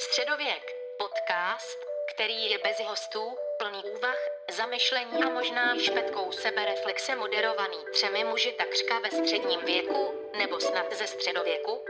Středověk. 0.00 0.76
Podcast, 0.98 1.78
který 2.14 2.50
je 2.50 2.58
bez 2.58 2.80
hostů, 2.80 3.36
plný 3.58 3.82
úvah, 3.96 4.18
zamyšlení 4.50 5.24
a 5.24 5.30
možná 5.30 5.76
i 5.76 5.80
špetkou 5.80 6.32
sebereflexe 6.32 7.16
moderovaný 7.16 7.76
třemi 7.92 8.24
muži 8.24 8.52
takřka 8.52 8.98
ve 8.98 9.10
středním 9.10 9.60
věku, 9.60 10.14
nebo 10.38 10.60
snad 10.60 10.92
ze 10.92 11.06
středověku. 11.06 11.84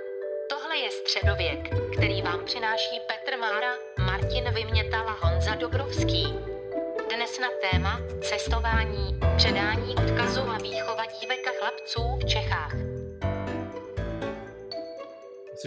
Tohle 0.50 0.76
je 0.76 0.90
Středověk, 0.90 1.60
který 1.96 2.22
vám 2.22 2.44
přináší 2.44 3.00
Petr 3.06 3.38
Mára, 3.38 3.74
Martin 3.98 4.54
Vymětal 4.54 5.08
a 5.08 5.12
Honza 5.12 5.54
Dobrovský. 5.54 6.24
Dnes 7.14 7.38
na 7.38 7.48
téma 7.70 8.00
cestování, 8.22 9.20
předání 9.36 9.94
odkazu 9.94 10.40
a 10.40 10.58
výchova 10.58 11.04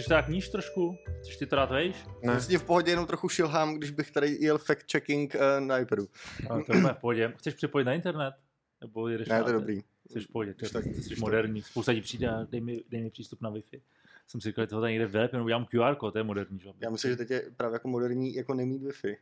Chceš 0.02 0.08
to 0.08 0.14
tak 0.14 0.28
níž 0.28 0.48
trošku? 0.48 0.96
Chceš 1.20 1.36
ty 1.36 1.46
to 1.46 1.56
dát 1.56 1.70
vejš? 1.70 1.96
Ne. 2.22 2.32
Vlastně 2.32 2.58
v 2.58 2.64
pohodě 2.64 2.90
jenom 2.92 3.06
trochu 3.06 3.28
šilhám, 3.28 3.74
když 3.74 3.90
bych 3.90 4.10
tady 4.10 4.36
jel 4.40 4.58
fact-checking 4.58 5.28
uh, 5.34 5.66
na 5.66 5.78
iPadu. 5.78 6.08
No, 6.50 6.64
to 6.64 6.76
je 6.76 6.80
v 6.82 6.96
pohodě. 7.00 7.32
Chceš 7.36 7.54
připojit 7.54 7.84
na 7.84 7.92
internet? 7.94 8.34
Nebo 8.80 9.08
jedeš 9.08 9.28
Ne, 9.28 9.38
na 9.38 9.42
to 9.42 9.48
je 9.48 9.52
dobrý. 9.52 9.80
Jsi 10.10 10.20
v 10.20 10.28
pohodě, 10.28 10.54
ty, 10.54 10.68
tak- 10.68 10.84
jsi 10.84 11.08
tak. 11.08 11.18
moderní. 11.18 11.62
Spousta 11.62 11.92
lidí 11.92 12.02
přijde 12.02 12.28
a 12.28 12.44
dej 12.44 12.60
mi, 12.60 12.82
dej 12.88 13.02
mi 13.02 13.10
přístup 13.10 13.40
na 13.40 13.50
Wi-Fi. 13.50 13.80
Jsem 14.28 14.40
si 14.40 14.48
říkal, 14.48 14.64
že 14.64 14.66
toho 14.68 14.80
tady 14.82 14.92
někde 14.92 15.06
vylepím, 15.06 15.42
udělám 15.42 15.66
QR 15.66 15.94
kód, 15.94 16.12
to 16.12 16.18
je 16.18 16.24
moderní. 16.24 16.58
Že? 16.60 16.68
Já 16.80 16.90
myslím, 16.90 17.10
že 17.10 17.16
teď 17.16 17.30
je 17.30 17.50
právě 17.56 17.74
jako 17.74 17.88
moderní 17.88 18.34
jako 18.34 18.54
nemít 18.54 18.82
Wi-Fi. 18.82 19.16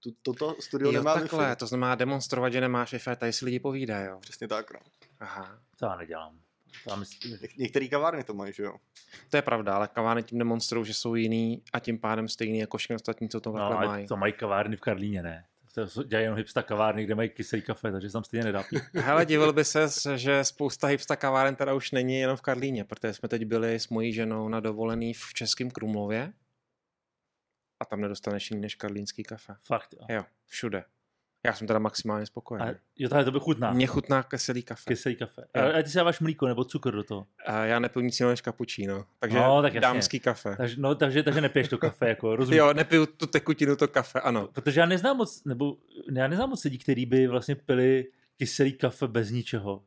Tu, 0.00 0.10
toto 0.22 0.56
studio 0.60 0.88
Jo, 0.88 0.92
nemá 0.92 1.14
takhle, 1.14 1.44
Wi-Fi. 1.52 1.56
to 1.56 1.66
znamená 1.66 1.94
demonstrovat, 1.94 2.52
že 2.52 2.60
nemáš 2.60 2.94
Wi-Fi, 2.94 3.16
tady 3.16 3.32
si 3.32 3.44
lidi 3.44 3.60
povídají, 3.60 4.06
jo. 4.06 4.18
Přesně 4.20 4.48
tak, 4.48 4.72
no. 4.72 4.80
Aha. 5.20 5.58
To 5.78 5.86
já 5.86 5.96
nedělám. 5.96 6.40
Já 6.90 6.96
myslím, 6.96 7.32
Něk- 7.32 7.56
Některé 7.58 7.88
kavárny 7.88 8.24
to 8.24 8.34
mají, 8.34 8.52
že 8.52 8.62
jo? 8.62 8.76
To 9.30 9.36
je 9.36 9.42
pravda, 9.42 9.74
ale 9.76 9.88
kavárny 9.88 10.22
tím 10.22 10.38
demonstrují, 10.38 10.86
že 10.86 10.94
jsou 10.94 11.14
jiný 11.14 11.62
a 11.72 11.78
tím 11.78 11.98
pádem 11.98 12.28
stejný 12.28 12.58
jako 12.58 12.76
všichni 12.78 12.94
ostatní, 12.96 13.28
co 13.28 13.40
to 13.40 13.50
no, 13.52 13.58
takhle 13.58 13.76
ale 13.76 13.86
mají. 13.86 14.06
to 14.06 14.16
mají 14.16 14.32
kavárny 14.32 14.76
v 14.76 14.80
Karlíně, 14.80 15.22
ne? 15.22 15.44
To 15.74 15.88
jsou- 15.88 16.02
dělají 16.02 16.24
jenom 16.24 16.36
hipsta 16.38 16.62
kavárny, 16.62 17.04
kde 17.04 17.14
mají 17.14 17.30
kyselý 17.30 17.62
kafe, 17.62 17.92
takže 17.92 18.10
tam 18.10 18.24
stejně 18.24 18.44
nedá 18.44 18.62
pít. 18.62 18.82
Hele, 18.94 19.26
divil 19.26 19.52
by 19.52 19.64
se, 19.64 19.88
že 20.16 20.44
spousta 20.44 20.86
hipsta 20.86 21.16
kaváren 21.16 21.56
teda 21.56 21.74
už 21.74 21.90
není 21.90 22.18
jenom 22.18 22.36
v 22.36 22.40
Karlíně, 22.42 22.84
protože 22.84 23.14
jsme 23.14 23.28
teď 23.28 23.44
byli 23.44 23.74
s 23.74 23.88
mojí 23.88 24.12
ženou 24.12 24.48
na 24.48 24.60
dovolený 24.60 25.14
v 25.14 25.34
Českém 25.34 25.70
Krumlově 25.70 26.32
a 27.80 27.84
tam 27.84 28.00
nedostaneš 28.00 28.50
jiný 28.50 28.60
než 28.62 28.74
karlínský 28.74 29.22
kafe. 29.22 29.56
Fakt, 29.62 29.94
jo. 30.00 30.06
Jo, 30.16 30.24
všude. 30.46 30.84
Já 31.44 31.52
jsem 31.52 31.66
teda 31.66 31.78
maximálně 31.78 32.26
spokojený. 32.26 32.66
A, 32.70 32.74
jo, 32.96 33.08
tohle 33.08 33.24
to 33.24 33.32
by 33.32 33.38
chutná. 33.40 33.72
Mně 33.72 33.86
chutná 33.86 34.22
kyselý 34.22 34.62
kafe. 34.62 34.82
Kyselý 34.86 35.16
kafe. 35.16 35.42
A, 35.54 35.78
a 35.78 35.82
ty 35.82 35.88
si 35.90 35.96
dáváš 35.96 36.20
mlíko 36.20 36.46
nebo 36.46 36.64
cukr 36.64 36.92
do 36.94 37.02
toho. 37.04 37.26
A 37.46 37.64
já 37.64 37.78
nepiju 37.78 38.04
nic 38.04 38.20
jiného 38.20 38.30
než 38.30 38.40
kapučíno, 38.40 39.04
takže 39.20 39.38
No, 39.38 39.62
tak 39.62 39.74
jasně. 39.74 39.80
dámský 39.80 40.20
kafe. 40.20 40.54
Takže, 40.56 40.76
no, 40.78 40.94
takže, 40.94 41.22
takže 41.22 41.40
nepiješ 41.40 41.68
to 41.68 41.78
kafe, 41.78 42.08
jako 42.08 42.36
rozumím. 42.36 42.58
Jo, 42.58 42.72
nepiju 42.72 43.06
tu 43.06 43.26
tekutinu, 43.26 43.76
to 43.76 43.88
kafe, 43.88 44.20
ano. 44.20 44.48
Protože 44.52 44.80
já 44.80 44.86
neznám 44.86 45.16
moc, 45.16 45.44
nebo 45.44 45.76
já 46.12 46.28
neznám 46.28 46.50
moc 46.50 46.64
lidí, 46.64 46.78
kteří 46.78 47.06
by 47.06 47.26
vlastně 47.26 47.54
pili 47.54 48.04
kyselý 48.36 48.72
kafe 48.72 49.08
bez 49.08 49.30
ničeho. 49.30 49.82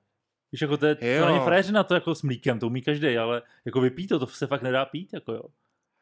Víš, 0.51 0.61
jako 0.61 0.77
to, 0.77 0.85
je, 0.85 0.95
to 0.95 1.05
Jo. 1.05 1.25
není 1.25 1.39
frajeřina 1.39 1.83
to 1.83 1.93
jako 1.93 2.15
s 2.15 2.21
mlíkem, 2.23 2.59
to 2.59 2.67
umí 2.67 2.81
každý, 2.81 3.17
ale 3.17 3.41
jako 3.65 3.81
vypít 3.81 4.07
to, 4.07 4.19
to 4.19 4.27
se 4.27 4.47
fakt 4.47 4.61
nedá 4.61 4.85
pít, 4.85 5.09
jako 5.13 5.31
jo. 5.33 5.43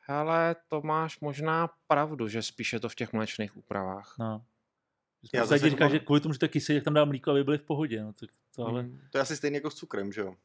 Ale 0.07 0.55
to 0.67 0.81
máš 0.81 1.19
možná 1.19 1.69
pravdu, 1.87 2.27
že 2.27 2.41
spíše 2.41 2.79
to 2.79 2.89
v 2.89 2.95
těch 2.95 3.13
mlečných 3.13 3.57
úpravách. 3.57 4.15
No. 4.19 4.41
Já 5.33 5.45
zase 5.45 5.69
říká, 5.69 5.85
mám- 5.85 5.91
že 5.91 5.99
kvůli 5.99 6.21
tomu, 6.21 6.33
že 6.33 6.39
to 6.39 6.45
je 6.45 6.49
kyselý, 6.49 6.75
jak 6.75 6.83
tam 6.83 6.93
dá 6.93 7.05
mlíko, 7.05 7.31
aby 7.31 7.43
byli 7.43 7.57
v 7.57 7.63
pohodě. 7.63 8.03
No, 8.03 8.13
tak 8.13 8.29
to 8.55 8.65
ale... 8.65 8.83
Mm. 8.83 9.01
To 9.11 9.17
je 9.17 9.21
asi 9.21 9.37
stejný 9.37 9.55
jako 9.55 9.71
s 9.71 9.75
cukrem, 9.75 10.11
že 10.11 10.21
jo? 10.21 10.35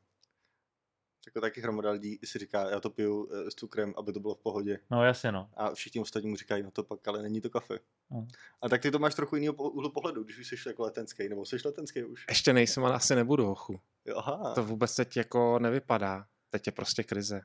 Jako 1.27 1.41
taky 1.41 1.61
hromada 1.61 1.91
lidí 1.91 2.19
si 2.25 2.39
říká, 2.39 2.71
já 2.71 2.81
to 2.81 2.91
piju 2.91 3.29
eh, 3.33 3.51
s 3.51 3.55
cukrem, 3.55 3.95
aby 3.97 4.13
to 4.13 4.21
bylo 4.21 4.35
v 4.35 4.39
pohodě. 4.39 4.79
no 4.91 5.05
jasně, 5.05 5.33
no. 5.33 5.51
A 5.57 5.75
všichni 5.75 6.01
ostatní 6.01 6.31
mu 6.31 6.37
říkají, 6.37 6.63
no 6.63 6.71
to 6.71 6.83
pak, 6.85 7.09
ale 7.09 7.23
není 7.23 7.41
to 7.41 7.51
kafe. 7.51 7.79
No. 8.11 8.27
A 8.63 8.69
tak 8.69 8.83
ty 8.83 8.91
to 8.91 8.99
máš 8.99 9.15
trochu 9.15 9.37
jiného 9.37 9.55
úhlu 9.55 9.91
pohledu, 9.93 10.25
když 10.25 10.39
už 10.39 10.47
jsi 10.63 10.69
jako 10.69 10.83
letenský, 10.83 11.29
nebo 11.29 11.45
jsi 11.47 11.57
letenský 11.65 12.05
už. 12.05 12.25
Ještě 12.29 12.53
nejsem, 12.53 12.85
ale 12.85 12.95
asi 12.95 13.15
nebudu, 13.15 13.51
ochu. 13.51 13.81
Jo, 14.05 14.17
Aha, 14.17 14.55
To 14.55 14.65
vůbec 14.65 14.95
teď 14.97 15.17
jako 15.17 15.59
nevypadá. 15.59 16.27
Teď 16.51 16.67
je 16.67 16.73
prostě 16.73 17.03
krize. 17.03 17.41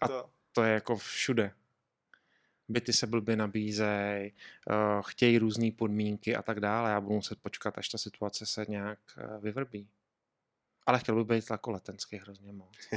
tak 0.00 0.10
to, 0.10 0.30
To 0.52 0.62
je 0.62 0.74
jako 0.74 0.96
všude. 0.96 1.52
Byty 2.68 2.92
se 2.92 3.06
blbě 3.06 3.36
nabízej, 3.36 4.32
uh, 4.70 5.02
chtějí 5.02 5.38
různé 5.38 5.70
podmínky 5.70 6.36
a 6.36 6.42
tak 6.42 6.60
dále. 6.60 6.90
Já 6.90 7.00
budu 7.00 7.14
muset 7.14 7.38
počkat, 7.38 7.78
až 7.78 7.88
ta 7.88 7.98
situace 7.98 8.46
se 8.46 8.66
nějak 8.68 8.98
uh, 9.16 9.42
vyvrbí. 9.42 9.88
Ale 10.86 10.98
chtěl 10.98 11.24
bych 11.24 11.36
být 11.36 11.50
jako 11.50 11.70
letenský 11.70 12.16
hrozně 12.16 12.52
moc. 12.52 12.76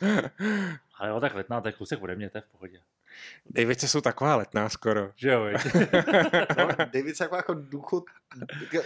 Ale 0.98 1.10
jo, 1.10 1.20
tak 1.20 1.34
letná, 1.34 1.60
to 1.60 1.68
je 1.68 1.72
kousek 1.72 2.02
ode 2.02 2.14
mě, 2.16 2.30
to 2.30 2.38
je 2.38 2.42
v 2.42 2.46
pohodě. 2.52 2.80
Davice 3.50 3.88
jsou 3.88 4.00
taková 4.00 4.36
letná 4.36 4.68
skoro. 4.68 5.10
Že 5.16 5.28
jo, 5.30 5.46
no, 6.58 6.68
David 6.92 7.16
se 7.16 7.24
jako, 7.24 7.36
jako 7.36 7.54
důchod, 7.54 8.04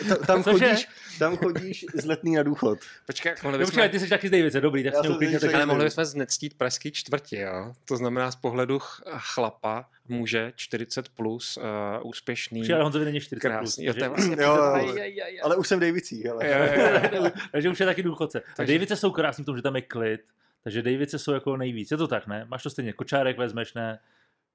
ta- 0.09 0.17
tam 0.27 0.43
chodíš, 0.43 0.89
tam 1.19 1.37
chodíš 1.37 1.87
z 1.95 2.05
letný 2.05 2.35
na 2.35 2.43
důchod. 2.43 2.79
Počkej, 3.07 3.35
mohli 3.43 3.59
No, 3.59 3.65
počkej, 3.67 3.89
ty 3.89 4.01
jsi 4.01 4.09
taky 4.09 4.29
z 4.29 4.31
Davice, 4.31 4.61
dobrý, 4.61 4.85
tak 4.85 4.95
jsem 4.95 5.13
uklidně 5.13 5.41
tak 5.41 5.55
Ale 5.55 5.67
mohli 5.67 5.85
bychom 5.85 6.05
znectít 6.05 6.59
pražský 6.59 6.93
čtvrti, 6.93 7.37
jo? 7.39 7.73
To 7.85 7.97
znamená 7.97 8.31
z 8.31 8.37
pohledu 8.37 8.79
ch- 8.79 9.03
chlapa, 9.35 9.89
muže, 10.09 10.53
40 10.57 11.09
plus, 11.09 11.57
uh, 11.57 11.63
úspěšný, 12.09 12.61
Počkej, 12.61 12.75
ale 12.75 12.83
Honzovi 12.85 13.05
není 13.05 13.21
40 13.21 13.49
plus, 13.49 13.59
krásný. 13.59 13.85
Jo, 13.85 13.91
je 13.91 13.95
takže- 13.95 14.09
vlastně 14.09 14.37
Jo, 14.45 14.85
jo. 15.07 15.41
Ale 15.43 15.57
už 15.57 15.69
jsem 15.69 15.79
v 15.79 15.83
Davicích, 15.83 16.27
ale. 16.27 16.49
Jo, 16.49 16.59
jo, 17.17 17.25
jo. 17.25 17.31
takže 17.53 17.69
už 17.71 17.81
je 17.81 17.87
taky 17.87 18.03
důchodce. 18.03 18.41
Takže... 18.41 18.55
Takže- 18.57 18.73
Davice 18.75 18.97
jsou 18.97 19.11
krásný 19.11 19.45
v 19.45 19.47
tom, 19.47 19.57
že 19.57 19.63
tam 19.63 19.77
je 19.77 19.83
klid, 19.83 20.21
takže 20.65 20.83
Davice 20.83 21.19
jsou 21.19 21.33
jako 21.33 21.57
nejvíc. 21.57 21.91
Je 21.91 21.97
to 21.97 22.09
tak, 22.09 22.27
ne? 22.27 22.47
Máš 22.51 22.63
to 22.63 22.71
stejně, 22.71 22.93
kočárek 22.93 23.39
vezmeš, 23.39 23.75
ne? 23.75 23.99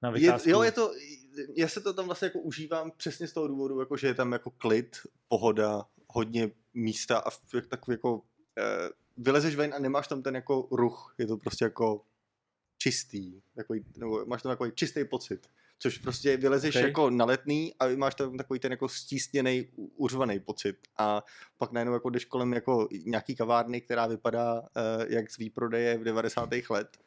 Na 0.01 0.13
Je, 0.15 0.33
jo, 0.45 0.61
je 0.61 0.71
to, 0.71 0.91
já 1.55 1.67
se 1.67 1.81
to 1.81 1.93
tam 1.93 2.05
vlastně 2.05 2.25
jako 2.25 2.39
užívám 2.39 2.91
přesně 2.97 3.27
z 3.27 3.33
toho 3.33 3.47
důvodu, 3.47 3.79
jako, 3.79 3.97
že 3.97 4.07
je 4.07 4.13
tam 4.13 4.31
jako 4.31 4.51
klid, 4.51 4.97
pohoda, 5.27 5.85
hodně 6.07 6.51
místa 6.73 7.17
a 7.17 7.29
takový 7.69 7.93
jako 7.93 8.21
eh, 8.57 8.89
vylezeš 9.17 9.55
ven 9.55 9.73
a 9.73 9.79
nemáš 9.79 10.07
tam 10.07 10.21
ten 10.21 10.35
jako 10.35 10.67
ruch, 10.71 11.15
je 11.17 11.27
to 11.27 11.37
prostě 11.37 11.65
jako 11.65 12.05
čistý, 12.77 13.41
takový, 13.55 13.85
nebo 13.97 14.25
máš 14.25 14.41
tam 14.41 14.51
takový 14.51 14.71
čistý 14.75 15.05
pocit. 15.05 15.47
Což 15.79 15.97
prostě 15.97 16.37
vylezeš 16.37 16.75
Ok. 16.75 16.79
okay. 16.79 16.89
jako 16.89 17.09
na 17.09 17.25
letný 17.25 17.73
a 17.79 17.87
máš 17.95 18.15
tam 18.15 18.37
takový 18.37 18.59
ten 18.59 18.71
jako 18.71 18.89
stísněný, 18.89 19.67
uřvaný 19.75 20.39
pocit. 20.39 20.77
A 20.97 21.23
pak 21.57 21.71
najednou 21.71 21.93
jako 21.93 22.09
jdeš 22.09 22.25
kolem 22.25 22.53
jako 22.53 22.87
nějaký 23.05 23.35
kavárny, 23.35 23.81
která 23.81 24.07
vypadá 24.07 24.61
eh, 24.61 25.05
jak 25.09 25.31
z 25.31 25.37
výprodeje 25.37 25.97
v 25.97 26.03
90. 26.03 26.49
let. 26.69 26.97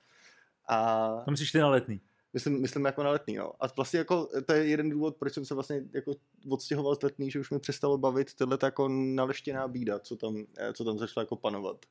A 0.69 1.09
To 1.25 1.31
myslíš 1.31 1.53
ty 1.53 1.59
na 1.59 1.69
letný. 1.69 2.01
Myslím, 2.33 2.61
myslím 2.61 2.84
jako 2.84 3.03
na 3.03 3.11
letný, 3.11 3.37
no. 3.37 3.53
A 3.61 3.67
vlastně 3.77 3.99
jako, 3.99 4.28
to 4.47 4.53
je 4.53 4.67
jeden 4.67 4.91
důvod, 4.91 5.17
proč 5.17 5.34
jsem 5.34 5.45
se 5.45 5.55
vlastně 5.55 5.83
jako 5.95 6.15
odstěhoval 6.49 6.95
z 6.95 7.03
letný, 7.03 7.31
že 7.31 7.41
už 7.41 7.51
mi 7.51 7.59
přestalo 7.59 7.99
bavit 7.99 8.34
tyhle 8.34 8.59
jako 8.62 8.89
naleštěná 8.89 9.69
bída, 9.69 9.99
co 9.99 10.17
tam, 10.17 10.45
eh, 10.59 10.73
co 10.73 10.84
tam 10.84 10.99
začala 10.99 11.23
jako 11.23 11.37
panovat. 11.37 11.87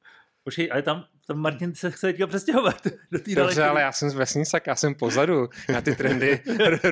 Počkej, 0.48 0.70
ale 0.72 0.82
tam, 0.82 1.06
tam 1.28 1.38
Martin 1.38 1.76
se 1.76 1.92
chce 1.92 2.08
teďka 2.08 2.28
přestěhovat 2.28 2.88
do 3.12 3.20
té 3.20 3.36
Dobře, 3.36 3.64
ale 3.64 3.82
já 3.82 3.92
jsem 3.92 4.10
z 4.10 4.14
vesnicak, 4.14 4.68
já 4.68 4.76
jsem 4.76 4.96
pozadu. 4.96 5.50
Já 5.70 5.82
ty 5.82 5.96
trendy, 5.96 6.44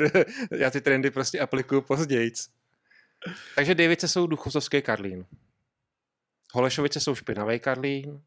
já 0.52 0.72
ty 0.72 0.82
trendy 0.82 1.12
prostě 1.12 1.40
aplikuju 1.40 1.82
později. 1.82 2.32
Takže 3.56 3.76
Davice 3.76 4.08
jsou 4.08 4.28
duchosovský 4.28 4.82
Karlín. 4.82 5.26
Holešovice 6.54 7.00
jsou 7.00 7.16
špinavý 7.16 7.60
Karlín. 7.60 8.22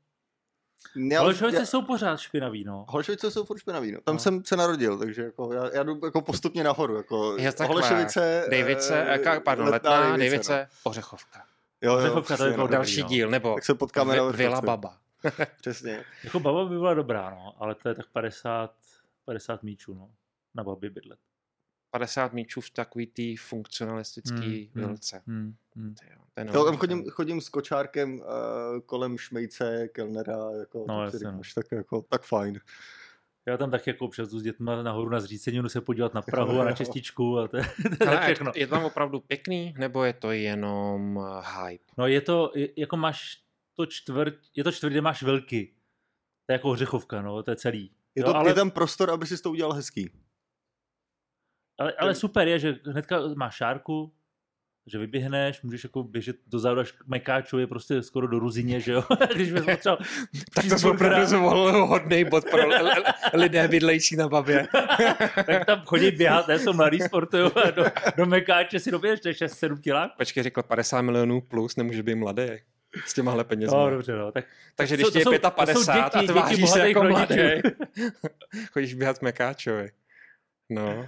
Já, 1.10 1.20
Holešovice 1.20 1.66
jsou 1.66 1.82
pořád 1.82 2.20
špinavý, 2.20 2.64
no. 2.64 2.86
Holešovice 2.88 3.30
jsou 3.30 3.44
furt 3.44 3.58
špinavý, 3.58 3.92
no. 3.92 4.00
Tam 4.00 4.14
No. 4.14 4.18
jsem 4.18 4.44
se 4.44 4.56
narodil, 4.56 4.98
takže 4.98 5.22
jako 5.22 5.52
já, 5.52 5.70
já 5.74 5.82
jdu 5.82 6.00
jako 6.04 6.20
postupně 6.22 6.64
nahoru. 6.64 6.96
Jako 6.96 7.36
Je 7.38 7.52
takhle. 7.52 7.66
Holešovice, 7.66 8.46
Davice, 8.50 9.04
eh, 9.08 9.36
eh, 9.36 9.40
pardon, 9.40 9.68
letná, 9.68 9.90
Davice, 10.10 10.30
Davice, 10.30 10.68
Ořechovka. 10.82 11.38
No. 11.38 11.44
Jo, 11.82 11.92
jo, 11.92 11.98
Ořechovka, 11.98 12.36
to 12.36 12.44
je 12.46 12.56
no. 12.56 12.66
Další 12.66 13.02
no. 13.02 13.08
díl, 13.08 13.30
nebo 13.30 13.54
Tak 13.54 13.64
se 13.64 13.74
potkáme 13.74 14.16
na 14.16 14.24
Vi- 14.24 14.36
Vila. 14.36 14.60
Baba. 14.60 14.96
Přesně. 15.60 16.04
Jako 16.24 16.40
baba 16.40 16.64
by 16.64 16.74
byla 16.78 16.94
dobrá, 16.94 17.30
no, 17.30 17.62
ale 17.62 17.74
to 17.74 17.88
je 17.88 17.94
tak 17.94 18.06
50, 18.12 18.74
50 19.24 19.62
míčů, 19.62 19.94
no. 19.94 20.10
Na 20.54 20.64
babě 20.64 20.90
bydlet. 20.90 21.18
50 21.90 22.32
míčů 22.32 22.60
v 22.60 22.70
takový 22.70 23.06
tý 23.06 23.36
funkcionalistický 23.36 24.70
Hmm, 24.74 24.82
hmm. 24.82 24.86
vilce. 24.86 25.22
Hmm, 25.26 25.54
hmm. 25.76 25.94
Ty 25.94 26.06
jo, 26.10 26.18
to 26.34 26.40
je 26.40 26.46
Jo, 26.54 26.64
tam 26.64 26.76
chodím, 26.76 27.04
chodím 27.10 27.40
s 27.40 27.48
kočárkem 27.48 28.14
uh, 28.20 28.24
kolem 28.86 29.18
šmejce, 29.18 29.88
kelnera, 29.88 30.50
jako, 30.58 30.84
No, 30.88 31.04
jasně, 31.04 31.18
no. 31.24 31.30
říkáš, 31.32 31.54
tak, 31.54 31.72
jako, 31.72 32.02
tak 32.02 32.22
fajn. 32.22 32.60
Já 33.46 33.56
tam 33.56 33.70
tak 33.70 33.86
jako 33.86 34.04
občas 34.04 34.28
s 34.28 34.42
dětma 34.42 34.82
nahoru 34.82 35.10
na 35.10 35.20
zříceninu 35.20 35.68
se 35.68 35.80
podívat 35.80 36.14
na 36.14 36.22
Prahu 36.30 36.60
a 36.60 36.64
na 36.64 36.72
čističku 36.72 37.38
a 37.38 37.48
to, 37.48 37.56
je- 37.56 37.64
to 37.98 38.04
je 38.04 38.10
Ale 38.10 38.20
všechno. 38.24 38.52
je 38.54 38.66
tam 38.66 38.84
opravdu 38.84 39.20
pěkný, 39.20 39.74
nebo 39.78 40.04
je 40.04 40.12
to 40.12 40.30
jenom 40.32 41.20
eh, 41.26 41.42
hype? 41.68 41.84
No 41.98 42.06
je 42.06 42.20
to, 42.20 42.52
je- 42.54 42.68
jako 42.76 42.96
máš 42.96 43.42
to 43.78 43.86
čtvrt, 43.86 44.34
je 44.56 44.64
to 44.64 44.72
čtvrt, 44.72 44.90
kde 44.90 45.00
máš 45.00 45.22
velky. 45.22 45.74
To 46.46 46.52
je 46.52 46.54
jako 46.54 46.70
hřechovka, 46.70 47.22
no, 47.22 47.42
to 47.42 47.50
je 47.50 47.56
celý. 47.56 47.82
Je, 48.14 48.22
Jo, 48.22 48.26
to, 48.26 48.36
ale, 48.36 48.50
je 48.50 48.54
tam 48.54 48.70
prostor, 48.70 49.10
aby 49.10 49.26
si 49.26 49.42
to 49.42 49.50
udělal 49.50 49.72
hezký. 49.72 50.10
ale, 51.78 51.92
ale 51.92 52.14
super 52.14 52.48
je, 52.48 52.58
že 52.58 52.78
hnedka 52.86 53.20
máš 53.36 53.54
šárku, 53.56 54.14
že 54.86 54.98
vyběhneš, 54.98 55.62
můžeš 55.62 55.84
jako 55.84 56.02
běžet 56.02 56.36
dozadu 56.46 56.80
až 56.80 56.92
k 56.92 57.06
Mekáčovi, 57.06 57.66
prostě 57.66 58.02
skoro 58.02 58.26
do 58.26 58.38
Ruzině, 58.38 58.80
že 58.80 58.92
jo? 58.92 59.04
Když 59.34 59.52
bys 59.52 59.64
potřeboval 59.64 59.98
Tak 60.54 60.64
to 60.64 60.70
cheeseburgera, 60.70 61.10
opravdu 61.10 61.26
zvolil 61.26 61.86
hodný 61.86 62.24
bod 62.24 62.44
pro 62.50 62.60
lidé 63.34 63.68
bydlející 63.68 64.16
na 64.16 64.28
babě. 64.28 64.68
tak 65.46 65.64
tam 65.66 65.80
chodí 65.80 66.10
běhat, 66.10 66.48
ne, 66.48 66.58
jsou 66.58 66.72
mladý 66.72 67.00
sportují 67.00 67.52
a 67.52 67.70
do, 67.70 67.84
do 68.16 68.26
Mekáče 68.26 68.80
si 68.80 68.90
doběhneš, 68.90 69.20
to 69.20 69.28
je 69.28 69.34
6-7 69.34 69.80
kilák. 69.80 70.16
Počkej, 70.16 70.42
řekl 70.42 70.62
50 70.62 71.02
milionů 71.02 71.40
plus, 71.40 71.76
nemůže 71.76 72.02
být 72.02 72.14
mladý 72.14 72.48
s 73.06 73.14
těmahle 73.14 73.44
penězma. 73.44 73.78
No, 73.78 73.90
dobře, 73.90 74.16
no. 74.16 74.32
Tak 74.32 74.44
Takže 74.74 74.94
když 74.94 75.06
ti 75.10 75.18
je 75.18 75.24
to 75.24 75.30
jsou- 75.32 75.38
to 75.38 75.48
jsou 75.48 75.84
55 75.84 76.30
a 76.30 76.32
tváříš 76.32 76.56
děti 76.58 76.68
se 76.68 76.88
jako 76.88 77.02
mladý, 77.04 77.34
chodíš 78.72 78.94
běhat 78.94 79.16
s 79.16 79.20
Mekáčovi. 79.20 79.90
No, 80.70 81.06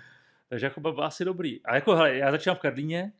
Takže 0.48 0.66
jako 0.66 0.80
byl 0.80 1.04
asi 1.04 1.24
dobrý. 1.24 1.62
A 1.66 1.74
jako, 1.74 1.94
hele, 1.96 2.16
já 2.16 2.30
začínám 2.30 2.56
v 2.56 2.60
Karlíně 2.60 3.12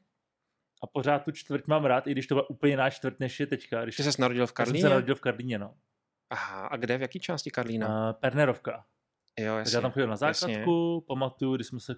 a 0.83 0.87
pořád 0.87 1.19
tu 1.25 1.31
čtvrť 1.33 1.67
mám 1.67 1.85
rád, 1.85 2.07
i 2.07 2.13
když 2.13 2.27
to 2.27 2.35
byla 2.35 2.51
úplně 2.51 2.73
jiná 2.73 2.91
čtvrť, 2.91 3.17
než 3.21 3.41
je 3.41 3.47
teďka. 3.47 3.83
Když 3.83 3.97
že 3.97 4.13
jsi 4.13 4.21
narodil 4.21 4.47
v 4.47 4.51
já 4.51 4.55
jsem 4.57 4.65
se 4.67 4.73
Karlíně? 4.73 4.89
narodil 4.89 5.15
v 5.15 5.21
Karlíně, 5.21 5.59
no. 5.59 5.75
Aha, 6.31 6.67
a 6.67 6.77
kde, 6.77 6.99
v 6.99 7.03
jaký 7.03 7.21
části 7.21 7.51
Karlína? 7.51 8.07
Uh, 8.11 8.13
Pernerovka. 8.21 8.85
jo, 9.39 9.55
Takže 9.57 9.77
já 9.77 9.81
tam 9.81 9.89
jasně. 9.89 9.93
chodil 9.93 10.07
na 10.07 10.13
jasně. 10.29 10.49
základku, 10.55 11.05
pamatuju, 11.09 11.55
když 11.57 11.67
jsme 11.67 11.81
se... 11.81 11.95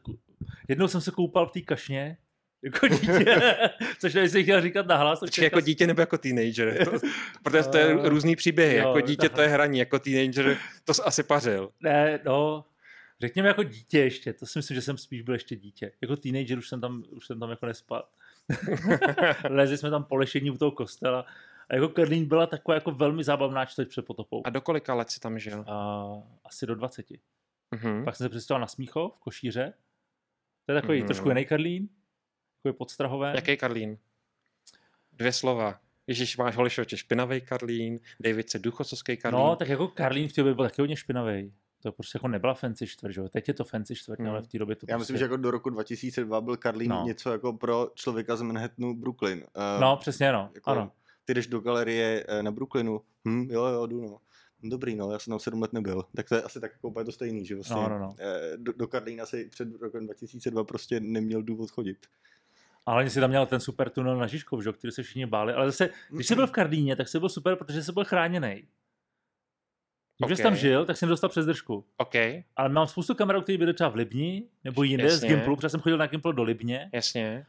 Jednou 0.69 0.89
jsem 0.89 1.01
se 1.01 1.11
koupal 1.11 1.47
v 1.47 1.53
té 1.53 1.61
kašně, 1.61 2.17
jako 2.65 2.89
dítě, 2.89 3.43
což 3.99 4.15
nevím, 4.15 4.25
jestli 4.25 4.43
chtěl 4.43 4.61
říkat 4.61 4.87
nahlas. 4.87 5.21
Počkej, 5.21 5.45
jako 5.45 5.61
dítě 5.61 5.87
nebo 5.87 6.01
jako 6.03 6.19
teenager? 6.19 6.85
To, 6.85 6.91
protože 7.43 7.63
to 7.63 7.77
je 7.79 7.85
Eh, 8.03 8.09
různý 8.09 8.37
příběhy. 8.37 8.77
jo, 8.77 8.89
Jako 8.89 9.01
dítě 9.01 9.29
to 9.29 9.43
je 9.43 9.49
hraní, 9.49 9.79
jako 9.79 9.99
teenager 9.99 10.57
to 10.85 10.95
jsi 10.95 11.03
asi 11.03 11.23
pařil. 11.23 11.71
Ne, 11.81 12.21
no, 12.25 12.65
řekněme 13.21 13.49
jako 13.49 13.63
dítě 13.63 13.99
ještě, 13.99 14.33
to 14.33 14.47
si 14.47 14.59
myslím, 14.59 14.75
že 14.75 14.83
jsem 14.83 14.99
spíš 14.99 15.23
byl 15.23 15.35
ještě 15.35 15.57
dítě. 15.57 15.93
Jako 16.01 16.17
teenager 16.17 16.59
už 16.59 16.69
jsem 16.69 16.81
tam, 16.81 17.03
už 17.11 17.27
jsem 17.27 17.41
tam 17.41 17.51
jako 17.51 17.67
nespal. 17.67 18.05
Lezli 19.49 19.79
jsme 19.79 19.91
tam 19.91 20.05
po 20.05 20.17
lešení 20.17 20.51
u 20.51 20.57
toho 20.59 20.71
kostela 20.71 21.25
a 21.71 21.75
jako 21.75 21.89
Karlín 21.89 22.25
byla 22.29 22.47
taková 22.47 22.75
jako 22.75 22.91
velmi 22.91 23.25
zábavná 23.25 23.65
čtvrť 23.65 23.89
před 23.89 24.07
potopou. 24.07 24.43
A 24.45 24.51
do 24.51 24.61
kolika 24.61 24.95
let 24.95 25.11
jsi 25.11 25.21
tam 25.21 25.39
žil? 25.39 25.65
A, 25.69 26.05
asi 26.45 26.67
do 26.67 26.75
20. 26.75 27.07
Mhm. 27.75 28.05
Pak 28.05 28.17
jsem 28.17 28.25
se 28.25 28.29
přestěhoval 28.29 28.61
na 28.61 28.67
Smíchov 28.67 29.13
v 29.17 29.19
Košíře. 29.19 29.73
To 30.67 30.73
je 30.73 30.81
takový 30.81 30.99
Mhm. 30.99 31.07
trošku 31.07 31.29
jiný 31.29 31.45
Karlín, 31.45 31.89
takový 32.63 32.79
podstrahové. 32.79 33.33
Jaký 33.35 33.57
Karlín? 33.57 33.99
Dvě 35.13 35.33
slova. 35.33 35.81
Ježíš, 36.07 36.37
máš 36.37 36.57
Holišoče, 36.57 36.97
špinavý 36.97 37.41
Karlín, 37.41 37.99
Davidce, 38.21 38.59
duchocovský 38.59 39.17
Karlín. 39.17 39.41
No, 39.41 39.57
tak 39.57 39.69
jako 39.69 39.89
Karlín 39.89 40.29
v 40.29 40.33
té 40.33 40.41
době 40.41 40.55
byl 40.55 40.65
taky 40.65 40.83
hodně 40.83 40.97
špinavý. 40.97 41.53
To 41.83 41.93
prostě 41.93 42.17
jako 42.17 42.29
nebyla 42.29 42.55
fancy 42.55 42.87
čtvrť, 42.87 43.15
že 43.15 43.21
jo. 43.21 43.29
Teď 43.29 43.49
je 43.49 43.55
to 43.55 43.65
fancy 43.65 43.95
čtvrť, 43.95 44.19
Hmm. 44.21 44.29
ale 44.31 44.43
v 44.43 44.47
té 44.47 44.59
době 44.59 44.77
to 44.77 44.87
Já 44.89 44.97
prostě... 44.97 45.03
myslím, 45.13 45.19
že 45.19 45.25
jako 45.25 45.37
do 45.37 45.51
roku 45.51 45.71
2002 45.71 46.41
byl 46.41 46.57
Karlín 46.57 46.91
No. 46.91 46.97
no. 47.01 47.07
něco 47.07 47.33
jako 47.33 47.53
pro 47.53 47.91
člověka 47.95 48.37
z 48.37 48.43
Manhattanu 48.43 48.95
Brooklyn. 48.97 49.39
Uh, 49.39 49.81
No, 49.81 49.97
přesně, 49.97 50.33
no. 50.33 50.51
jako, 50.55 50.71
Ano. 50.71 50.93
Ty 51.25 51.35
jdeš 51.35 51.47
do 51.47 51.61
galerie 51.61 52.25
eh, 52.29 52.43
na 52.43 52.51
Brooklynu, 52.51 53.01
hm, 53.29 53.49
jo, 53.51 53.65
jo, 53.67 53.87
jdu, 53.87 54.01
no. 54.01 54.19
Dobrý, 54.65 54.97
no, 54.97 55.13
já 55.13 55.19
jsem 55.19 55.31
tam 55.31 55.39
sedm 55.39 55.63
let 55.63 55.73
nebyl. 55.73 56.05
Tak 56.17 56.29
to 56.29 56.35
je 56.35 56.43
asi 56.43 56.61
tak 56.61 56.73
jako 56.73 56.89
úplně 56.89 57.05
to 57.05 57.13
stejný, 57.13 57.47
že 57.47 57.55
vlastně 57.55 57.77
No, 57.77 57.89
no, 57.89 57.99
no. 57.99 58.17
Do, 58.57 58.73
do 58.73 58.87
Karlína 58.89 59.27
si 59.27 59.45
před 59.51 59.69
rokem 59.81 60.05
2002 60.05 60.65
prostě 60.65 61.01
neměl 61.01 61.43
důvod 61.43 61.71
chodit. 61.71 62.07
Ale 62.87 62.95
hlavně 62.95 63.11
si 63.11 63.21
tam 63.21 63.31
měl 63.31 63.47
ten 63.47 63.61
super 63.61 63.91
tunel 63.91 64.17
na 64.17 64.27
Žižkov, 64.27 64.63
že, 64.65 64.73
který 64.73 64.93
se 64.93 65.03
všichni 65.03 65.27
báli. 65.27 65.53
Ale 65.53 65.67
zase, 65.67 65.91
když 66.11 66.27
jsi 66.27 66.35
byl 66.35 66.47
v 66.47 66.51
Karlíně, 66.51 66.97
tak 66.97 67.09
jsi 67.09 67.19
byl 67.19 67.29
super, 67.29 67.57
protože 67.57 67.83
jsi 67.83 67.93
byl 67.93 68.05
chráněný. 68.05 68.69
Když 70.27 70.37
jsi 70.39 70.43
tam 70.43 70.57
žil, 70.57 70.85
tak 70.85 70.97
jsem 70.97 71.09
dostal 71.09 71.31
přes 71.31 71.47
držku. 71.47 71.85
OK, 71.97 72.15
Ale 72.57 72.69
mám 72.69 72.87
spoustu 72.87 73.15
kamarádů, 73.15 73.43
kteří 73.43 73.59
byli 73.59 73.75
třeba 73.75 73.91
v 73.91 73.95
Libni, 73.95 74.49
nebo 74.65 74.83
jinde 74.83 75.05
Jasně. 75.05 75.19
z 75.19 75.31
Gimplu, 75.31 75.57
protože 75.57 75.69
jsem 75.69 75.81
chodil 75.81 75.99
na 75.99 76.07
Gimpl 76.07 76.33
do 76.33 76.43
Libně. 76.43 76.91
jasně. 76.93 77.47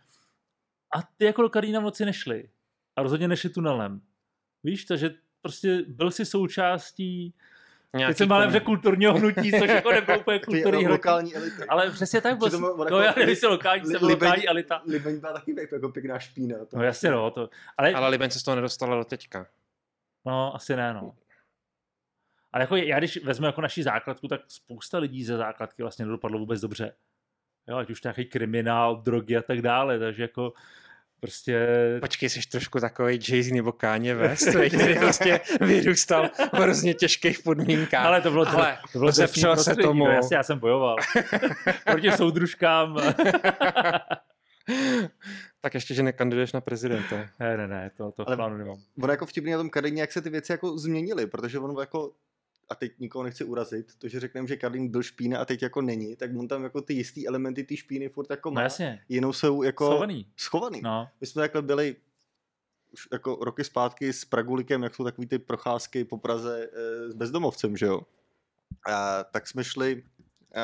A 0.95 1.01
ty 1.17 1.25
jako 1.25 1.41
do 1.41 1.49
Karlína 1.49 1.79
v 1.79 1.83
noci 1.83 2.05
nešli. 2.05 2.49
A 2.95 3.03
rozhodně 3.03 3.27
nešli 3.27 3.49
tunelem. 3.49 4.01
Víš, 4.63 4.85
takže 4.85 5.15
prostě 5.41 5.81
byl 5.87 6.11
si 6.11 6.25
součástí, 6.25 7.33
Nějaký 7.97 8.11
teď 8.11 8.17
jsem 8.17 8.27
kom- 8.27 8.51
řekl 8.51 8.65
kulturního 8.65 9.13
hnutí, 9.13 9.51
což 9.51 9.69
jako 9.69 9.91
nebylo 9.91 10.19
úplně 10.19 10.39
kulturní 10.39 10.71
hnutí. 10.71 10.87
lokální 10.87 11.35
elity. 11.35 11.63
Ale 11.69 11.91
přesně 11.91 12.21
tak 12.21 12.37
byl. 12.37 12.47
On 12.55 12.61
No 12.77 12.83
jako- 12.83 12.99
já 12.99 13.13
nevím, 13.15 13.29
jestli 13.29 13.47
lokální, 13.47 13.85
jsem 13.85 13.99
byl 13.99 14.09
Libeň- 14.09 14.11
lokální 14.13 14.47
elita. 14.47 14.81
Libeň 14.85 15.19
byla 15.19 15.33
taky 15.33 15.55
jako 15.71 15.89
pěkná 15.89 16.19
špína. 16.19 16.57
To 16.65 16.77
No 16.77 16.83
jasně 16.83 17.11
no, 17.11 17.31
to, 17.31 17.49
ale, 17.77 17.93
Ale 17.93 18.09
Liben 18.09 18.31
se 18.31 18.39
z 18.39 18.43
toho 18.43 18.55
nedostala 18.55 18.95
do 18.95 19.03
teďka. 19.03 19.47
no 20.25 20.55
asi 20.55 20.75
ne 20.75 20.93
no. 20.93 21.15
Ale 22.53 22.63
jako 22.63 22.75
já 22.75 22.97
když 22.99 23.23
vezmu 23.23 23.45
jako 23.45 23.61
naši 23.61 23.83
základku, 23.83 24.27
tak 24.27 24.41
spousta 24.47 24.97
lidí 24.97 25.23
ze 25.23 25.37
základky 25.37 25.81
vlastně 25.81 26.05
nedopadlo 26.05 26.39
vůbec 26.39 26.61
dobře. 26.61 26.95
Jo, 27.67 27.77
ať 27.77 27.89
už 27.89 28.03
nějaký 28.03 28.25
kriminál, 28.25 28.95
drogy 28.95 29.37
a 29.37 29.41
tak 29.41 29.61
dále, 29.61 29.99
takže 29.99 30.21
jako 30.21 30.53
prostě... 31.23 31.67
Počkej, 31.99 32.29
jsi 32.29 32.39
trošku 32.51 32.79
takový 32.79 33.19
Jay-Z 33.19 33.51
nebo 33.53 33.71
Kanye 33.71 34.15
West, 34.15 34.47
který 34.49 34.99
prostě 34.99 35.39
vyrůstal 35.61 36.29
v 36.53 36.57
hrozně 36.57 36.93
těžkých 36.93 37.39
podmínkách. 37.39 38.05
Ale 38.05 38.21
to 38.21 38.31
bylo, 38.31 38.47
Ale 38.47 38.77
to 38.93 38.99
bylo 38.99 39.11
zepřel 39.11 39.51
se 39.51 39.63
prostředí, 39.63 39.81
tomu. 39.83 40.05
No, 40.05 40.11
jasně, 40.11 40.37
já 40.37 40.43
jsem 40.43 40.59
bojoval. 40.59 40.95
Proti 41.85 42.11
soudružkám. 42.11 42.97
tak 45.61 45.73
ještě, 45.73 45.93
že 45.93 46.03
nekandiduješ 46.03 46.53
na 46.53 46.61
prezidenta. 46.61 47.15
ne, 47.39 47.57
ne, 47.57 47.67
ne, 47.67 47.91
to, 47.97 48.11
to 48.11 48.23
v 48.23 48.27
Ale- 48.27 48.35
plánu 48.35 48.57
nemám. 48.57 48.77
ono 49.03 49.13
jako 49.13 49.25
vtipný 49.25 49.51
na 49.51 49.57
tom 49.57 49.69
Karlíně, 49.69 50.01
jak 50.01 50.11
se 50.11 50.21
ty 50.21 50.29
věci 50.29 50.51
jako 50.51 50.77
změnily, 50.77 51.27
protože 51.27 51.59
on 51.59 51.75
jako 51.79 52.11
a 52.73 52.75
teď 52.75 52.91
nikoho 52.99 53.23
nechci 53.23 53.43
urazit, 53.43 53.95
to, 53.97 54.07
že 54.07 54.19
řekneme, 54.19 54.47
že 54.47 54.55
Karlín 54.57 54.87
byl 54.91 55.03
špína 55.03 55.39
a 55.39 55.45
teď 55.45 55.61
jako 55.61 55.81
není, 55.81 56.15
tak 56.15 56.31
on 56.37 56.47
tam 56.47 56.63
jako 56.63 56.81
ty 56.81 56.93
jistý 56.93 57.27
elementy 57.27 57.63
ty 57.63 57.77
špíny 57.77 58.09
furt 58.09 58.29
jako 58.29 58.51
má, 58.51 58.55
No 58.55 58.61
jasně, 58.63 58.99
jenom 59.09 59.33
jsou 59.33 59.63
jako 59.63 59.85
schovaný. 59.85 60.27
schovaný. 60.37 60.81
No, 60.81 61.07
My 61.21 61.27
jsme 61.27 61.41
takhle 61.41 61.61
byli 61.61 61.95
už 62.91 63.07
jako 63.11 63.35
roky 63.41 63.63
zpátky 63.63 64.13
s 64.13 64.25
Pragulikem, 64.25 64.83
jak 64.83 64.95
jsou 64.95 65.03
takový 65.03 65.27
ty 65.27 65.39
procházky 65.39 66.05
po 66.05 66.17
Praze 66.17 66.69
e, 66.73 67.09
s 67.09 67.13
bezdomovcem, 67.13 67.77
že 67.77 67.85
jo. 67.85 68.01
A, 68.91 69.23
tak 69.23 69.47
jsme 69.47 69.63
šli, 69.63 70.03
a, 70.55 70.61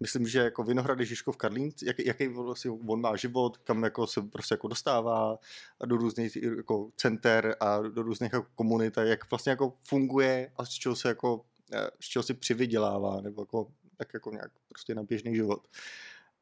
myslím, 0.00 0.26
že 0.26 0.38
jako 0.38 0.62
Vinohrady 0.62 1.06
Žižkov 1.06 1.36
Karlín, 1.36 1.70
jak, 1.82 1.98
jaký 1.98 2.28
vlastně 2.28 2.70
on 2.70 3.00
má 3.00 3.16
život, 3.16 3.56
kam 3.56 3.82
jako 3.82 4.06
se 4.06 4.22
prostě 4.22 4.54
jako 4.54 4.68
dostává 4.68 5.38
a 5.80 5.86
do 5.86 5.96
různých 5.96 6.36
jako 6.36 6.90
center 6.96 7.56
a 7.60 7.80
do 7.82 8.02
různých 8.02 8.32
jako 8.32 8.46
komunit 8.54 8.98
a 8.98 9.02
jak 9.02 9.30
vlastně 9.30 9.50
jako 9.50 9.72
funguje 9.84 10.52
a 10.56 10.64
z 10.64 10.70
čeho 10.70 10.96
se 10.96 11.08
jako, 11.08 11.44
eh, 11.72 11.90
z 12.00 12.08
čeho 12.08 12.22
si 12.22 12.34
přivydělává, 12.34 13.20
nebo 13.20 13.42
jako, 13.42 13.68
tak 13.96 14.14
jako 14.14 14.30
nějak 14.30 14.50
prostě 14.68 14.94
na 14.94 15.02
běžný 15.02 15.34
život. 15.34 15.68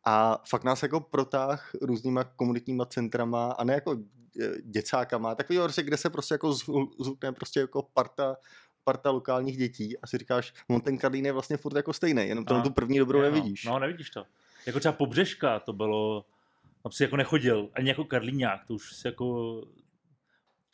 A 0.05 0.43
fakt 0.49 0.65
nás 0.65 0.83
jako 0.83 1.01
protáh 1.01 1.71
různýma 1.83 2.25
komunitníma 2.25 2.85
centrama 2.85 3.53
a 3.53 3.65
ne 3.65 3.75
jako 3.75 3.97
eh, 4.41 4.63
děcákama, 4.63 5.35
takový 5.35 5.59
prostě, 5.59 5.83
kde 5.83 5.97
se 5.97 6.11
prostě 6.11 6.35
jako 6.35 6.53
zhukne 6.99 7.33
prostě 7.33 7.61
jako 7.61 7.83
parta 7.83 8.37
parta 8.87 9.11
lokálních 9.11 9.57
dětí 9.57 9.99
a 9.99 10.07
si 10.07 10.19
říkáš, 10.19 10.55
on 10.69 10.81
ten 10.81 10.99
Karlín 10.99 11.27
je 11.27 11.33
vlastně 11.33 11.57
furt 11.57 11.77
jako 11.77 11.93
stejný, 11.93 12.29
jenom 12.29 12.45
tam 12.45 12.57
No. 12.57 12.63
tu 12.63 12.71
první 12.71 12.99
dobrou 12.99 13.21
je, 13.23 13.31
no. 13.31 13.35
nevidíš. 13.35 13.65
No, 13.65 13.79
nevidíš 13.79 14.11
to. 14.11 14.25
Jako 14.67 14.79
třeba 14.79 14.93
Pobřežka, 14.93 15.59
to 15.61 15.73
bylo, 15.73 16.25
tam 16.83 16.93
si 16.93 17.03
jako 17.03 17.17
nechodil, 17.17 17.69
ani 17.75 17.89
jako 17.89 18.05
Karlíňák, 18.05 18.65
to 18.67 18.75
už 18.75 18.93
si 18.97 19.07
jako... 19.09 19.63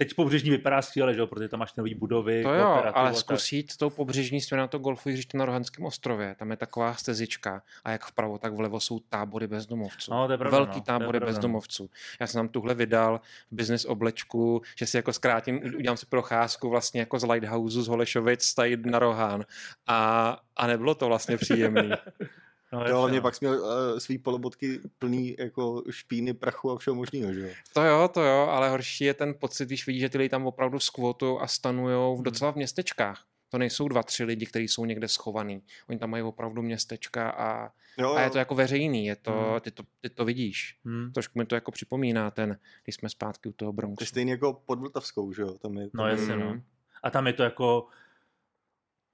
Teď 0.05 0.15
pobřežní 0.15 0.51
vypadá 0.51 0.83
skvěle, 0.83 1.15
že 1.15 1.21
jo, 1.21 1.27
protože 1.27 1.49
tam 1.49 1.61
máš 1.61 1.73
ty 1.73 1.81
nový 1.81 1.95
budovy, 1.95 2.43
To 2.43 2.55
jo, 2.55 2.83
ale 2.95 3.11
tak. 3.11 3.19
zkus 3.19 3.53
jít 3.53 3.77
tou 3.77 3.91
pobřežní 3.91 4.41
směrem 4.41 4.63
na 4.63 4.69
to 4.69 4.79
golfové 4.79 5.13
hřiště 5.13 5.39
na 5.39 5.45
Rohanském 5.45 5.85
ostrově. 5.85 6.35
Tam 6.39 6.51
je 6.51 6.57
taková 6.57 6.95
stezička 6.95 7.63
a 7.85 7.91
jak 7.91 8.05
vpravo, 8.05 8.39
tak 8.39 8.55
vlevo 8.55 8.81
jsou 8.81 9.01
tábory 9.01 9.47
bezdomovců. 9.47 10.11
No, 10.11 10.27
to 10.27 10.33
je 10.33 10.39
pravda, 10.39 10.57
Velký 10.59 10.71
no, 10.71 10.75
to 10.75 10.93
je 10.93 10.99
tábory 10.99 11.21
no. 11.21 11.27
bezdomovců. 11.27 11.91
Já 12.21 12.27
jsem 12.27 12.39
tam 12.39 12.49
tuhle 12.49 12.75
vydal 12.75 13.21
v 13.51 13.57
business 13.57 13.85
oblečku, 13.85 14.63
že 14.77 14.87
si 14.87 14.97
jako 14.97 15.13
zkrátím, 15.13 15.61
udělám 15.77 15.97
si 15.97 16.07
procházku 16.07 16.71
vlastně 16.71 17.01
jako 17.01 17.19
z 17.19 17.25
Lighthouse 17.25 17.83
z 17.83 17.89
Holešovic 17.89 18.55
tady 18.55 18.77
na 18.77 18.99
Rohán. 18.99 19.45
A, 19.87 20.41
a 20.57 20.67
nebylo 20.67 20.95
to 20.95 21.07
vlastně 21.07 21.37
příjemný. 21.37 21.91
No, 22.73 22.85
Jo, 22.89 22.99
ale 22.99 23.09
mě 23.11 23.19
no. 23.19 23.23
pak 23.23 23.35
jsi 23.35 23.45
měl 23.45 23.61
uh, 23.61 23.99
svý 23.99 24.19
polobotky 24.19 24.81
plný 24.99 25.37
jako 25.39 25.83
špíny, 25.91 26.35
prachu 26.35 26.71
a 26.71 26.79
všeho 26.79 26.95
možného, 26.95 27.33
že 27.33 27.41
jo? 27.41 27.49
To 27.73 27.83
jo, 27.85 28.09
to 28.15 28.23
jo, 28.23 28.47
ale 28.51 28.71
horší 28.71 29.05
je 29.05 29.15
ten 29.15 29.35
pocit, 29.41 29.67
když 29.67 29.87
vidíš, 29.87 30.01
že 30.01 30.09
ty 30.09 30.19
lidi 30.19 30.29
tam 30.29 30.47
opravdu 30.47 30.79
skvotujou 30.79 31.41
a 31.41 31.47
stanujou 31.47 32.13
v 32.15 32.17
Hmm. 32.17 32.25
docela 32.25 32.53
v 32.53 32.57
městečkách. 32.57 33.25
To 33.49 33.59
nejsou 33.59 33.89
dva, 33.89 34.03
tři 34.03 34.25
lidi, 34.25 34.47
kteří 34.47 34.69
jsou 34.69 34.85
někde 34.85 35.09
schovaný. 35.09 35.63
Oni 35.89 35.99
tam 35.99 36.11
mají 36.11 36.23
opravdu 36.23 36.63
městečka 36.63 37.31
a, 37.31 37.71
Jo, 37.99 38.15
a 38.15 38.21
je 38.21 38.31
to 38.31 38.39
jako 38.39 38.55
veřejný, 38.55 39.07
je 39.07 39.17
to, 39.17 39.33
Hmm. 39.33 39.61
ty, 39.61 39.71
to, 39.71 39.83
ty 40.01 40.09
to 40.11 40.25
vidíš. 40.25 40.79
Hmm. 40.85 41.13
Trošku 41.13 41.39
mi 41.39 41.45
to 41.47 41.55
jako 41.55 41.71
připomíná 41.71 42.31
ten, 42.31 42.59
když 42.85 42.95
jsme 42.95 43.09
zpátky 43.09 43.49
u 43.49 43.53
toho 43.53 43.73
To 43.73 43.73
je 43.73 43.77
Bronxu. 43.77 44.05
stejný 44.05 44.31
jako 44.31 44.53
pod 44.67 44.79
Vltavskou, 44.79 45.33
že 45.33 45.43
jo? 45.43 45.59
Tam 45.59 45.77
je, 45.77 45.85
No 45.85 46.03
tam 46.03 46.07
je- 46.07 46.13
jasně, 46.21 46.37
no. 46.37 46.55
Mm. 46.55 46.63
A 47.03 47.11
tam 47.11 47.27
je 47.27 47.33
to 47.33 47.43
jako... 47.43 47.87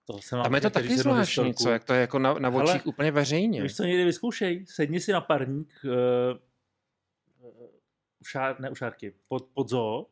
To 0.08 0.18
jsem 0.22 0.42
Tam 0.42 0.54
je 0.54 0.60
to 0.60 0.70
taky 0.70 0.98
zvláštní, 0.98 1.54
co, 1.54 1.70
jak 1.70 1.84
to 1.84 1.94
je 1.94 2.00
jako 2.00 2.18
na, 2.18 2.34
na 2.34 2.48
Hele, 2.48 2.64
očích 2.64 2.86
úplně 2.86 3.10
veřejně. 3.10 3.62
Víš 3.62 3.76
co, 3.76 3.82
někdy 3.84 4.04
vyzkoušej, 4.04 4.64
sedni 4.68 5.00
si 5.00 5.12
na 5.12 5.20
parník 5.20 5.68
uh, 5.84 5.90
u 8.20 8.24
šár, 8.24 8.60
ne 8.60 8.70
u 8.70 8.74
šárky, 8.74 9.14
pod, 9.28 9.46
pod 9.54 9.68
zoo 9.68 10.06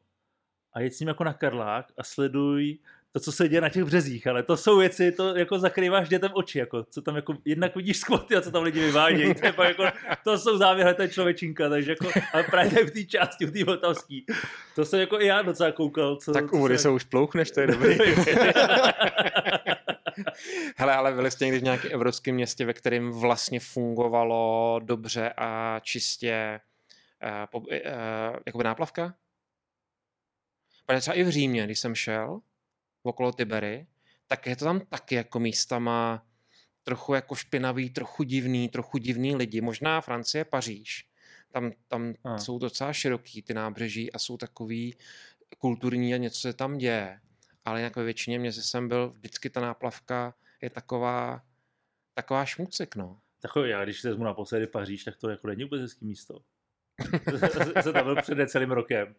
a 0.72 0.80
jeď 0.80 0.92
s 0.92 1.00
ním 1.00 1.08
jako 1.08 1.24
na 1.24 1.32
Karlák 1.32 1.92
a 1.98 2.04
sleduj 2.04 2.78
to, 3.16 3.20
co 3.20 3.32
se 3.32 3.48
děje 3.48 3.60
na 3.60 3.68
těch 3.68 3.84
březích, 3.84 4.26
ale 4.26 4.42
to 4.42 4.56
jsou 4.56 4.78
věci, 4.78 5.12
to 5.12 5.36
jako 5.36 5.58
zakrýváš 5.58 6.08
dětem 6.08 6.30
oči, 6.34 6.58
jako, 6.58 6.84
co 6.90 7.02
tam 7.02 7.16
jako, 7.16 7.36
jednak 7.44 7.76
vidíš 7.76 7.96
skvoty 7.96 8.36
a 8.36 8.40
co 8.40 8.50
tam 8.50 8.62
lidi 8.62 8.80
vyvádějí, 8.80 9.34
to, 9.34 9.46
je 9.46 9.52
pak 9.52 9.68
jako, 9.68 9.84
to 10.24 10.38
jsou 10.38 10.58
závěry 10.58 10.94
té 10.94 11.08
člověčinka, 11.08 11.68
takže 11.68 11.90
jako, 11.90 12.20
ale 12.32 12.44
právě 12.44 12.86
v 12.86 12.90
té 12.90 13.04
části, 13.04 13.46
v 13.46 13.52
té 13.52 13.64
vltavský, 13.64 14.26
to 14.74 14.84
jsem 14.84 15.00
jako 15.00 15.20
i 15.20 15.26
já 15.26 15.42
docela 15.42 15.72
koukal. 15.72 16.16
Co, 16.16 16.32
tak 16.32 16.50
co 16.50 16.56
u 16.56 16.58
vody 16.58 16.78
se- 16.78 16.82
se 16.82 16.90
už 16.90 17.04
plouchneš, 17.04 17.50
to 17.50 17.60
je 17.60 17.66
dobrý. 17.66 17.98
Hele, 20.76 20.94
ale 20.94 21.12
byli 21.12 21.30
jste 21.30 21.44
někdy 21.44 21.60
v 21.60 21.64
nějakém 21.64 21.90
evropském 21.94 22.34
městě, 22.34 22.64
ve 22.64 22.72
kterém 22.72 23.12
vlastně 23.12 23.60
fungovalo 23.60 24.80
dobře 24.84 25.32
a 25.36 25.80
čistě 25.82 26.60
uh, 27.22 27.30
po, 27.50 27.58
uh, 27.58 27.66
jakoby 28.46 28.64
náplavka? 28.64 29.14
Protože 30.86 31.00
třeba 31.00 31.14
i 31.14 31.22
v 31.22 31.28
Římě, 31.28 31.64
když 31.64 31.78
jsem 31.78 31.94
šel 31.94 32.40
okolo 33.02 33.32
Tibery, 33.32 33.86
tak 34.26 34.46
je 34.46 34.56
to 34.56 34.64
tam 34.64 34.80
taky 34.80 35.14
jako 35.14 35.40
místama 35.40 36.26
trochu 36.82 37.14
jako 37.14 37.34
špinavý, 37.34 37.90
trochu 37.90 38.22
divný, 38.22 38.68
trochu 38.68 38.98
divný 38.98 39.36
lidi. 39.36 39.60
Možná 39.60 40.00
Francie, 40.00 40.44
Paříž. 40.44 41.08
Tam, 41.52 41.72
tam 41.88 42.14
A. 42.24 42.38
jsou 42.38 42.58
docela 42.58 42.92
široký 42.92 43.42
ty 43.42 43.54
nábřeží 43.54 44.12
a 44.12 44.18
jsou 44.18 44.36
takový 44.36 44.96
kulturní 45.58 46.14
a 46.14 46.16
něco 46.16 46.40
se 46.40 46.52
tam 46.52 46.78
děje. 46.78 47.20
Ale 47.66 47.80
jinak 47.80 47.96
ve 47.96 48.04
většině 48.04 48.38
měst, 48.38 48.62
jsem 48.62 48.88
byl, 48.88 49.08
vždycky 49.08 49.50
ta 49.50 49.60
náplavka 49.60 50.34
je 50.62 50.70
taková, 50.70 51.42
taková 52.14 52.44
šmucek, 52.44 52.96
no. 52.96 53.20
Takový, 53.40 53.70
já 53.70 53.84
když 53.84 54.00
se 54.00 54.08
vezmu 54.08 54.24
naposledy 54.24 54.66
Paříž, 54.66 55.04
tak 55.04 55.16
to 55.16 55.30
jako 55.30 55.46
není 55.46 55.64
vůbec 55.64 55.80
hezký 55.80 56.06
místo. 56.06 56.40
jsem 57.82 57.92
tam 57.92 58.04
byl 58.04 58.16
před 58.16 58.50
celým 58.50 58.70
rokem. 58.70 59.14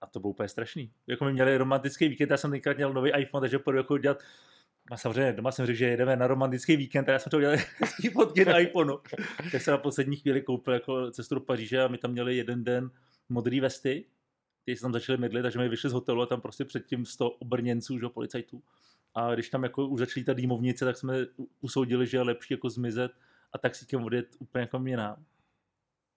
A 0.00 0.06
to 0.06 0.20
bylo 0.20 0.30
úplně 0.30 0.48
strašný. 0.48 0.92
Jako 1.06 1.24
my 1.24 1.32
měli 1.32 1.56
romantický 1.56 2.08
víkend, 2.08 2.30
já 2.30 2.36
jsem 2.36 2.50
tenkrát 2.50 2.76
měl 2.76 2.92
nový 2.92 3.10
iPhone, 3.10 3.42
takže 3.42 3.58
půjdu 3.58 3.78
jako 3.78 3.98
dělat 3.98 4.22
a 4.90 4.96
samozřejmě 4.96 5.32
doma 5.32 5.52
jsem 5.52 5.66
řekl, 5.66 5.78
že 5.78 5.86
jedeme 5.86 6.16
na 6.16 6.26
romantický 6.26 6.76
víkend 6.76 7.08
a 7.08 7.12
já 7.12 7.18
jsem 7.18 7.30
to 7.30 7.36
udělal 7.36 7.56
hezký 7.78 8.08
fotky 8.08 8.44
na 8.44 8.58
iPhoneu. 8.58 8.98
Tak 9.52 9.62
jsem 9.62 9.72
na 9.72 9.78
poslední 9.78 10.16
chvíli 10.16 10.42
koupil 10.42 10.74
jako 10.74 11.10
cestu 11.10 11.34
do 11.34 11.40
Paříže 11.40 11.82
a 11.82 11.88
my 11.88 11.98
tam 11.98 12.10
měli 12.10 12.36
jeden 12.36 12.64
den 12.64 12.90
modrý 13.28 13.60
vesty, 13.60 14.04
ty 14.64 14.76
se 14.76 14.82
tam 14.82 14.92
začali 14.92 15.18
mydlit, 15.18 15.42
takže 15.42 15.58
mi 15.58 15.68
vyšli 15.68 15.90
z 15.90 15.92
hotelu 15.92 16.22
a 16.22 16.26
tam 16.26 16.40
prostě 16.40 16.64
předtím 16.64 17.06
100 17.06 17.30
obrněnců, 17.30 17.98
že 17.98 18.08
policajtů. 18.08 18.62
A 19.14 19.34
když 19.34 19.48
tam 19.48 19.62
jako 19.62 19.86
už 19.88 19.98
začaly 19.98 20.24
ta 20.24 20.32
dýmovnice, 20.32 20.84
tak 20.84 20.96
jsme 20.96 21.14
usoudili, 21.60 22.06
že 22.06 22.16
je 22.16 22.22
lepší 22.22 22.54
jako 22.54 22.70
zmizet 22.70 23.12
a 23.52 23.58
taxíkem 23.58 24.04
odjet 24.04 24.26
úplně 24.38 24.62
jako 24.62 24.82
jinam. 24.86 25.24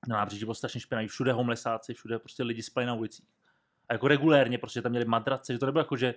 Na 0.08 0.18
nábřeží 0.18 0.46
bylo 0.46 0.56
strašně 0.56 0.80
špinavý, 0.80 1.08
všude 1.08 1.32
homelessáci, 1.32 1.94
všude 1.94 2.20
prostě 2.20 2.44
lidi 2.44 2.64
spali 2.64 2.86
na 2.86 2.94
ulicích. 2.94 3.26
A 3.90 3.94
jako 3.94 4.08
regulérně, 4.08 4.58
protože 4.58 4.82
tam 4.82 4.92
měli 4.92 5.06
madrace, 5.06 5.54
že 5.54 5.60
to 5.60 5.66
nebylo 5.66 5.82
jako, 5.82 5.98
že 5.98 6.14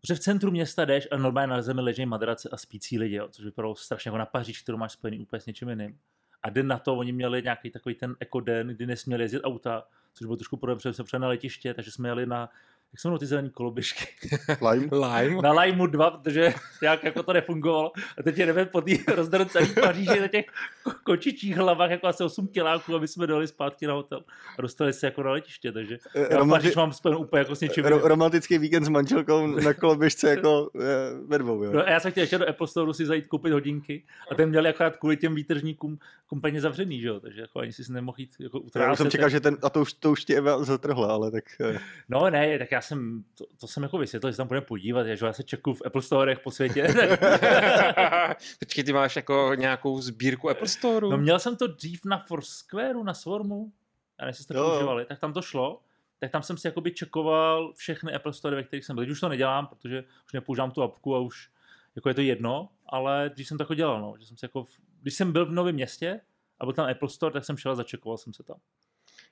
Protože 0.00 0.14
v 0.14 0.20
centru 0.20 0.50
města 0.50 0.84
jdeš 0.84 1.08
a 1.10 1.16
normálně 1.16 1.46
na 1.46 1.62
zemi 1.62 1.80
leží 1.80 2.06
madrace 2.06 2.48
a 2.52 2.56
spící 2.56 2.98
lidi, 2.98 3.14
jo, 3.14 3.28
což 3.28 3.44
vypadalo 3.44 3.74
strašně 3.74 4.08
jako 4.08 4.18
na 4.18 4.26
Paříž, 4.26 4.62
kterou 4.62 4.78
máš 4.78 4.92
spojený 4.92 5.20
úplně 5.20 5.40
s 5.40 5.46
něčím 5.46 5.68
jiným. 5.68 5.98
A 6.42 6.50
den 6.50 6.66
na 6.66 6.78
to 6.78 6.96
oni 6.96 7.12
měli 7.12 7.42
nějaký 7.42 7.70
takový 7.70 7.94
ten 7.94 8.16
ekoden, 8.20 8.68
kdy 8.68 8.86
nesměli 8.86 9.24
jezdit 9.24 9.40
auta, 9.40 9.84
což 10.12 10.24
bylo 10.24 10.36
trošku 10.36 10.56
problém, 10.56 10.78
protože 10.78 10.92
jsme 10.92 11.04
přijeli 11.04 11.22
na 11.22 11.28
letiště, 11.28 11.74
takže 11.74 11.90
jsme 11.90 12.08
jeli 12.08 12.26
na, 12.26 12.50
jak 12.92 13.00
se 13.00 13.08
jmenují 13.08 13.18
ty 13.18 13.26
zelený 13.26 13.50
koloběžky? 13.50 14.04
Lime. 14.70 14.88
Lime? 14.92 15.42
na 15.42 15.52
Lajmu 15.52 15.86
2, 15.86 16.10
protože 16.10 16.54
jak 16.82 17.04
jako 17.04 17.22
to 17.22 17.32
nefungovalo. 17.32 17.92
A 18.18 18.22
teď 18.22 18.38
je 18.38 18.46
jdeme 18.46 18.64
po 18.64 18.80
té 18.80 18.90
rozdrcený 19.14 19.68
Paříži 19.82 20.20
na 20.20 20.28
těch 20.28 20.44
ko- 20.86 20.94
kočičích 21.04 21.56
hlavách, 21.56 21.90
jako 21.90 22.06
asi 22.06 22.24
8 22.24 22.48
kiláků, 22.48 22.94
aby 22.94 23.08
jsme 23.08 23.26
dojeli 23.26 23.46
zpátky 23.48 23.86
na 23.86 23.92
hotel. 23.94 24.24
A 24.58 24.62
dostali 24.62 24.92
se 24.92 25.06
jako 25.06 25.22
na 25.22 25.30
letiště, 25.32 25.72
takže 25.72 25.98
Eh, 26.14 26.20
já 26.30 26.38
romanti- 26.38 26.50
Paříž 26.62 26.76
mám 26.76 26.92
spojenou 26.92 27.20
úplně 27.20 27.38
jako 27.38 27.54
s 27.56 27.60
něčím. 27.60 27.84
Ro- 27.84 28.06
romantický 28.06 28.58
víkend 28.58 28.84
s 28.84 28.88
manželkou 28.88 29.46
na 29.46 29.74
koloběžce 29.74 30.30
jako 30.30 30.70
eh, 30.80 30.84
ve 31.26 31.38
dvou, 31.38 31.62
jo. 31.64 31.72
No, 31.72 31.86
a 31.86 31.90
já 31.90 32.00
jsem 32.00 32.10
chtěl 32.10 32.22
ještě 32.22 32.38
do 32.38 32.48
Apple 32.48 32.66
Store 32.66 32.94
si 32.94 33.06
zajít 33.06 33.26
koupit 33.26 33.52
hodinky 33.52 34.04
a 34.30 34.34
ten 34.34 34.48
měli 34.48 34.68
akorát 34.68 34.96
kvůli 34.96 35.16
těm 35.16 35.34
výtržníkům 35.34 35.98
kompletně 36.26 36.60
zavřený, 36.60 37.00
že 37.00 37.08
jo? 37.08 37.20
takže 37.20 37.40
jako 37.40 37.58
ani 37.60 37.72
si 37.72 37.92
nemohl 37.92 38.16
jít 38.20 38.30
jako 38.40 38.62
Já 38.76 38.96
jsem 38.96 39.10
čekal, 39.10 39.28
že 39.28 39.40
ten, 39.40 39.56
a 39.62 39.70
to 39.70 39.80
už, 39.80 39.92
to 39.92 40.10
už 40.10 40.24
ti 40.24 40.36
Eva 40.36 40.64
zatrhla, 40.64 41.12
ale 41.12 41.30
tak... 41.30 41.44
eh, 41.60 41.78
No 42.08 42.30
ne, 42.30 42.58
tak 42.58 42.72
já 42.72 42.77
jsem, 42.80 43.24
to, 43.34 43.44
to 43.60 43.66
jsem 43.66 43.82
jako 43.82 43.98
vysvětlil, 43.98 44.30
že 44.30 44.34
se 44.34 44.36
tam 44.36 44.46
budeme 44.48 44.66
podívat, 44.66 45.06
že 45.06 45.26
já 45.26 45.32
se 45.32 45.42
čekuju 45.42 45.74
v 45.76 45.82
Apple 45.86 46.02
Storech 46.02 46.38
po 46.40 46.50
světě. 46.50 46.82
Počkej, 48.58 48.84
ty 48.84 48.92
máš 48.92 49.16
jako 49.16 49.50
nějakou 49.54 50.00
sbírku 50.00 50.50
Apple 50.50 50.68
Store? 50.68 51.08
no 51.08 51.16
měl 51.16 51.38
jsem 51.38 51.56
to 51.56 51.66
dřív 51.66 52.04
na 52.04 52.18
Foursquareu, 52.18 53.02
na 53.02 53.14
Swarmu, 53.14 53.72
já 54.20 54.24
nevím, 54.24 54.30
jestli 54.30 54.44
jste 54.44 54.54
to 54.54 54.70
používali, 54.70 55.04
tak 55.04 55.18
tam 55.18 55.32
to 55.32 55.42
šlo, 55.42 55.80
tak 56.20 56.30
tam 56.30 56.42
jsem 56.42 56.56
si 56.58 56.66
jakoby 56.66 56.90
čekoval 56.92 57.72
všechny 57.76 58.12
Apple 58.14 58.32
Store, 58.32 58.56
ve 58.56 58.62
kterých 58.62 58.84
jsem 58.84 58.96
byl. 58.96 59.04
Teď 59.04 59.10
už 59.10 59.20
to 59.20 59.28
nedělám, 59.28 59.66
protože 59.66 60.04
už 60.26 60.32
nepoužívám 60.32 60.70
tu 60.70 60.82
apku 60.82 61.14
a 61.16 61.18
už 61.18 61.50
jako 61.96 62.08
je 62.08 62.14
to 62.14 62.20
jedno, 62.20 62.68
ale 62.86 63.30
když 63.34 63.48
jsem 63.48 63.58
to 63.58 63.62
jako 63.62 63.74
dělal, 63.74 64.00
no, 64.00 64.14
že 64.18 64.26
jsem 64.26 64.36
si 64.36 64.44
jako, 64.44 64.64
v- 64.64 64.68
když 65.02 65.14
jsem 65.14 65.32
byl 65.32 65.46
v 65.46 65.52
novém 65.52 65.74
městě 65.74 66.20
a 66.60 66.64
byl 66.64 66.74
tam 66.74 66.90
Apple 66.90 67.08
Store, 67.08 67.32
tak 67.32 67.44
jsem 67.44 67.56
šel 67.56 67.72
a 67.72 67.74
začekoval 67.74 68.18
jsem 68.18 68.32
se 68.32 68.42
tam. 68.42 68.56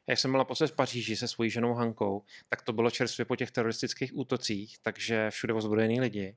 Jak 0.09 0.19
jsem 0.19 0.31
byl 0.31 0.39
naposled 0.39 0.67
v 0.67 0.77
Paříži 0.77 1.17
se 1.17 1.29
svojí 1.29 1.51
ženou 1.51 1.75
Hankou, 1.75 2.23
tak 2.49 2.63
to 2.63 2.73
bylo 2.73 2.91
čerstvě 2.91 3.25
po 3.25 3.37
těch 3.37 3.51
teroristických 3.51 4.17
útocích, 4.17 4.79
takže 4.83 5.31
všude 5.31 5.55
ozbrojený 5.55 6.01
lidi. 6.01 6.37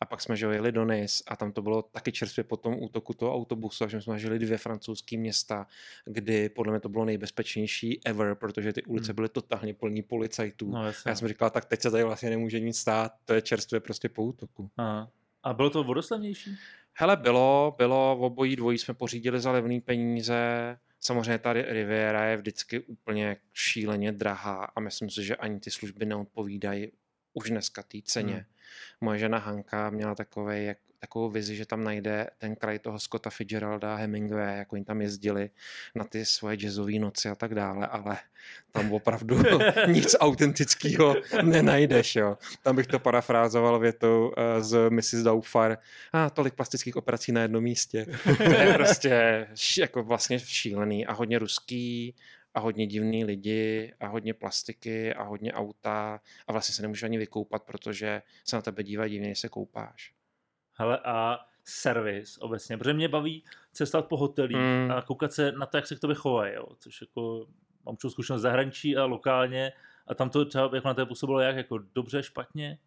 A 0.00 0.06
pak 0.06 0.20
jsme 0.20 0.36
jeli 0.38 0.72
do 0.72 0.84
Nice 0.84 1.24
a 1.26 1.36
tam 1.36 1.52
to 1.52 1.62
bylo 1.62 1.82
taky 1.82 2.12
čerstvě 2.12 2.44
po 2.44 2.56
tom 2.56 2.82
útoku 2.82 3.14
toho 3.14 3.34
autobusu, 3.34 3.88
že 3.88 4.00
jsme 4.00 4.18
žili 4.18 4.38
dvě 4.38 4.58
francouzské 4.58 5.16
města, 5.16 5.66
kdy 6.04 6.48
podle 6.48 6.72
mě 6.72 6.80
to 6.80 6.88
bylo 6.88 7.04
nejbezpečnější 7.04 8.00
ever, 8.04 8.34
protože 8.34 8.72
ty 8.72 8.82
ulice 8.82 9.12
Hmm. 9.12 9.16
byly 9.16 9.28
totálně 9.28 9.74
plný 9.74 10.02
policajtů. 10.02 10.70
No, 10.70 10.78
a 10.80 10.92
já 11.06 11.14
jsem 11.14 11.28
říkal, 11.28 11.50
tak 11.50 11.64
teď 11.64 11.80
se 11.80 11.90
tady 11.90 12.04
vlastně 12.04 12.30
nemůže 12.30 12.60
nic 12.60 12.78
stát, 12.78 13.12
to 13.24 13.34
je 13.34 13.42
čerstvě 13.42 13.80
prostě 13.80 14.08
po 14.08 14.22
útoku. 14.22 14.70
Aha. 14.76 15.10
A 15.42 15.54
bylo 15.54 15.70
to 15.70 15.84
vodoslavnější? 15.84 16.56
Hele, 16.92 17.16
bylo, 17.16 17.74
bylo, 17.78 18.18
obojí 18.20 18.56
dvojí 18.56 18.78
jsme 18.78 18.94
pořídili 18.94 19.40
za 19.40 19.52
levný 19.52 19.80
peníze. 19.80 20.78
Samozřejmě 21.00 21.38
ta 21.38 21.52
Ri- 21.54 21.72
Riviera 21.72 22.24
je 22.24 22.36
vždycky 22.36 22.80
úplně 22.80 23.36
šíleně 23.52 24.12
drahá 24.12 24.64
a 24.64 24.80
myslím 24.80 25.10
si, 25.10 25.24
že 25.24 25.36
ani 25.36 25.60
ty 25.60 25.70
služby 25.70 26.06
neodpovídají 26.06 26.92
už 27.32 27.50
dneska 27.50 27.82
té 27.82 27.98
ceně. 28.04 28.34
Hmm. 28.34 28.44
Moje 29.00 29.18
žena 29.18 29.38
Hanka 29.38 29.90
měla 29.90 30.14
takové, 30.14 30.62
jak, 30.62 30.78
takovou 31.00 31.30
vizi, 31.30 31.56
že 31.56 31.66
tam 31.66 31.84
najde 31.84 32.30
ten 32.38 32.56
kraj 32.56 32.78
toho 32.78 32.98
Scotta 32.98 33.30
Fitzgeralda, 33.30 33.96
Hemingway, 33.96 34.58
jako 34.58 34.76
oni 34.76 34.84
tam 34.84 35.02
jezdili 35.02 35.50
na 35.94 36.04
ty 36.04 36.24
svoje 36.24 36.56
jazzové 36.56 36.98
noci 36.98 37.28
a 37.28 37.34
tak 37.34 37.54
dále, 37.54 37.86
ale 37.86 38.18
tam 38.72 38.92
opravdu 38.92 39.38
nic 39.86 40.16
autentického 40.20 41.16
nenajdeš. 41.42 42.16
Jo. 42.16 42.38
Tam 42.62 42.76
bych 42.76 42.86
to 42.86 42.98
parafrázoval 42.98 43.78
větou 43.78 44.28
uh, 44.28 44.62
z 44.62 44.90
Mrs. 44.90 45.14
Doubtfire. 45.14 45.76
A 46.12 46.26
ah, 46.26 46.30
tolik 46.30 46.54
plastických 46.54 46.96
operací 46.96 47.32
na 47.32 47.42
jednom 47.42 47.64
místě. 47.64 48.06
To 48.36 48.42
je 48.42 48.74
prostě 48.74 49.46
jako 49.78 50.02
vlastně 50.02 50.38
šílený 50.38 51.06
a 51.06 51.12
hodně 51.12 51.38
ruský 51.38 52.14
a 52.54 52.60
hodně 52.60 52.86
divný 52.86 53.24
lidi 53.24 53.92
a 54.00 54.06
hodně 54.06 54.34
plastiky 54.34 55.14
a 55.14 55.22
hodně 55.22 55.52
auta 55.52 56.20
a 56.46 56.52
vlastně 56.52 56.74
se 56.74 56.82
nemůžeš 56.82 57.02
ani 57.02 57.18
vykoupat, 57.18 57.62
protože 57.62 58.22
se 58.44 58.56
na 58.56 58.62
tebe 58.62 58.82
dívají 58.82 59.12
divně, 59.12 59.28
když 59.28 59.38
se 59.38 59.48
koupáš. 59.48 60.12
Hele, 60.80 60.98
a 61.04 61.38
servis 61.64 62.38
obecně, 62.38 62.78
protože 62.78 62.92
mě 62.92 63.08
baví 63.08 63.44
cestovat 63.72 64.06
po 64.06 64.16
hotelích 64.16 64.56
Mm. 64.56 64.90
a 64.90 65.02
koukat 65.02 65.32
se 65.32 65.52
na 65.52 65.66
to, 65.66 65.76
jak 65.76 65.86
se 65.86 65.96
k 65.96 66.00
tobě 66.00 66.16
chovají, 66.16 66.54
jo, 66.54 66.66
což 66.78 67.00
jako 67.00 67.46
mám 67.86 67.92
určitou 67.92 68.10
zkušenost 68.10 68.42
zahraničí 68.42 68.96
a 68.96 69.04
lokálně 69.04 69.72
a 70.06 70.14
tam 70.14 70.30
to 70.30 70.44
třeba 70.44 70.70
jako 70.74 70.88
na 70.88 70.94
té 70.94 71.06
působilo 71.06 71.40
jak, 71.40 71.56
jako 71.56 71.78
dobře, 71.78 72.22
špatně. 72.22 72.78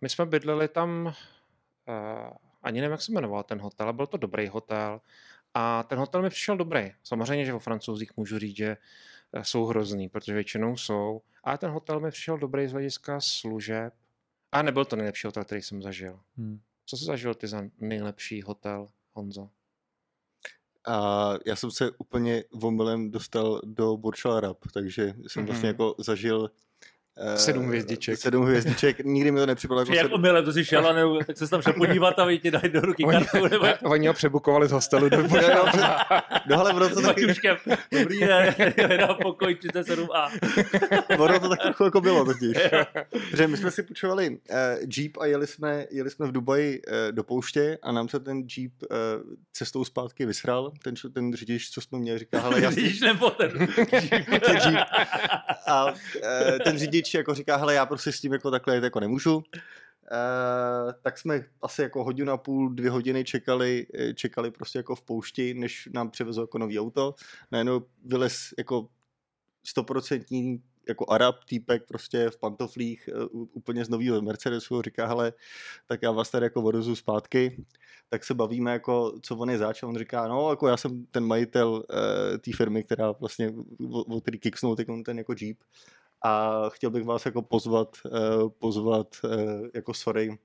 My 0.00 0.08
jsme 0.08 0.26
bydleli 0.26 0.68
tam, 0.68 1.06
uh, 1.06 2.32
ani 2.62 2.80
nevím, 2.80 2.92
jak 2.92 3.02
se 3.02 3.12
jmenoval 3.12 3.42
ten 3.42 3.60
hotel, 3.60 3.86
ale 3.86 3.92
byl 3.92 4.06
to 4.06 4.16
dobrý 4.16 4.48
hotel. 4.48 5.00
A 5.54 5.82
ten 5.82 5.98
hotel 5.98 6.22
mi 6.22 6.30
přišel 6.30 6.56
dobrý. 6.56 6.92
Samozřejmě, 7.02 7.44
že 7.44 7.54
o 7.54 7.58
francouzích 7.58 8.16
můžu 8.16 8.38
říct, 8.38 8.56
že 8.56 8.76
eh, 9.32 9.44
jsou 9.44 9.64
hrozný, 9.64 10.08
protože 10.08 10.34
většinou 10.34 10.76
jsou. 10.76 11.22
Ale 11.44 11.58
ten 11.58 11.70
hotel 11.70 12.00
mi 12.00 12.10
přišel 12.10 12.38
dobrý 12.38 12.68
z 12.68 12.72
hlediska 12.72 13.20
služeb. 13.20 13.94
A 14.52 14.62
nebyl 14.62 14.84
to 14.84 14.96
nejlepší 14.96 15.26
hotel, 15.26 15.44
který 15.44 15.62
jsem 15.62 15.82
zažil. 15.82 16.20
Hmm. 16.36 16.60
Co 16.86 16.96
jsi 16.96 17.04
zažil 17.04 17.34
ty 17.34 17.48
za 17.48 17.62
nejlepší 17.78 18.42
hotel, 18.42 18.88
Honzo? 19.12 19.50
A 20.88 21.32
já 21.46 21.56
jsem 21.56 21.70
se 21.70 21.90
úplně 21.98 22.44
omylem 22.62 23.10
dostal 23.10 23.60
do 23.64 23.96
Burj 23.96 24.18
Arab, 24.36 24.58
takže 24.72 25.14
jsem 25.26 25.46
vlastně 25.46 25.68
Mhm. 25.68 25.74
jako 25.74 25.94
zažil 25.98 26.50
Sedm 27.36 27.66
hvězdiček. 27.66 28.18
Sedm 28.18 28.44
hvězdiček. 28.44 29.04
Nikdy 29.04 29.30
mi 29.30 29.40
to 29.40 29.46
nepřipadalo 29.46 29.80
jako 29.80 29.94
Jak 29.94 30.12
omylem, 30.12 30.44
to 30.44 30.52
si 30.52 30.64
šel 30.64 30.86
a 30.86 30.92
ne, 30.92 31.02
tak 31.26 31.36
se 31.36 31.48
tam 31.48 31.62
šel 31.62 31.72
podívat 31.72 32.18
a 32.18 32.24
oni 32.24 32.38
ti 32.38 32.50
dají 32.50 32.68
do 32.68 32.80
ruky 32.80 33.04
kartu 33.04 33.48
nebo 33.48 33.66
Oni 33.82 34.06
ho 34.06 34.14
přebukovali 34.14 34.68
z 34.68 34.72
hostelu 34.72 35.08
do 35.08 35.16
No 36.46 36.60
ale 36.60 36.72
ono 36.72 36.88
to 36.88 37.00
s 37.00 37.02
taky. 37.02 37.26
Dobrý 37.92 38.20
den, 38.20 38.54
na 39.00 39.14
pokoj 39.14 39.54
37A. 39.54 40.30
ono 41.18 41.40
to 41.40 41.48
tak 41.48 41.62
trochu 41.62 41.84
jako 41.84 42.00
bylo 42.00 42.24
totiž. 42.24 42.56
Protože 43.30 43.48
my 43.48 43.56
jsme 43.56 43.70
si 43.70 43.82
půjčovali 43.82 44.28
uh, 44.30 44.36
Jeep 44.96 45.16
a 45.20 45.26
jeli 45.26 45.46
jsme, 45.46 45.86
jeli 45.90 46.10
jsme 46.10 46.26
v 46.26 46.32
Dubaji 46.32 46.80
uh, 46.80 46.94
do 47.10 47.24
pouště 47.24 47.78
a 47.82 47.92
nám 47.92 48.08
se 48.08 48.20
ten 48.20 48.42
Jeep 48.56 48.72
uh, 48.82 48.96
cestou 49.52 49.84
zpátky 49.84 50.26
vysral. 50.26 50.72
Ten, 50.82 50.94
ten 51.14 51.34
řidič, 51.34 51.70
co 51.70 51.80
jsme 51.80 51.98
měli, 51.98 52.18
říká, 52.18 52.40
hele, 52.40 52.62
já 52.62 52.70
Vidíš, 52.70 53.00
nebo 53.00 53.30
ten. 53.30 53.50
ten 54.46 54.56
Jeep. 54.66 54.88
A 55.66 55.84
uh, 55.84 55.92
ten 56.64 56.78
řidič 56.78 57.05
jako 57.14 57.34
říká, 57.34 57.56
hele, 57.56 57.74
já 57.74 57.86
prostě 57.86 58.12
s 58.12 58.20
tím 58.20 58.32
jako 58.32 58.50
takhle 58.50 58.74
jet 58.74 58.84
jako 58.84 59.00
nemůžu. 59.00 59.36
Uh, 59.36 60.92
tak 61.02 61.18
jsme 61.18 61.44
asi 61.62 61.82
jako 61.82 62.04
hodinu 62.04 62.32
a 62.32 62.36
půl, 62.36 62.70
dvě 62.70 62.90
hodiny 62.90 63.24
čekali, 63.24 63.86
eh, 63.94 64.14
čekali 64.14 64.50
prostě 64.50 64.78
jako 64.78 64.94
v 64.94 65.02
poušti, 65.02 65.54
než 65.54 65.88
nám 65.92 66.10
přivezlo 66.10 66.42
jako 66.42 66.58
nový 66.58 66.80
auto. 66.80 67.14
Najednou 67.50 67.82
vylez 68.04 68.54
jako 68.58 68.88
stoprocentní 69.66 70.62
jako 70.88 71.10
Arab 71.10 71.44
týpek 71.44 71.86
prostě 71.88 72.30
v 72.30 72.38
pantoflích 72.38 73.08
uh, 73.32 73.46
úplně 73.52 73.84
z 73.84 73.88
nového 73.88 74.22
Mercedesu 74.22 74.82
říká, 74.82 75.06
hele, 75.06 75.32
tak 75.86 76.02
já 76.02 76.10
vás 76.10 76.30
tady 76.30 76.46
jako 76.46 76.62
odvezu 76.62 76.96
zpátky, 76.96 77.64
tak 78.08 78.24
se 78.24 78.34
bavíme 78.34 78.72
jako, 78.72 79.12
co 79.22 79.36
on 79.36 79.50
je 79.50 79.58
zač 79.58 79.82
on 79.82 79.98
říká, 79.98 80.28
no 80.28 80.50
jako 80.50 80.68
já 80.68 80.76
jsem 80.76 81.06
ten 81.06 81.24
majitel 81.24 81.70
uh, 81.70 82.38
té 82.38 82.50
firmy, 82.56 82.84
která 82.84 83.12
vlastně, 83.12 83.54
o, 83.90 84.00
o 84.00 84.20
který 84.20 84.38
kicksnul 84.38 84.76
ten 85.04 85.18
jako 85.18 85.34
Jeep 85.40 85.58
a 86.24 86.62
chtěl 86.68 86.90
bych 86.90 87.04
vás 87.04 87.26
jako 87.26 87.42
pozvat, 87.42 87.96
uh, 88.04 88.48
pozvat 88.48 89.16
uh, 89.24 89.30
jako 89.74 89.94
sorry 89.94 90.28
uh, 90.28 90.36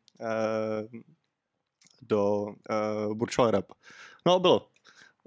do 2.02 2.42
uh, 2.44 3.14
Burj 3.14 3.32
Al 3.38 3.46
Arab. 3.46 3.66
No 4.26 4.36
a 4.36 4.40
bylo. 4.40 4.68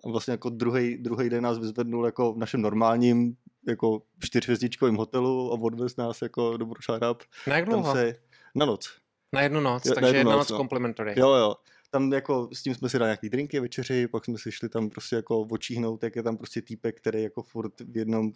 Vlastně 0.05 0.33
jako 0.33 0.51
druhý, 0.51 0.99
druhý 0.99 1.31
den 1.31 1.45
nás 1.45 1.59
vyzvednul 1.59 2.07
jako 2.07 2.33
v 2.33 2.39
našem 2.39 2.63
normálním 2.63 3.37
jako 3.69 4.03
čtyřhvězdičkovém 4.21 4.97
hotelu 4.97 5.53
a 5.53 5.61
odvez 5.61 5.97
nás 5.97 6.23
jako 6.23 6.57
do 6.57 6.67
Burj 6.67 6.81
Al 6.89 6.95
Arab. 6.95 7.23
Na 7.47 7.57
jak 7.57 7.65
dlouho? 7.65 7.93
Se, 7.93 8.17
na 8.55 8.67
noc. 8.67 8.91
Na 9.33 9.41
jednu 9.41 9.61
noc, 9.61 9.87
jo, 9.87 9.95
takže 9.95 10.09
jednu 10.09 10.19
jedna 10.19 10.33
noc, 10.33 10.39
noc 10.39 10.51
no. 10.51 10.57
complimentary. 10.57 11.15
Jo, 11.17 11.35
jo. 11.35 11.55
Tam 11.91 12.13
jako 12.13 12.49
s 12.53 12.63
tím 12.63 12.75
jsme 12.75 12.89
si 12.89 12.99
dali 12.99 13.09
nějaký 13.09 13.29
drinky, 13.29 13.61
večeři, 13.61 14.09
pak 14.09 14.25
jsme 14.25 14.39
si 14.39 14.53
šli 14.53 14.69
tam 14.69 14.91
prostě 14.91 15.17
jako 15.17 15.41
očíhnout, 15.41 16.03
jak 16.03 16.17
je 16.17 16.23
tam 16.23 16.37
prostě 16.37 16.63
týpek, 16.63 16.97
který 16.97 17.23
jako 17.23 17.43
furt 17.43 17.81
v 17.81 17.97
jednom 17.97 18.33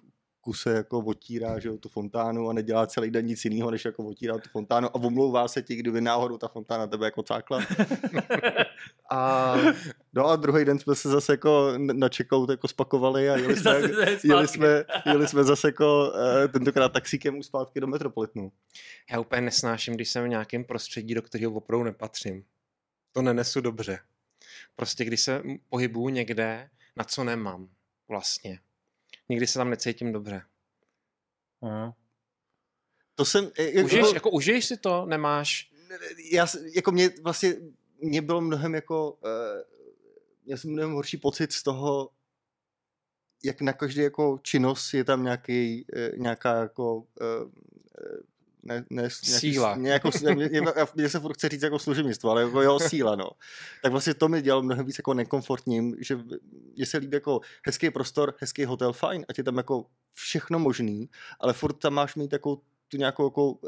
kuse 0.49 0.71
jako 0.71 0.99
otírá 0.99 1.59
že 1.59 1.69
jo, 1.69 1.77
tu 1.79 1.89
fontánu 1.89 2.49
a 2.49 2.53
nedělá 2.53 2.87
celý 2.87 3.11
den 3.11 3.27
nic 3.27 3.45
jiného, 3.45 3.71
než 3.71 3.85
jako 3.85 4.05
otírá 4.05 4.39
tu 4.39 4.49
fontánu 4.49 4.89
a 4.89 4.95
omlouvá 4.95 5.49
se 5.49 5.63
ti, 5.63 5.77
kdyby 5.77 6.01
náhodou 6.01 6.39
ta 6.39 6.49
fontána 6.49 6.87
tebe 6.87 7.07
jako 7.07 7.23
cákla. 7.23 7.61
a, 9.11 9.55
no 10.13 10.27
a 10.27 10.37
druhý 10.37 10.65
den 10.65 10.79
jsme 10.79 10.95
se 10.95 11.09
zase 11.09 11.33
jako 11.33 11.73
na 11.77 12.09
checkout 12.17 12.51
jako 12.51 12.69
spakovali 12.69 13.31
a 13.31 13.37
jeli 13.37 13.57
jsme, 13.61 13.81
jeli 14.25 14.49
jsme, 14.49 14.85
jeli 15.07 15.29
jsme 15.29 15.45
zase 15.45 15.69
jako 15.69 16.13
uh, 16.15 16.53
tentokrát 16.53 16.93
taxíkem 16.93 17.43
zpátky 17.43 17.81
do 17.81 17.87
Metropolitnu. 17.87 18.53
Já 19.13 19.21
úplně 19.21 19.43
nesnáším, 19.43 19.95
když 19.95 20.11
jsem 20.11 20.25
v 20.25 20.29
nějakém 20.29 20.65
prostředí, 20.65 21.15
do 21.15 21.23
kterého 21.23 21.53
opravdu 21.53 21.85
nepatřím. 21.85 22.45
To 23.13 23.23
nenesu 23.23 23.61
dobře. 23.61 23.99
Prostě 24.77 25.05
když 25.05 25.21
se 25.21 25.43
pohybuju 25.69 26.09
někde, 26.09 26.71
na 26.97 27.05
co 27.05 27.25
nemám 27.25 27.69
vlastně 28.09 28.61
nikdy 29.29 29.47
se 29.47 29.59
tam 29.59 29.71
necítím 29.71 30.13
dobře. 30.13 30.43
Uh. 31.61 31.91
To 33.15 33.25
jsem... 33.25 33.51
Jako, 33.59 33.85
užiješ, 33.85 34.15
jako, 34.15 34.31
užiješ 34.31 34.65
si 34.67 34.77
to? 34.77 35.07
Nemáš? 35.07 35.71
Já, 36.33 36.47
jako 36.75 36.93
mě 36.93 37.11
vlastně, 37.23 37.55
mě 38.01 38.23
bylo 38.23 38.41
mnohem 38.41 38.75
jako, 38.75 39.13
uh, 39.13 39.63
já 40.47 40.57
jsem 40.57 40.71
mnohem 40.71 40.93
horší 40.93 41.17
pocit 41.17 41.53
z 41.53 41.63
toho, 41.63 42.11
jak 43.45 43.61
na 43.61 43.73
každé 43.73 44.03
jako 44.03 44.41
činnost 44.43 44.95
je 44.95 45.05
tam 45.05 45.25
nějaký, 45.25 45.87
uh, 45.97 46.19
nějaká 46.19 46.61
jako 46.61 46.97
uh, 46.97 47.05
ne, 48.63 48.85
ne, 48.91 49.11
síla. 49.11 49.77
Nějakou, 49.77 50.11
mě 50.95 51.09
se 51.09 51.21
furt 51.21 51.35
chce 51.35 51.49
říct 51.49 51.63
jako 51.63 51.79
služebnictvo, 51.79 52.31
ale 52.31 52.43
jako 52.43 52.63
jeho 52.63 52.81
síla, 52.81 53.17
no. 53.17 53.31
Tak 53.83 53.93
vlastně 53.93 54.15
to 54.15 54.29
mi 54.29 54.43
dělalo 54.43 54.63
mnohem 54.63 54.87
víc 54.87 54.99
jako 54.99 55.15
nekomfortním, 55.15 55.97
že 56.01 56.19
mě 56.77 56.87
se 56.87 56.99
líbí 56.99 57.15
jako 57.15 57.41
hezký 57.67 57.91
prostor, 57.91 58.35
hezký 58.39 58.65
hotel, 58.65 58.93
fajn, 58.93 59.25
ať 59.29 59.39
je 59.39 59.45
tam 59.45 59.57
jako 59.57 59.87
všechno 60.15 60.59
možný, 60.59 61.09
ale 61.41 61.53
furt 61.53 61.73
tam 61.73 61.95
máš 61.95 62.15
mít 62.15 62.33
jako 62.33 62.61
tu 62.89 62.97
nějakou 62.97 63.25
jako 63.25 63.51
uh, 63.51 63.61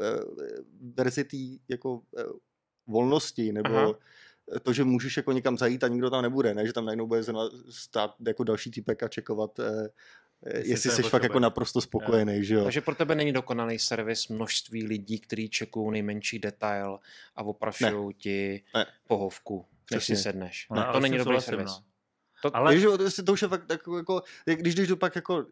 verzi 0.95 1.23
tý, 1.23 1.59
jako 1.69 1.93
uh, 1.93 2.01
volnosti, 2.87 3.51
nebo 3.51 3.75
Aha 3.75 3.93
to, 4.63 4.73
že 4.73 4.83
můžeš 4.83 5.17
jako 5.17 5.31
někam 5.31 5.57
zajít 5.57 5.83
a 5.83 5.87
nikdo 5.87 6.09
tam 6.09 6.21
nebude, 6.21 6.53
ne? 6.53 6.67
že 6.67 6.73
tam 6.73 6.85
najednou 6.85 7.07
bude 7.07 7.23
stát 7.69 8.15
jako 8.27 8.43
další 8.43 8.71
týpek 8.71 9.03
a 9.03 9.07
čekovat, 9.07 9.59
eh, 9.59 9.89
jestli, 10.45 10.69
jestli 10.69 10.91
jsi 10.91 11.03
fakt 11.03 11.23
jako 11.23 11.39
naprosto 11.39 11.81
spokojený, 11.81 12.37
jo. 12.37 12.43
že 12.43 12.55
jo. 12.55 12.63
Takže 12.63 12.81
pro 12.81 12.95
tebe 12.95 13.15
není 13.15 13.33
dokonalý 13.33 13.79
servis 13.79 14.27
množství 14.27 14.83
lidí, 14.83 15.19
kteří 15.19 15.49
čekují 15.49 15.91
nejmenší 15.91 16.39
detail 16.39 16.99
a 17.35 17.43
oprašují 17.43 18.13
ti 18.13 18.63
ne. 18.75 18.85
pohovku, 19.07 19.65
než 19.91 20.05
si 20.05 20.15
sedneš. 20.15 20.67
No, 20.71 20.93
to 20.93 20.99
není 20.99 21.17
dobrý 21.17 21.41
servis. 21.41 21.71
No. 21.71 21.83
To, 22.41 22.55
ale... 22.55 22.75
Ježi, 22.75 22.85
to, 22.85 23.23
to 23.23 23.33
už 23.33 23.41
je 23.41 23.47
fakt 23.47 23.65
tak, 23.65 23.81
jako, 23.97 24.21
když 24.45 24.75
jdeš 24.75 24.87
do 24.87 24.97
pak 24.97 25.15
jako 25.15 25.45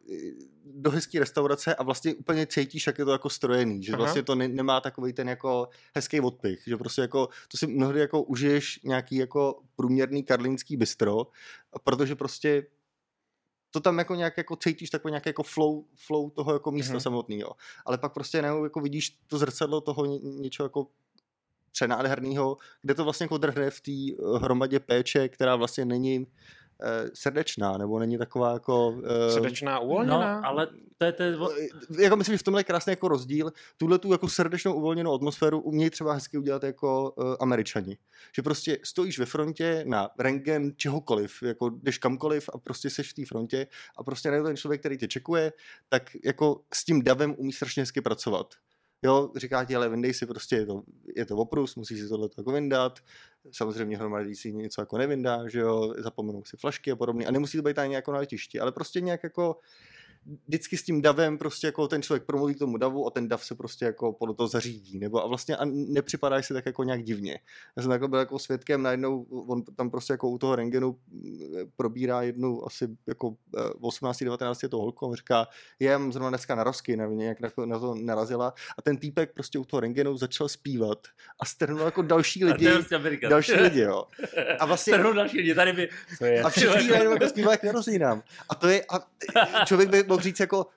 do 0.66 0.92
hezké 0.92 1.20
restaurace 1.20 1.76
a 1.76 1.84
vlastně 1.84 2.14
úplně 2.14 2.48
cítíš, 2.48 2.88
jak 2.88 3.00
je 3.00 3.06
to 3.06 3.12
jako 3.12 3.30
strojený, 3.30 3.84
že 3.84 3.94
Aha. 3.94 3.98
vlastně 3.98 4.24
to 4.24 4.36
ne, 4.36 4.48
nemá 4.48 4.82
takový 4.82 5.14
ten 5.14 5.30
jako 5.30 5.70
hezký 5.96 6.20
odpich, 6.20 6.64
že 6.68 6.78
prostě 6.78 7.02
jako 7.02 7.30
to 7.48 7.58
si 7.58 7.68
mnohdy 7.68 8.00
jako 8.00 8.24
užiješ 8.24 8.80
nějaký 8.84 9.16
jako 9.16 9.62
průměrný 9.76 10.24
karlínský 10.24 10.78
bistro, 10.78 11.28
protože 11.84 12.16
prostě 12.16 12.66
to 13.72 13.80
tam 13.80 13.98
jako 13.98 14.16
nějak 14.16 14.38
jako 14.38 14.56
cítíš 14.56 14.90
takový 14.90 15.12
nějaký 15.12 15.30
jako 15.30 15.44
flow, 15.44 15.84
flow 15.96 16.30
toho 16.30 16.54
jako 16.54 16.72
místa 16.72 16.94
mm-hmm. 16.94 17.00
samotného. 17.00 17.56
Ale 17.86 17.98
pak 17.98 18.14
prostě 18.14 18.42
ne, 18.42 18.48
jako 18.64 18.80
vidíš 18.80 19.10
to 19.28 19.38
zrcadlo 19.38 19.82
toho 19.82 20.06
ně, 20.06 20.20
něčeho 20.20 20.66
jako 20.66 20.88
přenádherného, 21.72 22.58
kde 22.82 22.96
to 22.96 23.04
vlastně 23.04 23.24
jako 23.24 23.38
drhne 23.38 23.70
v 23.70 23.82
té 23.82 23.92
eh, 23.92 24.40
hromadě 24.40 24.80
péče, 24.80 25.30
která 25.30 25.56
vlastně 25.56 25.86
není 25.86 26.28
srdečná, 27.14 27.78
nebo 27.78 28.00
není 28.00 28.18
taková 28.18 28.54
jako... 28.54 28.90
Uh, 28.90 29.04
srdečná, 29.34 29.80
uvolněná? 29.80 30.42
No, 30.42 30.48
ale 30.48 30.68
to 30.98 31.06
je, 31.06 31.12
to 31.12 31.24
je... 31.24 31.38
Eh, 31.98 32.04
jako 32.04 32.16
myslím, 32.16 32.34
že 32.34 32.38
v 32.38 32.44
tomhle 32.44 32.60
je 32.60 32.64
krásný 32.64 32.92
jako 32.92 33.08
rozdíl. 33.08 33.52
Tuhle 33.78 34.00
tu 34.00 34.12
jako 34.12 34.28
srdečnou 34.30 34.74
uvolněnou 34.74 35.14
atmosféru 35.14 35.60
umějí 35.60 35.90
třeba 35.90 36.14
hezky 36.14 36.38
udělat 36.38 36.64
jako 36.64 37.12
uh, 37.12 37.36
američani. 37.40 37.98
Že 38.36 38.42
prostě 38.42 38.80
stojíš 38.84 39.20
ve 39.20 39.26
frontě 39.26 39.84
na 39.88 40.10
rengen 40.20 40.72
čehokoliv, 40.76 41.44
jako 41.44 41.70
jdeš 41.70 41.98
kamkoliv 41.98 42.50
a 42.54 42.58
prostě 42.58 42.90
seš 42.90 43.12
v 43.12 43.14
té 43.14 43.26
frontě 43.26 43.68
a 43.98 44.04
prostě 44.04 44.32
ten 44.32 44.58
člověk, 44.58 44.80
který 44.80 44.98
tě 44.98 45.08
čekuje, 45.08 45.54
tak 45.90 46.04
jako 46.24 46.62
s 46.74 46.86
tím 46.86 47.02
davem 47.02 47.36
umí 47.38 47.52
strašně 47.52 47.84
hezky 47.84 48.02
pracovat. 48.02 48.56
Jo, 49.04 49.32
říká 49.36 49.66
ti, 49.66 49.76
ale 49.76 49.90
vyndej 49.90 50.14
si 50.14 50.26
prostě, 50.26 50.56
je 50.56 50.66
to, 50.66 50.84
je 51.16 51.26
to 51.26 51.38
oprus, 51.38 51.76
musíš 51.76 52.00
si 52.00 52.10
tohle 52.10 52.30
jako 52.38 52.52
vyndat, 52.52 53.00
samozřejmě 53.52 53.98
hromadí 53.98 54.36
si 54.36 54.54
něco 54.54 54.82
jako 54.82 54.98
nevyndá, 54.98 55.48
že 55.48 55.60
jo, 55.60 55.94
zapomenou 55.98 56.44
si 56.44 56.58
flašky 56.58 56.92
a 56.92 56.96
podobně. 56.96 57.26
A 57.26 57.32
nemusí 57.32 57.58
to 57.58 57.64
být 57.64 57.80
ani 57.80 57.96
jako 57.96 58.12
na 58.12 58.18
letišti, 58.18 58.60
ale 58.60 58.72
prostě 58.72 59.02
nějak 59.02 59.24
jako 59.24 59.60
vždycky 60.48 60.78
s 60.78 60.84
tím 60.84 61.02
davem 61.02 61.38
prostě 61.38 61.68
jako 61.68 61.88
ten 61.88 62.02
člověk 62.02 62.24
promluví 62.24 62.56
k 62.56 62.60
tomu 62.60 62.78
davu 62.78 63.08
a 63.08 63.10
ten 63.10 63.28
dav 63.28 63.46
se 63.46 63.56
prostě 63.56 63.86
jako 63.86 64.14
podle 64.14 64.36
toho 64.36 64.48
zařídí, 64.48 65.00
nebo 65.00 65.24
a 65.24 65.28
vlastně 65.28 65.58
a 65.58 65.66
nepřipadá 65.66 66.42
si 66.42 66.54
tak 66.54 66.66
jako 66.66 66.84
nějak 66.84 67.04
divně. 67.04 67.40
Já 67.78 67.84
jsem 67.84 67.90
takhle 67.90 68.08
byl 68.08 68.20
jako 68.20 68.40
svědkem, 68.40 68.82
najednou 68.82 69.24
on 69.24 69.64
tam 69.64 69.90
prostě 69.90 70.14
jako 70.14 70.30
u 70.30 70.38
toho 70.38 70.56
rengenu 70.56 70.96
mm, 71.08 71.50
probírá 71.76 72.22
jednu 72.22 72.66
asi 72.66 72.88
jako 73.08 73.36
18-19 73.82 74.52
eh, 74.52 74.56
je 74.64 74.70
to 74.70 74.78
holko, 74.78 75.16
říká, 75.16 75.48
je, 75.80 75.98
mám 75.98 76.14
zrovna 76.14 76.30
dneska 76.30 76.56
narosky, 76.56 76.98
nevím, 76.98 77.18
nějak 77.18 77.40
na 77.40 77.50
to, 77.50 77.66
na 77.66 77.80
narazila 77.94 78.54
a 78.78 78.82
ten 78.82 78.98
týpek 78.98 79.34
prostě 79.34 79.60
u 79.60 79.66
toho 79.66 79.80
rengenu 79.80 80.18
začal 80.18 80.50
zpívat 80.50 81.08
a 81.40 81.46
strhnul 81.46 81.82
jako 81.82 82.02
další 82.02 82.46
lidi, 82.46 82.70
a 82.70 83.30
další 83.30 83.54
lidi, 83.54 83.80
jo. 83.80 84.04
A 84.60 84.66
vlastně... 84.66 84.94
Strhnul 84.94 85.14
další 85.14 85.38
lidi, 85.38 85.56
tady 85.56 85.74
by... 85.74 85.90
A 86.44 86.50
všichni 86.50 86.90
jako 86.92 87.30
zpívají 87.30 87.58
k 87.58 87.64
narozeninám. 87.64 88.24
A 88.50 88.56
to 88.56 88.68
je, 88.68 88.86
a 88.90 89.00
člověk 89.66 89.90
by 89.90 90.04
mohl 90.10 90.22
říct 90.22 90.40
jako, 90.40 90.68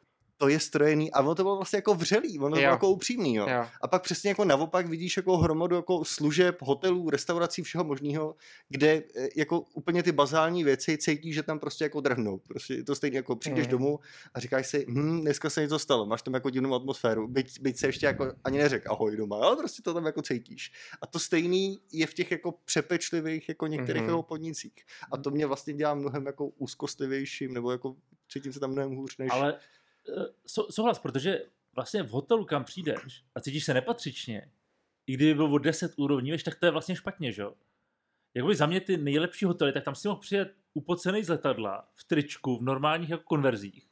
to 0.43 0.49
je 0.49 0.61
strojený 0.61 1.13
a 1.13 1.21
ono 1.21 1.35
to 1.35 1.43
bylo 1.43 1.57
vlastně 1.57 1.77
jako 1.77 1.95
vřelý, 1.95 2.39
ono 2.39 2.57
to 2.57 2.61
bylo 2.61 2.73
jako 2.73 2.91
upřímný, 2.91 3.35
jo. 3.35 3.47
jo. 3.49 3.67
A 3.81 3.89
pak 3.89 4.03
přesně 4.03 4.31
jako 4.31 4.45
naopak 4.45 4.87
vidíš 4.87 5.17
jako 5.17 5.37
hromadu 5.37 5.77
jako 5.77 6.05
služeb, 6.05 6.63
hotelů, 6.63 7.11
restaurací, 7.11 7.63
všeho 7.63 7.85
možného, 7.85 8.35
kde 8.69 9.03
eh, 9.17 9.29
jako 9.37 9.61
úplně 9.61 10.03
ty 10.03 10.13
bazální 10.13 10.65
věci 10.65 10.99
cítíš, 10.99 11.35
že 11.35 11.43
tam 11.43 11.59
prostě 11.59 11.85
jako 11.85 12.01
drhnou. 12.01 12.39
Prostě 12.39 12.75
je 12.75 12.85
to 12.85 12.95
stejně 12.95 13.17
jako 13.17 13.37
přijdeš 13.37 13.67
mm. 13.67 13.71
domů 13.71 14.01
a 14.35 14.41
říkáš 14.41 14.67
si, 14.67 14.87
hm, 14.89 15.21
dneska 15.21 15.51
se 15.51 15.61
něco 15.61 15.79
stalo, 15.79 16.07
máš 16.07 16.23
tam 16.23 16.35
jako 16.35 16.51
divnou 16.51 16.75
atmosféru, 16.75 17.29
byť, 17.29 17.61
byť 17.61 17.79
se 17.79 17.87
ještě 17.87 18.07
jako 18.07 18.33
ani 18.45 18.59
neřek 18.59 18.87
ahoj 18.87 19.17
doma, 19.17 19.37
ale 19.37 19.57
prostě 19.57 19.83
to 19.83 19.95
tam 19.95 20.07
jako 20.07 20.23
cítíš. 20.23 20.73
A 21.03 21.07
to 21.07 21.19
stejný 21.19 21.81
je 21.93 22.07
v 22.07 22.15
těch 22.15 22.31
jako 22.31 22.53
přepečlivých 22.65 23.49
jako 23.49 23.67
některých 23.67 24.03
mm. 24.03 24.09
jako 24.09 24.23
podnicích. 24.23 24.75
A 25.13 25.17
to 25.17 25.31
mě 25.31 25.47
vlastně 25.47 25.75
dělá 25.75 25.95
mnohem 25.95 26.27
jako 26.27 26.47
úzkostlivějším, 26.47 27.55
nebo 27.55 27.71
jako 27.71 27.95
cítím 28.33 28.53
se 28.53 28.61
tam 28.61 28.71
mnohem 28.71 28.91
hůř 28.91 29.19
než... 29.19 29.31
Ale 29.33 29.59
souhlas, 30.47 30.99
protože 30.99 31.43
vlastně 31.75 32.03
v 32.03 32.11
hotelu, 32.11 32.45
kam 32.45 32.65
přijdeš 32.65 33.25
a 33.35 33.41
cítíš 33.41 33.65
se 33.65 33.75
nepatřičně, 33.75 34.51
i 35.07 35.12
kdyby 35.15 35.35
byl 35.35 35.55
o 35.55 35.59
10 35.59 35.93
úrovní, 35.97 36.38
tak 36.38 36.55
to 36.55 36.67
je 36.67 36.73
vlastně 36.73 36.97
špatně, 36.97 37.33
že 37.33 37.43
jo? 37.43 37.55
Jakoby 38.35 38.57
za 38.57 38.67
mě 38.67 38.81
ty 38.81 38.97
nejlepší 38.97 39.45
hotely, 39.45 39.73
tak 39.73 39.85
tam 39.85 39.95
si 39.95 40.09
mohl 40.09 40.21
přijet 40.21 40.55
upocený 40.75 41.25
z 41.25 41.29
letadla, 41.29 41.88
v 41.95 42.05
tričku, 42.05 42.59
v 42.59 42.62
normálních 42.62 43.11
jako 43.11 43.23
konverzích. 43.23 43.88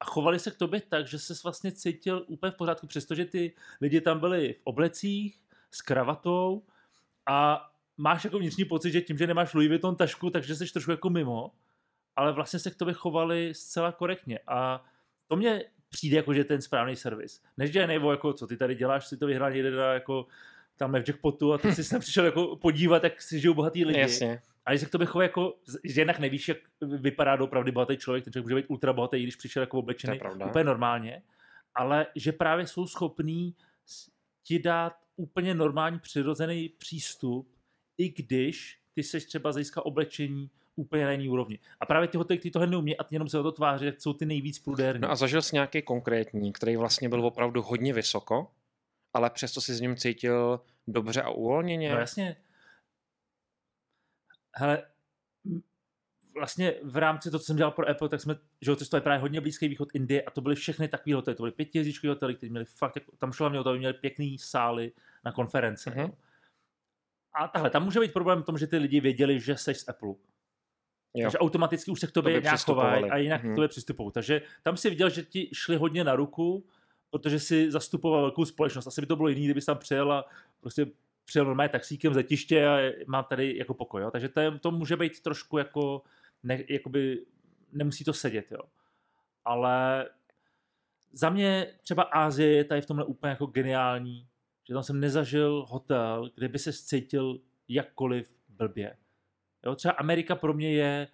A 0.00 0.04
chovali 0.04 0.38
se 0.38 0.50
k 0.50 0.56
tobě 0.56 0.80
tak, 0.80 1.06
že 1.06 1.18
se 1.18 1.34
vlastně 1.44 1.72
cítil 1.72 2.24
úplně 2.28 2.50
v 2.50 2.56
pořádku, 2.56 2.86
přestože 2.86 3.24
ty 3.24 3.54
lidi 3.80 4.00
tam 4.00 4.20
byli 4.20 4.52
v 4.52 4.60
oblecích, 4.64 5.42
s 5.70 5.82
kravatou 5.82 6.62
a 7.26 7.68
máš 7.96 8.24
jako 8.24 8.38
vnitřní 8.38 8.64
pocit, 8.64 8.92
že 8.92 9.00
tím, 9.00 9.18
že 9.18 9.26
nemáš 9.26 9.54
Louis 9.54 9.68
Vuitton 9.68 9.96
tašku, 9.96 10.30
takže 10.30 10.56
jsi 10.56 10.72
trošku 10.72 10.90
jako 10.90 11.10
mimo 11.10 11.52
ale 12.16 12.32
vlastně 12.32 12.58
se 12.58 12.70
k 12.70 12.76
tobě 12.76 12.94
chovali 12.94 13.54
zcela 13.54 13.92
korektně 13.92 14.38
a 14.46 14.84
to 15.32 15.36
mě 15.36 15.64
přijde 15.88 16.16
jako, 16.16 16.34
že 16.34 16.44
ten 16.44 16.62
správný 16.62 16.96
servis. 16.96 17.42
Než 17.56 17.70
dělají 17.70 17.88
nebo 17.88 18.10
jako, 18.10 18.32
co 18.32 18.46
ty 18.46 18.56
tady 18.56 18.74
děláš, 18.74 19.06
si 19.06 19.16
to 19.16 19.26
vyhrál 19.26 19.50
někde 19.50 19.70
jako 19.70 20.26
tam 20.76 20.92
v 20.92 20.94
jackpotu 20.94 21.52
a 21.52 21.58
ty 21.58 21.74
jsi 21.74 21.84
sem 21.84 22.00
přišel 22.04 22.24
jako 22.24 22.56
podívat, 22.56 23.04
jak 23.04 23.22
si 23.22 23.40
žijou 23.40 23.54
bohatý 23.54 23.84
lidi. 23.84 24.00
Jasně. 24.00 24.42
A 24.66 24.70
když 24.70 24.80
se 24.80 24.86
k 24.86 24.90
tobě 24.90 25.06
chová 25.06 25.22
jako, 25.22 25.58
že 25.84 26.00
jednak 26.00 26.18
nevíš, 26.18 26.48
jak 26.48 26.58
vypadá 26.80 27.36
doopravdy 27.36 27.72
bohatý 27.72 27.96
člověk, 27.96 28.24
ten 28.24 28.32
člověk 28.32 28.44
může 28.44 28.54
být 28.54 28.66
ultra 28.68 28.92
bohatý, 28.92 29.16
i 29.16 29.22
když 29.22 29.36
přišel 29.36 29.62
jako 29.62 29.76
je 29.76 29.78
oblečený 29.78 30.20
úplně 30.48 30.64
normálně, 30.64 31.22
ale 31.74 32.06
že 32.16 32.32
právě 32.32 32.66
jsou 32.66 32.86
schopní 32.86 33.54
ti 34.42 34.58
dát 34.58 34.92
úplně 35.16 35.54
normální 35.54 35.98
přirozený 35.98 36.68
přístup, 36.68 37.48
i 37.98 38.08
když 38.08 38.80
ty 38.94 39.02
seš 39.02 39.24
třeba 39.24 39.52
z 39.52 39.54
hlediska 39.54 39.86
oblečení 39.86 40.50
úplně 40.76 41.04
na 41.04 41.12
jiný 41.12 41.28
úrovni. 41.28 41.58
A 41.80 41.86
právě 41.86 42.08
ty 42.08 42.18
hotely, 42.18 42.40
ty 42.40 42.50
tohle 42.50 42.66
neumějí 42.66 42.96
a 42.96 43.04
ty 43.04 43.14
jenom 43.14 43.28
se 43.28 43.38
o 43.38 43.42
to 43.42 43.52
tváří, 43.52 43.86
jak 43.86 44.00
jsou 44.00 44.12
ty 44.12 44.26
nejvíc 44.26 44.58
prudérní. 44.58 45.00
No 45.00 45.10
a 45.10 45.16
zažil 45.16 45.42
jsi 45.42 45.56
nějaký 45.56 45.82
konkrétní, 45.82 46.52
který 46.52 46.76
vlastně 46.76 47.08
byl 47.08 47.26
opravdu 47.26 47.62
hodně 47.62 47.92
vysoko, 47.92 48.50
ale 49.12 49.30
přesto 49.30 49.60
si 49.60 49.74
s 49.74 49.80
ním 49.80 49.96
cítil 49.96 50.60
dobře 50.86 51.22
a 51.22 51.30
uvolněně? 51.30 51.92
No 51.92 51.98
jasně. 51.98 52.36
Hele, 54.56 54.82
vlastně 56.34 56.74
v 56.82 56.96
rámci 56.96 57.30
toho, 57.30 57.38
co 57.38 57.44
jsem 57.44 57.56
dělal 57.56 57.72
pro 57.72 57.88
Apple, 57.88 58.08
tak 58.08 58.20
jsme, 58.20 58.34
že 58.60 58.70
jo, 58.70 58.76
to 58.76 58.96
je 58.96 59.00
právě 59.00 59.20
hodně 59.20 59.40
blízký 59.40 59.68
východ 59.68 59.88
Indie 59.94 60.22
a 60.22 60.30
to 60.30 60.40
byly 60.40 60.54
všechny 60.54 60.88
takové 60.88 61.14
hotely, 61.14 61.34
to 61.34 61.42
byly 61.42 61.52
pětihvězdičkové 61.52 62.10
hotely, 62.10 62.34
které 62.34 62.50
měli 62.50 62.64
fakt, 62.64 62.96
jako, 62.96 63.16
tam 63.16 63.32
šlo 63.32 63.44
hlavně 63.44 63.60
o 63.60 63.64
to, 63.64 63.70
aby 63.70 63.78
měli 63.78 63.94
pěkný 63.94 64.38
sály 64.38 64.92
na 65.24 65.32
konference. 65.32 65.90
Mhm. 65.90 65.98
Mm-hmm. 65.98 66.14
A 67.34 67.48
tahle, 67.48 67.70
tam 67.70 67.84
může 67.84 68.00
být 68.00 68.12
problém 68.12 68.42
v 68.42 68.46
tom, 68.46 68.58
že 68.58 68.66
ty 68.66 68.76
lidi 68.76 69.00
věděli, 69.00 69.40
že 69.40 69.56
jsi 69.56 69.74
z 69.74 69.88
Apple. 69.88 70.14
Jo. 71.14 71.24
Takže 71.24 71.38
automaticky 71.38 71.90
už 71.90 72.00
se 72.00 72.06
k 72.06 72.12
tobě 72.12 72.34
To 72.34 72.42
nějak 72.42 72.60
chovají 72.60 73.04
a 73.10 73.16
jinak 73.16 73.42
Mhm. 73.42 73.52
k 73.52 73.54
tobě 73.56 73.68
přistupují. 73.68 74.10
Takže 74.12 74.42
tam 74.62 74.76
si 74.76 74.90
viděl, 74.90 75.10
že 75.10 75.22
ti 75.22 75.48
šli 75.52 75.76
hodně 75.76 76.04
na 76.04 76.14
ruku, 76.16 76.66
protože 77.10 77.40
si 77.40 77.70
zastupoval 77.70 78.20
velkou 78.20 78.44
společnost. 78.44 78.86
Asi 78.86 79.00
by 79.00 79.06
to 79.06 79.16
bylo 79.16 79.28
jiný, 79.28 79.44
kdyby 79.44 79.60
tam 79.60 79.78
přijel 79.78 80.12
a 80.12 80.24
prostě 80.60 80.86
přijel 81.24 81.44
normálně 81.46 81.68
taxíkem 81.68 82.12
z 82.14 82.16
letiště 82.16 82.66
a 82.68 82.92
mám 83.06 83.24
tady 83.24 83.56
jako 83.58 83.74
pokoj. 83.74 84.02
Jo? 84.02 84.10
Takže 84.10 84.28
to, 84.28 84.40
je, 84.40 84.58
to 84.58 84.70
může 84.70 84.96
být 84.96 85.20
trošku 85.22 85.58
jako, 85.58 86.02
ne, 86.42 86.64
jakoby, 86.68 87.24
nemusí 87.72 88.04
to 88.04 88.12
sedět, 88.12 88.52
jo. 88.52 88.60
Ale 89.44 90.08
za 91.12 91.30
mě 91.30 91.66
třeba 91.82 92.02
Ázie 92.02 92.52
je 92.56 92.64
tady 92.64 92.80
v 92.80 92.86
tomhle 92.86 93.04
úplně 93.04 93.30
jako 93.30 93.46
geniální, 93.46 94.26
že 94.68 94.74
tam 94.74 94.82
jsem 94.82 95.00
nezažil 95.00 95.66
hotel, 95.68 96.30
kde 96.34 96.48
by 96.48 96.58
se 96.58 96.72
cítil 96.72 97.40
jakkoliv 97.68 98.34
blbě. 98.48 98.96
Jo, 99.66 99.74
třeba 99.74 99.94
Amerika 99.94 100.36
pro 100.36 100.52
mě 100.54 100.72
je, 100.72 101.08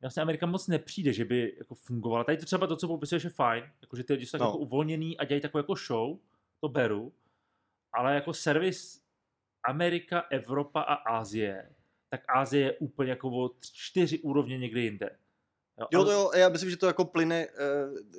vlastně 0.00 0.22
Amerika 0.22 0.46
moc 0.46 0.68
nepřijde, 0.68 1.12
že 1.12 1.24
by 1.24 1.54
jako 1.58 1.74
fungovala. 1.74 2.24
Tady 2.24 2.38
to 2.38 2.46
třeba 2.46 2.66
to, 2.66 2.76
co 2.76 2.88
popisuješ, 2.88 3.24
je 3.24 3.30
fajn, 3.30 3.64
jako, 3.82 3.96
že 3.96 4.04
ty 4.04 4.12
lidi 4.12 4.26
jsou 4.26 4.30
tak 4.32 4.40
No. 4.40 4.46
jako 4.46 4.58
uvolněný 4.58 5.18
a 5.18 5.24
dělají 5.24 5.40
takovou 5.40 5.58
jako 5.58 5.74
show, 5.74 6.18
to 6.60 6.68
beru, 6.68 7.12
ale 7.92 8.14
jako 8.14 8.32
servis 8.34 9.04
Amerika, 9.62 10.20
Evropa 10.30 10.80
a 10.80 10.94
Ázie, 10.94 11.70
tak 12.08 12.20
Ázie 12.28 12.64
je 12.66 12.72
úplně 12.72 13.10
jako 13.10 13.30
o 13.44 13.50
čtyři 13.60 14.18
úrovně 14.18 14.58
někde 14.58 14.80
jinde. 14.80 15.18
Jo, 15.80 15.86
Jo, 15.92 16.04
to 16.04 16.12
jo, 16.12 16.30
já 16.36 16.48
myslím, 16.48 16.70
že 16.70 16.76
to 16.76 16.86
jako 16.86 17.04
plyne, 17.04 17.46
eh, 17.46 17.48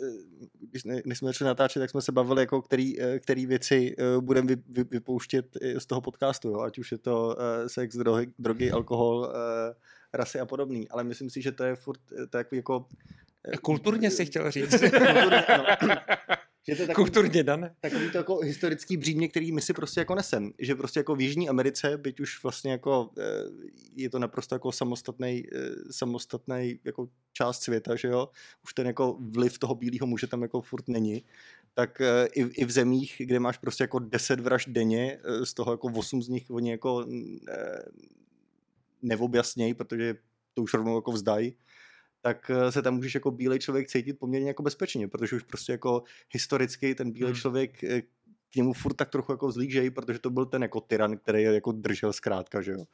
eh, 0.04 1.02
když, 1.06 1.18
jsme 1.18 1.28
začali 1.28 1.48
natáčet, 1.48 1.80
tak 1.80 1.89
jsme 1.89 2.02
se 2.02 2.12
bavili, 2.12 2.41
jako 2.41 2.62
který, 2.62 3.02
eh, 3.02 3.20
který 3.20 3.46
věci 3.46 3.96
budeme 4.20 4.48
vy, 4.48 4.62
vy, 4.70 4.84
vypouštět 4.84 5.58
z 5.78 5.86
toho 5.86 6.02
podcastu, 6.02 6.50
jo? 6.50 6.60
ať 6.60 6.80
už 6.80 6.91
je 6.91 6.98
to 6.98 7.38
sex, 7.68 7.96
drogy, 7.96 8.34
drogy 8.39 8.72
alkohol, 8.72 9.30
eh, 9.30 9.74
rasy 10.13 10.39
a 10.39 10.46
podobný, 10.46 10.89
ale 10.89 11.04
myslím 11.04 11.30
si, 11.30 11.41
že 11.41 11.52
to 11.52 11.63
je 11.63 11.76
furt 11.76 12.00
takový 12.30 12.58
jako... 12.58 12.86
Kulturně 13.62 14.12
si 14.12 14.26
chtěl 14.26 14.52
říct. 14.52 14.72
Kulturně, 14.80 15.46
ano. 15.46 15.65
Že 16.67 16.75
to 16.75 16.82
je 16.82 16.88
takový, 16.88 17.06
Kulturně 17.06 17.43
dané. 17.43 17.75
takový 17.82 18.12
to 18.12 18.17
jako 18.17 18.38
historický 18.38 18.97
břímě, 18.97 19.28
který 19.28 19.51
my 19.51 19.62
si 19.62 19.73
prostě 19.73 19.99
jako 19.99 20.15
nesem. 20.15 20.51
Že 20.60 20.75
prostě 20.75 20.99
jako 20.99 21.15
v 21.15 21.21
Jižní 21.21 21.49
Americe, 21.49 21.97
byť 21.97 22.19
už 22.19 22.43
vlastně 22.43 22.71
jako 22.71 23.10
eh, 23.17 23.23
je 23.95 24.10
to 24.10 24.19
naprosto 24.19 24.56
jako 24.56 24.71
samostatný, 24.71 25.43
samostatný 25.91 26.80
jako 26.84 27.10
část 27.34 27.63
světa, 27.63 27.95
že 27.95 28.08
jo, 28.08 28.30
už 28.63 28.73
ten 28.73 28.88
jako 28.88 29.17
vliv 29.19 29.60
toho 29.60 29.75
bílého 29.75 30.08
muže 30.08 30.28
tam 30.28 30.41
jako 30.41 30.62
furt 30.62 30.88
není, 30.88 31.23
tak 31.73 32.01
eh, 32.01 32.28
i, 32.34 32.41
i 32.41 32.65
v 32.65 32.71
zemích, 32.71 33.15
kde 33.19 33.39
máš 33.39 33.58
prostě 33.58 33.84
jako 33.84 33.99
10 33.99 34.39
vražd 34.39 34.69
denně, 34.69 35.19
eh, 35.23 35.45
z 35.45 35.54
toho 35.54 35.71
jako 35.73 35.88
8 35.88 36.23
z 36.23 36.30
nich 36.30 36.51
oni 36.51 36.71
jako 36.71 37.06
eh, 37.49 37.84
neobjasnějí, 39.01 39.73
protože 39.73 40.15
to 40.54 40.62
už 40.63 40.73
rovnou 40.73 40.95
jako 40.95 41.12
vzdají, 41.12 41.58
tak 42.25 42.49
eh, 42.49 42.71
se 42.71 42.81
tam 42.81 42.95
můžeš 42.95 43.15
jako 43.15 43.31
bílej 43.31 43.59
člověk 43.59 43.88
cítit 43.88 44.13
poměrně 44.13 44.47
jako 44.47 44.63
bezpečně, 44.63 45.07
protože 45.07 45.35
už 45.35 45.43
prostě 45.43 45.71
jako 45.71 46.03
historicky 46.31 46.95
ten 46.95 47.11
bílej 47.11 47.31
Hmm. 47.33 47.41
člověk 47.41 47.83
eh, 47.83 48.01
k 48.51 48.55
němu 48.55 48.73
furt 48.73 48.93
tak 48.93 49.09
trochu 49.09 49.31
jako 49.31 49.51
zlížej, 49.51 49.89
protože 49.89 50.19
to 50.19 50.29
byl 50.29 50.45
ten 50.45 50.61
jako 50.61 50.81
tyran, 50.81 51.17
který 51.17 51.43
je 51.43 51.53
jako 51.53 51.71
držel 51.71 52.13
zkrátka, 52.13 52.61
že 52.61 52.71
jo. 52.71 52.85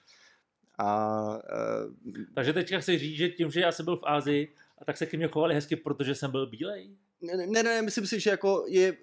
A 0.78 1.28
uh, 1.30 2.14
Takže 2.36 2.54
teďka 2.54 2.80
chci 2.80 2.98
říct, 2.98 3.18
že 3.18 3.30
tím, 3.30 3.52
že 3.52 3.60
já 3.60 3.72
jsem 3.72 3.86
byl 3.86 3.98
v 3.98 4.04
Ázii, 4.06 4.56
a 4.78 4.86
tak 4.86 4.98
se 4.98 5.06
ke 5.06 5.18
mně 5.18 5.28
chovali 5.28 5.56
hezky, 5.56 5.76
protože 5.76 6.16
jsem 6.16 6.32
byl 6.32 6.48
bílej. 6.48 6.98
ne, 7.22 7.48
ne, 7.48 7.64
ne, 7.64 7.82
myslím 7.82 8.08
si, 8.08 8.20
že 8.20 8.30
jako 8.30 8.66
je 8.68 8.98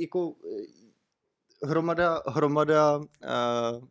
jako 0.00 0.34
hromada, 1.62 2.22
hromada, 2.26 2.98
uh, 2.98 3.84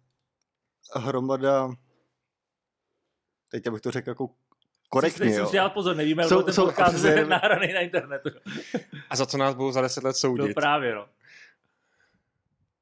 hromada, 0.95 1.69
teď 3.49 3.67
abych 3.67 3.81
to 3.81 3.91
řekl 3.91 4.09
jako 4.09 4.29
korektně, 4.93 5.25
Teď 5.25 5.33
jsem 5.49 5.59
jo. 5.59 5.69
pozor, 5.73 5.95
nevíme, 5.95 6.23
Jsou- 6.27 6.41
ten 6.41 6.53
jsou 6.53 6.65
podcast 6.65 7.03
je 7.05 7.25
nahraný 7.25 7.73
na 7.73 7.79
internetu. 7.79 8.29
A 9.09 9.15
za 9.15 9.25
co 9.25 9.37
nás 9.37 9.55
budou 9.55 9.71
za 9.71 9.81
deset 9.81 10.03
let 10.03 10.09
No 10.09 10.13
soudit? 10.13 10.53
právě, 10.55 10.95
no. 10.95 11.07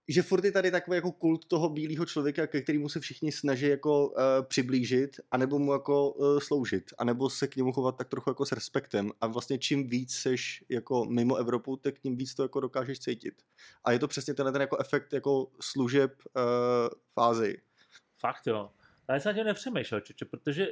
že 0.07 0.21
furt 0.21 0.43
je 0.45 0.51
tady 0.51 0.71
takový 0.71 0.95
jako 0.95 1.11
kult 1.11 1.45
toho 1.45 1.69
bílého 1.69 2.05
člověka, 2.05 2.47
ke 2.47 2.61
kterému 2.61 2.89
se 2.89 2.99
všichni 2.99 3.31
snaží 3.31 3.65
jako 3.67 4.07
uh, 4.07 4.15
přiblížit, 4.47 5.19
anebo 5.31 5.59
mu 5.59 5.73
jako 5.73 6.11
uh, 6.11 6.39
sloužit, 6.39 6.93
anebo 6.97 7.29
se 7.29 7.47
k 7.47 7.55
němu 7.55 7.71
chovat 7.71 7.97
tak 7.97 8.07
trochu 8.09 8.29
jako 8.29 8.45
s 8.45 8.51
respektem. 8.51 9.11
A 9.21 9.27
vlastně 9.27 9.57
čím 9.57 9.87
víc 9.87 10.13
seš 10.15 10.63
jako 10.69 11.05
mimo 11.05 11.35
Evropu, 11.35 11.77
tak 11.77 11.99
tím 11.99 12.17
víc 12.17 12.35
to 12.35 12.43
jako 12.43 12.59
dokážeš 12.59 12.99
cítit. 12.99 13.33
A 13.83 13.91
je 13.91 13.99
to 13.99 14.07
přesně 14.07 14.33
tenhle 14.33 14.51
ten 14.51 14.61
jako 14.61 14.77
efekt 14.77 15.13
jako 15.13 15.47
služeb 15.61 16.13
uh, 16.35 16.41
v 17.15 17.19
Ázii. 17.21 17.61
Fakt 18.19 18.47
jo. 18.47 18.69
Ale 19.07 19.19
jsem 19.19 19.29
na 19.29 19.37
tím 19.37 19.45
nepřemýšlel, 19.45 20.01
čeče, 20.01 20.25
protože 20.25 20.67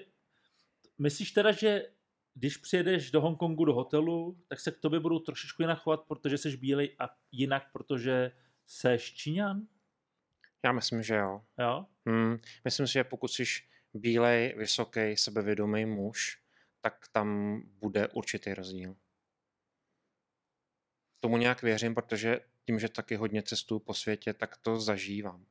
myslíš 0.99 1.31
teda, 1.31 1.51
že 1.51 1.89
když 2.33 2.57
přijedeš 2.57 3.11
do 3.11 3.21
Hongkongu 3.21 3.65
do 3.65 3.73
hotelu, 3.73 4.43
tak 4.47 4.59
se 4.59 4.71
k 4.71 4.79
tobě 4.79 4.99
budou 4.99 5.19
trošičku 5.19 5.61
jinak 5.61 5.79
chovat, 5.79 6.01
protože 6.07 6.37
jsi 6.37 6.57
bílej 6.57 6.95
a 6.99 7.09
jinak, 7.31 7.63
protože 7.73 8.31
seš 8.65 9.13
Číňan? 9.13 9.61
Já 10.65 10.71
myslím, 10.71 11.03
že 11.03 11.15
jo. 11.15 11.41
Jo? 11.59 11.85
Hmm. 12.05 12.37
Myslím 12.65 12.87
si, 12.87 12.93
že 12.93 13.03
pokud 13.03 13.27
jsi 13.27 13.43
bílej, 13.93 14.55
vysoký, 14.57 15.17
sebevědomý 15.17 15.85
muž, 15.85 16.41
tak 16.81 17.05
tam 17.11 17.61
bude 17.79 18.07
určitý 18.07 18.53
rozdíl. 18.53 18.95
Tomu 21.19 21.37
nějak 21.37 21.61
věřím, 21.61 21.95
protože 21.95 22.39
tím, 22.65 22.79
že 22.79 22.89
taky 22.89 23.15
hodně 23.15 23.43
cestuju 23.43 23.79
po 23.79 23.93
světě, 23.93 24.33
tak 24.33 24.57
to 24.57 24.79
zažívám. 24.79 25.45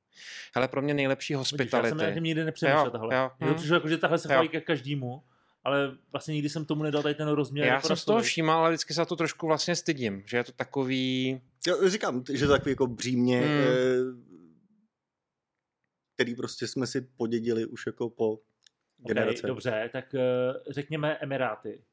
Hele, 0.54 0.68
pro 0.68 0.82
mě 0.82 0.94
nejlepší 0.94 1.34
Vidíš, 1.34 1.36
já 1.36 1.38
hospitality... 1.38 1.98
jsem 1.98 2.24
nikdy 2.24 2.44
nepřemýšlel 2.44 2.84
Jo, 2.84 2.90
tahle. 2.90 3.16
jo, 3.16 3.30
Mně 3.40 3.48
to 3.48 3.54
hm. 3.54 3.56
přišlo 3.56 3.76
jako, 3.76 3.88
že 3.88 3.98
tahle 3.98 4.18
se 4.18 4.28
chovají 4.28 4.48
ke 4.48 4.60
každému, 4.60 5.24
ale 5.64 5.98
vlastně 6.12 6.34
nikdy 6.34 6.48
jsem 6.48 6.64
tomu 6.64 6.82
nedal 6.82 7.02
tady 7.02 7.14
ten 7.14 7.28
rozměr. 7.28 7.66
Já 7.66 7.74
jako 7.74 7.86
jsem 7.86 7.96
z 7.96 8.04
toho 8.04 8.20
všímal, 8.22 8.58
ale 8.60 8.70
vždycky 8.70 8.94
se 8.94 8.98
za 8.98 9.04
to 9.04 9.16
trošku 9.16 9.46
vlastně 9.46 9.76
stydím, 9.76 10.22
že 10.26 10.36
je 10.36 10.44
to 10.44 10.52
takový... 10.52 11.40
Já 11.66 11.88
říkám, 11.88 12.24
že 12.32 12.46
to 12.46 12.52
takový 12.52 12.70
jako 12.72 12.86
břímě, 12.86 13.40
Hmm. 13.40 13.48
hmm. 13.48 14.24
který 16.14 16.34
prostě 16.34 16.66
jsme 16.66 16.86
si 16.86 17.00
podědili 17.00 17.66
už 17.66 17.86
jako 17.86 18.10
po 18.10 18.32
Okay, 19.02 19.14
generace. 19.14 19.46
dobře, 19.46 19.90
tak 19.92 20.14
uh, 20.14 20.20
řekněme 20.72 21.16
Emiráty. 21.16 21.84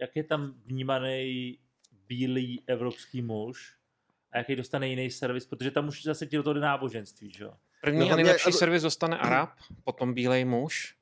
Jak 0.00 0.16
je 0.16 0.24
tam 0.24 0.54
vnímaný 0.66 1.58
bílý 2.06 2.62
evropský 2.66 3.22
muž 3.22 3.76
a 4.32 4.38
jaký 4.38 4.56
dostane 4.56 4.88
jiný 4.88 5.10
servis, 5.10 5.46
protože 5.46 5.70
tam 5.70 5.88
už 5.88 6.02
zase 6.02 6.26
ti 6.26 6.36
do 6.36 6.42
toho 6.42 6.54
jde 6.54 6.60
náboženství, 6.60 7.30
že 7.32 7.44
jo? 7.44 7.52
První 7.82 8.00
No 8.00 8.12
a 8.12 8.16
nejlepší 8.16 8.44
aby- 8.44 8.52
servis 8.52 8.82
dostane 8.82 9.18
Arab, 9.18 9.50
potom 9.84 10.14
bílej 10.14 10.44
muž 10.44 10.96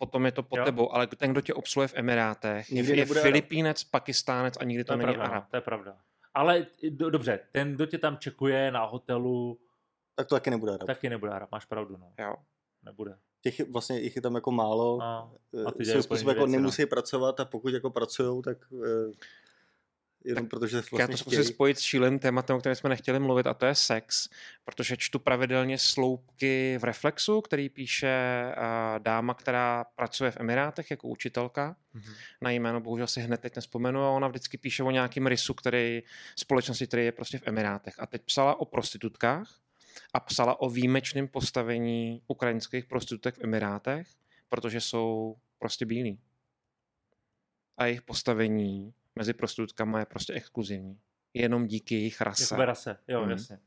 potom 0.00 0.26
je 0.26 0.32
to 0.32 0.42
pod 0.42 0.56
Jo. 0.58 0.64
tebou, 0.64 0.94
ale 0.94 1.06
ten, 1.06 1.30
kdo 1.32 1.40
tě 1.40 1.54
obsluhuje 1.54 1.88
v 1.88 1.94
Emirátech, 1.96 2.70
Nikdy 2.70 2.92
je 2.92 2.96
nebude 2.96 3.20
Arab. 3.20 3.28
Filipínec, 3.32 3.84
Pakistánec 3.84 4.54
a 4.60 4.64
nikdy 4.64 4.84
to, 4.84 4.92
To 4.92 4.96
není 4.96 5.04
pravda, 5.14 5.24
no, 5.26 5.32
Arab. 5.32 5.50
to 5.50 5.56
je 5.56 5.60
pravda. 5.60 5.96
Ale 6.34 6.66
do, 6.90 7.10
dobře, 7.10 7.40
ten, 7.52 7.72
kdo 7.74 7.86
tě 7.86 7.98
tam 7.98 8.16
čekuje 8.18 8.70
na 8.70 8.84
hotelu, 8.84 9.58
Tak 10.14 10.26
to 10.28 10.34
taky 10.34 10.50
nebude 10.50 10.72
Arab. 10.72 10.86
taky 10.86 11.10
nebude 11.10 11.32
Arab, 11.32 11.48
máš 11.52 11.64
pravdu, 11.64 11.96
no. 11.96 12.12
Jo. 12.18 12.34
Nebude. 12.82 13.16
Těch 13.42 13.68
vlastně 13.70 13.98
jich 14.00 14.16
je 14.16 14.22
tam 14.22 14.34
jako 14.34 14.50
málo. 14.50 14.98
No, 15.00 15.32
eh, 15.60 15.64
a 15.64 15.70
ty 15.70 15.84
dělají 15.84 15.90
svým 15.92 16.02
způsobem 16.02 16.28
jako 16.36 16.46
věci, 16.46 16.56
no. 16.56 16.58
nemusí 16.62 16.86
pracovat 16.86 17.40
a 17.40 17.44
pokud 17.44 17.74
jako 17.74 17.90
pracují, 17.90 18.42
tak 18.42 18.58
jenom 20.24 20.46
protože 20.46 20.82
Tak 20.82 20.92
já 20.92 20.96
vlastně 20.98 21.14
to 21.14 21.18
zkusím 21.18 21.42
chtějí. 21.42 21.54
spojit 21.54 21.78
s 21.78 21.82
šíleným 21.82 22.18
tématem, 22.18 22.56
o 22.56 22.58
kterém 22.60 22.76
jsme 22.76 22.90
nechtěli 22.90 23.20
mluvit, 23.20 23.46
a 23.46 23.54
to 23.54 23.66
je 23.66 23.74
sex, 23.74 24.28
protože 24.64 24.96
čtu 24.96 25.18
pravidelně 25.18 25.78
sloupky 25.78 26.78
v 26.78 26.84
Reflexu, 26.84 27.40
který 27.40 27.68
píše 27.68 28.44
uh, 28.56 28.98
dáma, 28.98 29.34
která 29.34 29.84
pracuje 29.96 30.30
v 30.30 30.36
Emirátech 30.40 30.90
jako 30.90 31.08
učitelka. 31.08 31.76
Mhm. 31.92 32.12
Na 32.40 32.50
jméno 32.50 32.80
bohužel 32.80 33.06
si 33.06 33.20
hned 33.20 33.40
teď 33.40 33.56
nespomenu 33.56 34.00
a 34.00 34.10
ona 34.10 34.28
vždycky 34.28 34.58
píše 34.58 34.82
o 34.82 34.90
nějakým 34.90 35.26
rysu, 35.26 35.54
který 35.54 36.02
společnosti, 36.36 36.86
který 36.86 37.04
je 37.04 37.12
prostě 37.12 37.38
v 37.38 37.42
Emirátech. 37.46 37.94
A 37.98 38.06
teď 38.06 38.22
psala 38.22 38.60
o 38.60 38.64
prostitutkách 38.64 39.60
a 40.14 40.20
psala 40.20 40.60
o 40.60 40.70
výjimečném 40.70 41.28
postavení 41.28 42.22
ukrajinských 42.26 42.84
prostitutek 42.84 43.34
v 43.34 43.44
Emirátech, 43.44 44.08
protože 44.48 44.80
jsou 44.80 45.36
prostě 45.58 45.86
bílí. 45.86 46.18
A 47.76 47.86
jejich 47.86 48.02
postavení 48.02 48.94
mezi 49.20 49.32
prostitutkama 49.34 49.98
je 49.98 50.06
prostě 50.06 50.32
exkluzivní. 50.32 50.98
Jenom 51.34 51.66
díky 51.66 51.94
jejich 51.94 52.20
rase. 52.20 52.42
Jakoby 52.54 52.64
rase, 52.66 52.96
jo, 53.08 53.20
Mhm. 53.22 53.30
jasně. 53.30 53.58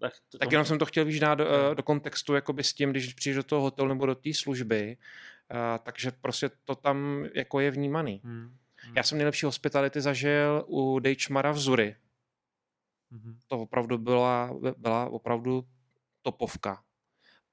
Tak, 0.00 0.12
to, 0.28 0.38
Tak 0.38 0.52
jenom 0.52 0.64
jsem 0.64 0.78
to 0.78 0.86
chtěl 0.86 1.04
víš 1.04 1.20
dát 1.20 1.34
do, 1.34 1.46
eh, 1.70 1.74
do 1.74 1.82
kontextu 1.82 2.34
jakoby 2.34 2.64
s 2.64 2.72
tím, 2.74 2.90
když 2.90 3.14
přijdeš 3.14 3.36
do 3.36 3.42
toho 3.42 3.62
hotelu 3.62 3.88
nebo 3.88 4.06
do 4.06 4.14
té 4.14 4.34
služby, 4.34 4.96
a, 5.50 5.78
takže 5.78 6.10
prostě 6.10 6.50
to 6.64 6.74
tam 6.74 7.26
jako 7.34 7.60
je 7.60 7.70
vnímaný. 7.70 8.20
Hmm. 8.24 8.56
hmm, 8.82 8.96
Já 8.96 9.02
jsem 9.02 9.18
nejlepší 9.18 9.46
hospitality 9.46 10.00
zažil 10.00 10.64
u 10.66 10.98
Dejčmara 10.98 11.50
v 11.52 11.58
Zuri. 11.58 11.96
mhm. 13.10 13.38
To 13.46 13.58
opravdu 13.60 13.98
byla, 13.98 14.50
byla 14.76 15.08
opravdu 15.08 15.64
topovka. 16.22 16.82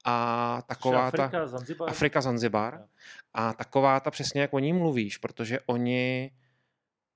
A 0.04 0.62
taková 0.66 1.06
Afrika, 1.06 1.28
ta... 1.28 1.46
Zanzibar? 1.46 1.90
Afrika 1.90 2.20
Zanzibar. 2.20 2.86
A 3.34 3.52
taková 3.52 4.00
ta 4.00 4.10
přesně, 4.10 4.40
jak 4.40 4.52
o 4.54 4.58
ní 4.58 4.72
mluvíš, 4.72 5.18
protože 5.18 5.60
oni 5.60 6.30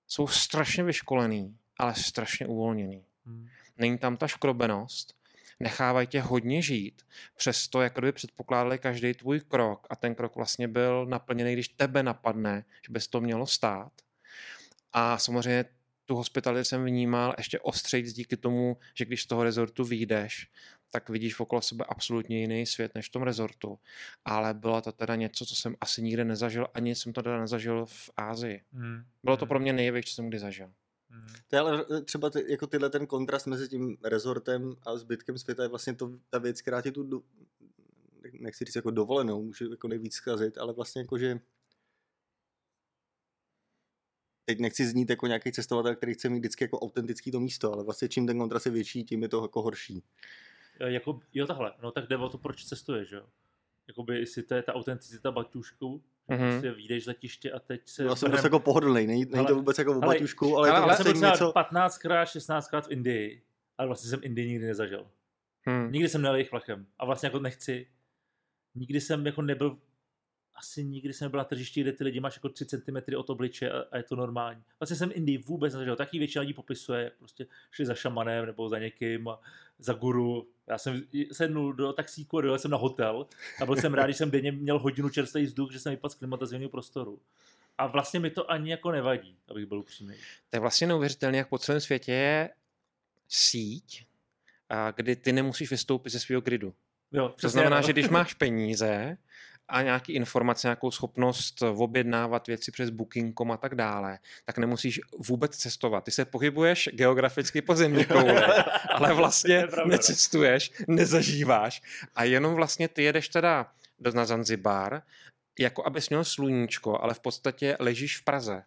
jsou 0.07 0.27
strašně 0.27 0.85
vyškolený, 0.85 1.57
ale 1.79 1.95
strašně 1.95 2.47
uvolněný. 2.47 3.05
Hmm. 3.27 3.49
Není 3.79 3.99
tam 3.99 4.17
ta 4.17 4.29
škrobenost, 4.29 5.15
nechávají 5.61 6.07
tě 6.07 6.21
hodně 6.21 6.63
žít, 6.63 7.03
přesto 7.37 7.83
jak 7.83 7.95
kdyby 7.95 8.13
předpokládali 8.13 8.79
každý 8.79 9.15
tvůj 9.15 9.41
krok 9.41 9.87
a 9.91 9.97
ten 9.97 10.15
krok 10.15 10.37
vlastně 10.37 10.69
byl 10.69 11.07
naplněný, 11.07 11.53
když 11.53 11.69
tebe 11.69 12.03
napadne, 12.03 12.65
že 12.87 12.93
bys 12.93 13.09
to 13.09 13.21
mělo 13.21 13.47
stát. 13.47 13.93
A 14.93 15.19
samozřejmě 15.19 15.65
tu 16.07 16.17
hospitalitu 16.17 16.65
jsem 16.65 16.85
vnímal 16.85 17.35
ještě 17.39 17.61
ostřejc 17.61 18.13
díky 18.13 18.37
tomu, 18.37 18.77
že 18.95 19.05
když 19.05 19.23
z 19.23 19.27
toho 19.27 19.45
rezortu 19.45 19.85
vyjdeš, 19.85 20.49
tak 20.95 21.09
vidíš 21.09 21.41
okolo 21.41 21.63
sebe 21.63 21.85
absolutně 21.89 22.41
jiný 22.41 22.67
svět 22.67 22.95
než 22.95 23.09
v 23.09 23.13
tom 23.13 23.23
rezortu. 23.23 23.79
Ale 24.25 24.55
bylo 24.55 24.81
to 24.81 24.93
teda 24.93 25.15
něco, 25.15 25.47
co 25.47 25.57
jsem 25.57 25.77
asi 25.81 26.03
nikde 26.03 26.25
nezažil, 26.25 26.67
ani 26.75 26.95
jsem 26.95 27.13
to 27.13 27.23
teda 27.23 27.41
nezažil 27.41 27.87
v 27.87 28.11
Ázii. 28.17 28.61
Hmm. 28.73 29.03
Bylo 29.25 29.37
to 29.37 29.45
hmm, 29.45 29.49
pro 29.49 29.61
mě 29.61 29.73
největší, 29.73 30.11
co 30.11 30.15
jsem 30.15 30.29
kdy 30.29 30.39
zažil. 30.39 30.73
hmm. 31.11 31.35
To 31.49 31.57
je 31.57 31.61
ale 31.61 31.85
eh, 31.91 32.01
třeba 32.01 32.31
ty, 32.31 32.53
jako 32.53 32.67
tyhle 32.67 32.91
ten 32.91 33.07
kontrast 33.07 33.47
mezi 33.47 33.69
tím 33.69 33.97
rezortem 34.05 34.75
a 34.83 34.97
zbytkem 34.97 35.39
světa 35.39 35.63
je 35.63 35.69
vlastně 35.69 35.95
to, 35.95 36.19
ta 36.31 36.39
věc, 36.39 36.63
která 36.63 36.83
tě 36.83 36.93
tu, 36.93 37.03
do, 37.03 37.23
nechci 38.41 38.65
říct 38.65 38.77
jako 38.77 38.91
dovolenou, 38.91 39.43
může 39.43 39.65
jako 39.65 39.89
nejvíc 39.89 40.15
zkazit, 40.15 40.59
ale 40.59 40.73
vlastně 40.73 41.01
jako, 41.01 41.19
že 41.19 41.41
teď 44.45 44.61
nechci 44.61 44.87
znít 44.87 45.11
jako 45.11 45.27
nějaký 45.27 45.53
cestovatel, 45.53 45.97
který 45.97 46.15
chce 46.15 46.29
mít 46.29 46.39
vždycky 46.39 46.65
jako 46.65 46.79
autentický 46.79 47.31
to 47.31 47.41
místo, 47.41 47.73
ale 47.73 47.85
vlastně 47.85 48.09
čím 48.09 48.27
ten 48.27 48.39
kontrast 48.39 48.67
je 48.67 48.73
větší, 48.73 49.05
tím 49.05 49.23
je 49.23 49.29
to 49.29 49.43
jako 49.43 49.63
horší. 49.63 50.03
Jo, 50.81 50.87
jako, 50.87 51.21
jo 51.35 51.47
takhle, 51.47 51.73
no 51.83 51.91
tak 51.91 52.07
jde 52.07 52.17
o 52.17 52.29
to, 52.29 52.39
proč 52.39 52.65
cestuješ, 52.65 53.11
jo. 53.11 53.23
Jakoby, 53.89 54.19
jestli 54.21 54.43
to 54.43 54.55
je 54.55 54.63
ta 54.63 54.75
autenticita 54.75 55.31
baťušku, 55.31 56.03
Mhm. 56.29 56.41
mm-hmm. 56.41 56.51
prostě 56.51 56.71
vyjdeš 56.73 57.05
z 57.05 57.07
letiště 57.07 57.53
a 57.53 57.59
teď 57.59 57.89
se... 57.89 58.05
Já 58.05 58.15
jsem 58.17 58.31
prostě 58.31 58.47
jako 58.47 58.61
pohodlný, 58.61 59.07
není, 59.07 59.25
není 59.25 59.35
Ale- 59.39 59.47
to 59.49 59.55
vůbec 59.55 59.79
jako 59.79 59.91
o 59.91 59.95
ale- 59.95 60.07
baťušku, 60.15 60.57
ale, 60.57 60.57
ale- 60.57 60.69
je 60.69 60.73
to 60.81 60.83
ale 60.85 60.93
Já 60.93 60.97
jsem 60.97 61.05
prostě 61.05 61.21
byl 61.21 61.33
třeba 61.33 61.51
něco... 61.51 61.99
15krát, 62.09 62.25
16krát 62.25 62.83
v 62.83 62.91
Indii, 62.91 63.43
ale 63.79 63.87
vlastně 63.89 64.11
jsem 64.11 64.21
Indii 64.23 64.49
nikdy 64.49 64.67
nezažil. 64.67 65.07
Hmm. 65.67 65.93
Nikdy 65.93 66.09
jsem 66.09 66.23
nejel 66.23 66.35
jejich 66.35 66.51
vlakem 66.51 66.87
a 66.99 67.05
vlastně 67.05 67.27
jako 67.27 67.39
nechci. 67.39 67.87
Nikdy 68.75 69.01
jsem 69.01 69.27
jako 69.27 69.43
nebyl, 69.43 69.79
asi 70.55 70.85
nikdy 70.85 71.13
jsem 71.13 71.25
nebyl 71.27 71.39
na 71.39 71.45
tržišti, 71.45 71.81
kde 71.81 71.93
ty 71.93 72.05
lidi 72.05 72.21
máš 72.21 72.37
jako 72.37 72.49
3 72.49 72.67
cm 72.67 73.17
od 73.17 73.31
obliče 73.31 73.71
a, 73.71 73.85
a 73.91 73.97
je 73.97 74.03
to 74.03 74.17
normální. 74.17 74.63
Vlastně 74.81 74.97
jsem 74.97 75.11
Indii 75.15 75.39
vůbec 75.39 75.73
nezažil. 75.73 75.97
Taky 75.97 76.19
většina 76.19 76.41
lidí 76.41 76.53
popisuje, 76.53 77.05
jak 77.05 77.13
prostě 77.19 77.47
šli 77.71 77.87
za 77.87 77.95
šamanem 77.95 78.47
nebo 78.47 78.69
za 78.69 78.79
někým 78.79 79.29
za 79.79 79.93
guru. 79.93 80.49
Já 80.67 80.79
jsem 80.79 81.03
sednul 81.33 81.73
do 81.73 81.93
taxíku 81.93 82.39
a 82.39 82.41
dojel 82.41 82.59
jsem 82.59 82.71
na 82.71 82.77
hotel 82.77 83.27
a 83.63 83.67
byl 83.67 83.77
jsem 83.77 83.95
rád, 83.95 84.05
když 84.05 84.17
jsem 84.17 84.31
denně 84.31 84.53
měl 84.53 84.79
hodinu 84.79 85.09
čerstvý 85.09 85.45
vzduch, 85.45 85.73
že 85.73 85.81
jsem 85.81 85.91
vypadl 85.91 86.13
z 86.13 86.15
klimatizovaného 86.15 86.71
prostoru. 86.71 87.21
A 87.79 87.87
vlastně 87.87 88.21
mi 88.21 88.31
to 88.31 88.51
ani 88.51 88.71
jako 88.71 88.93
nevadí, 88.93 89.37
abych 89.49 89.67
byl 89.67 89.79
upřímný. 89.79 90.15
To 90.51 90.57
je 90.57 90.61
vlastně 90.61 90.87
neuvěřitelné, 90.87 91.39
jak 91.39 91.49
po 91.49 91.59
celém 91.59 91.81
světě 91.81 92.13
je 92.13 92.51
síť, 93.29 94.07
a 94.69 94.91
kdy 94.91 95.17
ty 95.17 95.33
nemusíš 95.33 95.71
vystoupit 95.71 96.11
ze 96.11 96.21
svého 96.21 96.41
gridu. 96.41 96.75
Jo, 97.13 97.35
To 97.41 97.49
znamená, 97.49 97.81
že 97.81 97.93
když 97.93 98.09
máš 98.09 98.35
peníze 98.35 99.17
a 99.69 99.83
nějaký 99.83 100.13
informace, 100.13 100.67
nějakou 100.67 100.91
schopnost 100.91 101.63
objednávat 101.63 102.47
věci 102.47 102.73
přes 102.73 102.91
Booking.com 102.91 103.53
a 103.53 103.57
tak 103.57 103.75
dále, 103.75 104.19
tak 104.45 104.59
nemusíš 104.59 105.01
vůbec 105.29 105.57
cestovat. 105.57 106.05
Ty 106.05 106.11
se 106.11 106.25
pohybuješ 106.25 106.89
geograficky 106.93 107.63
po 107.63 107.75
země 107.75 108.05
kouli, 108.13 108.43
ale 108.91 109.15
vlastně 109.15 109.67
no. 109.77 109.85
necestuješ, 109.87 110.73
nezažíváš 110.89 111.83
a 112.15 112.25
jenom 112.25 112.55
vlastně 112.55 112.89
ty 112.89 113.03
jedeš 113.03 113.29
teda 113.29 113.73
do 113.99 114.13
na 114.13 114.25
Zanzibar, 114.25 115.03
jako 115.59 115.87
abys 115.87 116.09
měl 116.09 116.25
sluníčko, 116.25 117.03
ale 117.03 117.15
v 117.15 117.21
podstatě 117.21 117.77
ležíš 117.81 118.19
v 118.19 118.25
Praze. 118.25 118.63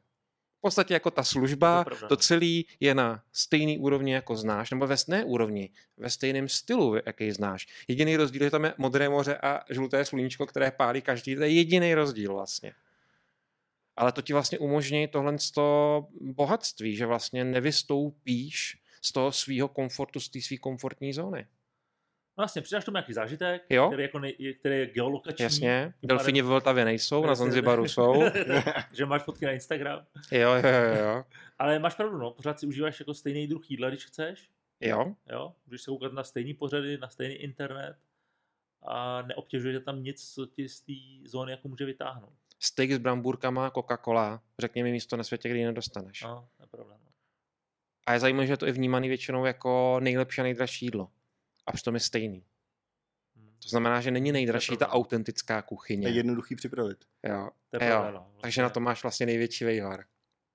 V 0.57 0.61
podstatě 0.61 0.93
jako 0.93 1.11
ta 1.11 1.23
služba, 1.23 1.83
To 1.83 1.95
to 1.95 2.07
no. 2.11 2.17
celý 2.17 2.65
je 2.79 2.95
na 2.95 3.23
stejný 3.31 3.77
úrovni, 3.77 4.13
jako 4.13 4.35
znáš, 4.35 4.71
nebo 4.71 4.87
ve 4.87 4.97
stejné 4.97 5.25
úrovni, 5.25 5.69
ve 5.97 6.09
stejném 6.09 6.49
stylu, 6.49 6.95
jaký 7.05 7.31
znáš. 7.31 7.67
Jediný 7.87 8.17
rozdíl 8.17 8.43
je 8.43 8.51
tam 8.51 8.65
je 8.65 8.73
modré 8.77 9.09
moře 9.09 9.37
a 9.37 9.59
žluté 9.69 10.05
sluníčko, 10.05 10.45
které 10.45 10.71
pálí 10.71 11.01
každý. 11.01 11.35
To 11.35 11.41
je 11.41 11.49
jediný 11.49 11.93
rozdíl 11.93 12.33
vlastně. 12.33 12.73
Ale 13.95 14.11
to 14.11 14.21
ti 14.21 14.33
vlastně 14.33 14.59
umožní 14.59 15.07
tohle 15.07 15.39
z 15.39 15.51
toho 15.51 16.07
bohatství, 16.21 16.95
že 16.95 17.05
vlastně 17.05 17.43
nevystoupíš 17.43 18.77
z 19.01 19.11
toho 19.11 19.31
svého 19.31 19.67
komfortu, 19.67 20.19
z 20.19 20.29
té 20.29 20.41
své 20.41 20.57
komfortní 20.57 21.13
zóny. 21.13 21.47
No 22.37 22.41
vlastně, 22.41 22.61
přidáš 22.61 22.85
tomu 22.85 22.95
nějaký 22.95 23.13
zážitek, 23.13 23.65
Jo. 23.69 23.87
který, 23.87 24.03
jako 24.03 24.19
nej, 24.19 24.55
který 24.59 24.75
je 24.75 24.85
geolokační. 24.85 25.43
Jasně, 25.43 25.93
Tím 26.01 26.07
delfini 26.07 26.41
v 26.41 26.45
Vltavě 26.45 26.85
nejsou, 26.85 27.25
na. 27.25 27.35
Zanzibaru 27.35 27.87
jsou. 27.87 28.23
že 28.93 29.05
máš 29.05 29.23
fotky 29.23 29.45
na 29.45 29.51
Instagram. 29.51 30.05
Jo, 30.31 30.39
jo, 30.53 30.61
jo, 30.63 31.03
jo. 31.05 31.23
Ale 31.59 31.79
máš 31.79 31.95
pravdu, 31.95 32.17
no, 32.17 32.31
pořád 32.31 32.59
si 32.59 32.67
užíváš 32.67 32.99
jako 32.99 33.13
stejný 33.13 33.47
druh 33.47 33.71
jídla, 33.71 33.89
když 33.89 34.05
chceš. 34.05 34.49
Jo, 34.81 35.15
Jo, 35.31 35.53
můžeš 35.65 35.81
se 35.81 35.91
koukat 35.91 36.13
na 36.13 36.23
stejný 36.23 36.53
pořady, 36.53 36.97
na 36.97 37.09
stejný 37.09 37.35
internet 37.35 37.97
a 38.87 39.21
neobtěžuje 39.21 39.73
tě 39.73 39.79
tam 39.79 40.03
nic, 40.03 40.33
co 40.33 40.45
ti 40.45 40.69
z 40.69 40.81
té 40.81 40.93
zóny 41.25 41.51
jako 41.51 41.67
může 41.67 41.85
vytáhnout. 41.85 42.33
steak 42.59 42.91
s 42.91 42.97
brambůrkama, 42.97 43.69
Coca-Cola, 43.71 44.39
řekni 44.59 44.83
mi 44.83 44.91
místo 44.91 45.17
na 45.17 45.23
světě, 45.23 45.49
kde 45.49 45.57
ji 45.59 45.65
nedostaneš. 45.65 46.21
No, 46.23 46.47
to 46.57 46.63
je 46.63 46.67
pravda. 46.67 46.93
No. 47.05 47.11
A 48.07 48.13
je 48.13 48.19
zajímavé, 48.19 48.47
že 48.47 48.57
to 48.57 48.65
je 48.65 48.71
vnímaný 48.71 49.07
většinou 49.07 49.45
jako 49.45 49.97
nejlepší 49.99 50.41
a 50.41 50.43
nejdražší 50.43 50.85
jídlo. 50.85 51.09
A 51.67 51.71
přitom 51.71 51.93
je 51.93 51.99
stejný. 51.99 52.45
Hm, 53.35 53.51
To 53.63 53.69
znamená, 53.69 54.01
že 54.01 54.11
není 54.11 54.31
nejdražší 54.31 54.77
ta 54.77 54.87
autentická 54.89 55.55
Je 55.55 55.61
kuchyně. 55.61 56.09
jednoduchý 56.09 56.55
připravit. 56.55 56.97
Jo. 57.23 57.49
To 57.69 57.83
je 57.83 57.89
Jo. 57.89 57.95
pravda, 57.99 58.11
no. 58.11 58.31
Takže 58.41 58.61
na 58.61 58.69
to 58.69 58.79
máš 58.79 59.03
vlastně 59.03 59.25
největší 59.25 59.65
vejvar. 59.65 60.05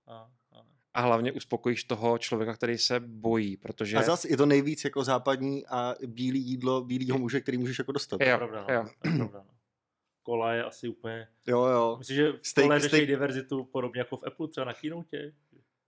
A, 0.07 0.13
a, 0.53 0.63
A 0.95 1.01
hlavně 1.01 1.33
uspokojíš 1.33 1.85
toho 1.85 2.19
člověka, 2.19 2.55
který 2.55 2.79
se 2.79 3.01
bojí, 3.01 3.57
protože... 3.57 3.97
A 3.97 4.03
zase 4.03 4.29
je 4.29 4.37
to 4.37 4.47
nejvíc 4.47 4.85
jako 4.85 5.05
západní 5.05 5.67
a 5.67 5.95
bílý 6.07 6.41
jídlo, 6.41 6.85
bílýho 6.85 7.19
muže, 7.19 7.41
který 7.41 7.59
můžeš 7.59 7.79
jako 7.79 7.93
dostat. 7.93 8.21
je 8.21 8.29
Jo, 8.31 8.37
pravda, 8.39 8.67
no. 8.69 8.75
jo. 8.75 8.85
To 9.03 9.09
je 9.09 9.17
pravda, 9.17 9.45
no. 9.47 9.55
Kola 10.23 10.53
je 10.53 10.65
asi 10.65 10.89
úplně... 10.89 11.29
Jo, 11.47 11.65
jo. 11.65 11.97
Myslím, 11.99 12.17
že 12.17 12.33
v 12.33 12.37
Steak- 12.37 12.63
kole 12.63 12.79
steak- 12.79 13.07
diverzitu 13.07 13.65
podobně 13.65 13.99
jako 14.01 14.17
v 14.17 14.23
Apple, 14.27 14.49
třeba 14.49 14.65
na 14.67 14.75
keynote. 14.75 15.33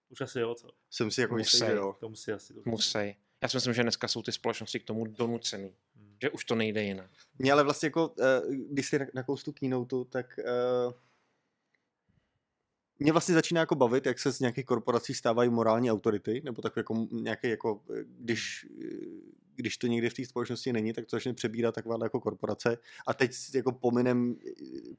Už 0.09 0.21
asi 0.21 0.41
jo, 0.41 0.55
co? 0.55 0.69
Jsem 0.91 1.11
si 1.11 1.21
jako 1.21 1.39
jistý, 1.39 1.65
jo. 1.71 1.97
To 2.01 2.09
musí 2.09 2.33
asi. 2.33 2.55
To 2.55 2.61
Musej. 2.65 3.17
Já 3.45 3.49
si 3.49 3.57
myslím, 3.57 3.75
že 3.75 3.83
dneska 3.83 4.09
jsou 4.09 4.23
ty 4.23 4.33
společnosti 4.33 4.81
k 4.81 4.85
tomu 4.85 5.07
donucený. 5.07 5.75
Hm. 5.97 6.17
Že 6.23 6.31
už 6.31 6.45
to 6.45 6.55
nejde 6.55 6.83
jinak. 6.83 7.11
Mě 7.39 7.53
ale 7.53 7.63
vlastně 7.63 7.87
jako, 7.87 8.15
eh, 8.21 8.41
když 8.71 8.89
si 8.89 8.99
nakous 9.15 9.43
tu 9.43 9.53
keynote, 9.53 9.97
tak 10.11 10.39
eh, 10.39 10.93
mě 12.99 13.13
vlastně 13.13 13.35
začíná 13.35 13.61
jako 13.61 13.75
bavit, 13.75 14.07
jak 14.07 14.19
se 14.19 14.33
z 14.33 14.41
nějakých 14.41 14.65
korporací 14.65 15.15
stávají 15.15 15.51
morální 15.51 15.91
autority, 15.91 16.43
nebo 16.45 16.63
tak 16.63 16.77
jako 16.77 17.07
nějaký 17.11 17.49
jako, 17.49 17.83
eh, 17.91 18.05
když, 18.07 18.67
když 19.57 19.79
to 19.79 19.87
někde 19.87 20.11
v 20.11 20.15
té 20.15 20.25
společnosti 20.25 20.73
není, 20.73 20.93
tak 20.93 21.07
to 21.07 21.17
začne 21.17 21.35
přebírat 21.35 21.75
taková 21.75 21.99
jako 22.03 22.21
korporace 22.21 22.79
a 23.07 23.15
teď 23.15 23.33
jako 23.55 23.73
pominem, 23.73 24.37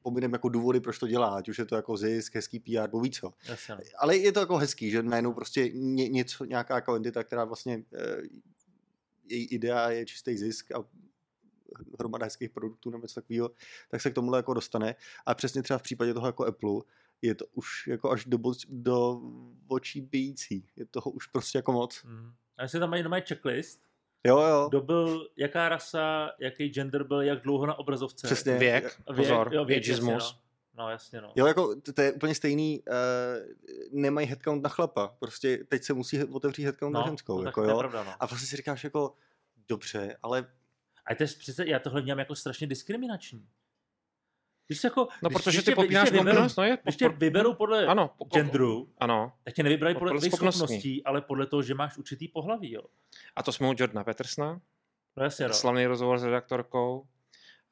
pominem 0.02 0.32
jako 0.32 0.48
důvody, 0.48 0.80
proč 0.80 0.98
to 0.98 1.06
dělá, 1.06 1.36
ať 1.36 1.48
už 1.48 1.58
je 1.58 1.64
to 1.64 1.76
jako 1.76 1.96
zisk, 1.96 2.34
hezký 2.34 2.60
PR, 2.60 2.88
bo 2.90 3.00
víc 3.00 3.16
co. 3.16 3.32
Jasně, 3.48 3.74
no. 3.74 3.80
Ale 3.98 4.16
je 4.16 4.32
to 4.32 4.40
jako 4.40 4.56
hezký, 4.56 4.90
že 4.90 5.02
najednou 5.02 5.32
prostě 5.32 5.68
ně, 5.68 6.08
něco, 6.08 6.44
nějaká 6.44 6.74
jako 6.74 6.94
entita, 6.94 7.24
která 7.24 7.44
vlastně 7.44 7.82
eh, 7.94 8.22
její 9.28 9.46
idea 9.46 9.90
je 9.90 10.06
čistý 10.06 10.36
zisk 10.36 10.72
a 10.72 10.84
hromada 11.98 12.24
hezkých 12.24 12.50
produktů 12.50 12.90
nebo 12.90 13.04
něco 13.04 13.20
takového, 13.20 13.50
tak 13.88 14.00
se 14.00 14.10
k 14.10 14.14
tomuhle 14.14 14.38
jako 14.38 14.54
dostane. 14.54 14.94
A 15.26 15.34
přesně 15.34 15.62
třeba 15.62 15.78
v 15.78 15.82
případě 15.82 16.14
toho 16.14 16.26
jako 16.26 16.46
Apple 16.46 16.80
je 17.22 17.34
to 17.34 17.46
už 17.54 17.86
jako 17.86 18.10
až 18.10 18.24
do, 18.24 18.38
do 18.68 19.20
očí 19.68 20.00
bijící. 20.00 20.66
Je 20.76 20.86
toho 20.86 21.10
už 21.10 21.26
prostě 21.26 21.58
jako 21.58 21.72
moc. 21.72 22.04
Hm. 22.04 22.32
A 22.56 22.62
jestli 22.62 22.80
tam 22.80 22.90
mají 22.90 23.02
normální 23.02 23.24
checklist, 23.28 23.80
Jo, 24.26 24.40
jo. 24.40 24.66
kdo 24.68 24.80
byl, 24.80 25.28
jaká 25.36 25.68
rasa, 25.68 26.30
jaký 26.40 26.68
gender 26.68 27.04
byl, 27.04 27.22
jak 27.22 27.42
dlouho 27.42 27.66
na 27.66 27.78
obrazovce. 27.78 28.26
Přesně. 28.26 28.58
Věk, 28.58 29.00
A 29.06 29.12
pozor, 29.12 29.50
jo, 29.54 29.64
věk, 29.64 29.82
ageismus. 29.82 30.36
no. 30.74 30.84
no, 30.84 30.90
jasně, 30.90 31.20
no. 31.20 31.32
Jo, 31.36 31.46
jako 31.46 31.80
to, 31.80 31.92
to 31.92 32.02
je 32.02 32.12
úplně 32.12 32.34
stejný, 32.34 32.82
uh, 32.88 32.90
nemají 34.00 34.26
headcount 34.26 34.62
na 34.62 34.68
chlapa. 34.68 35.16
Prostě 35.18 35.58
teď 35.68 35.82
se 35.82 35.94
musí 35.94 36.24
otevřít 36.24 36.64
headcount 36.64 36.94
no, 36.94 37.00
na 37.00 37.06
ženskou. 37.06 37.40
no, 37.40 37.48
jako, 37.48 37.62
jo. 37.62 37.78
pravda, 37.78 38.04
no. 38.04 38.12
A 38.20 38.26
vlastně 38.26 38.48
si 38.48 38.56
říkáš 38.56 38.84
jako, 38.84 39.14
dobře, 39.68 40.16
ale 40.22 40.46
A 41.06 41.14
to 41.14 41.22
je 41.22 41.26
přece, 41.26 41.66
já 41.66 41.78
tohle 41.78 42.00
vnímám 42.00 42.18
jako 42.18 42.34
strašně 42.34 42.66
diskriminační. 42.66 43.46
Když 44.66 44.80
se 44.80 44.86
jako, 44.86 45.08
No, 45.22 45.28
když, 45.28 45.36
protože 45.42 45.56
když 45.58 45.64
ty 45.64 45.70
vyberou- 45.70 46.04
kompetentnost, 46.16 46.58
no 46.58 46.64
je. 46.64 46.78
Když 46.82 46.96
tě 46.96 47.08
vyberou 47.08 47.54
podle 47.54 47.86
Ano, 47.86 48.08
po- 48.18 48.24
po- 48.24 48.36
genderu, 48.38 48.88
Ano. 48.98 49.32
tak 49.44 49.54
tě 49.54 49.62
nevybrali 49.62 49.94
podle 49.94 50.08
Podle 50.10 50.20
tvých 50.20 50.32
schopností. 50.34 51.04
ale 51.04 51.20
podle 51.20 51.46
toho, 51.46 51.62
že 51.62 51.74
máš 51.74 51.96
určitý 51.98 52.28
pohlaví, 52.28 52.72
jo. 52.72 52.82
A 53.36 53.42
to 53.42 53.52
jsme 53.52 53.68
u 53.68 53.74
Jordana 53.78 54.04
Petersona, 54.04 54.60
No 55.16 55.24
jasně, 55.24 55.48
no. 55.48 55.54
slavný 55.54 55.86
rozhovor 55.86 56.18
s 56.18 56.24
redaktorkou, 56.24 57.06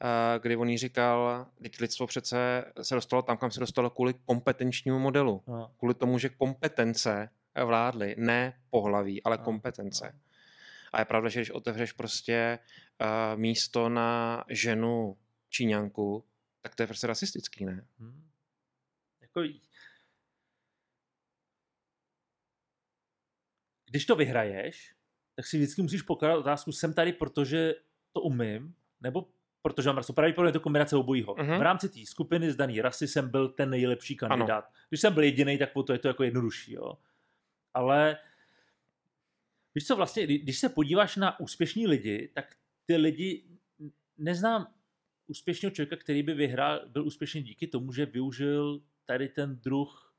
eh, 0.03 0.39
kdy 0.39 0.57
on 0.57 0.69
jí 0.69 0.79
říkal, 0.79 1.47
teď 1.63 1.81
lidstvo 1.81 2.07
přece 2.07 2.65
se 2.83 2.95
dostalo 2.95 3.23
tam, 3.23 3.37
kam 3.37 3.51
se 3.51 3.61
dostalo 3.61 3.91
kvůli 3.91 4.15
kompetenčnímu 4.25 4.99
modelu. 4.99 5.43
no. 5.47 5.71
Kvůli 5.79 5.95
tomu, 5.95 6.19
že 6.19 6.29
kompetence 6.29 7.29
vládly, 7.65 8.15
ne 8.19 8.55
pohlaví, 8.71 9.23
ale 9.23 9.37
No, 9.37 9.45
kompetence. 9.45 10.15
A 10.93 10.99
je 10.99 11.05
pravda, 11.05 11.29
že 11.29 11.41
když 11.41 11.51
otevřeš 11.51 11.93
prostě 11.93 12.59
uh, 13.01 13.41
místo 13.41 13.89
na 13.89 14.45
ženu 14.49 15.17
Číňanku, 15.51 16.25
tak 16.65 16.75
to 16.75 16.83
je 16.83 16.87
prostě 16.87 17.07
rasistický, 17.07 17.65
ne? 17.65 17.87
Hm. 17.99 18.29
Jako, 19.21 19.43
když 23.91 24.07
to 24.07 24.17
vyhraješ, 24.17 24.95
tak 25.37 25.47
si 25.47 25.57
vždycky 25.57 25.83
musíš 25.83 26.03
pokládat 26.03 26.39
otázku, 26.39 26.73
jsem 26.73 26.95
tady, 26.95 27.13
protože 27.13 27.75
to 28.13 28.21
umím, 28.21 28.75
nebo 29.01 29.29
protože 29.63 29.89
mám 29.89 29.97
rasu. 29.97 30.13
Pravděpodobně 30.13 30.49
je 30.49 30.53
to 30.53 30.61
kombinace 30.61 30.97
obojího. 30.97 31.35
Mhm. 31.39 31.59
V 31.59 31.63
rámci 31.63 31.89
té 31.89 32.07
skupiny 32.07 32.53
z 32.53 32.57
dané 32.57 32.83
rasy 32.83 33.09
jsem 33.09 33.31
byl 33.31 33.49
ten 33.49 33.71
nejlepší 33.71 34.17
kandidát. 34.17 34.73
Když 34.89 35.01
jsem 35.01 35.15
byl 35.15 35.23
jediný, 35.23 35.59
tak 35.59 35.71
to 35.87 35.93
je 35.93 35.99
to 35.99 36.09
jako 36.09 36.23
jednodušší. 36.23 36.73
Jo? 36.73 36.99
Ale 37.75 38.19
víš 39.75 39.87
co, 39.87 39.97
vlastně, 39.97 40.25
kdy- 40.25 40.39
když 40.39 40.59
se 40.59 40.69
podíváš 40.69 41.17
na 41.17 41.41
úspěšní 41.41 41.87
lidi, 41.87 42.29
tak 42.35 42.57
ty 42.87 42.97
lidi, 42.97 43.45
neznám 44.19 44.74
úspěšného 45.27 45.71
člověka, 45.71 45.97
který 45.97 46.23
by 46.23 46.35
vyhrál, 46.35 46.81
byl 46.87 47.07
úspěšný 47.07 47.43
díky 47.43 47.67
tomu, 47.67 47.93
že 47.93 48.07
využil 48.07 48.81
tady 49.07 49.29
ten 49.29 49.57
druh 49.57 50.15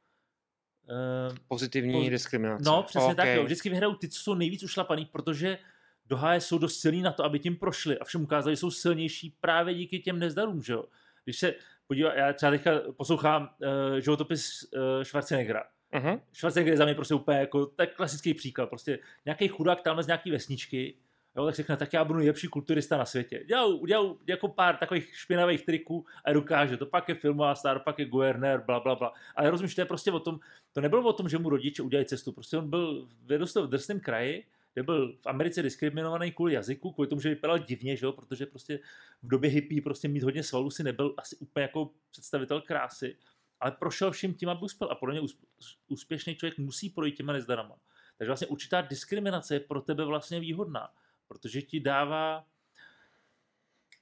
eh, 0.89 1.35
Pozitivní 1.47 1.93
Poz- 1.93 2.09
diskriminace. 2.09 2.63
No, 2.65 2.83
přesně 2.83 3.11
OK. 3.11 3.15
tak, 3.15 3.27
jo. 3.27 3.43
Vždycky 3.43 3.69
vyhrajou 3.69 3.95
ty, 3.95 4.09
co 4.09 4.19
jsou 4.19 4.33
nejvíc 4.33 4.63
ušlapaný, 4.63 5.05
protože 5.05 5.57
do 6.05 6.17
háje 6.17 6.41
jsou 6.41 6.57
dost 6.57 6.79
silní 6.79 7.01
na 7.01 7.11
to, 7.11 7.23
aby 7.23 7.39
tím 7.39 7.55
prošli 7.55 7.99
a 7.99 8.03
všem 8.03 8.23
ukázali, 8.23 8.55
že 8.55 8.59
jsou 8.59 8.71
silnější 8.71 9.37
právě 9.39 9.73
díky 9.73 9.99
těm 9.99 10.19
nezdarům, 10.19 10.63
že 10.63 10.73
jo. 10.73 10.85
Když 11.23 11.39
se 11.39 11.55
podívá, 11.87 12.13
já 12.13 12.33
třeba 12.33 12.51
teďka 12.51 12.81
poslouchám 12.97 13.43
uh, 13.43 13.99
životopis 13.99 14.63
uh, 14.63 15.03
Schwarzeneggera. 15.03 15.63
Mhm. 15.93 16.21
Schwarzenegger 16.33 16.73
je 16.73 16.77
za 16.77 16.85
mě 16.85 16.95
prostě 16.95 17.13
úplně 17.13 17.37
jako, 17.37 17.65
tak 17.65 17.95
klasický 17.95 18.33
příklad, 18.33 18.69
prostě 18.69 18.99
nějaký 19.25 19.47
chudák 19.47 19.81
tam 19.81 20.03
z 20.03 20.07
nějaký 20.07 20.31
vesničky, 20.31 20.97
jo, 21.37 21.45
tak 21.45 21.55
řekne, 21.55 21.77
tak 21.77 21.93
já 21.93 22.03
budu 22.03 22.19
nejlepší 22.19 22.47
kulturista 22.47 22.97
na 22.97 23.05
světě. 23.05 23.43
Dělal, 23.47 23.75
udělal 23.75 24.17
jako 24.27 24.47
pár 24.47 24.77
takových 24.77 25.15
špinavých 25.15 25.65
triků 25.65 26.05
a 26.25 26.33
dokáže, 26.33 26.77
to 26.77 26.85
pak 26.85 27.09
je 27.09 27.15
filmová 27.15 27.55
star, 27.55 27.79
pak 27.79 27.99
je 27.99 28.05
Guerner, 28.05 28.63
bla, 28.65 28.79
bla, 28.79 28.95
bla. 28.95 29.13
Ale 29.35 29.49
rozumíš, 29.49 29.75
to 29.75 29.81
je 29.81 29.85
prostě 29.85 30.11
o 30.11 30.19
tom, 30.19 30.39
to 30.73 30.81
nebylo 30.81 31.09
o 31.09 31.13
tom, 31.13 31.29
že 31.29 31.37
mu 31.37 31.49
rodiče 31.49 31.83
udělají 31.83 32.05
cestu, 32.05 32.31
prostě 32.31 32.57
on 32.57 32.69
byl, 32.69 33.07
vyrostl 33.25 33.67
v 33.67 33.69
drsném 33.69 33.99
kraji, 33.99 34.45
kde 34.73 34.83
byl 34.83 35.13
v 35.13 35.27
Americe 35.27 35.61
diskriminovaný 35.61 36.31
kvůli 36.31 36.53
jazyku, 36.53 36.91
kvůli 36.91 37.07
tomu, 37.07 37.21
že 37.21 37.29
vypadal 37.29 37.59
divně, 37.59 37.97
že 37.97 38.05
jo? 38.05 38.11
protože 38.11 38.45
prostě 38.45 38.79
v 39.23 39.27
době 39.27 39.49
hippie 39.49 39.81
prostě 39.81 40.07
mít 40.07 40.23
hodně 40.23 40.43
svalů 40.43 40.69
si 40.71 40.83
nebyl 40.83 41.13
asi 41.17 41.35
úplně 41.35 41.61
jako 41.61 41.89
představitel 42.11 42.61
krásy, 42.61 43.15
ale 43.59 43.71
prošel 43.71 44.11
vším 44.11 44.33
tím, 44.33 44.49
aby 44.49 44.61
uspěl. 44.61 44.91
A 44.91 44.95
podle 44.95 45.13
mě 45.13 45.21
úsp- 45.21 45.45
úspěšný 45.87 46.35
člověk 46.35 46.57
musí 46.57 46.89
projít 46.89 47.15
těma 47.15 47.33
nezdarama. 47.33 47.75
Takže 48.17 48.29
vlastně 48.29 48.47
určitá 48.47 48.81
diskriminace 48.81 49.55
je 49.55 49.59
pro 49.59 49.81
tebe 49.81 50.05
vlastně 50.05 50.39
výhodná, 50.39 50.89
protože 51.27 51.61
ti 51.61 51.79
dává 51.79 52.45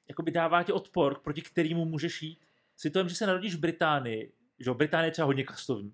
jakoby 0.09 0.31
dává 0.31 0.63
ti 0.63 0.71
odpor, 0.71 1.19
proti 1.19 1.41
kterému 1.41 1.85
můžeš 1.85 2.21
jít. 2.21 2.39
Si 2.77 2.89
to 2.89 3.07
že 3.07 3.15
se 3.15 3.27
narodíš 3.27 3.55
v 3.55 3.59
Británii, 3.59 4.33
že 4.59 4.69
jo, 4.69 4.73
Británie 4.73 5.07
je 5.07 5.11
třeba 5.11 5.25
hodně 5.25 5.43
kastovní. 5.43 5.93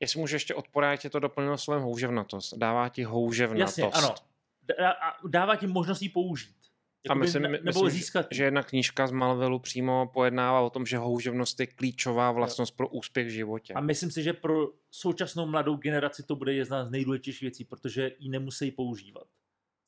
Jestli 0.00 0.20
můžu 0.20 0.36
ještě 0.36 0.54
odpor, 0.54 0.84
já 0.84 0.96
tě 0.96 1.10
to 1.10 1.18
doplnil 1.18 1.58
slovem 1.58 1.82
houževnatost. 1.82 2.54
Dává 2.58 2.88
ti 2.88 3.02
houževnatost. 3.02 3.78
Jasně, 3.78 3.84
ano. 3.92 4.14
Dá- 4.62 4.90
a 4.90 5.28
dává 5.28 5.56
ti 5.56 5.66
možnost 5.66 6.02
ji 6.02 6.08
použít. 6.08 6.56
A 6.56 7.08
Jakoby 7.08 7.20
myslím, 7.20 7.42
ne- 7.42 7.48
myslím 7.48 7.64
nebo 7.64 7.88
že- 7.88 7.90
získat. 7.96 8.26
že 8.30 8.44
jedna 8.44 8.62
knížka 8.62 9.06
z 9.06 9.10
Malvelu 9.10 9.58
přímo 9.58 10.10
pojednává 10.14 10.60
o 10.60 10.70
tom, 10.70 10.86
že 10.86 10.96
houževnost 10.98 11.60
je 11.60 11.66
klíčová 11.66 12.32
vlastnost 12.32 12.76
pro 12.76 12.88
úspěch 12.88 13.26
v 13.26 13.30
životě. 13.30 13.74
A 13.74 13.80
myslím 13.80 14.10
si, 14.10 14.22
že 14.22 14.32
pro 14.32 14.66
současnou 14.90 15.46
mladou 15.46 15.76
generaci 15.76 16.22
to 16.22 16.36
bude 16.36 16.52
jedna 16.54 16.84
z 16.84 16.90
nejdůležitějších 16.90 17.40
věcí, 17.42 17.64
protože 17.64 18.10
ji 18.18 18.28
nemusí 18.28 18.70
používat. 18.70 19.26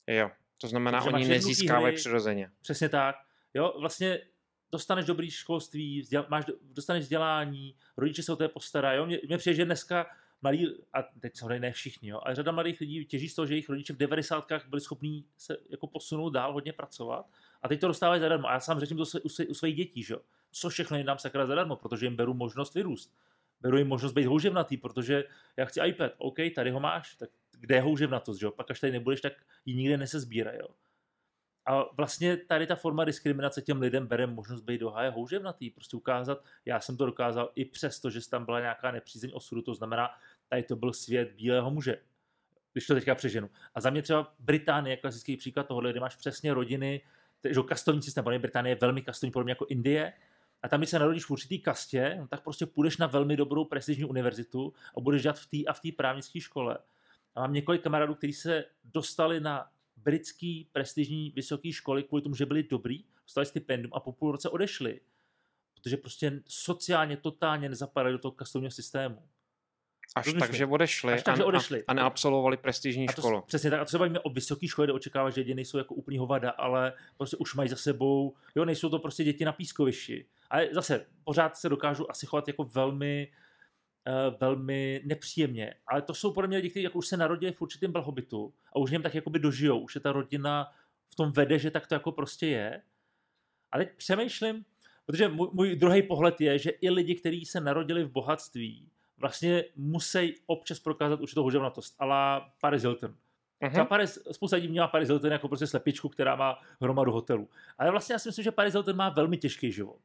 Jo, 0.06 0.30
to 0.60 0.68
znamená, 0.68 1.02
oni 1.04 1.28
nezískávají 1.28 1.92
hry. 1.92 1.96
přirozeně. 1.96 2.50
Přesně 2.62 2.88
tak. 2.88 3.16
Jo, 3.54 3.74
vlastně 3.80 4.20
dostaneš 4.72 5.06
dobrý 5.06 5.30
školství, 5.30 6.00
vzděl, 6.00 6.26
máš, 6.28 6.44
dostaneš 6.62 7.02
vzdělání, 7.02 7.74
rodiče 7.96 8.22
se 8.22 8.32
o 8.32 8.36
to 8.36 8.48
postarají. 8.48 8.98
Jo? 8.98 9.06
Mně, 9.06 9.18
mně 9.26 9.38
přijde, 9.38 9.54
že 9.54 9.64
dneska 9.64 10.06
mladí, 10.42 10.68
a 10.92 11.02
teď 11.20 11.36
samozřejmě 11.36 11.60
ne 11.60 11.72
všichni, 11.72 12.08
jo, 12.08 12.20
ale 12.22 12.34
řada 12.34 12.52
mladých 12.52 12.80
lidí 12.80 13.04
těží 13.04 13.28
z 13.28 13.34
toho, 13.34 13.46
že 13.46 13.54
jejich 13.54 13.68
rodiče 13.68 13.92
v 13.92 13.96
90. 13.96 14.52
byli 14.68 14.80
schopní 14.80 15.24
se 15.36 15.56
jako 15.70 15.86
posunout 15.86 16.30
dál, 16.30 16.52
hodně 16.52 16.72
pracovat 16.72 17.26
a 17.62 17.68
teď 17.68 17.80
to 17.80 17.88
dostávají 17.88 18.20
zadarmo. 18.20 18.48
A 18.48 18.52
já 18.52 18.60
sám 18.60 18.80
řeším 18.80 18.96
to 18.96 19.06
se- 19.06 19.20
u, 19.20 19.28
u 19.48 19.54
svých 19.54 19.76
dětí, 19.76 20.02
že 20.02 20.14
jo. 20.14 20.20
Co 20.52 20.68
všechno 20.70 20.96
jim 20.96 21.06
dám 21.06 21.18
sakra 21.18 21.46
zadarmo, 21.46 21.76
protože 21.76 22.06
jim 22.06 22.16
beru 22.16 22.34
možnost 22.34 22.74
vyrůst. 22.74 23.14
Beru 23.60 23.78
jim 23.78 23.88
možnost 23.88 24.12
být 24.12 24.24
houževnatý, 24.26 24.76
protože 24.76 25.24
já 25.56 25.64
chci 25.64 25.80
iPad, 25.80 26.12
OK, 26.18 26.36
tady 26.54 26.70
ho 26.70 26.80
máš, 26.80 27.14
tak 27.14 27.30
kde 27.60 27.74
je 27.74 27.80
houževnatost, 27.80 28.40
že 28.40 28.46
jo? 28.46 28.52
Pak 28.52 28.70
až 28.70 28.80
tady 28.80 28.92
nebudeš, 28.92 29.20
tak 29.20 29.32
ji 29.64 29.74
nikde 29.74 29.96
nesezbíraj, 29.96 30.58
jo. 30.58 30.68
A 31.66 31.84
vlastně 31.96 32.36
tady 32.36 32.66
ta 32.66 32.76
forma 32.76 33.04
diskriminace 33.04 33.62
těm 33.62 33.80
lidem 33.80 34.06
bere 34.06 34.26
možnost 34.26 34.60
být 34.60 34.78
do 34.78 34.90
háje 34.90 35.10
houževnatý, 35.10 35.70
prostě 35.70 35.96
ukázat, 35.96 36.44
já 36.64 36.80
jsem 36.80 36.96
to 36.96 37.06
dokázal 37.06 37.52
i 37.54 37.64
přesto, 37.64 38.10
že 38.10 38.28
tam 38.30 38.44
byla 38.44 38.60
nějaká 38.60 38.90
nepřízeň 38.90 39.30
osudu, 39.34 39.62
to 39.62 39.74
znamená, 39.74 40.10
tady 40.48 40.62
to 40.62 40.76
byl 40.76 40.92
svět 40.92 41.32
bílého 41.32 41.70
muže, 41.70 41.96
když 42.72 42.86
to 42.86 42.94
teďka 42.94 43.14
přeženu. 43.14 43.50
A 43.74 43.80
za 43.80 43.90
mě 43.90 44.02
třeba 44.02 44.34
Británie 44.38 44.92
je 44.92 44.96
klasický 44.96 45.36
příklad 45.36 45.66
tohohle, 45.66 45.90
kde 45.90 46.00
máš 46.00 46.16
přesně 46.16 46.54
rodiny, 46.54 47.00
že 47.50 47.60
kastovní 47.68 48.02
systém, 48.02 48.24
mě 48.28 48.38
Británie 48.38 48.72
je 48.72 48.78
velmi 48.80 49.02
kastovní, 49.02 49.32
podobně 49.32 49.50
jako 49.50 49.66
Indie, 49.68 50.12
a 50.62 50.68
tam, 50.68 50.80
když 50.80 50.90
se 50.90 50.98
narodíš 50.98 51.24
v 51.24 51.30
určitý 51.30 51.58
kastě, 51.58 52.16
no, 52.20 52.28
tak 52.28 52.42
prostě 52.42 52.66
půjdeš 52.66 52.96
na 52.96 53.06
velmi 53.06 53.36
dobrou 53.36 53.64
prestižní 53.64 54.04
univerzitu 54.04 54.72
a 54.96 55.00
budeš 55.00 55.22
dělat 55.22 55.38
v 55.38 55.46
té 55.46 55.70
a 55.70 55.72
v 55.72 55.80
té 55.80 55.88
právnické 55.96 56.40
škole. 56.40 56.78
A 57.36 57.40
mám 57.40 57.52
několik 57.52 57.82
kamarádů, 57.82 58.14
kteří 58.14 58.32
se 58.32 58.64
dostali 58.84 59.40
na 59.40 59.70
britský 59.96 60.68
prestižní 60.72 61.30
vysoké 61.30 61.72
školy 61.72 62.02
kvůli 62.02 62.22
tomu, 62.22 62.34
že 62.34 62.46
byli 62.46 62.62
dobrý, 62.62 63.04
dostali 63.22 63.46
stipendium 63.46 63.92
a 63.94 64.00
po 64.00 64.12
půl 64.12 64.32
roce 64.32 64.48
odešli. 64.48 65.00
Protože 65.74 65.96
prostě 65.96 66.42
sociálně 66.46 67.16
totálně 67.16 67.68
nezapadají 67.68 68.12
do 68.12 68.18
toho 68.18 68.32
kastovního 68.32 68.70
systému. 68.70 69.22
Až 70.16 70.32
tak, 70.38 70.54
že 70.54 70.66
odešli, 70.66 71.12
Až 71.12 71.22
tak, 71.22 71.36
že 71.36 71.42
a, 71.42 71.46
odešli. 71.46 71.80
a, 71.80 71.84
a 71.88 71.94
neabsolvovali 71.94 72.56
prestižní 72.56 73.08
A 73.08 73.12
to, 73.12 73.20
školu. 73.20 73.42
Přesně 73.46 73.70
tak. 73.70 73.80
A 73.80 73.84
to 73.84 73.90
se 73.90 73.98
bavíme 73.98 74.20
o 74.20 74.30
vysoké 74.30 74.68
škole, 74.68 74.86
kde 74.86 74.92
očekáváš, 74.92 75.34
že 75.34 75.44
děti 75.44 75.54
nejsou 75.54 75.78
jako 75.78 75.94
úplný 75.94 76.18
hovada, 76.18 76.50
ale 76.50 76.92
prostě 77.16 77.36
už 77.36 77.54
mají 77.54 77.68
za 77.68 77.76
sebou, 77.76 78.34
jo, 78.54 78.64
nejsou 78.64 78.88
to 78.88 78.98
prostě 78.98 79.24
děti 79.24 79.44
na 79.44 79.52
pískovišti. 79.52 80.26
Ale 80.50 80.68
zase, 80.72 81.06
pořád 81.24 81.56
se 81.56 81.68
dokážu 81.68 82.10
asi 82.10 82.26
chovat 82.26 82.48
jako 82.48 82.64
velmi, 82.64 83.28
uh, 83.30 83.45
velmi 84.40 85.02
nepříjemně. 85.04 85.74
Ale 85.86 86.02
to 86.02 86.14
jsou 86.14 86.32
podle 86.32 86.48
mě 86.48 86.56
lidi, 86.56 86.70
kteří 86.70 86.84
jako 86.84 86.98
už 86.98 87.06
se 87.06 87.16
narodili 87.16 87.52
v 87.52 87.62
určitém 87.62 87.92
blahobytu 87.92 88.54
a 88.72 88.78
už 88.78 88.90
něm 88.90 89.02
tak 89.02 89.14
jakoby 89.14 89.38
dožijou. 89.38 89.78
Už 89.78 89.94
je 89.94 90.00
ta 90.00 90.12
rodina 90.12 90.72
v 91.08 91.14
tom 91.14 91.32
vede, 91.32 91.58
že 91.58 91.70
tak 91.70 91.86
to 91.86 91.94
jako 91.94 92.12
prostě 92.12 92.46
je. 92.46 92.82
Ale 93.72 93.84
teď 93.84 93.96
přemýšlím, 93.96 94.64
protože 95.06 95.28
můj, 95.28 95.48
můj 95.52 95.76
druhý 95.76 96.02
pohled 96.02 96.40
je, 96.40 96.58
že 96.58 96.70
i 96.70 96.90
lidi, 96.90 97.14
kteří 97.14 97.44
se 97.44 97.60
narodili 97.60 98.04
v 98.04 98.10
bohatství, 98.10 98.88
vlastně 99.18 99.64
musí 99.76 100.34
občas 100.46 100.80
prokázat 100.80 101.20
určitou 101.20 101.42
houževnatost, 101.42 101.96
ala 101.98 102.50
Paris 102.60 102.82
Hilton. 102.82 103.14
Třeba 103.68 103.82
Mhm. 103.82 103.88
Paris, 103.88 104.18
spousta 104.32 104.56
lidí 104.56 104.68
měla 104.68 104.88
Paris 104.88 105.08
Hilton 105.08 105.32
jako 105.32 105.48
prostě 105.48 105.66
slepičku, 105.66 106.08
která 106.08 106.36
má 106.36 106.58
hromadu 106.80 107.12
hotelů. 107.12 107.48
Ale 107.78 107.90
vlastně 107.90 108.12
já 108.12 108.18
si 108.18 108.28
myslím, 108.28 108.42
že 108.42 108.50
Paris 108.50 108.72
Hilton 108.72 108.96
má 108.96 109.08
velmi 109.08 109.36
těžký 109.36 109.72
život. 109.72 109.98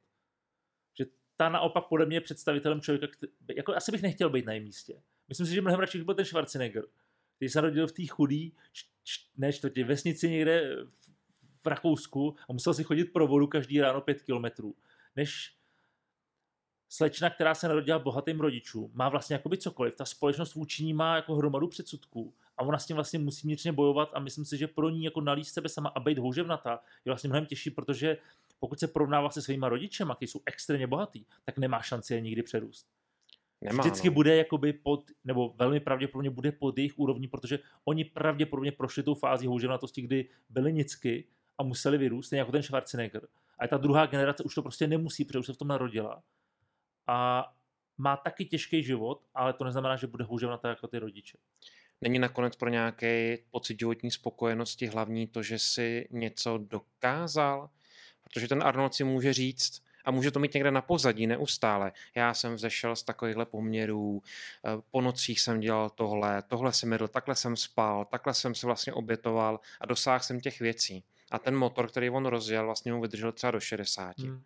Ta 1.41 1.49
naopak 1.49 1.85
podle 1.85 2.05
mě 2.05 2.17
je 2.17 2.21
představitelem 2.21 2.81
člověka, 2.81 3.07
který, 3.07 3.31
jako 3.55 3.75
asi 3.75 3.91
bych 3.91 4.01
nechtěl 4.01 4.29
být 4.29 4.45
na 4.45 4.53
jejím 4.53 4.63
místě. 4.63 5.01
Myslím 5.29 5.47
si, 5.47 5.53
že 5.53 5.61
mnohem 5.61 5.79
radši 5.79 5.97
bych 5.97 6.05
byl 6.05 6.15
ten 6.15 6.25
Schwarzenegger, 6.25 6.83
který 7.35 7.49
se 7.49 7.61
narodil 7.61 7.87
v 7.87 7.91
té 7.91 8.07
chudý, 8.07 8.55
ne 9.37 9.53
čtvrtě, 9.53 9.83
vesnici 9.83 10.29
někde 10.29 10.75
v, 10.85 11.11
v 11.63 11.65
Rakousku 11.65 12.35
a 12.49 12.53
musel 12.53 12.73
si 12.73 12.83
chodit 12.83 13.05
pro 13.05 13.27
vodu 13.27 13.47
každý 13.47 13.81
ráno 13.81 14.01
pět 14.01 14.21
kilometrů, 14.21 14.75
než 15.15 15.55
slečna, 16.89 17.29
která 17.29 17.55
se 17.55 17.67
narodila 17.67 17.99
bohatým 17.99 18.39
rodičům, 18.39 18.91
má 18.93 19.09
vlastně 19.09 19.33
jakoby 19.33 19.57
cokoliv. 19.57 19.95
Ta 19.95 20.05
společnost 20.05 20.55
vůči 20.55 20.83
ní 20.83 20.93
má 20.93 21.15
jako 21.15 21.35
hromadu 21.35 21.67
předsudků 21.67 22.33
a 22.57 22.63
ona 22.63 22.79
s 22.79 22.85
tím 22.85 22.95
vlastně 22.95 23.19
musí 23.19 23.47
vnitřně 23.47 23.71
bojovat 23.71 24.11
a 24.13 24.19
myslím 24.19 24.45
si, 24.45 24.57
že 24.57 24.67
pro 24.67 24.89
ní 24.89 25.03
jako 25.03 25.21
nalíst 25.21 25.53
sebe 25.53 25.69
sama 25.69 25.89
a 25.89 25.99
být 25.99 26.17
houževnatá 26.17 26.79
je 27.05 27.09
vlastně 27.09 27.27
mnohem 27.27 27.45
těžší, 27.45 27.69
protože 27.69 28.17
pokud 28.61 28.79
se 28.79 28.87
porovnává 28.87 29.29
se 29.29 29.41
svýma 29.41 29.69
rodičema, 29.69 30.15
kteří 30.15 30.31
jsou 30.31 30.41
extrémně 30.45 30.87
bohatý, 30.87 31.25
tak 31.43 31.57
nemá 31.57 31.81
šanci 31.81 32.13
je 32.13 32.21
nikdy 32.21 32.43
přerůst. 32.43 32.87
Nemá, 33.61 33.81
vždycky 33.83 34.07
no. 34.07 34.13
bude 34.13 34.35
jakoby 34.35 34.73
pod, 34.73 35.03
nebo 35.23 35.53
velmi 35.57 35.79
pravděpodobně 35.79 36.29
bude 36.29 36.51
pod 36.51 36.77
jejich 36.77 36.99
úrovní, 36.99 37.27
protože 37.27 37.59
oni 37.85 38.05
pravděpodobně 38.05 38.71
prošli 38.71 39.03
tou 39.03 39.15
fází 39.15 39.47
houževnatosti, 39.47 40.01
kdy 40.01 40.29
byli 40.49 40.73
nicky 40.73 41.27
a 41.57 41.63
museli 41.63 41.97
vyrůst, 41.97 42.27
stejně 42.27 42.39
jako 42.39 42.51
ten 42.51 42.63
Schwarzenegger. 42.63 43.27
A 43.59 43.67
ta 43.67 43.77
druhá 43.77 44.05
generace 44.05 44.43
už 44.43 44.55
to 44.55 44.61
prostě 44.61 44.87
nemusí, 44.87 45.25
protože 45.25 45.39
už 45.39 45.45
se 45.45 45.53
v 45.53 45.57
tom 45.57 45.67
narodila. 45.67 46.23
A 47.07 47.45
má 47.97 48.17
taky 48.17 48.45
těžký 48.45 48.83
život, 48.83 49.25
ale 49.33 49.53
to 49.53 49.63
neznamená, 49.63 49.95
že 49.95 50.07
bude 50.07 50.23
houževnatá 50.23 50.69
jako 50.69 50.87
ty 50.87 50.99
rodiče. 50.99 51.37
Není 52.01 52.19
nakonec 52.19 52.55
pro 52.55 52.69
nějaký 52.69 53.37
pocit 53.51 53.79
životní 53.79 54.11
spokojenosti 54.11 54.87
hlavní 54.87 55.27
to, 55.27 55.43
že 55.43 55.59
si 55.59 56.07
něco 56.11 56.57
dokázal? 56.57 57.69
Protože 58.33 58.47
ten 58.47 58.63
Arnold 58.63 58.93
si 58.93 59.03
může 59.03 59.33
říct, 59.33 59.81
a 60.05 60.11
může 60.11 60.31
to 60.31 60.39
mít 60.39 60.53
někde 60.53 60.71
na 60.71 60.81
pozadí 60.81 61.27
neustále. 61.27 61.91
Já 62.15 62.33
jsem 62.33 62.55
vzešel 62.55 62.95
z 62.95 63.03
takovýchhle 63.03 63.45
poměrů, 63.45 64.21
eh, 64.65 64.69
po 64.91 65.01
nocích 65.01 65.41
jsem 65.41 65.59
dělal 65.59 65.89
tohle, 65.89 66.41
tohle 66.41 66.73
jsem 66.73 66.91
jedl, 66.91 67.07
takhle 67.07 67.35
jsem 67.35 67.55
spal, 67.55 68.05
takhle 68.05 68.33
jsem 68.33 68.55
se 68.55 68.65
vlastně 68.65 68.93
obětoval 68.93 69.59
a 69.81 69.85
dosáhl 69.85 70.23
jsem 70.23 70.39
těch 70.39 70.59
věcí. 70.59 71.03
A 71.31 71.39
ten 71.39 71.55
motor, 71.55 71.87
který 71.87 72.09
on 72.09 72.25
rozjel, 72.25 72.65
vlastně 72.65 72.93
mu 72.93 73.01
vydržel 73.01 73.31
třeba 73.31 73.51
do 73.51 73.59
60. 73.59 74.19
Hmm. 74.19 74.43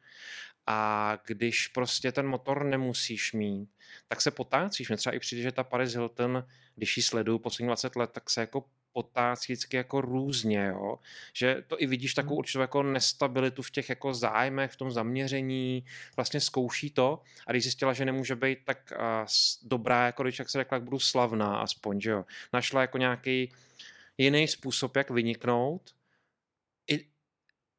A 0.68 1.18
když 1.26 1.68
prostě 1.68 2.12
ten 2.12 2.28
motor 2.28 2.64
nemusíš 2.64 3.34
mít, 3.34 3.70
tak 4.08 4.22
se 4.22 4.32
potácíš. 4.32 4.90
Mně 4.90 4.98
třeba 4.98 5.16
i 5.16 5.20
přijde, 5.20 5.42
že 5.42 5.52
ta 5.52 5.64
Paris 5.64 5.94
Hilton, 5.94 6.44
když 6.76 6.98
ji 6.98 7.04
sleduju 7.04 7.40
poslední 7.40 7.68
20 7.68 7.96
let, 7.96 8.12
tak 8.12 8.30
se 8.30 8.42
jako 8.42 8.66
potácí 8.96 9.54
vždycky 9.54 9.78
jako 9.78 10.02
různě, 10.02 10.66
jo? 10.72 11.00
že 11.34 11.64
to 11.68 11.82
i 11.82 11.86
vidíš 11.86 12.14
takovou 12.14 12.36
Hmm. 12.36 12.40
určitou 12.40 12.60
jako 12.60 12.84
nestabilitu 12.84 13.62
v 13.62 13.72
těch 13.72 13.90
jako 13.90 14.14
zájmech, 14.14 14.72
v 14.72 14.76
tom 14.76 14.92
zaměření, 14.92 15.86
vlastně 16.16 16.42
zkouší 16.42 16.90
to 16.90 17.22
a 17.48 17.52
když 17.52 17.64
zjistila, 17.64 17.94
že 17.94 18.06
nemůže 18.06 18.36
být 18.36 18.60
tak 18.66 18.94
uh, 18.96 19.28
dobrá, 19.64 20.06
jako 20.06 20.24
když 20.24 20.40
jak 20.40 20.50
se 20.50 20.58
řekla, 20.58 20.76
jak 20.76 20.84
budu 20.84 21.00
slavná 21.00 21.58
aspoň, 21.58 22.02
že 22.02 22.10
jo, 22.10 22.26
našla 22.54 22.82
jako 22.82 22.98
nějaký 22.98 23.52
jiný 24.18 24.48
způsob, 24.48 24.96
jak 24.96 25.10
vyniknout, 25.12 25.96
i, 26.92 27.06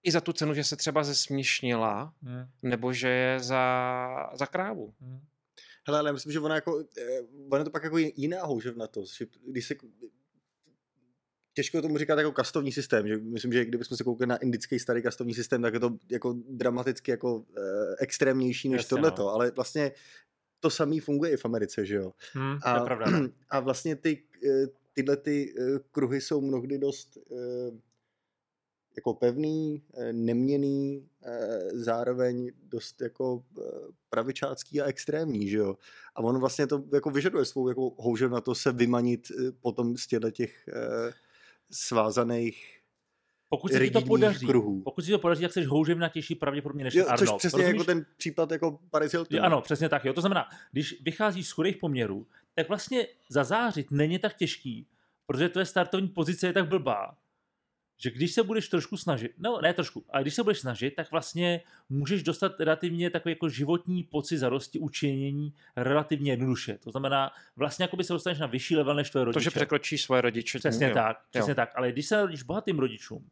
i 0.03 0.11
za 0.11 0.21
tu 0.21 0.33
cenu, 0.33 0.55
že 0.55 0.65
se 0.65 0.77
třeba 0.77 1.05
zesměšnila, 1.05 2.13
Hmm. 2.23 2.45
nebo 2.63 2.93
že 2.93 3.09
je 3.09 3.41
za, 3.41 4.31
za 4.35 4.47
krávu. 4.47 4.95
Hmm. 5.01 5.21
Hele, 5.87 5.99
ale 5.99 6.09
já 6.09 6.13
myslím, 6.13 6.33
že 6.33 6.41
ona 6.41 6.55
jako, 6.55 6.85
eh, 6.99 7.21
ona 7.51 7.65
to 7.65 7.71
pak 7.71 7.85
jako 7.85 7.99
jiná 7.99 8.45
houževnatost, 8.45 9.17
že 9.17 9.27
když 9.49 9.67
se 9.67 9.75
těžko 11.57 11.83
tomu 11.83 11.99
říkat 11.99 12.19
jako 12.19 12.33
kastovní 12.33 12.73
systém, 12.73 13.09
že 13.09 13.17
myslím, 13.17 13.53
že 13.53 13.65
kdybychom 13.65 13.97
se 13.97 14.05
koukli 14.05 14.27
na 14.27 14.37
indický 14.37 14.79
starý 14.79 15.03
kastovní 15.03 15.35
systém, 15.35 15.63
tak 15.63 15.75
je 15.75 15.81
to 15.81 15.97
jako 16.11 16.37
dramaticky 16.49 17.11
jako 17.11 17.45
eh, 17.57 17.61
extrémnější 17.99 18.69
než 18.69 18.79
Jasně, 18.79 18.89
tohleto, 18.89 19.23
no. 19.23 19.29
ale 19.29 19.51
vlastně 19.51 19.93
to 20.61 20.71
samý 20.71 21.01
funguje 21.01 21.31
i 21.33 21.37
v 21.37 21.45
Americe, 21.45 21.87
že 21.87 21.95
jo. 21.95 22.13
Hmm. 22.33 22.59
A, 22.63 22.81
pravda. 22.81 23.11
no. 23.11 23.29
a 23.51 23.61
vlastně 23.61 23.97
ty, 23.97 24.23
eh, 24.47 24.67
tyhle 24.93 25.17
ty 25.17 25.55
eh, 25.59 25.79
kruhy 25.93 26.21
jsou 26.21 26.41
mnohdy 26.41 26.79
dost 26.79 27.19
jako 28.97 29.15
pevný, 29.15 29.83
neměný, 30.13 31.09
zároveň 31.73 32.51
dost 32.63 33.01
jako 33.01 33.45
pravičácký 34.11 34.81
a 34.81 34.87
extrémní, 34.87 35.49
že 35.49 35.57
jo. 35.57 35.77
A 36.15 36.21
on 36.21 36.39
vlastně 36.39 36.67
to 36.67 36.85
jako 36.93 37.11
vyžaduje 37.11 37.45
svou 37.45 37.69
jako 37.69 37.91
houžev 37.99 38.31
na 38.31 38.41
to 38.41 38.55
se 38.55 38.73
vymanit 38.73 39.33
potom 39.61 39.97
z 39.97 40.07
těchto 40.07 40.31
těch 40.31 40.69
svázaných 41.71 42.73
Pokud 43.49 43.73
se 43.73 43.81
ti 43.81 43.91
to 43.91 44.01
podaří, 44.01 44.47
kruhů. 44.47 44.83
pokud 44.83 45.01
se 45.01 45.07
ti 45.07 45.13
to 45.13 45.19
podaří, 45.19 45.43
tak 45.43 45.53
jsi 45.53 45.65
houževnatější 45.65 46.35
pravděpodobně 46.35 46.85
než 46.85 46.95
Jo, 46.95 47.05
Arnold. 47.09 47.19
což 47.29 47.39
přesně 47.39 47.57
Rozumíš? 47.59 47.75
jako 47.79 47.85
ten 47.85 48.07
případ 48.17 48.51
jako 48.51 48.79
Paris 48.91 49.13
Hilton. 49.13 49.37
Jo, 49.39 49.45
ano, 49.45 49.61
přesně 49.63 49.89
tak. 49.89 50.05
Jo. 50.05 50.13
To 50.13 50.21
znamená, 50.21 50.49
když 50.73 51.03
vycházíš 51.03 51.49
z 51.49 51.53
chudých 51.53 51.77
poměrů, 51.77 52.27
tak 52.55 52.69
vlastně 52.69 53.07
zazářit 53.31 53.91
není 53.91 54.19
tak 54.19 54.35
těžký, 54.37 54.87
protože 55.27 55.49
tvoje 55.49 55.67
startovní 55.67 56.09
pozice 56.09 56.47
je 56.47 56.53
tak 56.53 56.69
blbá, 56.69 57.17
že 57.99 58.11
když 58.11 58.33
se 58.33 58.43
budeš 58.43 58.69
trošku 58.69 58.97
snažit, 58.97 59.33
no 59.39 59.61
ne 59.63 59.75
trošku, 59.75 60.05
ale 60.11 60.23
když 60.23 60.35
se 60.35 60.43
budeš 60.43 60.59
snažit, 60.59 60.91
tak 60.91 61.11
vlastně 61.11 61.61
můžeš 61.89 62.23
dostat 62.23 62.61
relativně 62.61 63.11
takový 63.11 63.33
jako 63.33 63.49
životní 63.49 64.03
pocit 64.03 64.39
zarosti 64.39 64.79
učinění 64.79 65.55
relativně 65.77 66.33
jednoduše. 66.33 66.79
To 66.79 66.91
znamená, 66.91 67.31
vlastně 67.57 67.83
jako 67.83 67.97
by 67.97 68.05
se 68.05 68.13
dostaneš 68.13 68.39
na 68.39 68.47
vyšší 68.47 68.77
level 68.77 68.95
než 68.95 69.11
tvoje 69.11 69.25
rodiče. 69.25 69.41
To, 69.41 69.45
že 69.45 69.51
překročí 69.51 69.99
svoje 69.99 70.21
rodiče. 70.21 70.59
Přesně 70.59 70.89
jo. 70.89 70.95
tak, 70.95 71.17
přesně 71.31 71.51
jo. 71.51 71.55
tak. 71.55 71.73
Ale 71.75 71.93
když 71.93 72.07
se 72.07 72.17
narodíš 72.17 72.43
bohatým 72.43 72.79
rodičům, 72.79 73.31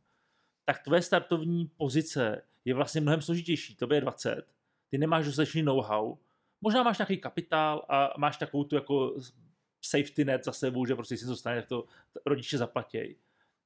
tak 0.64 0.82
tvoje 0.82 1.02
startovní 1.02 1.70
pozice 1.76 2.42
je 2.64 2.74
vlastně 2.74 3.00
mnohem 3.00 3.22
složitější. 3.22 3.76
To 3.76 3.94
je 3.94 4.00
20, 4.00 4.46
ty 4.90 4.98
nemáš 4.98 5.26
dostatečný 5.26 5.62
know-how, 5.62 6.16
možná 6.60 6.82
máš 6.82 6.98
nějaký 6.98 7.16
kapitál 7.16 7.86
a 7.88 8.14
máš 8.18 8.36
takovou 8.36 8.64
tu 8.64 8.74
jako 8.74 9.16
safety 9.82 10.24
net 10.24 10.44
za 10.44 10.52
sebou, 10.52 10.86
že 10.86 10.94
prostě 10.94 11.16
si 11.16 11.26
to 11.26 11.36
stane, 11.36 11.56
tak 11.56 11.68
to 11.68 11.86
rodiče 12.26 12.58
zaplatí. 12.58 13.16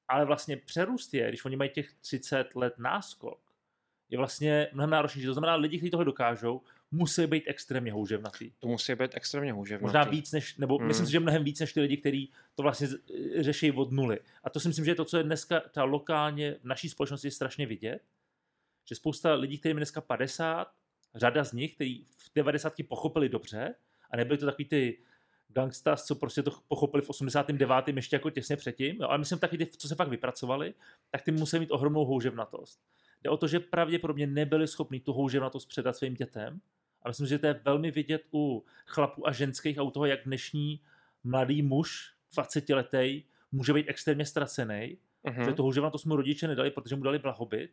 Ale 0.09 0.25
vlastně 0.25 0.57
přerůst 0.57 1.13
je, 1.13 1.29
když 1.29 1.45
oni 1.45 1.55
mají 1.55 1.69
těch 1.69 1.93
30 1.93 2.55
let 2.55 2.73
náskok, 2.77 3.39
je 4.09 4.17
vlastně 4.17 4.67
mnohem 4.73 4.89
náročnější. 4.89 5.25
To 5.25 5.33
znamená, 5.33 5.55
lidi, 5.55 5.77
kteří 5.77 5.91
toho 5.91 6.03
dokážou, 6.03 6.61
musí 6.91 7.27
být 7.27 7.43
extrémně 7.47 7.91
houževnatý. 7.91 8.51
To 8.59 8.67
musí 8.67 8.95
být 8.95 9.11
extrémně 9.13 9.53
houževnatý. 9.53 9.83
Možná 9.83 10.03
víc 10.03 10.31
než, 10.31 10.57
nebo 10.57 10.77
Mm. 10.77 10.81
mm. 10.81 10.87
myslím 10.87 11.05
si, 11.05 11.11
že 11.11 11.19
mnohem 11.19 11.43
víc 11.43 11.59
než 11.59 11.73
ty 11.73 11.81
lidi, 11.81 11.97
kteří 11.97 12.31
to 12.55 12.63
vlastně 12.63 12.87
řeší 13.39 13.71
od 13.71 13.91
nuly. 13.91 14.19
A 14.43 14.49
to 14.49 14.59
si 14.59 14.67
myslím, 14.67 14.85
že 14.85 14.91
je 14.91 14.95
to, 14.95 15.05
co 15.05 15.17
je 15.17 15.23
dneska 15.23 15.59
ta 15.59 15.83
lokálně 15.83 16.55
v 16.61 16.63
naší 16.63 16.89
společnosti 16.89 17.31
strašně 17.31 17.65
vidět, 17.65 17.99
že 18.85 18.95
spousta 18.95 19.33
lidí, 19.33 19.57
kterým 19.57 19.77
je 19.77 19.79
dneska 19.79 20.01
50, 20.01 20.67
řada 21.15 21.43
z 21.43 21.53
nich, 21.53 21.75
kteří 21.75 22.07
v 22.17 22.31
90 22.35 22.73
pochopili 22.87 23.29
dobře 23.29 23.75
a 24.11 24.17
nebyli 24.17 24.37
to 24.37 24.45
takový 24.45 24.65
ty 24.65 24.97
gangstas, 25.49 26.05
co 26.05 26.15
prostě 26.15 26.43
to 26.43 26.51
pochopili 26.67 27.03
v 27.03 27.09
89. 27.09 27.87
ještě 27.87 28.15
jako 28.15 28.29
těsně 28.29 28.55
předtím, 28.55 28.95
jo, 29.01 29.07
ale 29.07 29.17
myslím 29.17 29.39
taky 29.39 29.57
ty, 29.57 29.65
co 29.65 29.87
se 29.87 29.95
fakt 29.95 30.07
vypracovali, 30.07 30.73
tak 31.11 31.21
ty 31.21 31.31
musí 31.31 31.59
mít 31.59 31.71
ohromnou 31.71 32.05
houževnatost. 32.05 32.79
Jde 33.23 33.29
o 33.29 33.37
to, 33.37 33.47
že 33.47 33.59
pravděpodobně 33.59 34.27
nebyli 34.27 34.67
schopni 34.67 34.99
tu 34.99 35.13
houževnatost 35.13 35.67
předat 35.67 35.95
svým 35.95 36.13
dětem 36.13 36.61
a 37.03 37.09
myslím, 37.09 37.27
že 37.27 37.39
to 37.39 37.47
je 37.47 37.61
velmi 37.65 37.91
vidět 37.91 38.21
u 38.33 38.65
chlapů 38.85 39.27
a 39.27 39.31
ženských 39.31 39.79
a 39.79 39.83
u 39.83 39.91
toho, 39.91 40.05
jak 40.05 40.19
dnešní 40.25 40.81
mladý 41.23 41.61
muž, 41.61 42.13
20 42.33 42.69
letý, 42.69 43.23
může 43.51 43.73
být 43.73 43.85
extrémně 43.89 44.25
ztracený, 44.25 44.97
hmm. 45.25 45.45
že 45.45 45.53
to 45.53 45.63
houževnatost 45.63 46.05
mu 46.05 46.15
rodiče 46.15 46.47
nedali, 46.47 46.71
protože 46.71 46.95
mu 46.95 47.03
dali 47.03 47.19
blahobyt. 47.19 47.71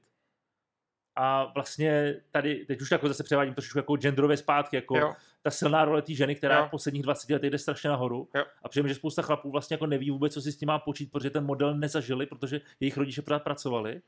A 1.17 1.45
vlastně 1.55 2.15
tady, 2.31 2.65
teď 2.65 2.81
už 2.81 2.91
jako 2.91 3.09
zase 3.09 3.25
převádím 3.25 3.55
trošičku 3.55 3.79
jako 3.79 3.97
genderové 3.97 4.37
zpátky, 4.37 4.77
jako 4.77 4.99
Jo. 4.99 5.15
ta 5.43 5.51
silná 5.51 5.85
role 5.85 6.03
té 6.03 6.15
ženy, 6.15 6.35
která 6.35 6.59
Jo. 6.59 6.67
v 6.67 6.71
posledních 6.71 7.03
20 7.03 7.31
letech 7.33 7.51
jde 7.51 7.59
strašně 7.59 7.91
nahoru. 7.91 8.29
Jo. 8.35 8.45
A 8.63 8.69
přijím, 8.69 8.89
že 8.89 8.95
spousta 8.95 9.23
chlapů 9.23 9.51
vlastně 9.51 9.75
jako 9.75 9.87
neví 9.87 10.11
vůbec, 10.11 10.33
co 10.35 10.41
si 10.43 10.53
s 10.53 10.57
tím 10.57 10.67
má 10.67 10.79
počít, 10.79 11.11
protože 11.13 11.31
ten 11.31 11.45
model 11.45 11.75
nezažili, 11.77 12.27
protože 12.27 12.61
jejich 12.81 12.97
rodiče 12.97 13.23
pořád 13.23 13.43
pracovali. 13.43 14.01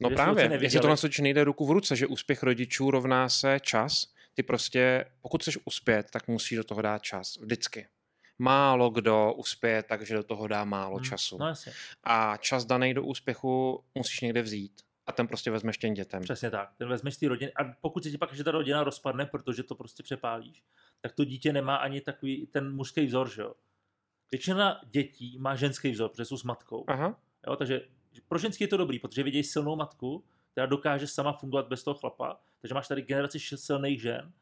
No 0.00 0.10
právě, 0.10 0.58
si 0.58 0.64
jestli 0.64 0.80
to 0.80 0.88
na 0.88 0.96
soč 0.96 1.18
nejde 1.18 1.44
ruku 1.44 1.66
v 1.66 1.70
ruce, 1.70 1.96
že 1.96 2.06
úspěch 2.06 2.42
rodičů 2.42 2.90
rovná 2.90 3.28
se 3.28 3.60
čas, 3.60 4.06
ty 4.34 4.42
prostě, 4.42 5.04
pokud 5.22 5.42
chceš 5.42 5.58
uspět, 5.64 6.06
tak 6.12 6.28
musíš 6.28 6.56
do 6.58 6.64
toho 6.64 6.82
dát 6.82 7.02
čas, 7.02 7.36
vždycky. 7.40 7.86
Málo 8.38 8.90
kdo 8.90 9.32
uspěje, 9.36 9.82
takže 9.82 10.14
do 10.14 10.22
toho 10.22 10.46
dá 10.48 10.64
málo 10.64 10.96
Hmm. 10.96 11.04
času. 11.04 11.38
No 11.38 11.46
jasně, 11.48 11.72
A 12.04 12.36
čas 12.36 12.64
daný 12.64 12.94
do 12.94 13.02
úspěchu 13.04 13.84
musíš 13.94 14.20
někde 14.20 14.42
vzít. 14.42 14.72
A 15.06 15.12
ten 15.12 15.26
prostě 15.26 15.50
vezmeš 15.50 15.78
těm 15.78 15.94
dětem. 15.94 16.22
přesně 16.22 16.50
tak. 16.50 16.74
Ten 16.76 16.88
vezmeš 16.88 17.16
ty 17.16 17.26
rodiny 17.26 17.52
a 17.52 17.64
pokud 17.80 18.04
se 18.04 18.10
ti 18.10 18.18
pak, 18.18 18.34
že 18.34 18.44
ta 18.44 18.50
rodina 18.50 18.84
rozpadne, 18.84 19.26
protože 19.26 19.62
to 19.62 19.74
prostě 19.74 20.02
přepálíš, 20.02 20.64
tak 21.00 21.12
to 21.12 21.24
dítě 21.24 21.52
nemá 21.52 21.76
ani 21.76 22.00
takový 22.00 22.46
ten 22.46 22.74
mužský 22.74 23.06
vzor, 23.06 23.30
že 23.30 23.42
jo. 23.42 23.54
Většina 24.30 24.80
dětí 24.90 25.38
má 25.38 25.56
ženský 25.56 25.90
vzor, 25.90 26.10
protože 26.10 26.24
jsou 26.24 26.36
s 26.36 26.44
matkou. 26.44 26.84
Aha, 26.88 27.20
Jo, 27.46 27.56
takže 27.56 27.80
pro 28.28 28.38
ženský 28.38 28.64
je 28.64 28.68
to 28.68 28.76
dobrý, 28.76 28.98
protože 28.98 29.22
vidějí 29.22 29.44
silnou 29.44 29.76
matku, 29.76 30.24
která 30.52 30.66
dokáže 30.66 31.06
sama 31.06 31.32
fungovat 31.32 31.68
bez 31.68 31.84
toho 31.84 31.94
chlapa. 31.94 32.40
Takže 32.60 32.74
máš 32.74 32.88
tady 32.88 33.02
generaci 33.02 33.40
silných 33.40 34.00
žen, 34.00 34.32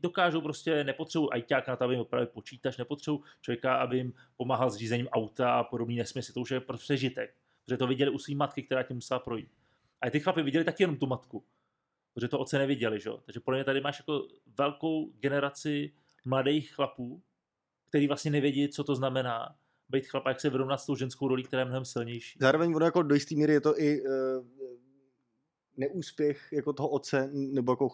dokážou 0.00 0.40
prostě, 0.40 0.84
nepotřebují 0.84 1.30
ajťáka 1.30 1.72
na 1.72 1.76
to, 1.76 1.84
aby 1.84 1.94
jim 1.94 2.00
opravili 2.00 2.30
počítač, 2.32 2.76
nepotřebují 2.76 3.22
člověka, 3.40 3.76
aby 3.76 3.96
jim 3.96 4.12
pomáhal 4.36 4.70
s 4.70 4.76
řízením 4.76 5.08
auta 5.08 5.54
a 5.54 5.64
podobný 5.64 5.96
nesmysly. 5.96 6.34
To 6.34 6.40
už 6.40 6.50
je 6.50 6.60
pro 6.60 6.78
přežitek. 6.78 7.34
Protože 7.64 7.76
to 7.76 7.86
viděli 7.86 8.10
u 8.10 8.18
své 8.18 8.34
matky, 8.34 8.62
která 8.62 8.82
tím 8.82 8.96
musela 8.96 9.20
projít. 9.20 9.48
A 10.02 10.10
ty 10.10 10.20
chlapy 10.20 10.42
viděli 10.42 10.64
taky 10.64 10.82
jenom 10.82 10.96
tu 10.96 11.06
matku. 11.06 11.44
Protože 12.14 12.28
to 12.28 12.38
oce 12.38 12.58
neviděli, 12.58 13.00
že? 13.00 13.10
Takže 13.24 13.40
podle 13.40 13.58
mě 13.58 13.64
tady 13.64 13.80
máš 13.80 13.98
jako 13.98 14.28
velkou 14.58 15.10
generaci 15.10 15.94
mladých 16.24 16.72
chlapů, 16.72 17.22
který 17.88 18.08
vlastně 18.08 18.30
nevědí, 18.30 18.68
co 18.68 18.84
to 18.84 18.94
znamená 18.94 19.56
být 19.88 20.06
chlap 20.06 20.26
a 20.26 20.28
jak 20.28 20.40
se 20.40 20.50
vyrovnat 20.50 20.76
s 20.76 20.86
tou 20.86 20.96
ženskou 20.96 21.28
rolí, 21.28 21.42
která 21.42 21.60
je 21.60 21.66
mnohem 21.66 21.84
silnější. 21.84 22.38
Zároveň 22.40 22.74
ono 22.74 22.84
jako 22.84 23.02
do 23.02 23.14
jisté 23.14 23.34
míry 23.34 23.52
je 23.52 23.60
to 23.60 23.80
i 23.80 24.02
uh, 24.02 24.08
neúspěch 25.76 26.48
jako 26.52 26.72
toho 26.72 26.88
otce, 26.88 27.30
nebo 27.32 27.72
jako 27.72 27.88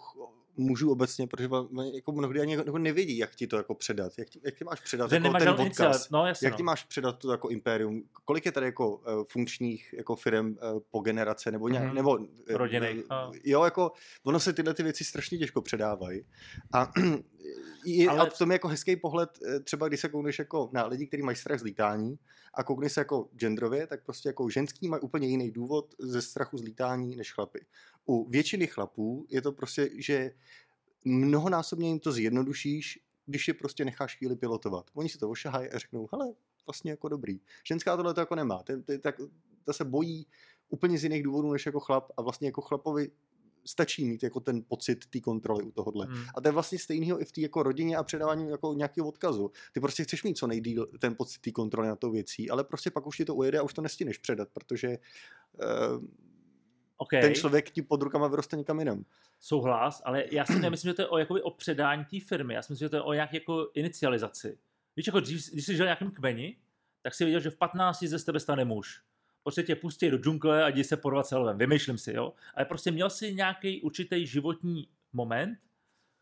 mužů 0.59 0.91
obecně, 0.91 1.27
protože 1.27 1.49
jako 1.95 2.13
mnohdy 2.13 2.41
ani 2.41 2.53
jako 2.55 2.79
nevědí, 2.79 3.19
jak 3.19 3.35
ti 3.35 3.47
to 3.47 3.57
jako 3.57 3.75
předat. 3.75 4.13
Jak 4.19 4.29
ti, 4.29 4.41
jak 4.45 4.55
ti 4.59 4.65
máš 4.65 4.81
předat 4.81 5.13
jako 5.13 5.39
ten 5.39 5.49
iniciál- 5.61 5.95
No, 6.13 6.27
jasně, 6.27 6.47
Jak 6.47 6.53
no. 6.53 6.57
ti 6.57 6.63
máš 6.63 6.85
předat 6.85 7.19
to 7.19 7.31
jako 7.33 7.49
impérium? 7.49 8.03
Kolik 8.25 8.47
je 8.47 8.53
tady 8.53 8.67
jako 8.67 8.97
uh, 8.97 9.25
funkčních 9.29 9.95
jako 9.97 10.17
firm 10.17 10.47
uh, 10.47 10.81
po 10.91 11.01
generace 11.01 11.51
nebo 11.51 11.69
nějak, 11.69 11.87
Mhm. 11.87 11.95
nebo 11.95 12.19
eh, 12.49 12.57
Rodinných, 12.57 12.99
eh, 12.99 13.05
a. 13.11 13.31
Jo, 13.45 13.65
jako 13.65 13.93
ono 14.25 14.41
se 14.41 14.53
tyhle 14.53 14.75
ty 14.75 14.83
věci 14.83 15.05
strašně 15.05 15.39
těžko 15.39 15.63
předávají. 15.63 16.25
A 16.73 16.91
je, 17.84 18.09
Ale- 18.09 18.20
a 18.20 18.30
v 18.30 18.38
tom 18.38 18.51
je 18.51 18.55
jako 18.55 18.68
hezký 18.68 18.96
pohled, 18.96 19.30
eh, 19.46 19.61
třeba 19.61 19.88
když 19.88 20.01
se 20.01 20.09
koukneš 20.09 20.38
jako 20.38 20.70
na 20.72 20.86
lidi, 20.86 21.07
kteří 21.07 21.22
mají 21.22 21.36
strach 21.36 21.61
z 21.61 21.62
lítání 21.62 22.18
a 22.55 22.64
koukneš 22.64 22.92
se 22.92 23.01
jako 23.01 23.28
genderově, 23.36 23.86
tak 23.86 24.05
prostě 24.05 24.28
jako 24.28 24.51
ženský 24.51 24.88
mají 24.88 25.03
úplně 25.03 25.28
jiný 25.28 25.51
důvod 25.51 25.94
ze 25.99 26.22
strachu 26.22 26.59
z 26.59 26.62
lítání 26.62 27.16
než 27.16 27.32
chlapy. 27.32 27.66
U 28.07 28.30
většiny 28.30 28.66
chlapů 28.66 29.26
je 29.28 29.42
to 29.42 29.53
prostě, 29.53 29.90
že 29.99 30.30
mnohonásobně 31.05 31.88
jim 31.88 31.99
to 31.99 32.12
zjednodušíš, 32.12 33.01
když 33.26 33.49
je 33.49 33.55
prostě 33.55 33.84
necháš 33.84 34.16
chvíli 34.16 34.36
pilotovat. 34.36 34.90
Oni 34.94 35.09
si 35.09 35.18
to 35.18 35.30
ošahají 35.30 35.70
a 35.70 35.78
řeknou, 35.78 36.09
hele, 36.12 36.34
vlastně 36.66 36.90
jako 36.90 37.09
dobrý. 37.09 37.40
Ženská 37.64 37.96
tohle 37.96 38.14
to 38.14 38.20
jako 38.20 38.34
nemá. 38.34 38.62
Ten, 38.62 38.82
ten, 38.82 39.01
tak, 39.01 39.20
ta 39.64 39.72
se 39.72 39.84
bojí 39.84 40.26
úplně 40.68 40.99
z 40.99 41.03
jiných 41.03 41.22
důvodů 41.22 41.53
než 41.53 41.66
jako 41.66 41.80
chlap 41.80 42.11
a 42.16 42.22
vlastně 42.22 42.49
jako 42.49 42.61
chlapovi 42.61 43.11
stačí 43.69 44.05
mít 44.05 44.23
jako 44.23 44.41
ten 44.41 44.62
pocit 44.69 45.07
té 45.07 45.21
kontroly 45.21 45.64
u 45.64 45.71
tohohle. 45.71 46.07
Hmm. 46.07 46.25
A 46.35 46.41
to 46.41 46.49
je 46.49 46.53
vlastně 46.53 46.79
stejného 46.79 47.21
i 47.21 47.25
v 47.25 47.33
té 47.33 47.41
jako 47.41 47.62
rodině 47.62 47.97
a 47.97 48.03
předávání 48.03 48.51
jako 48.51 48.75
nějakého 48.75 49.09
odkazu. 49.09 49.51
Ty 49.73 49.81
prostě 49.81 50.05
chceš 50.05 50.25
mít 50.25 50.39
co 50.39 50.47
nejdíl 50.47 50.87
ten 50.99 51.14
pocit 51.14 51.41
té 51.41 51.51
kontroly 51.51 51.89
na 51.89 51.97
tou 51.97 52.11
věcí, 52.11 52.51
ale 52.51 52.64
prostě 52.64 52.91
pak 52.91 53.07
už 53.07 53.16
ti 53.16 53.25
to 53.25 53.35
ujede 53.35 53.59
a 53.59 53.62
už 53.62 53.75
to 53.75 53.83
nestíneš 53.83 54.19
předat, 54.19 54.49
protože 54.53 54.99
uh, 55.99 56.05
Okay. 57.01 57.21
ten 57.21 57.35
člověk 57.35 57.71
ti 57.71 57.83
pod 57.83 58.03
rukama 58.03 58.29
vyroste 58.29 58.57
někam 58.57 58.79
jinam. 58.79 59.05
souhlas, 59.41 60.03
ale 60.05 60.25
já 60.33 60.45
si 60.45 60.59
nemyslím, 60.61 60.91
že 60.91 60.95
to 60.95 61.03
je 61.03 61.09
o, 61.09 61.19
jakoby, 61.19 61.43
o 61.43 61.51
předání 61.51 62.05
té 62.05 62.21
firmy. 62.21 62.55
Já 62.55 62.62
si 62.62 62.73
myslím, 62.73 62.87
že 62.87 62.91
to 62.91 62.97
je 62.97 63.03
o 63.03 63.12
nějaké 63.12 63.37
jako 63.37 63.71
inicializaci. 63.75 64.59
Víš, 64.97 65.07
jako 65.07 65.21
dřív, 65.21 65.51
když 65.53 65.64
jsi 65.64 65.77
žil 65.77 65.85
v 65.85 65.87
nějakém 65.87 66.11
kmeni, 66.11 66.57
tak 67.03 67.14
si 67.14 67.25
věděl, 67.25 67.41
že 67.41 67.51
v 67.51 67.57
15 67.57 68.03
ze 68.03 68.25
tebe 68.25 68.41
stane 68.41 68.64
muž. 68.64 69.03
Prostě 69.49 69.62
tě 69.62 69.76
pustí 69.76 70.11
do 70.11 70.18
džungle 70.18 70.64
a 70.64 70.68
jdi 70.68 70.84
se 70.84 70.96
porvat 70.96 71.26
s 71.26 71.36
lvem. 71.36 71.59
Vymýšlím 71.59 71.99
si, 71.99 72.12
jo. 72.12 72.32
Ale 72.55 72.64
prostě 72.64 72.90
měl 72.90 73.11
si 73.11 73.34
nějaký 73.34 73.80
určitý 73.82 74.26
životní 74.26 74.88
moment, 75.12 75.59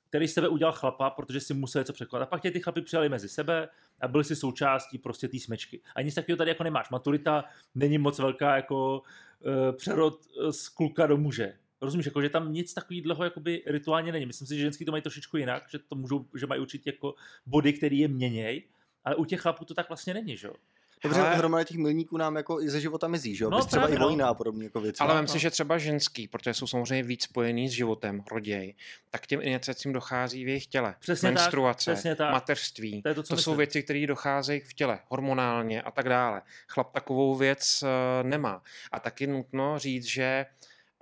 který 0.08 0.28
z 0.28 0.34
tebe 0.34 0.48
udělal 0.48 0.72
chlapa, 0.72 1.10
protože 1.10 1.40
si 1.40 1.54
musel 1.54 1.80
něco 1.80 1.92
překládat. 1.92 2.26
A 2.26 2.30
pak 2.30 2.42
tě 2.42 2.50
ty 2.50 2.60
chlapy 2.60 2.82
přijali 2.82 3.08
mezi 3.08 3.28
sebe 3.28 3.68
a 4.00 4.08
byli 4.08 4.24
si 4.24 4.36
součástí 4.36 4.98
prostě 4.98 5.28
té 5.28 5.38
smečky. 5.38 5.80
A 5.94 6.02
nic 6.02 6.14
takového 6.14 6.36
tady 6.36 6.50
jako 6.50 6.64
nemáš. 6.64 6.90
Maturita 6.90 7.44
není 7.74 7.98
moc 7.98 8.18
velká 8.18 8.56
jako 8.56 9.02
uh, 9.40 9.76
přerod 9.76 10.20
eh, 10.26 10.52
z 10.52 10.68
kluka 10.68 11.06
do 11.06 11.16
muže. 11.16 11.58
Rozumíš, 11.80 12.06
jako, 12.06 12.22
že 12.22 12.28
tam 12.28 12.52
nic 12.52 12.74
takového 12.74 13.24
jakoby 13.24 13.62
rituálně 13.66 14.12
není. 14.12 14.26
Myslím 14.26 14.46
si, 14.46 14.56
že 14.56 14.62
ženský 14.62 14.84
to 14.84 14.90
mají 14.90 15.02
trošičku 15.02 15.36
jinak, 15.36 15.64
že 15.70 15.78
to 15.78 15.96
můžou, 15.96 16.26
že 16.34 16.46
mají 16.46 16.60
určitě 16.60 16.90
jako 16.90 17.14
body, 17.46 17.72
který 17.72 17.98
je 17.98 18.08
měněj, 18.08 18.68
ale 19.04 19.16
u 19.16 19.24
těch 19.24 19.40
chlapů 19.40 19.64
to 19.64 19.74
tak 19.74 19.88
vlastně 19.88 20.14
není, 20.14 20.36
že 20.36 20.46
jo? 20.46 20.54
Dobře, 21.03 21.20
Hele. 21.20 21.36
hromada 21.36 21.64
těch 21.64 21.76
milníků 21.76 22.16
nám 22.16 22.36
jako 22.36 22.61
i 22.61 22.70
ze 22.70 22.80
života 22.80 23.09
mizí, 23.09 23.36
že 23.36 23.44
jo? 23.44 23.51
No, 23.51 23.59
No, 23.59 23.64
třeba 23.64 23.80
právě, 23.82 23.97
i 23.97 23.99
no. 23.99 24.07
vojna 24.07 24.28
a 24.28 24.34
podobné 24.34 24.64
jako 24.64 24.80
věci. 24.80 24.99
Ale 25.01 25.09
No, 25.09 25.14
vem 25.14 25.24
no. 25.24 25.28
si, 25.32 25.38
že 25.38 25.51
třeba 25.51 25.78
ženský, 25.78 26.28
protože 26.28 26.55
jsou 26.55 26.66
samozřejmě 26.66 27.03
víc 27.03 27.22
spojený 27.22 27.68
s 27.68 27.72
životem, 27.72 28.22
roděj, 28.30 28.74
tak 29.11 29.26
těm 29.26 29.40
iniciacím 29.42 29.92
dochází 29.92 30.44
v 30.44 30.49
jejich 30.49 30.66
těle. 30.66 30.94
Přesně 31.01 31.28
tak, 31.28 31.34
Menstruace, 31.34 31.92
přesně 31.92 32.14
tak. 32.14 32.32
mateřství. 32.32 33.03
To 33.03 33.09
je 33.09 33.14
to, 33.14 33.22
co 33.22 33.36
To 33.36 33.42
jsou 33.42 33.51
myslím. 33.51 33.59
věci, 33.59 33.82
které 33.82 34.07
docházejí 34.07 34.61
v 34.61 34.74
těle, 34.74 34.99
hormonálně 35.09 35.82
a 35.82 35.90
tak 35.90 36.09
dále. 36.09 36.42
Chlap 36.68 36.92
takovou 36.92 37.34
věc 37.34 37.82
eh, 37.82 37.88
nemá. 38.24 38.62
A 38.92 39.01
taky 39.01 39.26
nutno 39.26 39.78
říct, 39.78 40.05
že 40.05 40.47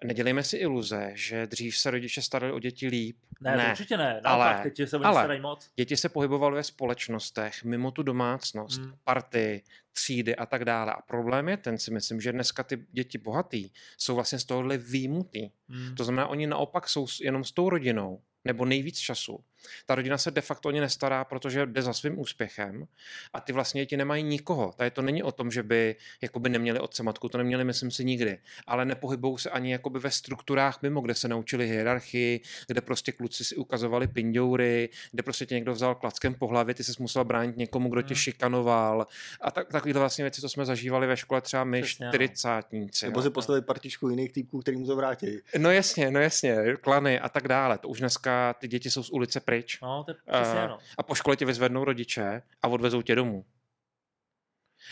nedělejme 0.05 0.43
si 0.43 0.57
iluze, 0.57 1.11
že 1.15 1.47
dřív 1.47 1.77
se 1.79 1.91
rodiče 1.91 2.23
starali 2.23 2.53
o 2.53 2.59
děti 2.59 2.89
líp. 2.89 3.17
Ne, 3.41 3.57
ne. 3.57 3.71
Určitě 3.71 3.97
ne. 3.97 4.21
ale- 4.25 4.45
Naopak, 4.45 4.63
teď 4.63 4.89
se 4.89 4.97
ale- 4.97 5.21
starají 5.21 5.41
moc. 5.41 5.71
Děti 5.77 5.97
se 5.97 6.09
pohybovaly 6.09 6.55
ve 6.55 6.63
společnostech, 6.63 7.65
mimo 7.65 7.91
tu 7.91 8.03
domácnost, 8.03 8.81
Hmm. 8.81 8.93
party, 9.05 9.63
třídy 9.93 10.37
a 10.37 10.47
tak 10.47 10.65
dále. 10.65 10.93
A 10.93 11.03
problém 11.03 11.49
je 11.49 11.57
ten, 11.57 11.79
si 11.79 11.91
myslím, 11.91 12.21
že 12.21 12.33
dneska 12.33 12.63
ty 12.63 12.87
děti 12.93 13.19
bohatý 13.19 13.71
jsou 13.99 14.15
vlastně 14.15 14.39
z 14.39 14.45
tohohle 14.45 14.79
výjimutý. 14.79 15.51
Hmm. 15.69 15.95
To 15.95 16.05
znamená, 16.05 16.27
oni 16.27 16.47
naopak 16.47 16.89
jsou 16.89 17.07
jenom 17.23 17.45
s 17.45 17.53
tou 17.53 17.69
rodinou, 17.69 18.21
nebo 18.45 18.65
nejvíc 18.65 18.99
času. 18.99 19.45
Ta 19.87 19.95
rodina 19.95 20.19
se 20.19 20.31
de 20.31 20.41
facto 20.41 20.69
o 20.69 20.73
ně 20.73 20.81
nestará, 20.81 21.25
protože 21.25 21.67
jde 21.67 21.83
za 21.83 21.93
svým 21.93 22.19
úspěchem 22.19 22.87
a 23.33 23.41
ty 23.41 23.53
vlastně 23.53 23.83
děti 23.83 23.97
nemají 23.97 24.23
nikoho. 24.23 24.73
Tady 24.77 24.91
to 24.91 25.03
není 25.03 25.23
o 25.23 25.33
tom, 25.33 25.51
že 25.51 25.63
by 25.63 25.97
jakoby 26.23 26.49
neměli 26.49 26.81
otce 26.81 27.03
matku, 27.03 27.29
to 27.29 27.39
neměli, 27.39 27.65
myslím 27.65 27.91
si, 27.91 28.05
nikdy. 28.05 28.39
Ale 28.67 28.85
nepohybují 28.85 29.39
se 29.39 29.51
ani 29.51 29.73
jakoby 29.73 29.99
ve 29.99 30.11
strukturách 30.11 30.83
mimo, 30.83 31.01
kde 31.01 31.15
se 31.15 31.29
naučili 31.29 31.69
hierarchii, 31.69 32.41
kde 32.67 32.81
prostě 32.81 33.13
kluci 33.13 33.45
si 33.45 33.57
ukazovali 33.57 34.07
pindoury, 34.07 34.89
kde 35.13 35.23
prostě 35.23 35.47
tě 35.47 35.55
někdo 35.55 35.73
vzal 35.73 35.95
klackem 35.95 36.35
po 36.35 36.47
hlavě, 36.47 36.75
ty 36.75 36.85
se 36.85 36.93
musel 36.99 37.25
bránit 37.25 37.57
někomu, 37.57 37.89
kdo 37.89 38.03
tě 38.03 38.15
Hmm. 38.15 38.21
šikanoval. 38.21 39.07
A 39.41 39.51
tak, 39.51 39.69
takovýhle 39.73 40.01
vlastně 40.01 40.25
věci, 40.25 40.41
co 40.41 40.49
jsme 40.49 40.65
zažívali 40.65 41.07
ve 41.07 41.17
škole 41.17 41.41
třeba 41.41 41.65
my 41.65 41.81
no. 41.81 41.87
čtyřicátníci. 41.87 43.07
Nebo 43.07 43.23
si 43.23 43.31
postavit 43.31 43.67
partičku 43.67 44.09
jiných 44.09 44.33
týpků, 44.33 44.61
který 44.61 44.77
mu 44.77 44.87
to 44.87 44.97
vrátí. 44.97 45.27
No 45.59 45.71
jasně, 45.71 46.11
no 46.11 46.21
jasně, 46.21 46.57
klany 46.81 47.21
a 47.21 47.29
tak 47.29 47.49
dále. 47.49 47.79
To 47.79 47.89
už 47.89 47.99
dneska 48.01 48.55
ty 48.55 48.69
děti 48.69 48.91
jsou 48.91 49.03
z 49.03 49.11
ulice 49.11 49.41
pryč. 49.41 49.54
No, 49.83 50.05
to 50.05 50.11
je 50.11 50.15
přesně 50.15 50.59
Eh, 50.59 50.65
ano. 50.65 50.79
A 50.99 51.03
po 51.03 51.15
škole 51.15 51.37
tě 51.37 51.45
vyzvednou 51.45 51.85
rodiče 51.85 52.43
a 52.63 52.69
odvezou 52.69 53.03
tě 53.03 53.15
domů. 53.15 53.45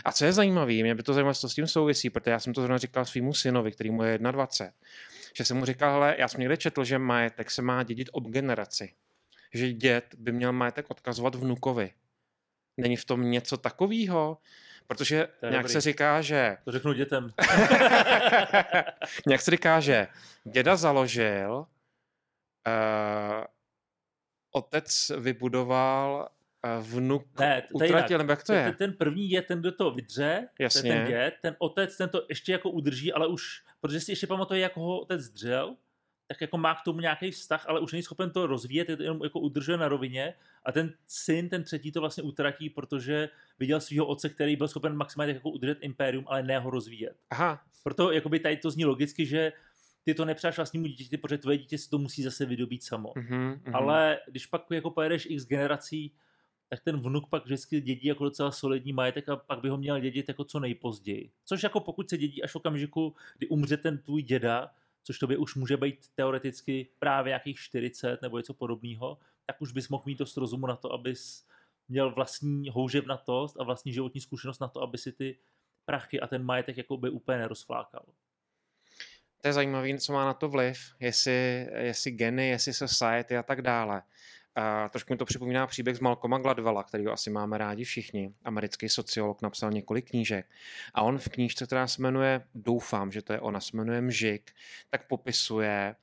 A 0.04 0.12
co 0.12 0.24
je 0.24 0.32
zajímavé, 0.32 0.72
mě 0.72 0.94
by 0.94 1.02
to 1.02 1.14
zajímalo, 1.14 1.34
co 1.34 1.48
s 1.48 1.54
tím 1.54 1.66
souvisí, 1.66 2.10
protože 2.10 2.30
já 2.30 2.40
jsem 2.40 2.54
to 2.54 2.60
zrovna 2.60 2.78
říkal 2.78 3.04
svýmu 3.04 3.34
synovi, 3.34 3.72
který 3.72 3.90
mu 3.90 4.02
je 4.02 4.18
21, 4.18 4.72
že 5.36 5.44
jsem 5.44 5.56
mu 5.56 5.64
říkal, 5.64 5.92
hele, 5.92 6.16
já 6.18 6.28
jsem 6.28 6.40
někde 6.40 6.56
četl, 6.56 6.84
že 6.84 6.98
majetek 6.98 7.50
se 7.50 7.62
má 7.62 7.82
dědit 7.82 8.08
ob 8.12 8.24
generaci. 8.28 8.94
Že 9.54 9.72
děd 9.72 10.04
by 10.18 10.32
měl 10.32 10.52
majetek 10.52 10.90
odkazovat 10.90 11.34
vnukovi. 11.34 11.92
Není 12.76 12.96
v 12.96 13.04
tom 13.04 13.30
něco 13.30 13.56
takového? 13.56 14.38
Protože 14.86 15.28
nějak 15.42 15.62
dobrý. 15.62 15.72
se 15.72 15.80
říká, 15.80 16.22
že 16.22 16.56
To 16.64 16.72
řeknu 16.72 16.92
dětem. 16.92 17.32
Nějak 19.26 19.40
se 19.40 19.50
říká, 19.50 19.80
že 19.80 20.06
děda 20.44 20.76
založil, 20.76 21.66
uh, 22.66 23.44
otec 24.52 25.10
vybudoval, 25.18 26.28
uh, 26.78 26.86
vnuk 26.86 27.40
Ne, 27.40 27.62
to 27.72 27.84
je 27.84 27.88
utratil, 27.88 28.14
jinak. 28.14 28.18
nebo 28.20 28.32
jak 28.32 28.42
to 28.42 28.52
Ten, 28.52 28.66
je? 28.66 28.72
ten 28.72 28.92
první 28.92 29.30
je 29.30 29.42
ten, 29.42 29.60
kdo 29.60 29.72
to 29.72 29.90
vydře, 29.90 30.48
je 30.58 30.64
Jasně. 30.64 30.92
ten 30.92 31.06
děd, 31.06 31.34
ten 31.42 31.56
otec, 31.58 31.96
ten 31.96 32.08
to 32.08 32.26
ještě 32.28 32.52
jako 32.52 32.70
udrží, 32.70 33.12
ale 33.12 33.26
už, 33.26 33.62
protože 33.80 34.00
si 34.00 34.12
ještě 34.12 34.26
pamatuje, 34.26 34.60
jak 34.60 34.76
ho 34.76 35.00
otec 35.00 35.28
dřel, 35.28 35.76
tak 36.28 36.40
jako 36.40 36.58
má 36.58 36.74
k 36.74 36.82
tomu 36.84 37.00
nějaký 37.00 37.30
vztah, 37.30 37.64
ale 37.68 37.80
už 37.80 37.92
není 37.92 38.02
schopen 38.02 38.30
to 38.30 38.46
rozvíjet, 38.46 38.88
je 38.88 38.96
to 38.96 39.02
jenom 39.02 39.20
jako 39.24 39.40
udržuje 39.40 39.78
na 39.78 39.88
rovině 39.88 40.34
a 40.64 40.72
ten 40.72 40.94
syn, 41.06 41.48
ten 41.48 41.64
třetí 41.64 41.92
to 41.92 42.00
vlastně 42.00 42.22
utratí, 42.22 42.70
protože 42.70 43.28
viděl 43.58 43.80
svého 43.80 44.06
otce, 44.06 44.28
který 44.28 44.56
byl 44.56 44.68
schopen 44.68 44.96
maximálně 44.96 45.32
jako 45.32 45.50
udržet 45.50 45.78
impérium, 45.80 46.24
ale 46.28 46.42
ne 46.42 46.58
ho 46.58 46.70
rozvíjet. 46.70 47.16
Aha, 47.30 47.62
Proto 47.84 48.12
jakoby 48.12 48.38
tady 48.40 48.56
to 48.56 48.70
zní 48.70 48.84
logicky, 48.84 49.26
že 49.26 49.52
ty 50.02 50.14
to 50.14 50.24
nepřáš 50.24 50.56
vlastnímu 50.56 50.86
dítěti, 50.86 51.16
protože 51.16 51.38
tvoje 51.38 51.58
dítě 51.58 51.78
si 51.78 51.90
to 51.90 51.98
musí 51.98 52.22
zase 52.22 52.46
vydobít 52.46 52.82
samo. 52.82 53.12
mhm, 53.16 53.60
mhm. 53.64 53.76
Ale 53.76 54.18
když 54.28 54.46
pak 54.46 54.66
jako 54.70 54.90
pojedeš 54.90 55.26
x 55.30 55.46
generací, 55.46 56.14
tak 56.68 56.80
ten 56.80 57.00
vnuk 57.00 57.28
pak 57.28 57.44
vždycky 57.44 57.80
dědí 57.80 58.08
jako 58.08 58.24
docela 58.24 58.52
solidní 58.52 58.92
majetek 58.92 59.28
a 59.28 59.36
pak 59.36 59.60
by 59.60 59.68
ho 59.68 59.76
měl 59.76 60.00
dědit 60.00 60.28
jako 60.28 60.44
co 60.44 60.60
nejpozději. 60.60 61.32
Což 61.44 61.62
jako 61.62 61.80
pokud 61.80 62.10
se 62.10 62.18
dědí 62.18 62.42
až 62.42 62.52
v 62.52 62.56
okamžiku, 62.56 63.14
kdy 63.38 63.48
umře 63.48 63.76
ten 63.76 63.98
tvůj 63.98 64.22
děda, 64.22 64.70
což 65.02 65.18
tobě 65.18 65.36
už 65.36 65.54
může 65.54 65.76
být 65.76 66.08
teoreticky 66.14 66.88
právě 66.98 67.30
nějakých 67.30 67.58
40 67.58 68.22
nebo 68.22 68.38
něco 68.38 68.54
podobného, 68.54 69.18
tak 69.46 69.62
už 69.62 69.72
bys 69.72 69.88
mohl 69.88 70.02
mít 70.06 70.18
dost 70.18 70.36
rozumu 70.36 70.66
na 70.66 70.76
to, 70.76 70.92
abys 70.92 71.46
měl 71.88 72.14
vlastní 72.14 72.68
houževnatost 72.68 73.60
a 73.60 73.64
vlastní 73.64 73.92
životní 73.92 74.20
zkušenost 74.20 74.60
na 74.60 74.68
to, 74.68 74.82
aby 74.82 74.98
si 74.98 75.12
ty 75.12 75.38
prachy 75.84 76.20
a 76.20 76.26
ten 76.26 76.44
majetek 76.44 76.76
jako 76.76 76.96
by 76.96 77.10
úplně 77.10 77.38
nerozflákal. 77.38 78.04
To 79.42 79.48
je 79.48 79.52
zajímavé, 79.52 79.98
co 79.98 80.12
má 80.12 80.24
na 80.24 80.34
to 80.34 80.48
vliv, 80.48 80.78
jestli, 81.00 81.68
jestli 81.78 82.10
geny, 82.10 82.48
jestli 82.48 82.72
society 82.72 83.36
a 83.36 83.42
tak 83.42 83.62
dále. 83.62 84.02
A 84.54 84.88
trošku 84.88 85.12
mi 85.12 85.16
to 85.16 85.24
připomíná 85.24 85.66
příběh 85.66 85.96
z 85.96 86.00
Malcolma 86.00 86.38
Gladwella, 86.38 86.82
kterýho 86.82 87.12
asi 87.12 87.30
máme 87.30 87.58
rádi 87.58 87.84
všichni. 87.84 88.34
Americký 88.44 88.88
sociolog 88.88 89.42
napsal 89.42 89.70
několik 89.70 90.10
knížek. 90.10 90.46
A 90.94 91.02
on 91.02 91.18
v 91.18 91.28
knížce, 91.28 91.66
která 91.66 91.86
se 91.86 92.02
jmenuje, 92.02 92.40
doufám, 92.54 93.12
že 93.12 93.22
to 93.22 93.32
je 93.32 93.40
ona, 93.40 93.60
se 93.60 93.76
jmenuje 93.76 94.00
Mžik, 94.00 94.52
tak 94.90 95.06
popisuje, 95.06 95.96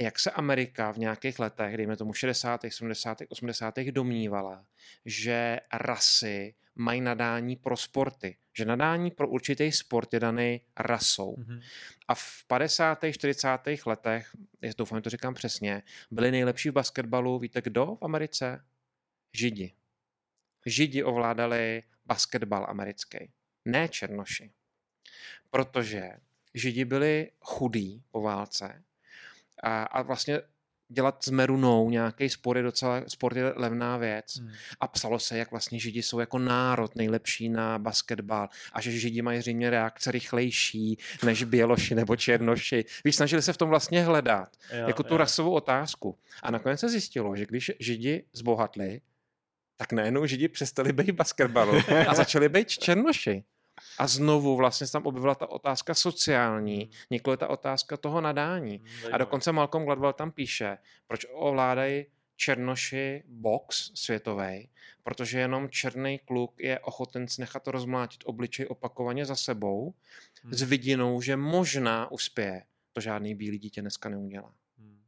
jak 0.00 0.18
se 0.18 0.30
Amerika 0.30 0.92
v 0.92 0.98
nějakých 0.98 1.38
letech, 1.38 1.76
dejme 1.76 1.96
tomu 1.96 2.12
60., 2.12 2.60
70., 2.68 3.18
80. 3.28 3.78
domnívala, 3.78 4.64
že 5.04 5.60
rasy 5.72 6.54
mají 6.76 7.00
nadání 7.00 7.56
pro 7.56 7.76
sporty. 7.76 8.36
Že 8.56 8.64
nadání 8.64 9.10
pro 9.10 9.28
určitý 9.28 9.72
sport 9.72 10.14
je 10.14 10.20
daný 10.20 10.60
rasou. 10.76 11.36
Mhm. 11.38 11.60
A 12.08 12.14
v 12.14 12.44
50. 12.46 12.98
40. 13.12 13.58
letech, 13.86 14.36
já 14.62 14.72
doufám, 14.78 14.98
že 14.98 15.02
to 15.02 15.10
říkám 15.10 15.34
přesně, 15.34 15.82
byli 16.10 16.30
nejlepší 16.30 16.70
v 16.70 16.72
basketbalu, 16.72 17.38
víte 17.38 17.62
kdo 17.62 17.86
v 17.86 18.04
Americe? 18.04 18.64
Židi. 19.32 19.74
Židi 20.66 21.02
ovládali 21.02 21.82
basketbal 22.06 22.66
americký, 22.68 23.32
ne 23.64 23.88
černoši. 23.88 24.52
Protože 25.50 26.10
Židi 26.54 26.84
byli 26.84 27.30
chudí 27.40 28.04
po 28.10 28.20
válce 28.20 28.84
a, 29.62 29.82
a 29.82 30.02
vlastně 30.02 30.40
dělat 30.88 31.24
s 31.24 31.30
merunou 31.30 31.90
nějaký 31.90 32.28
sport 32.28 32.56
je 32.56 32.62
docela, 32.62 33.02
sport 33.08 33.36
je 33.36 33.52
levná 33.56 33.96
věc. 33.96 34.36
Hmm. 34.38 34.50
A 34.80 34.88
psalo 34.88 35.18
se, 35.18 35.38
jak 35.38 35.50
vlastně 35.50 35.78
Židi 35.78 36.02
jsou 36.02 36.18
jako 36.20 36.38
národ 36.38 36.96
nejlepší 36.96 37.48
na 37.48 37.78
basketbal 37.78 38.48
a 38.72 38.80
že 38.80 38.90
Židi 38.90 39.22
mají 39.22 39.40
zřejmě 39.40 39.70
reakce 39.70 40.10
rychlejší 40.10 40.98
než 41.24 41.44
Běloši 41.44 41.94
nebo 41.94 42.16
Černoši. 42.16 42.84
Víš, 43.04 43.16
snažili 43.16 43.42
se 43.42 43.52
v 43.52 43.56
tom 43.56 43.68
vlastně 43.68 44.04
hledat 44.04 44.48
Jo, 44.72 44.88
jako 44.88 45.02
tu 45.02 45.14
jo. 45.14 45.18
rasovou 45.18 45.52
otázku. 45.52 46.18
A 46.42 46.50
nakonec 46.50 46.80
se 46.80 46.88
zjistilo, 46.88 47.36
že 47.36 47.46
když 47.46 47.70
Židi 47.80 48.24
zbohatli, 48.32 49.00
tak 49.76 49.92
najednou 49.92 50.26
Židi 50.26 50.48
přestali 50.48 50.92
být 50.92 51.10
basketbalu 51.10 51.72
a 52.08 52.14
začali 52.14 52.48
být 52.48 52.68
černoši. 52.68 53.44
A 53.98 54.06
znovu 54.06 54.56
vlastně 54.56 54.86
se 54.86 54.92
tam 54.92 55.06
objevila 55.06 55.34
ta 55.34 55.46
otázka 55.46 55.94
sociální, 55.94 56.90
nikoli 57.10 57.36
ta 57.36 57.48
otázka 57.48 57.96
toho 57.96 58.20
nadání. 58.20 58.76
Hmm, 58.76 59.14
A 59.14 59.18
dokonce 59.18 59.52
Malcolm 59.52 59.84
Gladwell 59.84 60.12
tam 60.12 60.30
píše, 60.32 60.78
proč 61.06 61.26
ovládají 61.32 62.06
černoši 62.36 63.22
box 63.26 63.90
světový, 63.94 64.68
protože 65.02 65.38
jenom 65.38 65.70
černý 65.70 66.18
kluk 66.18 66.60
je 66.60 66.80
ochoten 66.80 67.28
si 67.28 67.40
nechat 67.40 67.68
rozmlátit 67.68 68.20
obličej 68.26 68.66
opakovaně 68.68 69.24
za 69.26 69.36
sebou 69.36 69.94
Hmm. 70.42 70.54
s 70.54 70.62
vidinou, 70.62 71.20
že 71.20 71.36
možná 71.36 72.10
uspěje. 72.10 72.62
To 72.92 73.00
žádný 73.00 73.34
bílý 73.34 73.58
dítě 73.58 73.80
dneska 73.80 74.08
neudělá. 74.08 74.54
Hmm. 74.78 75.02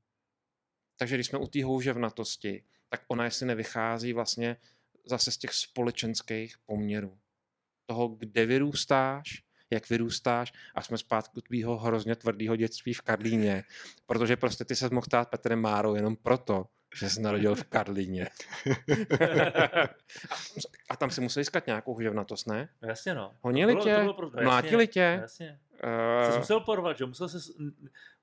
Takže 0.96 1.14
když 1.14 1.26
jsme 1.26 1.38
u 1.38 1.46
té 1.46 1.64
houževnatosti, 1.64 2.64
tak 2.88 3.02
ona 3.08 3.24
jestli 3.24 3.46
nevychází 3.46 4.12
vlastně 4.12 4.56
zase 5.04 5.32
z 5.32 5.36
těch 5.36 5.52
společenských 5.52 6.58
poměrů. 6.66 7.18
Toho, 7.88 8.08
kde 8.08 8.46
vyrůstáš, 8.46 9.42
jak 9.70 9.90
vyrůstáš 9.90 10.52
a 10.74 10.82
jsme 10.82 10.98
zpátky 10.98 11.40
tvýho 11.42 11.78
hrozně 11.78 12.16
tvrdého 12.16 12.56
dětství 12.56 12.94
v 12.94 13.00
Karlíně. 13.02 13.64
Protože 14.06 14.36
prostě 14.36 14.64
ty 14.64 14.76
se 14.76 14.88
mohl 14.92 15.04
stát 15.04 15.28
Petrem 15.30 15.60
Márou 15.60 15.94
jenom 15.94 16.16
proto, 16.16 16.64
že 16.96 17.10
jsi 17.10 17.22
narodil 17.22 17.54
v 17.54 17.64
Karlíně. 17.64 18.28
a, 20.90 20.96
tam 20.96 21.10
si 21.10 21.20
museli 21.20 21.44
získat 21.44 21.66
nějakou 21.66 21.92
houževnatost, 21.94 22.46
ne? 22.46 22.68
No 22.82 22.88
jasně 22.88 23.14
no. 23.14 23.34
Honili 23.40 23.72
To 23.72 23.76
bylo- 23.76 23.84
tě? 23.84 23.94
to 23.96 24.00
bylo 24.02 24.14
pro- 24.14 24.30
no 24.36 24.42
Mlátili 24.42 24.82
jasně, 24.82 24.86
tě? 24.92 25.18
Jasně. 25.22 25.58
Uh, 26.24 26.32
Jsi 26.32 26.38
musel 26.38 26.60
porvat, 26.60 26.98
že? 26.98 27.06
Musel 27.06 27.28
ses, 27.28 27.50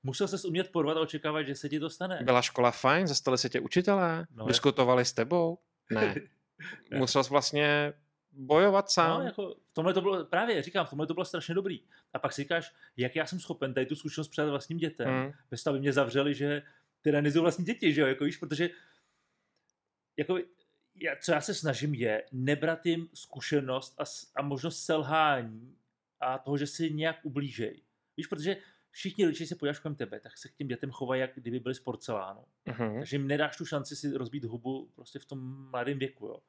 musel 0.03 0.27
ses 0.27 0.45
umět 0.45 0.71
porvat 0.71 0.97
a 0.97 1.01
očekávat, 1.01 1.43
že 1.43 1.55
se 1.55 1.69
ti 1.69 1.79
to 1.79 1.89
stane. 1.89 2.19
byla 2.23 2.41
škola 2.41 2.71
fajn? 2.71 3.07
Zastali 3.07 3.37
se 3.37 3.49
tě 3.49 3.59
učitelé? 3.59 4.25
No, 4.35 4.45
Diskutovali 4.45 5.05
s 5.05 5.13
tebou? 5.13 5.57
Ne. 5.91 6.15
Musel 6.97 7.23
jsi 7.23 7.29
vlastně 7.29 7.93
bojovat 8.35 8.89
sám? 8.89 9.19
No, 9.19 9.25
jako 9.25 9.55
v 9.65 9.73
tomhle 9.73 9.93
to 9.93 10.01
bylo, 10.01 10.25
právě 10.25 10.61
říkám, 10.61 10.85
v 10.85 10.89
tomhle 10.89 11.07
to 11.07 11.13
bylo 11.13 11.25
strašně 11.25 11.55
dobrý. 11.55 11.81
A 12.13 12.19
pak 12.19 12.33
si 12.33 12.41
říkáš, 12.41 12.73
jak 12.97 13.15
já 13.15 13.25
jsem 13.25 13.39
schopen 13.39 13.73
tady 13.73 13.85
tu 13.85 13.95
zkušenost 13.95 14.27
předat 14.27 14.49
vlastním 14.49 14.77
dětem, 14.77 15.07
Hmm. 15.07 15.31
bez 15.51 15.63
toho, 15.63 15.71
aby 15.71 15.79
mě 15.79 15.93
zavřeli, 15.93 16.33
že 16.33 16.61
tyranizují 17.01 17.41
vlastní 17.41 17.65
děti, 17.65 17.93
že 17.93 18.01
jo, 18.01 18.07
jako 18.07 18.23
víš, 18.23 18.37
protože 18.37 18.69
jako, 20.17 20.37
já, 20.95 21.15
co 21.21 21.31
já 21.31 21.41
se 21.41 21.53
snažím 21.53 21.93
je 21.93 22.23
nebrat 22.31 22.85
jim 22.85 23.09
zkušenost 23.13 24.01
a, 24.01 24.03
a 24.35 24.41
možnost 24.41 24.83
selhání 24.83 25.77
a 26.19 26.37
toho, 26.37 26.57
že 26.57 26.67
si 26.67 26.93
nějak 26.93 27.19
ublížej. 27.23 27.81
Víš, 28.17 28.27
protože 28.27 28.57
všichni 28.91 29.25
když 29.25 29.49
se 29.49 29.55
podíváš 29.55 29.79
kolem 29.79 29.95
tebe, 29.95 30.19
tak 30.19 30.37
se 30.37 30.49
k 30.49 30.55
těm 30.55 30.67
dětem 30.67 30.91
chovají, 30.91 31.21
jak 31.21 31.31
kdyby 31.35 31.59
byli 31.59 31.75
z 31.75 31.79
porcelánu. 31.79 32.45
Mhm. 32.65 32.95
Takže 32.95 33.15
jim 33.15 33.27
nedáš 33.27 33.57
tu 33.57 33.65
šanci 33.65 33.95
si 33.95 34.17
rozbít 34.17 34.43
hubu 34.43 34.91
prostě 34.95 35.19
v 35.19 35.25
tom 35.25 35.69
mladém 35.69 35.99
věku, 35.99 36.25
jo. 36.25 36.39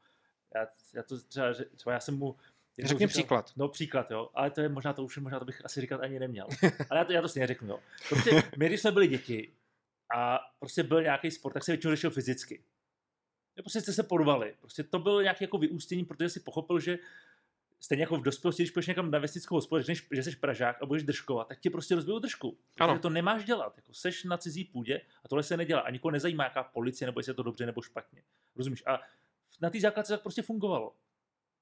Já, 0.56 0.66
já 0.94 1.02
to 1.02 1.20
třeba, 1.20 1.52
ře- 1.52 1.66
třeba 1.76 1.92
já 1.92 2.00
jsem 2.00 2.18
mu... 2.18 2.36
jednou 2.76 2.88
Řekni 2.88 3.06
říkal- 3.06 3.08
příklad. 3.08 3.52
No 3.56 3.68
příklad, 3.68 4.10
jo. 4.10 4.30
Ale 4.34 4.50
to 4.50 4.60
je 4.60 4.68
možná 4.68 4.92
to 4.92 5.04
už, 5.04 5.18
možná 5.18 5.38
to 5.38 5.44
bych 5.44 5.64
asi 5.64 5.80
říkat 5.80 6.00
ani 6.00 6.18
neměl. 6.18 6.46
Ale 6.90 6.98
já 7.00 7.04
to, 7.04 7.12
já 7.12 7.22
to 7.22 7.28
stejně 7.28 7.46
řeknu, 7.46 7.68
jo. 7.68 7.78
Prostě 8.08 8.42
my, 8.58 8.66
když 8.66 8.80
jsme 8.80 8.90
byli 8.90 9.08
děti 9.08 9.52
a 10.16 10.38
prostě 10.58 10.82
byl 10.82 11.02
nějaký 11.02 11.30
sport, 11.30 11.52
tak 11.52 11.64
se 11.64 11.72
většinou 11.72 11.92
řešil 11.92 12.10
fyzicky. 12.10 12.62
Jo, 13.56 13.62
prostě 13.62 13.80
jste 13.80 13.92
se 13.92 14.02
porvali. 14.02 14.54
Prostě 14.60 14.82
to 14.84 14.98
bylo 14.98 15.20
nějaké 15.20 15.44
jako 15.44 15.58
vyústění, 15.58 16.04
protože 16.04 16.28
si 16.28 16.40
pochopil, 16.40 16.80
že 16.80 16.98
stejně 17.80 18.02
jako 18.02 18.16
v 18.16 18.22
dospělosti, 18.22 18.62
když 18.62 18.70
půjdeš 18.70 18.86
někam 18.86 19.10
na 19.10 19.18
vesnickou 19.18 19.54
hospodu, 19.54 19.82
řekneš, 19.82 20.06
že 20.10 20.22
jsi 20.22 20.36
Pražák 20.36 20.82
a 20.82 20.86
budeš 20.86 21.02
držkovat, 21.02 21.48
tak 21.48 21.60
ti 21.60 21.70
prostě 21.70 21.94
rozbijou 21.94 22.18
držku. 22.18 22.58
Ano. 22.80 22.92
Protože 22.92 23.02
to 23.02 23.10
nemáš 23.10 23.44
dělat. 23.44 23.72
Jako 23.76 23.94
seš 23.94 24.24
na 24.24 24.38
cizí 24.38 24.64
půdě 24.64 25.00
a 25.24 25.28
tohle 25.28 25.42
se 25.42 25.56
nedělá. 25.56 25.80
A 25.80 25.90
nikoho 25.90 26.12
nezajímá, 26.12 26.44
jaká 26.44 26.62
policie, 26.62 27.06
nebo 27.06 27.20
jestli 27.20 27.30
je 27.30 27.34
to 27.34 27.42
dobře 27.42 27.66
nebo 27.66 27.82
špatně. 27.82 28.22
Rozumíš? 28.56 28.82
A 28.86 29.00
na 29.60 29.70
té 29.70 29.80
základce 29.80 30.12
tak 30.12 30.22
prostě 30.22 30.42
fungovalo. 30.42 30.92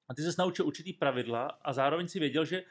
A 0.08 0.14
ty 0.14 0.22
se 0.22 0.34
naučil 0.38 0.66
určitý 0.66 0.92
pravidla 0.92 1.46
a 1.46 1.72
zároveň 1.72 2.08
si 2.08 2.20
věděl, 2.20 2.44
že 2.44 2.64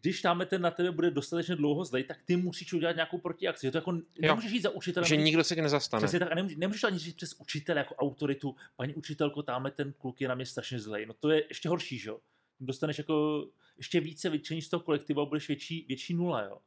když 0.00 0.22
tamhle 0.22 0.46
ten 0.46 0.62
na 0.62 0.70
tebe 0.70 0.90
bude 0.90 1.10
dostatečně 1.10 1.56
dlouho 1.56 1.84
zlej, 1.84 2.04
tak 2.04 2.18
ty 2.24 2.36
musíš 2.36 2.72
udělat 2.72 2.96
nějakou 2.96 3.18
protiakci. 3.18 3.66
Že 3.66 3.70
to 3.70 3.78
jako 3.78 3.98
nemůžeš 4.20 4.52
jít 4.52 4.62
za 4.62 4.70
učitelem. 4.70 5.08
Že 5.08 5.16
nikdo 5.16 5.44
se 5.44 5.54
ti 5.54 5.62
nezastane. 5.62 6.00
Přesně 6.00 6.18
tak, 6.18 6.32
a 6.32 6.34
nemůžeš, 6.34 6.58
nemůžeš 6.58 6.84
ani 6.84 6.98
říct 6.98 7.16
přes 7.16 7.34
učitele 7.40 7.78
jako 7.78 7.94
autoritu, 7.94 8.56
paní 8.76 8.94
učitelko, 8.94 9.42
tamhle 9.42 9.70
ten 9.70 9.92
kluk 9.92 10.20
je 10.20 10.28
na 10.28 10.34
mě 10.34 10.46
strašně 10.46 10.80
zlej. 10.80 11.06
No 11.06 11.14
to 11.14 11.30
je 11.30 11.44
ještě 11.48 11.68
horší, 11.68 11.98
že 11.98 12.08
jo? 12.08 12.18
Dostaneš 12.60 12.98
jako 12.98 13.46
ještě 13.76 14.00
více 14.00 14.30
vyčení 14.30 14.62
z 14.62 14.68
toho 14.68 14.80
kolektivu 14.80 15.20
a 15.20 15.26
budeš 15.26 15.48
větší, 15.48 15.84
větší 15.88 16.14
nula, 16.14 16.42
jo? 16.42 16.58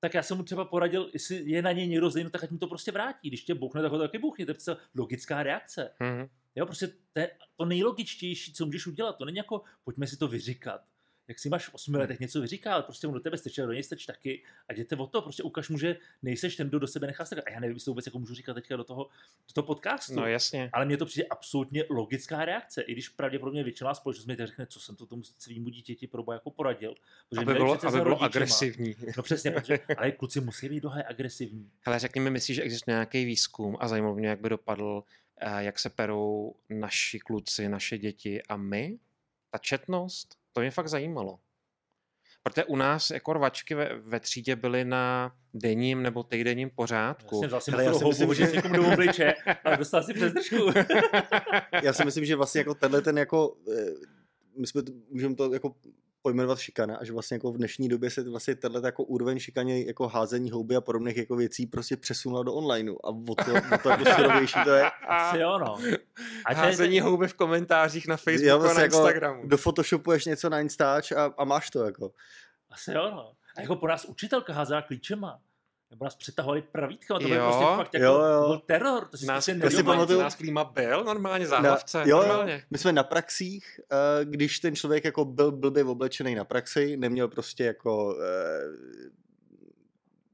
Tak 0.00 0.14
já 0.14 0.22
jsem 0.22 0.36
mu 0.36 0.42
třeba 0.42 0.64
poradil, 0.64 1.10
jestli 1.12 1.50
je 1.50 1.62
na 1.62 1.72
něj 1.72 1.88
někdo 1.88 2.10
zlej, 2.10 2.24
no 2.24 2.30
tak 2.30 2.44
ať 2.44 2.50
mu 2.50 2.58
to 2.58 2.66
prostě 2.66 2.92
vrátí. 2.92 3.28
Když 3.28 3.44
tě 3.44 3.54
bouchne, 3.54 3.82
tak 3.82 3.92
ho 3.92 3.98
taky 3.98 4.18
bouchni. 4.18 4.46
To 4.46 4.50
je 4.50 4.54
přece 4.54 4.76
logická 4.94 5.42
reakce. 5.42 5.94
Mhm. 6.00 6.28
Jo, 6.56 6.66
prostě 6.66 6.86
to, 7.12 7.20
je 7.20 7.30
to 7.56 7.64
nejlogičtější, 7.64 8.52
co 8.52 8.66
můžeš 8.66 8.86
udělat. 8.86 9.16
To 9.16 9.24
není 9.24 9.36
jako, 9.36 9.62
pojďme 9.84 10.06
si 10.06 10.16
to 10.16 10.28
vyříkat. 10.28 10.80
Jak 11.30 11.38
si 11.38 11.48
máš 11.48 11.68
v 11.68 11.74
osmi 11.74 11.98
letech 11.98 12.20
něco 12.20 12.40
vyříká, 12.40 12.74
ale 12.74 12.82
prostě 12.82 13.06
on 13.06 13.14
do 13.14 13.20
tebe 13.20 13.38
steče, 13.38 13.62
do 13.62 13.72
něj 13.72 13.82
steč 13.82 14.06
taky 14.06 14.42
a 14.68 14.72
jděte 14.72 14.96
o 14.96 15.06
to, 15.06 15.22
prostě 15.22 15.42
ukaž 15.42 15.68
mu, 15.68 15.78
že 15.78 15.96
nejseš 16.22 16.56
ten, 16.56 16.68
kdo 16.68 16.78
do 16.78 16.86
sebe 16.86 17.06
nechá 17.06 17.24
strkat. 17.24 17.44
A 17.46 17.50
já 17.50 17.60
nevím, 17.60 17.76
jestli 17.76 17.84
to 17.84 17.90
vůbec 17.90 18.06
jako 18.06 18.18
můžu 18.18 18.34
říkat 18.34 18.54
teďka 18.54 18.76
do 18.76 18.84
toho, 18.84 19.08
do 19.48 19.52
toho 19.54 19.66
podcastu. 19.66 20.14
No 20.14 20.26
jasně. 20.26 20.70
Ale 20.72 20.84
mně 20.84 20.96
to 20.96 21.06
přijde 21.06 21.26
absolutně 21.30 21.84
logická 21.90 22.44
reakce, 22.44 22.82
i 22.82 22.92
když 22.92 23.08
pravděpodobně 23.08 23.64
většiná 23.64 23.94
společnost 23.94 24.26
mi 24.26 24.36
řekne, 24.36 24.66
co 24.66 24.80
jsem 24.80 24.96
to 24.96 25.06
tomu 25.06 25.22
svýmu 25.38 25.68
dítěti 25.68 26.06
proboha 26.06 26.34
jako 26.34 26.50
poradil. 26.50 26.94
Protože 27.28 27.40
Aby 27.40 27.54
bylo, 27.54 27.86
aby 27.86 28.00
bylo 28.00 28.22
agresivní. 28.22 28.96
No 29.16 29.22
přesně, 29.22 29.50
protože, 29.50 29.78
ale 29.96 30.12
kluci 30.12 30.40
musí 30.40 30.68
být 30.68 30.80
dohaj 30.80 31.02
agresivní. 31.08 31.70
Hele, 31.80 31.98
řekni 31.98 32.20
mi, 32.20 32.30
myslíš, 32.30 32.56
že 32.56 32.62
existuje 32.62 32.94
nějaký 32.94 33.24
výzkum 33.24 33.76
a 33.80 33.88
zajímalo 33.88 34.14
mě, 34.14 34.28
jak 34.28 34.40
by 34.40 34.48
dopadl, 34.48 35.04
eh, 35.36 35.64
jak 35.64 35.78
se 35.78 35.90
perou 35.90 36.54
naši 36.70 37.18
kluci, 37.18 37.68
naše 37.68 37.98
děti 37.98 38.42
a 38.42 38.56
my? 38.56 38.98
Ta 39.50 39.58
četnost? 39.58 40.39
To 40.52 40.60
mě 40.60 40.70
fakt 40.70 40.88
zajímalo. 40.88 41.38
Protože 42.42 42.64
u 42.64 42.76
nás 42.76 43.10
jako 43.10 43.32
rvačky 43.32 43.74
ve, 43.74 43.94
ve 43.98 44.20
třídě 44.20 44.56
byly 44.56 44.84
na 44.84 45.36
denním 45.54 46.02
nebo 46.02 46.22
týdenním 46.22 46.70
pořádku. 46.70 47.46
Vzal 47.46 47.60
si 47.60 47.70
Hele, 47.70 47.84
já 47.84 47.92
si 47.94 48.04
houbu, 48.04 48.08
myslím, 48.08 48.34
že 48.34 48.46
si 48.46 48.56
někomu 48.56 48.74
do 48.74 48.92
obliče 48.92 49.34
a 49.64 49.76
dostal 49.76 50.02
si 50.02 50.14
přes 50.14 50.32
držku. 50.32 50.56
Já 51.82 51.92
si 51.92 52.04
myslím, 52.04 52.24
že 52.24 52.36
vlastně 52.36 52.58
jako 52.58 52.74
tenhle 52.74 53.02
ten 53.02 53.18
jako, 53.18 53.56
eh, 53.78 53.90
my 54.56 54.66
jsme 54.66 54.82
to, 54.82 54.92
můžeme 55.10 55.34
to 55.34 55.52
jako 55.52 55.74
pojmenovat 56.22 56.58
šikana 56.58 56.96
a 56.96 57.04
že 57.04 57.12
vlastně 57.12 57.34
jako 57.34 57.52
v 57.52 57.56
dnešní 57.56 57.88
době 57.88 58.10
se 58.10 58.30
vlastně 58.30 58.54
tenhle 58.54 58.82
jako 58.84 59.04
úroveň 59.04 59.38
šikaně 59.38 59.84
jako 59.86 60.08
házení 60.08 60.50
houby 60.50 60.76
a 60.76 60.80
podobných 60.80 61.16
jako 61.16 61.36
věcí 61.36 61.66
prostě 61.66 61.96
přesunula 61.96 62.42
do 62.42 62.54
onlineu 62.54 62.94
a 63.04 63.08
o 63.08 63.34
to, 63.34 63.52
o 63.74 63.78
to 63.82 63.88
jako 63.88 64.04
surovější 64.16 64.58
to 64.64 64.70
je. 64.70 64.90
Asi 65.08 65.38
jo, 65.38 65.58
no. 65.58 65.74
A 66.44 66.54
to 66.54 66.60
je- 66.60 66.66
Házení 66.66 67.00
houby 67.00 67.28
v 67.28 67.34
komentářích 67.34 68.06
na 68.08 68.16
Facebooku 68.16 68.52
a 68.54 68.56
vlastně 68.56 68.78
na 68.78 68.84
jako 68.84 68.96
Instagramu. 68.96 69.46
Dofotoshopuješ 69.48 70.24
něco 70.24 70.48
na 70.48 70.60
Instač 70.60 71.12
a, 71.12 71.34
a 71.38 71.44
máš 71.44 71.70
to 71.70 71.84
jako. 71.84 72.12
Asi 72.70 72.92
jo, 72.92 73.10
no. 73.10 73.32
A 73.56 73.60
jako 73.60 73.76
po 73.76 73.86
nás 73.88 74.04
učitelka 74.04 74.52
házela 74.52 74.82
klíčema. 74.82 75.40
Nebo 75.90 76.04
nás 76.04 76.16
přetahovali 76.16 76.62
pravítka, 76.62 77.18
to 77.18 77.28
byl 77.28 77.40
prostě 77.40 77.64
fakt 77.64 77.94
jako, 77.94 78.04
jo, 78.06 78.22
jo. 78.22 78.46
byl 78.48 78.58
teror. 78.66 79.04
To 79.08 79.16
si 79.16 79.26
Nás, 79.26 79.44
prostě 79.44 79.64
já 79.64 79.70
si 79.70 79.82
pamatuju- 79.82 80.18
nás 80.20 80.34
klíma 80.34 80.64
byl 80.64 81.04
normálně 81.04 81.44
Na, 81.44 81.50
záhlavce. 81.50 81.98
jo, 81.98 82.06
jo, 82.06 82.16
normálně. 82.28 82.64
my 82.70 82.78
jsme 82.78 82.92
na 82.92 83.02
praxích, 83.02 83.80
eh, 83.92 83.96
když 84.24 84.60
ten 84.60 84.76
člověk 84.76 85.04
jako 85.04 85.24
byl 85.24 85.52
blbě 85.52 85.84
oblečený 85.84 86.34
na 86.34 86.44
praxi, 86.44 86.96
neměl 86.96 87.28
prostě 87.28 87.64
jako 87.64 88.16
eh, 88.22 89.10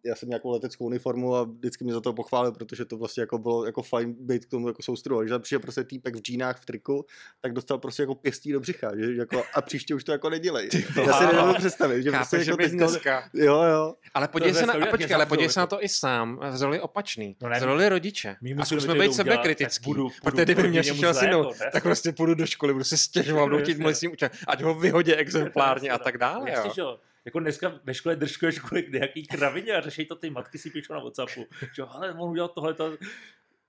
já 0.06 0.14
jsem 0.14 0.28
nějakou 0.28 0.50
leteckou 0.50 0.84
uniformu 0.84 1.34
a 1.34 1.42
vždycky 1.44 1.84
mě 1.84 1.92
za 1.92 2.00
to 2.00 2.12
pochválil, 2.12 2.52
protože 2.52 2.84
to 2.84 2.96
vlastně 2.96 3.20
jako 3.20 3.38
bylo 3.38 3.66
jako 3.66 3.82
fajn 3.82 4.14
být 4.18 4.44
k 4.44 4.48
tomu 4.50 4.68
jako 4.68 4.82
soustruhu. 4.82 5.20
Když 5.20 5.30
tam 5.30 5.40
přišel 5.40 5.60
prostě 5.60 5.84
týpek 5.84 6.16
v 6.16 6.20
džínách 6.20 6.60
v 6.60 6.64
triku, 6.64 7.06
tak 7.40 7.52
dostal 7.52 7.78
prostě 7.78 8.02
jako 8.02 8.14
pěstí 8.14 8.52
do 8.52 8.60
břicha, 8.60 8.90
že 8.96 9.14
jako, 9.14 9.42
a 9.54 9.62
příště 9.62 9.94
už 9.94 10.04
to 10.04 10.12
jako 10.12 10.30
nedělej. 10.30 10.68
Já 11.06 11.12
si 11.12 11.26
nedovedu 11.26 11.54
představit, 11.54 12.02
že 12.02 12.10
prostě 12.10 12.36
Chápeš, 12.36 12.44
že 12.46 12.50
jako 12.50 12.74
dneska... 12.74 13.30
jo, 13.34 13.62
jo. 13.62 13.94
Ale 14.14 14.28
podívej 14.28 14.54
se 14.54 14.66
na, 14.66 14.72
a 14.72 14.86
počkej, 14.86 15.14
ale 15.14 15.26
podívej 15.26 15.50
se 15.50 15.60
na 15.60 15.66
to 15.66 15.84
i 15.84 15.88
sám, 15.88 16.40
v 16.58 16.62
roli 16.62 16.80
opačný, 16.80 17.36
No 17.42 17.48
ne, 17.48 17.60
v 17.60 17.62
roli 17.62 17.88
rodiče. 17.88 18.36
My 18.42 18.52
A 18.52 18.56
musíme 18.56 18.80
zkusme 18.80 19.00
být 19.00 19.14
sebekritický. 19.14 19.94
Protože 20.22 20.44
kdyby 20.44 20.68
mě 20.68 20.80
přišel 20.80 21.14
ne? 21.14 21.30
tak 21.72 21.82
prostě 21.82 22.12
půjdu 22.12 22.34
do 22.34 22.46
školy, 22.46 22.72
budu 22.72 22.84
se 22.84 22.96
stěžovat, 22.96 23.44
budu 23.44 23.58
chtít 23.58 23.78
mluvit 23.78 23.94
s 23.94 24.00
tím 24.00 24.12
učitelem, 24.12 24.44
ať 24.46 24.62
ho 24.62 24.74
vyhodí 24.74 25.14
exemplárně 25.14 25.90
a 25.90 25.98
tak 25.98 26.18
dále. 26.18 26.50
Jasně, 26.50 26.70
Jo. 26.76 26.98
Jako 27.26 27.40
dneska 27.40 27.80
ve 27.84 27.94
škole 27.94 28.16
držkuješ 28.16 28.58
kvůli 28.58 28.88
nějaký 28.92 29.26
kravině 29.26 29.72
a 29.72 29.80
řeší 29.80 30.06
to 30.06 30.14
ty 30.14 30.30
matky 30.30 30.58
si 30.58 30.70
píšou 30.70 30.92
na 30.92 31.00
Whatsappu. 31.00 31.46
Že 31.74 31.82
ale 31.82 32.12
on 32.12 32.30
udělal 32.30 32.48
tohle. 32.48 32.74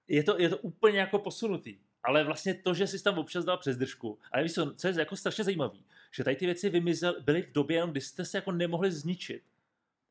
Je 0.07 0.23
to, 0.23 0.39
je 0.39 0.49
to 0.49 0.57
úplně 0.57 0.99
jako 0.99 1.19
posunutý. 1.19 1.77
Ale 2.03 2.23
vlastně 2.23 2.53
to, 2.53 2.73
že 2.73 2.87
jsi 2.87 3.03
tam 3.03 3.17
občas 3.17 3.45
dal 3.45 3.57
přes 3.57 3.77
držku. 3.77 4.19
Ale 4.31 4.43
víš 4.43 4.53
co, 4.53 4.73
co 4.75 4.87
je 4.87 4.93
jako 4.97 5.15
strašně 5.15 5.43
zajímavý, 5.43 5.85
že 6.11 6.23
tady 6.23 6.35
ty 6.35 6.45
věci 6.45 6.69
vymizel, 6.69 7.15
byly 7.21 7.41
v 7.41 7.51
době 7.51 7.77
jenom, 7.77 7.91
kdy 7.91 8.01
jste 8.01 8.25
se 8.25 8.37
jako 8.37 8.51
nemohli 8.51 8.91
zničit. 8.91 9.43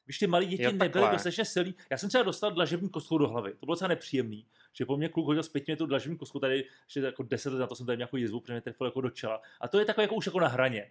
Víš, 0.07 0.19
ty 0.19 0.27
malí 0.27 0.47
děti 0.47 0.63
Jo, 0.63 0.73
nebyly 0.73 1.05
dostatečně 1.13 1.45
silný. 1.45 1.75
Já 1.91 1.99
jsem 1.99 2.09
třeba 2.09 2.25
dostal 2.25 2.53
dlažební 2.53 2.89
kostkou 2.89 3.19
do 3.19 3.29
hlavy. 3.29 3.53
To 3.53 3.67
bylo 3.67 3.75
docela 3.75 3.89
nepříjemný, 3.89 4.47
že 4.73 4.87
po 4.87 4.97
mně 4.97 5.09
kluk 5.09 5.27
hodil 5.27 5.43
zpětně 5.43 5.77
tu 5.77 5.87
dlažební 5.87 6.19
kostku 6.19 6.41
tady, 6.41 6.65
že 6.87 7.01
jako 7.01 7.23
10 7.23 7.53
let 7.53 7.59
na 7.59 7.67
to 7.67 7.75
jsem 7.75 7.87
tady 7.87 7.99
nějakou 7.99 8.17
jizvu, 8.17 8.41
protože 8.41 8.53
mě 8.53 8.61
trefil 8.61 8.87
jako 8.87 9.01
do 9.01 9.11
čela. 9.11 9.43
A 9.61 9.69
to 9.69 9.79
je 9.79 9.85
takové 9.85 10.05
jako 10.05 10.15
už 10.15 10.27
jako 10.27 10.41
na 10.41 10.49
hraně. 10.49 10.91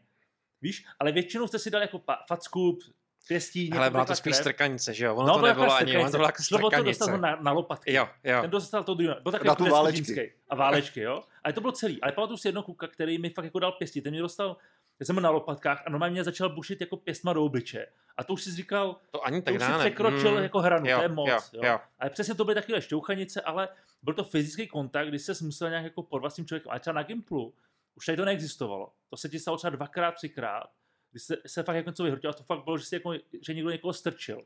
Víš, 0.66 0.86
ale 1.00 1.12
většinou 1.12 1.48
jste 1.48 1.60
si 1.60 1.70
dali 1.72 1.84
jako 1.84 2.02
facku, 2.28 2.80
pěstí, 3.28 3.72
Ale 3.72 3.82
něco 3.86 3.92
byla 3.92 4.06
to 4.06 4.16
spíš 4.16 4.34
krev. 4.34 4.44
strkanice, 4.44 4.94
že 4.94 5.06
jo? 5.06 5.16
Ono 5.16 5.28
No, 5.28 5.34
to 5.34 5.40
byla 5.40 5.50
nebylo 5.54 5.76
ani, 5.76 5.98
ono 5.98 6.12
to 6.12 6.18
byla 6.18 6.28
jako 6.28 6.36
o 6.36 6.60
to 6.60 6.68
strkanice. 6.70 7.18
na, 7.18 7.36
na 7.42 7.52
lopatky. 7.52 7.94
Jo, 7.94 8.08
jo. 8.24 8.42
Ten 8.42 8.50
dostal 8.50 8.84
to 8.84 8.94
druhé. 8.94 9.16
Byl 9.24 9.32
takový 9.32 9.48
Na 9.48 9.56
tu 9.56 9.64
jako 9.64 9.76
válečky. 9.76 10.34
A 10.50 10.56
válečky, 10.56 11.02
jo. 11.02 11.24
Ale 11.44 11.54
to 11.54 11.62
bylo 11.62 11.72
celý. 11.72 12.02
Ale 12.02 12.12
pamatuju 12.12 12.38
si 12.38 12.48
jednoho 12.48 12.64
kluka, 12.64 12.88
který 12.88 13.18
mi 13.18 13.30
fakt 13.30 13.46
jako 13.46 13.60
dal 13.60 13.72
pěstí. 13.72 14.02
Ten 14.02 14.12
mě 14.14 14.22
dostal, 14.22 14.58
já 15.00 15.06
jsem 15.06 15.16
na 15.22 15.30
lopatkách 15.30 15.84
a 15.86 15.90
normálně 15.90 16.14
mě 16.14 16.24
začal 16.24 16.50
bušit 16.50 16.82
jako 16.82 16.98
pěstma 16.98 17.34
do 17.34 17.44
obliče. 17.44 17.86
A 18.18 18.24
to 18.24 18.34
už 18.34 18.44
si 18.44 18.52
říkal, 18.52 18.96
To 19.12 19.26
ani 19.26 19.42
to 19.42 19.46
tak 19.46 19.56
už 19.56 19.64
si 19.64 19.80
překročil 19.80 20.32
Mm. 20.38 20.44
jako 20.44 20.60
hranu, 20.60 20.88
Jo, 20.90 20.98
to 20.98 21.02
je 21.04 21.10
moc. 21.10 21.30
jo, 21.30 21.40
Jo, 21.54 21.62
jo. 21.72 21.80
Ale 22.00 22.10
přesně 22.10 22.36
to 22.36 22.46
byly 22.46 22.56
takové 22.56 22.82
šťouchanice, 22.82 23.42
ale 23.42 23.68
byl 24.04 24.14
to 24.14 24.24
fyzický 24.24 24.68
kontakt, 24.68 25.08
kdy 25.08 25.20
se 25.20 25.34
musel 25.42 25.70
nějak 25.70 25.84
jako 25.84 26.04
porvat 26.04 26.32
s 26.32 26.36
tím 26.36 26.46
člověkem. 26.46 26.72
A 26.72 26.80
třeba 26.80 26.94
na 26.94 27.04
Gimplu 27.04 27.54
už 27.96 28.06
tady 28.06 28.18
to 28.18 28.26
neexistovalo. 28.26 28.92
To 29.10 29.18
se 29.18 29.30
ti 29.30 29.40
stalo 29.40 29.58
třeba 29.58 29.76
dvakrát, 29.76 30.12
třikrát, 30.12 30.68
kdy 31.12 31.20
se, 31.20 31.38
se 31.48 31.64
fakt 31.64 31.76
jako 31.76 31.90
něco 31.90 32.04
vyhrotil. 32.04 32.30
A 32.30 32.34
to 32.34 32.44
fakt 32.44 32.64
bylo, 32.64 32.78
že, 32.78 32.86
si 32.86 32.96
jako, 32.96 33.14
že 33.42 33.54
někdo 33.54 33.70
někoho 33.70 33.94
strčil. 33.94 34.42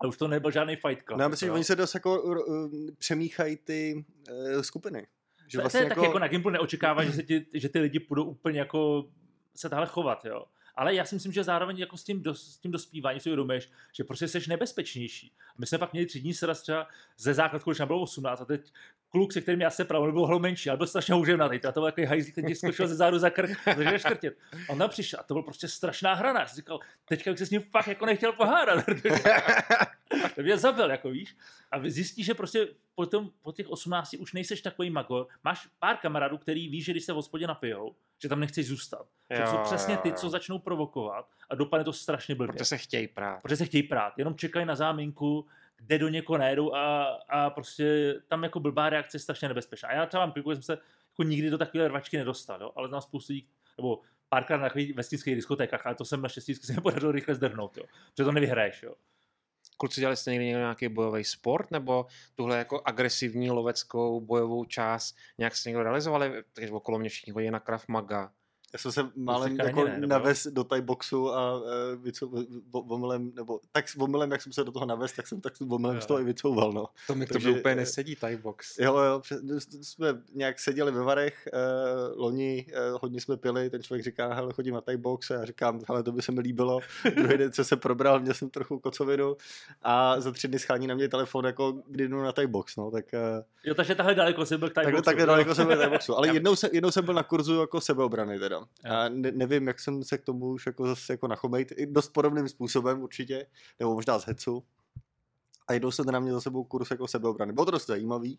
A 0.00 0.06
už 0.06 0.16
to 0.16 0.28
nebyl 0.28 0.50
žádný 0.50 0.76
fight 0.76 1.02
club. 1.06 1.18
No, 1.18 1.24
já 1.24 1.28
myslím, 1.28 1.46
že 1.46 1.52
oni 1.52 1.64
se 1.64 1.76
dost 1.76 1.94
jako 1.94 2.22
uh, 2.22 2.36
přemíchají 2.98 3.56
ty 3.56 4.04
uh, 4.30 4.60
skupiny. 4.60 5.06
Že 5.48 5.58
To, 5.58 5.62
vlastně 5.62 5.80
to 5.80 5.84
je 5.84 5.88
taky 5.88 6.06
jako 6.06 6.18
na 6.18 6.28
Gimplu 6.28 6.50
neočekává, 6.50 7.04
že, 7.04 7.12
se 7.12 7.22
ti, 7.22 7.46
že 7.54 7.68
ty 7.68 7.78
lidi 7.78 7.98
budou 7.98 8.24
úplně 8.24 8.58
jako 8.58 9.08
se 9.56 9.68
takhle 9.68 9.86
chovat, 9.86 10.24
jo. 10.24 10.44
Ale 10.74 10.94
já 10.94 11.04
si 11.04 11.14
myslím, 11.14 11.32
že 11.32 11.44
zároveň 11.44 11.78
jako 11.78 11.96
s 11.96 12.04
tím, 12.04 12.22
dos, 12.22 12.54
s 12.54 12.58
tím 12.58 12.70
dospíváním 12.70 13.20
si 13.20 13.28
uvědomuješ, 13.28 13.70
že 13.92 14.04
prostě 14.04 14.28
jsi 14.28 14.48
nebezpečnější. 14.48 15.36
My 15.58 15.66
jsme 15.66 15.78
pak 15.78 15.92
měli 15.92 16.06
třídní 16.06 16.34
sraz 16.34 16.62
třeba 16.62 16.88
ze 17.18 17.34
základku, 17.34 17.70
když 17.70 17.78
nám 17.78 17.88
bylo 17.88 18.00
18 18.00 18.40
a 18.40 18.44
teď 18.44 18.72
kluk, 19.12 19.32
se 19.32 19.40
kterým 19.40 19.60
já 19.60 19.70
se 19.70 19.84
pravil, 19.84 20.12
byl 20.12 20.38
menší, 20.38 20.70
ale 20.70 20.76
byl 20.76 20.86
strašně 20.86 21.14
houževnatý. 21.14 21.64
A 21.64 21.72
to 21.72 21.80
byl 21.80 21.88
takový 21.88 22.06
hajzlík, 22.06 22.34
ten 22.34 22.54
skočil 22.54 22.88
ze 22.88 22.94
zádu 22.94 23.18
za 23.18 23.30
krk 23.30 23.68
a 23.68 23.74
začal 23.74 23.98
škrtit. 23.98 24.34
On 24.68 24.78
tam 24.78 24.90
přišel 24.90 25.20
a 25.20 25.22
to 25.22 25.34
byl 25.34 25.42
prostě 25.42 25.68
strašná 25.68 26.14
hra. 26.14 26.40
Já 26.40 26.46
jsem 26.46 26.56
říkal, 26.56 26.80
teďka 27.04 27.30
bych 27.30 27.38
se 27.38 27.46
s 27.46 27.50
ním 27.50 27.60
fakt 27.60 27.86
jako 27.86 28.06
nechtěl 28.06 28.32
pohádat. 28.32 28.84
to 30.34 30.42
mě 30.42 30.58
zabil, 30.58 30.90
jako 30.90 31.10
víš. 31.10 31.36
A 31.70 31.80
zjistíš, 31.88 32.26
že 32.26 32.34
prostě 32.34 32.68
po, 32.94 33.06
tom, 33.06 33.30
po 33.42 33.52
těch 33.52 33.68
18 33.70 34.14
už 34.14 34.32
nejseš 34.32 34.62
takový 34.62 34.90
magor. 34.90 35.26
Máš 35.44 35.68
pár 35.78 35.96
kamarádů, 35.96 36.38
který 36.38 36.68
ví, 36.68 36.82
že 36.82 36.92
když 36.92 37.04
se 37.04 37.12
v 37.12 37.16
hospodě 37.16 37.46
napijou, 37.46 37.94
že 38.22 38.28
tam 38.28 38.40
nechceš 38.40 38.66
zůstat. 38.66 39.06
To 39.28 39.40
Jo, 39.40 39.46
jsou 39.46 39.58
přesně 39.58 39.94
jo, 39.94 40.00
ty, 40.02 40.08
jo. 40.08 40.14
co 40.14 40.30
začnou 40.30 40.58
provokovat 40.58 41.26
a 41.50 41.54
dopadne 41.54 41.84
to 41.84 41.92
strašně 41.92 42.34
blbě. 42.34 42.52
Protože 42.52 42.64
se 42.64 42.78
chtějí 42.78 43.08
prát. 43.08 43.42
Protože 43.42 43.56
se 43.56 43.64
chtějí 43.64 43.82
prát, 43.82 44.18
jenom 44.18 44.34
čekají 44.34 44.66
na 44.66 44.74
záminku, 44.74 45.46
kde 45.86 45.98
do 45.98 46.08
někoho 46.08 46.38
najedou 46.38 46.74
a, 46.74 47.04
a 47.28 47.50
prostě 47.50 48.14
tam 48.28 48.42
jako 48.42 48.60
blbá 48.60 48.90
reakce 48.90 49.16
je 49.16 49.20
strašně 49.20 49.48
nebezpečná. 49.48 49.88
A 49.88 49.92
já 49.92 50.06
třeba 50.06 50.26
mám 50.26 50.34
že 50.36 50.54
jsem 50.54 50.62
se 50.62 50.72
jako 51.12 51.22
nikdy 51.22 51.50
do 51.50 51.58
takové 51.58 51.88
rvačky 51.88 52.16
nedostal, 52.16 52.62
jo? 52.62 52.72
ale 52.76 52.88
znám 52.88 53.00
spoustu 53.00 53.32
lidí, 53.32 53.48
nebo 53.76 54.00
párkrát 54.28 54.56
na 54.56 54.62
takových 54.62 54.94
vesnických 54.94 55.34
diskotékách, 55.34 55.86
ale 55.86 55.94
to 55.94 56.04
jsem 56.04 56.22
naštěstí 56.22 56.54
se 56.54 56.72
mi 56.72 57.12
rychle 57.12 57.34
zdrhnout, 57.34 57.76
jo? 57.76 57.84
protože 58.10 58.24
to 58.24 58.32
nevyhraješ. 58.32 58.82
Jo? 58.82 58.94
Kluci, 59.76 60.00
dělali 60.00 60.16
jste 60.16 60.30
někdy 60.30 60.46
nějaký 60.46 60.88
bojový 60.88 61.24
sport, 61.24 61.70
nebo 61.70 62.06
tuhle 62.34 62.58
jako 62.58 62.82
agresivní 62.84 63.50
loveckou 63.50 64.20
bojovou 64.20 64.64
část 64.64 65.16
nějak 65.38 65.56
jste 65.56 65.70
někdo 65.70 65.82
realizovali? 65.82 66.44
Takže 66.52 66.72
okolo 66.72 66.98
mě 66.98 67.08
všichni 67.08 67.32
chodí 67.32 67.50
na 67.50 67.60
Krav 67.60 67.88
Maga. 67.88 68.32
Já 68.72 68.78
jsem 68.78 68.92
se 68.92 69.10
málem 69.16 69.52
ani 69.60 69.68
jako 69.68 69.84
ne, 69.84 69.94
nebo? 69.98 70.06
navez 70.06 70.46
do 70.46 70.64
Thai 70.64 70.80
boxu 70.80 71.32
a 71.32 71.56
uh, 71.56 71.64
vycou, 72.02 72.44
omylem, 72.72 73.32
nebo 73.34 73.60
tak 73.72 73.88
s 73.88 73.96
omylem, 73.96 74.30
jak 74.30 74.42
jsem 74.42 74.52
se 74.52 74.64
do 74.64 74.72
toho 74.72 74.86
navez, 74.86 75.12
tak 75.12 75.26
jsem 75.26 75.40
tak 75.40 75.56
s 75.56 75.60
omylem 75.60 76.00
z 76.00 76.06
toho 76.06 76.20
i 76.20 76.24
vycouval, 76.24 76.72
no. 76.72 76.86
To 77.06 77.14
mi 77.14 77.26
k 77.26 77.32
Takže, 77.32 77.50
úplně 77.50 77.72
eh, 77.72 77.76
nesedí, 77.76 78.16
Thai 78.16 78.36
box. 78.36 78.78
Jo, 78.78 78.98
jo, 78.98 79.22
jsme 79.82 80.22
nějak 80.34 80.58
seděli 80.60 80.92
ve 80.92 81.02
Varech, 81.02 81.48
uh, 81.52 82.22
loni, 82.22 82.66
uh, 82.92 82.98
hodně 83.02 83.20
jsme 83.20 83.36
pili, 83.36 83.70
ten 83.70 83.82
člověk 83.82 84.04
říká, 84.04 84.34
hele, 84.34 84.52
chodím 84.52 84.74
na 84.74 84.80
Thai 84.80 84.96
box 84.96 85.30
a 85.30 85.34
já 85.34 85.44
říkám, 85.44 85.80
hele, 85.88 86.02
to 86.02 86.12
by 86.12 86.22
se 86.22 86.32
mi 86.32 86.40
líbilo. 86.40 86.80
Druhý 87.16 87.38
den, 87.38 87.52
co 87.52 87.64
se 87.64 87.76
probral, 87.76 88.20
měl 88.20 88.34
jsem 88.34 88.50
trochu 88.50 88.78
kocovinu 88.78 89.36
a 89.82 90.20
za 90.20 90.32
tři 90.32 90.48
dny 90.48 90.58
schání 90.58 90.86
na 90.86 90.94
mě 90.94 91.08
telefon, 91.08 91.44
jako 91.44 91.82
kdy 91.86 92.08
jdu 92.08 92.22
na 92.22 92.32
Thai 92.32 92.46
box, 92.46 92.76
no, 92.76 92.90
tak 92.90 93.04
uh, 93.12 93.20
jo, 93.64 93.74
takže 93.74 93.94
tahle 93.94 94.14
daleko 94.14 94.46
jsem 94.46 94.60
byl 94.60 94.70
k 94.70 94.72
takhle, 94.72 94.92
boxu. 94.92 95.04
takhle 95.04 95.26
daleko 95.26 95.54
jsem 95.54 95.66
byl 95.66 95.76
na 95.76 95.82
Thai 95.82 95.90
boxu. 95.90 96.16
Ale 96.16 96.28
jednou, 96.34 96.56
se, 96.56 96.70
jednou 96.72 96.90
jsem 96.90 97.04
byl 97.04 97.14
na 97.14 97.22
kurzu 97.22 97.60
jako 97.60 97.80
sebeobrany 97.80 98.38
teda. 98.38 98.61
A 98.84 99.08
ne, 99.08 99.32
nevím, 99.32 99.66
jak 99.66 99.80
jsem 99.80 100.04
se 100.04 100.18
k 100.18 100.22
tomu 100.22 100.46
už 100.46 100.66
jako 100.66 100.86
zase 100.86 101.12
jako 101.12 101.28
nachomejt. 101.28 101.72
I 101.76 101.86
dost 101.86 102.08
podobným 102.08 102.48
způsobem 102.48 103.02
určitě, 103.02 103.46
nebo 103.80 103.94
možná 103.94 104.18
z 104.18 104.24
hecu. 104.24 104.64
A 105.68 105.72
jednou 105.72 105.90
jsem 105.90 106.04
teda 106.04 106.20
měl 106.20 106.34
za 106.34 106.40
sebou 106.40 106.64
kurz 106.64 106.90
jako 106.90 107.08
sebeobrany. 107.08 107.52
Bylo 107.52 107.64
to 107.64 107.70
dost 107.70 107.86
zajímavý, 107.86 108.38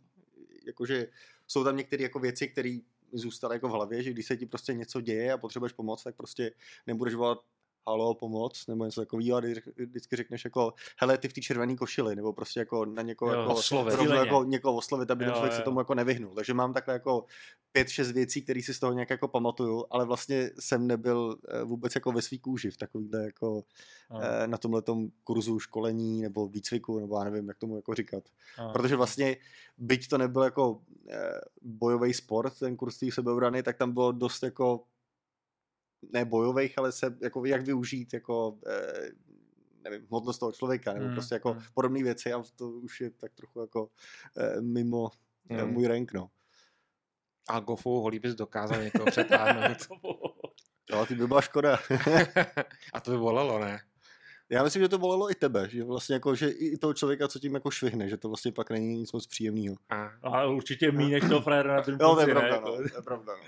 jakože 0.66 1.08
jsou 1.48 1.64
tam 1.64 1.78
některé 1.78 2.04
jako 2.04 2.20
věci, 2.20 2.48
které 2.48 2.78
zůstaly 3.14 3.56
jako 3.56 3.68
v 3.68 3.72
hlavě, 3.72 4.04
že 4.04 4.12
když 4.12 4.26
se 4.26 4.38
ti 4.38 4.46
prostě 4.46 4.74
něco 4.74 5.02
děje 5.02 5.34
a 5.34 5.38
potřebuješ 5.38 5.74
pomoc, 5.74 6.04
tak 6.04 6.16
prostě 6.16 6.52
nebudeš 6.88 7.14
volat 7.14 7.40
halo, 7.88 8.14
pomoc, 8.16 8.68
nebo 8.68 8.86
něco 8.86 9.02
takového, 9.02 9.38
a 9.38 9.42
vždycky 9.86 10.16
řekneš 10.16 10.46
jako, 10.46 10.74
hele, 11.00 11.18
ty 11.18 11.28
v 11.28 11.34
té 11.34 11.42
červené 11.42 11.76
košili, 11.76 12.16
nebo 12.16 12.34
prostě 12.34 12.60
jako 12.60 12.86
na 12.86 13.02
někoho 13.02 13.34
Jo, 13.34 13.40
jako, 13.40 13.54
oslovit. 13.54 13.94
rovnou 13.94 14.12
Cíleně. 14.12 14.28
jako 14.28 14.44
někoho 14.44 14.76
oslovit, 14.78 15.12
aby 15.12 15.20
ten 15.26 15.30
Jo, 15.30 15.36
člověk 15.36 15.54
se 15.54 15.62
tomu 15.62 15.80
jako 15.80 15.96
nevyhnul. 15.96 16.36
Takže 16.36 16.54
mám 16.54 16.74
takhle 16.74 16.94
jako 16.94 17.26
pět, 17.72 17.90
šest 17.90 18.12
věcí, 18.12 18.42
které 18.42 18.62
si 18.62 18.74
z 18.74 18.80
toho 18.80 18.94
nějak 18.94 19.10
jako 19.10 19.28
pamatuju, 19.28 19.86
ale 19.92 20.06
vlastně 20.06 20.50
jsem 20.60 20.88
nebyl 20.88 21.38
eh, 21.50 21.64
vůbec 21.64 21.96
jako 21.96 22.12
ve 22.12 22.22
svý 22.22 22.40
kůži 22.40 22.72
v 22.72 22.78
takovýhle 22.78 23.24
jako 23.24 23.64
No, 24.12 24.20
eh, 24.24 24.48
na 24.48 24.58
tomhle 24.58 24.82
kurzu 25.24 25.60
školení 25.60 26.22
nebo 26.22 26.48
výcviku, 26.48 27.00
nebo 27.00 27.18
já 27.18 27.24
nevím, 27.24 27.48
jak 27.48 27.58
tomu 27.58 27.76
jako 27.76 27.94
říkat. 27.94 28.24
no. 28.60 28.74
Protože 28.74 28.96
vlastně, 28.96 29.38
byť 29.78 30.08
to 30.08 30.18
nebyl 30.18 30.44
jako 30.44 30.82
eh, 31.10 31.40
bojový 31.62 32.14
sport, 32.14 32.60
ten 32.60 32.76
kurz 32.76 32.98
té 33.00 33.12
sebeobrany, 33.12 33.64
tak 33.64 33.78
tam 33.78 33.92
bylo 33.92 34.12
dost 34.12 34.44
jako 34.44 34.84
ne 36.14 36.26
bojových, 36.26 36.78
ale 36.78 36.92
se, 36.92 37.18
jako 37.22 37.46
jak 37.46 37.62
využít 37.66 38.14
jako 38.14 38.58
eh, 38.68 39.10
nevím, 39.84 40.08
hmotnost 40.08 40.40
toho 40.40 40.52
člověka, 40.52 40.94
nebo 40.94 41.06
Mm, 41.06 41.14
prostě 41.14 41.36
jako 41.36 41.54
mm. 41.54 41.62
podobné 41.74 42.04
věci 42.04 42.34
a 42.34 42.44
to 42.56 42.70
už 42.70 43.02
je 43.02 43.10
tak 43.10 43.34
trochu 43.34 43.60
jako 43.60 43.90
eh, 44.38 44.62
mimo 44.62 45.10
eh, 45.50 45.66
Mm. 45.66 45.72
můj 45.74 45.88
rank, 45.88 46.14
no. 46.14 46.30
A 47.50 47.60
gofou 47.60 48.02
holí 48.02 48.20
bys 48.20 48.36
dokázal 48.36 48.84
někoho 48.84 49.06
přetáhnout. 49.06 49.78
A 51.02 51.06
ty 51.06 51.16
by 51.16 51.28
byla 51.28 51.42
škoda. 51.42 51.80
a 52.94 53.00
to 53.00 53.12
by 53.12 53.18
bolelo, 53.18 53.60
ne? 53.60 53.80
Já 54.50 54.64
myslím, 54.64 54.82
že 54.82 54.90
to 54.90 54.98
bolelo 54.98 55.32
i 55.32 55.36
tebe, 55.36 55.70
že 55.70 55.84
vlastně 55.84 56.14
jako, 56.14 56.36
že 56.36 56.50
i 56.50 56.78
toho 56.78 56.94
člověka, 56.94 57.28
co 57.28 57.40
tím 57.40 57.54
jako 57.54 57.72
švihne, 57.72 58.10
že 58.10 58.18
to 58.18 58.28
vlastně 58.28 58.52
pak 58.52 58.70
není 58.70 58.98
nic 58.98 59.12
moc 59.12 59.28
příjemného. 59.28 59.76
A... 59.90 60.12
A 60.24 60.46
určitě 60.46 60.92
méně 60.92 61.20
než 61.20 61.30
toho 61.30 61.42
frajera 61.42 61.76
na 61.76 61.82
tom 61.82 61.98
Jo, 62.02 62.16
to 62.16 62.20
je 62.22 62.28
pravda, 62.28 62.48
jako. 62.48 62.70
no, 62.70 62.76
to 62.76 62.82
je 62.98 63.02
pravda, 63.04 63.34
no. 63.38 63.44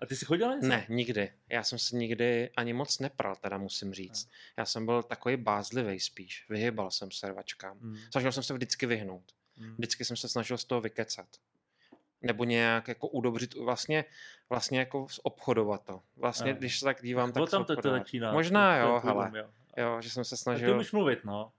A 0.00 0.06
ty 0.06 0.16
jsi 0.16 0.24
chodil 0.24 0.48
na 0.48 0.54
něco? 0.54 0.68
Ne, 0.68 0.86
nikdy. 0.88 1.32
Já 1.48 1.62
jsem 1.62 1.78
se 1.78 1.96
nikdy 1.96 2.50
ani 2.56 2.72
moc 2.72 2.98
nepral, 2.98 3.36
teda 3.36 3.58
musím 3.58 3.94
říct. 3.94 4.28
Já 4.56 4.64
jsem 4.64 4.86
byl 4.86 5.02
takový 5.02 5.36
bázlivý 5.36 6.00
spíš. 6.00 6.46
Vyhybal 6.48 6.90
jsem 6.90 7.10
se 7.10 7.28
rvačkám. 7.28 7.78
Hmm. 7.78 7.96
Snažil 8.10 8.32
jsem 8.32 8.42
se 8.42 8.54
vždycky 8.54 8.86
vyhnout. 8.86 9.32
Hmm. 9.56 9.74
Vždycky 9.74 10.04
jsem 10.04 10.16
se 10.16 10.28
snažil 10.28 10.58
z 10.58 10.64
toho 10.64 10.80
vykecat. 10.80 11.26
Nebo 12.22 12.44
nějak 12.44 12.88
jako 12.88 13.08
udobřit, 13.08 13.54
vlastně, 13.54 14.04
vlastně 14.50 14.78
jako 14.78 15.06
obchodovat 15.22 15.84
to. 15.84 16.02
Vlastně, 16.16 16.50
Ano. 16.50 16.58
když 16.58 16.78
se 16.78 16.84
tak 16.84 17.02
dívám, 17.02 17.32
tak 17.32 17.50
tam 17.50 17.64
to, 17.64 17.76
to 17.76 17.90
začíná. 17.90 18.32
Možná 18.32 18.76
to- 18.78 18.84
to 18.84 18.88
jo, 18.88 18.94
je 18.94 19.00
hele. 19.00 19.32
jo. 19.38 19.50
Jo, 19.76 20.00
že 20.02 20.10
jsem 20.10 20.24
se 20.24 20.34
A 20.34 20.36
ty 20.36 20.42
snažil... 20.42 20.74
umíš 20.74 20.92
mluvit, 20.92 21.24
no. 21.24 21.52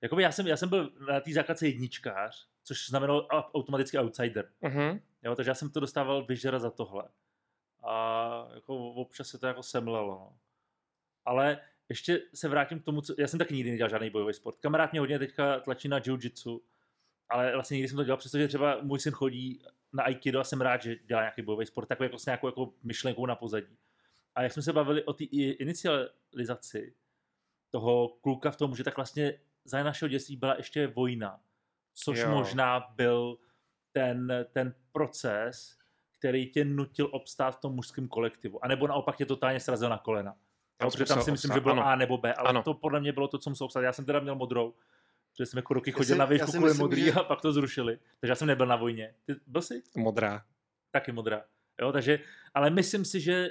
Jakoby 0.00 0.22
já 0.22 0.32
jsem, 0.32 0.46
já 0.46 0.56
jsem 0.56 0.68
byl 0.68 0.90
na 1.08 1.20
té 1.20 1.32
základce 1.32 1.66
jedničkář, 1.66 2.46
což 2.64 2.88
znamenalo 2.88 3.26
automaticky 3.26 3.98
outsider. 3.98 4.48
Mhm. 4.60 5.00
Jo, 5.22 5.36
takže 5.36 5.50
já 5.50 5.54
jsem 5.54 5.70
to 5.70 5.80
dostával 5.80 6.26
vyžerat 6.26 6.62
za 6.62 6.70
tohle. 6.70 7.04
A 7.82 8.48
jako 8.54 8.92
občas 8.92 9.28
se 9.28 9.38
to 9.38 9.46
jako 9.46 9.62
semlelo. 9.62 10.14
No. 10.14 10.38
Ale 11.24 11.60
ještě 11.88 12.22
se 12.34 12.48
vrátím 12.48 12.80
k 12.80 12.84
tomu, 12.84 13.00
co... 13.00 13.14
Já 13.18 13.26
jsem 13.26 13.38
taky 13.38 13.54
nikdy 13.54 13.70
nedělal 13.70 13.90
žádný 13.90 14.10
bojový 14.10 14.34
sport. 14.34 14.56
Kamarád 14.60 14.92
mě 14.92 15.00
hodně 15.00 15.18
teďka 15.18 15.60
tlačí 15.60 15.88
na 15.88 15.98
jiu-jitsu, 15.98 16.60
ale 17.28 17.52
vlastně 17.54 17.74
nikdy 17.74 17.88
jsem 17.88 17.96
to 17.96 18.04
dělal, 18.04 18.18
přestože 18.18 18.48
třeba 18.48 18.78
můj 18.82 19.00
syn 19.00 19.12
chodí 19.12 19.62
na 19.92 20.02
Aikido 20.02 20.40
a 20.40 20.44
jsem 20.44 20.60
rád, 20.60 20.82
že 20.82 20.96
dělá 20.96 21.20
nějaký 21.20 21.42
bojový 21.42 21.66
sport, 21.66 21.86
takový 21.86 22.04
jako 22.04 22.18
s 22.18 22.26
nějakou 22.26 22.46
jako 22.46 22.74
myšlenkou 22.82 23.26
na 23.26 23.36
pozadí. 23.36 23.78
A 24.34 24.42
jak 24.42 24.52
jsme 24.52 24.62
se 24.62 24.72
bavili 24.72 25.04
o 25.04 25.12
té 25.12 25.24
inicializaci 25.24 26.94
toho 27.70 28.08
kluka 28.08 28.50
v 28.50 28.56
tom, 28.56 28.76
že 28.76 28.84
tak 28.84 28.96
vlastně 28.96 29.40
za 29.64 29.82
našeho 29.82 30.08
dětství 30.08 30.36
byla 30.36 30.56
ještě 30.56 30.86
vojna, 30.86 31.40
což 31.94 32.18
jo. 32.18 32.30
možná 32.30 32.80
byl 32.80 33.38
ten, 33.92 34.46
ten 34.52 34.74
proces, 34.92 35.78
který 36.22 36.46
tě 36.46 36.64
nutil 36.64 37.08
obstát 37.12 37.50
v 37.50 37.60
tom 37.60 37.74
mužském 37.74 38.08
kolektivu. 38.08 38.64
A 38.64 38.68
nebo 38.68 38.86
naopak 38.86 39.16
tě 39.16 39.26
totálně 39.26 39.60
srazil 39.60 39.88
na 39.88 39.98
kolena. 39.98 40.34
Tam 40.76 40.90
jsi 40.90 40.98
protože 40.98 41.08
tam 41.14 41.22
si 41.22 41.30
myslím, 41.30 41.50
obstát, 41.50 41.54
že 41.54 41.60
bylo 41.60 41.72
ano. 41.72 41.86
A 41.86 41.96
nebo 41.96 42.18
B, 42.18 42.34
ale 42.34 42.48
Ano. 42.48 42.62
to 42.62 42.74
podle 42.74 43.00
mě 43.00 43.12
bylo 43.12 43.28
to, 43.28 43.38
co 43.38 43.50
musel 43.50 43.64
obstát. 43.64 43.80
Já 43.80 43.92
jsem 43.92 44.04
teda 44.04 44.20
měl 44.20 44.34
modrou, 44.34 44.74
protože 45.32 45.46
jsem 45.46 45.58
jako 45.58 45.74
roky 45.74 45.90
Já 45.90 45.96
chodil 45.96 46.14
si- 46.14 46.18
na 46.18 46.24
já 46.24 46.30
výšku 46.30 46.52
kvůli 46.52 46.74
modrý 46.74 47.02
že- 47.04 47.12
a 47.12 47.22
pak 47.24 47.40
to 47.40 47.52
zrušili. 47.52 47.98
Takže 48.20 48.30
já 48.30 48.34
jsem 48.34 48.48
nebyl 48.48 48.66
na 48.66 48.76
vojně. 48.76 49.14
Ty 49.26 49.34
byl 49.46 49.62
jsi? 49.62 49.82
Modrá. 49.96 50.42
Taky 50.90 51.12
modrá. 51.12 51.44
Jo, 51.80 51.92
takže, 51.92 52.18
ale 52.54 52.70
myslím 52.70 53.04
si, 53.04 53.20
že 53.20 53.50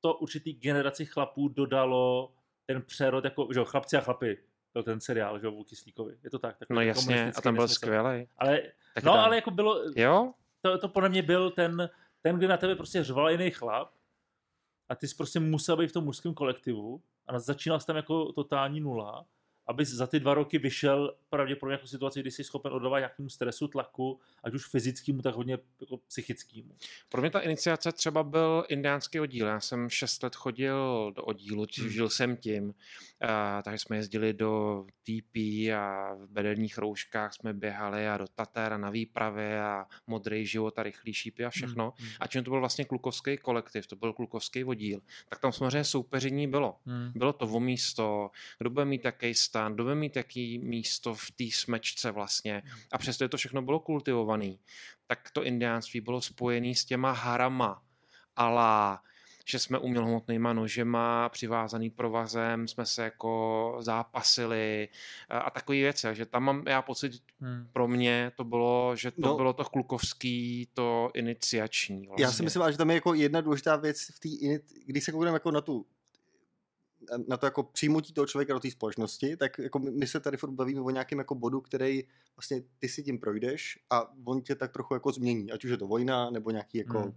to 0.00 0.14
určitý 0.14 0.52
generaci 0.52 1.06
chlapů 1.06 1.48
dodalo 1.48 2.32
ten 2.66 2.82
přerod, 2.82 3.24
jako, 3.24 3.48
že 3.52 3.58
jo, 3.60 3.64
chlapci 3.64 3.96
a 3.96 4.00
chlapy, 4.00 4.38
byl 4.74 4.82
ten 4.82 5.00
seriál, 5.00 5.38
že 5.38 5.46
jo, 5.46 5.64
Kyslíkovi. 5.64 6.16
Je 6.24 6.30
to 6.30 6.38
tak. 6.38 6.58
takový 6.58 6.74
No 6.74 6.80
jako 6.80 6.98
jasně, 6.98 7.32
a 7.36 7.40
tam 7.40 7.54
byl 7.54 7.68
skvělý. 7.68 8.28
Ale, 8.38 8.60
Tak 8.94 9.04
no, 9.04 9.12
tam. 9.12 9.24
ale 9.24 9.36
jako 9.36 9.50
bylo, 9.50 9.82
Jo? 9.96 10.32
To, 10.72 10.78
to 10.78 10.88
podle 10.88 11.08
mě 11.08 11.22
byl 11.22 11.50
ten, 11.50 11.90
ten, 12.22 12.36
kde 12.36 12.48
na 12.48 12.56
tebe 12.56 12.76
prostě 12.76 13.04
řval 13.04 13.30
jiný 13.30 13.50
chlap 13.50 13.90
a 14.88 14.94
ty 14.94 15.08
jsi 15.08 15.16
prostě 15.16 15.40
musel 15.40 15.76
být 15.76 15.90
v 15.90 15.92
tom 15.92 16.04
mužském 16.04 16.34
kolektivu 16.34 17.02
a 17.26 17.38
začínal 17.38 17.80
jsi 17.80 17.86
tam 17.86 17.96
jako 17.96 18.32
totální 18.32 18.80
nula, 18.80 19.26
aby 19.68 19.84
za 19.84 20.06
ty 20.06 20.20
dva 20.20 20.34
roky 20.34 20.58
vyšel 20.58 21.14
pravděpodobně 21.30 21.74
jako 21.74 21.86
situaci, 21.86 22.20
kdy 22.20 22.30
jsi 22.30 22.44
schopen 22.44 22.72
oddávat 22.72 22.98
nějakému 22.98 23.28
stresu, 23.28 23.68
tlaku, 23.68 24.20
ať 24.44 24.54
už 24.54 24.66
fyzickému, 24.66 25.22
tak 25.22 25.34
hodně 25.34 25.58
jako 25.80 25.96
psychickému. 25.96 26.76
Pro 27.08 27.20
mě 27.20 27.30
ta 27.30 27.40
iniciace 27.40 27.92
třeba 27.92 28.22
byl 28.22 28.64
indiánský 28.68 29.20
oddíl. 29.20 29.46
Já 29.46 29.60
jsem 29.60 29.88
šest 29.88 30.22
let 30.22 30.36
chodil 30.36 31.12
do 31.16 31.22
oddílu, 31.22 31.66
Hmm. 31.78 31.90
žil 31.90 32.08
jsem 32.08 32.36
tím. 32.36 32.74
A, 33.20 33.62
takže 33.62 33.78
jsme 33.78 33.96
jezdili 33.96 34.32
do 34.32 34.84
TP 35.02 35.36
a 35.76 36.14
v 36.14 36.26
bederních 36.30 36.78
rouškách 36.78 37.34
jsme 37.34 37.54
běhali 37.54 38.08
a 38.08 38.18
do 38.18 38.26
Tater 38.34 38.72
a 38.72 38.78
na 38.78 38.90
výpravě 38.90 39.62
a 39.62 39.86
modrý 40.06 40.46
život 40.46 40.78
a 40.78 40.82
rychlý 40.82 41.12
šípy 41.12 41.44
a 41.44 41.50
všechno. 41.50 41.92
Hmm. 41.98 42.08
A 42.20 42.26
čím 42.26 42.44
to 42.44 42.50
byl 42.50 42.60
vlastně 42.60 42.84
klukovský 42.84 43.36
kolektiv, 43.36 43.86
to 43.86 43.96
byl 43.96 44.12
klukovský 44.12 44.64
oddíl, 44.64 45.00
tak 45.28 45.38
tam 45.38 45.52
samozřejmě 45.52 45.84
soupeření 45.84 46.48
bylo. 46.48 46.76
Hmm. 46.86 47.12
Bylo 47.14 47.32
to 47.32 47.46
o 47.46 47.60
místo, 47.60 48.30
kdo 48.58 48.70
bude 48.70 48.84
mít 48.84 49.04
jaký 49.04 49.34
stan, 49.58 49.74
kdo 49.74 49.84
bude 49.84 49.94
mít 49.94 50.16
jaký 50.16 50.58
místo 50.58 51.14
v 51.14 51.30
té 51.30 51.44
smečce 51.52 52.10
vlastně. 52.10 52.62
A 52.92 52.98
přesto 52.98 53.28
to 53.28 53.36
všechno 53.36 53.62
bylo 53.62 53.80
kultivovaný. 53.80 54.58
Tak 55.06 55.30
to 55.32 55.44
indiánství 55.44 56.00
bylo 56.00 56.20
spojené 56.20 56.74
s 56.74 56.84
těma 56.84 57.12
harama, 57.12 57.82
ala 58.36 59.02
že 59.50 59.58
jsme 59.58 59.78
umělohmotnýma 59.78 60.52
nožema, 60.52 61.28
přivázaný 61.28 61.90
provazem, 61.90 62.68
jsme 62.68 62.86
se 62.86 63.02
jako 63.02 63.76
zápasili 63.80 64.88
a, 65.28 65.50
takové 65.50 65.78
věci. 65.78 66.06
že 66.12 66.26
tam 66.26 66.42
mám 66.44 66.64
já 66.66 66.82
pocit, 66.82 67.12
Hmm. 67.40 67.68
pro 67.72 67.88
mě 67.88 68.32
to 68.36 68.44
bylo, 68.44 68.96
že 68.96 69.10
to 69.10 69.20
No. 69.20 69.36
bylo 69.36 69.52
to 69.52 69.64
klukovský, 69.64 70.68
to 70.74 71.10
iniciační. 71.14 72.06
Vlastně. 72.06 72.24
Já 72.24 72.32
si 72.32 72.42
myslím, 72.42 72.62
ale 72.62 72.72
že 72.72 72.78
tam 72.78 72.90
je 72.90 72.94
jako 72.94 73.14
jedna 73.14 73.40
důležitá 73.40 73.76
věc, 73.76 74.00
v 74.14 74.20
té, 74.20 74.28
když 74.86 75.04
se 75.04 75.12
koukneme 75.12 75.36
jako 75.36 75.50
na 75.50 75.60
tu 75.60 75.86
na 77.28 77.36
to 77.36 77.46
jako 77.46 77.62
přijmutí 77.62 78.12
toho 78.12 78.26
člověka 78.26 78.54
do 78.54 78.60
té 78.60 78.70
společnosti, 78.70 79.36
tak 79.36 79.58
jako 79.58 79.78
my 79.78 80.06
se 80.06 80.20
tady 80.20 80.36
furt 80.36 80.50
bavíme 80.50 80.80
o 80.80 80.90
nějakém 80.90 81.18
jako 81.18 81.34
bodu, 81.34 81.60
který 81.60 82.04
vlastně 82.36 82.62
ty 82.78 82.88
si 82.88 83.02
tím 83.02 83.18
projdeš 83.18 83.78
a 83.90 84.12
on 84.24 84.40
tě 84.40 84.54
tak 84.54 84.72
trochu 84.72 84.94
jako 84.94 85.12
změní, 85.12 85.52
ať 85.52 85.64
už 85.64 85.70
je 85.70 85.76
to 85.76 85.86
vojna, 85.86 86.30
nebo 86.30 86.50
nějaký 86.50 86.78
jako 86.78 86.98
Hmm. 86.98 87.08
uh, 87.08 87.10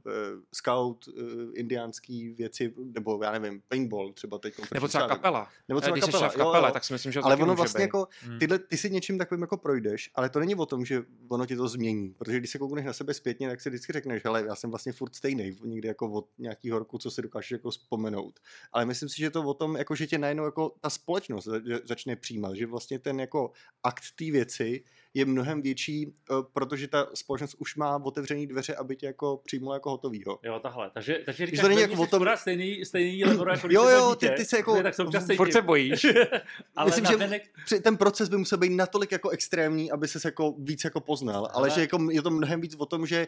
scout, 0.56 1.08
uh, 1.08 1.14
indiánský 1.54 2.30
věci, 2.30 2.74
nebo 2.96 3.20
já 3.24 3.32
nevím, 3.32 3.62
paintball 3.68 4.14
třeba 4.14 4.38
teď. 4.38 4.54
Nebo 4.74 4.88
třeba 4.88 5.08
kapela. 5.08 5.48
Nebo 5.68 5.82
třeba 5.82 5.96
Když 5.96 6.06
jsi 6.06 6.12
kapela, 6.12 6.30
v 6.30 6.36
kapele, 6.36 6.58
jo, 6.60 6.66
jo. 6.66 6.72
tak 6.74 6.84
si 6.84 6.94
myslím, 6.94 7.12
že 7.12 7.20
to 7.20 7.26
ale 7.26 7.36
ono 7.36 7.56
vlastně 7.56 7.80
být. 7.80 7.84
jako, 7.84 8.08
Hmm. 8.22 8.40
tyhle, 8.40 8.60
ty 8.60 8.78
si 8.78 8.90
něčím 8.90 9.18
takovým 9.18 9.42
jako 9.42 9.58
projdeš, 9.58 10.12
ale 10.16 10.30
to 10.30 10.40
není 10.40 10.56
o 10.56 10.66
tom, 10.66 10.86
že 10.86 11.04
ono 11.30 11.46
ti 11.46 11.56
to 11.56 11.68
změní, 11.68 12.10
protože 12.18 12.38
když 12.38 12.50
se 12.50 12.58
koukneš 12.60 12.86
na 12.86 12.94
sebe 12.94 13.14
zpětně, 13.14 13.50
tak 13.50 13.62
si 13.62 13.70
vždycky 13.70 13.94
řekneš, 13.94 14.26
hele, 14.26 14.44
já 14.48 14.56
jsem 14.56 14.70
vlastně 14.70 14.92
furt 14.94 15.16
stejný, 15.16 15.58
někdy 15.64 15.88
jako 15.88 16.12
od 16.12 16.28
nějakého 16.38 16.80
roku, 16.80 16.98
co 16.98 17.12
si 17.12 17.22
dokážeš 17.22 17.52
jako 17.52 17.70
vzpomenout. 17.72 18.40
Ale 18.72 18.86
myslím 18.86 19.10
si, 19.10 19.18
že 19.18 19.30
to 19.30 19.44
o 19.44 19.54
tom, 19.54 19.78
jako, 19.82 19.96
že 19.96 20.08
tě 20.08 20.18
najednou 20.18 20.46
jako 20.46 20.72
ta 20.82 20.90
společnost 20.90 21.48
začne 21.84 22.16
přijímat, 22.16 22.56
že 22.56 22.66
vlastně 22.68 23.00
ten 23.00 23.20
jako 23.20 23.52
akt 23.84 24.04
té 24.16 24.26
věci 24.32 24.84
je 25.14 25.26
mnohem 25.26 25.62
větší, 25.62 26.14
eh, 26.32 26.34
protože 26.54 26.88
ta 26.88 27.08
společnost 27.14 27.56
už 27.60 27.76
má 27.76 28.02
otevřený 28.04 28.48
dveře, 28.48 28.76
aby 28.76 28.96
tě 28.96 29.06
jako 29.06 29.42
přijmula 29.46 29.76
jako 29.76 29.90
hotovýho. 29.90 30.40
Jo, 30.44 30.60
takhle. 30.60 30.92
Takže, 30.94 31.20
takže 31.26 31.46
to 31.46 31.52
říkáš, 31.52 31.64
není 31.68 31.76
že 31.78 31.82
jako 31.82 32.02
o 32.04 32.08
tom- 32.08 32.28
stejný, 32.36 32.86
stejný 32.86 33.26
lemoro, 33.26 33.52
jako 33.52 33.68
když 33.68 33.76
Jo, 33.76 33.88
jo, 33.90 34.10
dítě, 34.16 34.30
ty- 34.30 34.36
ty 34.36 34.46
se 34.46 34.58
jako- 34.58 34.78
že 34.78 34.84
tak 34.84 34.96
Furt 35.38 35.52
se 35.52 35.62
bojíš. 35.62 36.06
ale 36.76 36.86
Myslím, 36.92 37.06
že- 37.06 37.40
Při- 37.66 37.80
Ten 37.80 37.98
proces 37.98 38.30
by 38.30 38.38
musel 38.38 38.58
být 38.58 38.70
natolik 38.70 39.12
jako 39.12 39.30
extrémní, 39.30 39.92
aby 39.92 40.08
se 40.08 40.20
jako 40.26 40.56
víc 40.58 40.84
jako 40.84 41.00
poznal, 41.00 41.38
ale, 41.38 41.50
Ale- 41.54 41.70
že 41.70 41.82
jako 41.82 42.12
je 42.12 42.22
to 42.22 42.30
mnohem 42.30 42.62
víc 42.62 42.76
o 42.78 42.86
tom, 42.86 43.06
že 43.06 43.28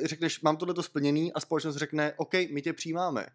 uh, 0.00 0.06
řekneš, 0.06 0.40
mám 0.40 0.56
tohle 0.56 0.74
splněný 0.82 1.32
a 1.32 1.40
společnost 1.40 1.76
řekne, 1.76 2.12
OK, 2.16 2.32
my 2.50 2.62
tě 2.62 2.72
přijímáme. 2.72 3.26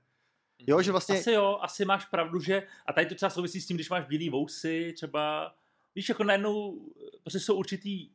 Jo, 0.67 0.81
že 0.81 0.91
vlastně... 0.91 1.19
Asi 1.19 1.31
jo, 1.31 1.59
asi 1.61 1.85
máš 1.85 2.05
pravdu, 2.05 2.39
že, 2.39 2.63
a 2.85 2.93
tady 2.93 3.07
to 3.07 3.15
třeba 3.15 3.29
souvisí 3.29 3.61
s 3.61 3.67
tím, 3.67 3.77
když 3.77 3.89
máš 3.89 4.05
bílý 4.05 4.29
vousy, 4.29 4.93
třeba, 4.95 5.55
víš, 5.95 6.09
jako 6.09 6.23
najednou, 6.23 6.85
prostě 7.21 7.39
jsou 7.39 7.55
určitý, 7.55 8.09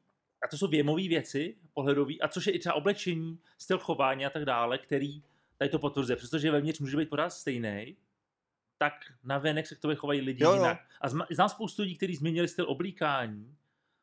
a 0.44 0.48
to 0.50 0.58
jsou 0.58 0.66
věmové 0.66 1.08
věci, 1.08 1.56
pohledový, 1.74 2.20
a 2.20 2.28
což 2.28 2.46
je 2.46 2.52
i 2.52 2.58
třeba 2.58 2.74
oblečení, 2.74 3.38
styl 3.58 3.78
chování 3.78 4.26
a 4.26 4.30
tak 4.30 4.44
dále, 4.44 4.78
který 4.78 5.22
tady 5.58 5.70
to 5.70 5.78
potvrzuje, 5.78 6.16
přestože 6.16 6.50
vevnitř 6.50 6.80
může 6.80 6.96
být 6.96 7.10
pořád 7.10 7.30
stejný, 7.30 7.96
tak 8.78 8.92
na 9.24 9.38
venek 9.38 9.66
se 9.66 9.74
k 9.74 9.80
tobě 9.80 9.96
chovají 9.96 10.20
lidi 10.20 10.44
Jo, 10.44 10.50
jo. 10.50 10.56
jinak. 10.56 10.78
A 11.00 11.08
znám 11.08 11.48
spoustu 11.48 11.82
lidí, 11.82 11.96
kteří 11.96 12.16
změnili 12.16 12.48
styl 12.48 12.70
oblíkání, 12.70 13.56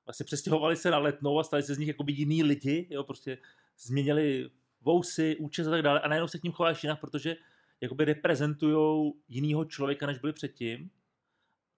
vlastně 0.05 0.23
přestěhovali 0.23 0.75
se 0.75 0.91
na 0.91 0.97
letnou 0.97 1.39
a 1.39 1.43
stali 1.43 1.63
se 1.63 1.75
z 1.75 1.77
nich 1.77 1.87
jakoby 1.87 2.13
jiný 2.13 2.43
lidi, 2.43 2.87
jo, 2.89 3.03
prostě 3.03 3.37
změnili 3.79 4.49
vousy, 4.81 5.35
účes 5.35 5.67
a 5.67 5.71
tak 5.71 5.81
dále 5.81 6.01
a 6.01 6.07
najednou 6.07 6.27
se 6.27 6.39
k 6.39 6.43
ním 6.43 6.53
chováš 6.53 6.83
jinak, 6.83 6.99
protože 6.99 7.35
jakoby 7.81 8.05
reprezentují 8.05 9.13
jinýho 9.29 9.65
člověka, 9.65 10.05
než 10.07 10.17
byli 10.17 10.33
předtím. 10.33 10.89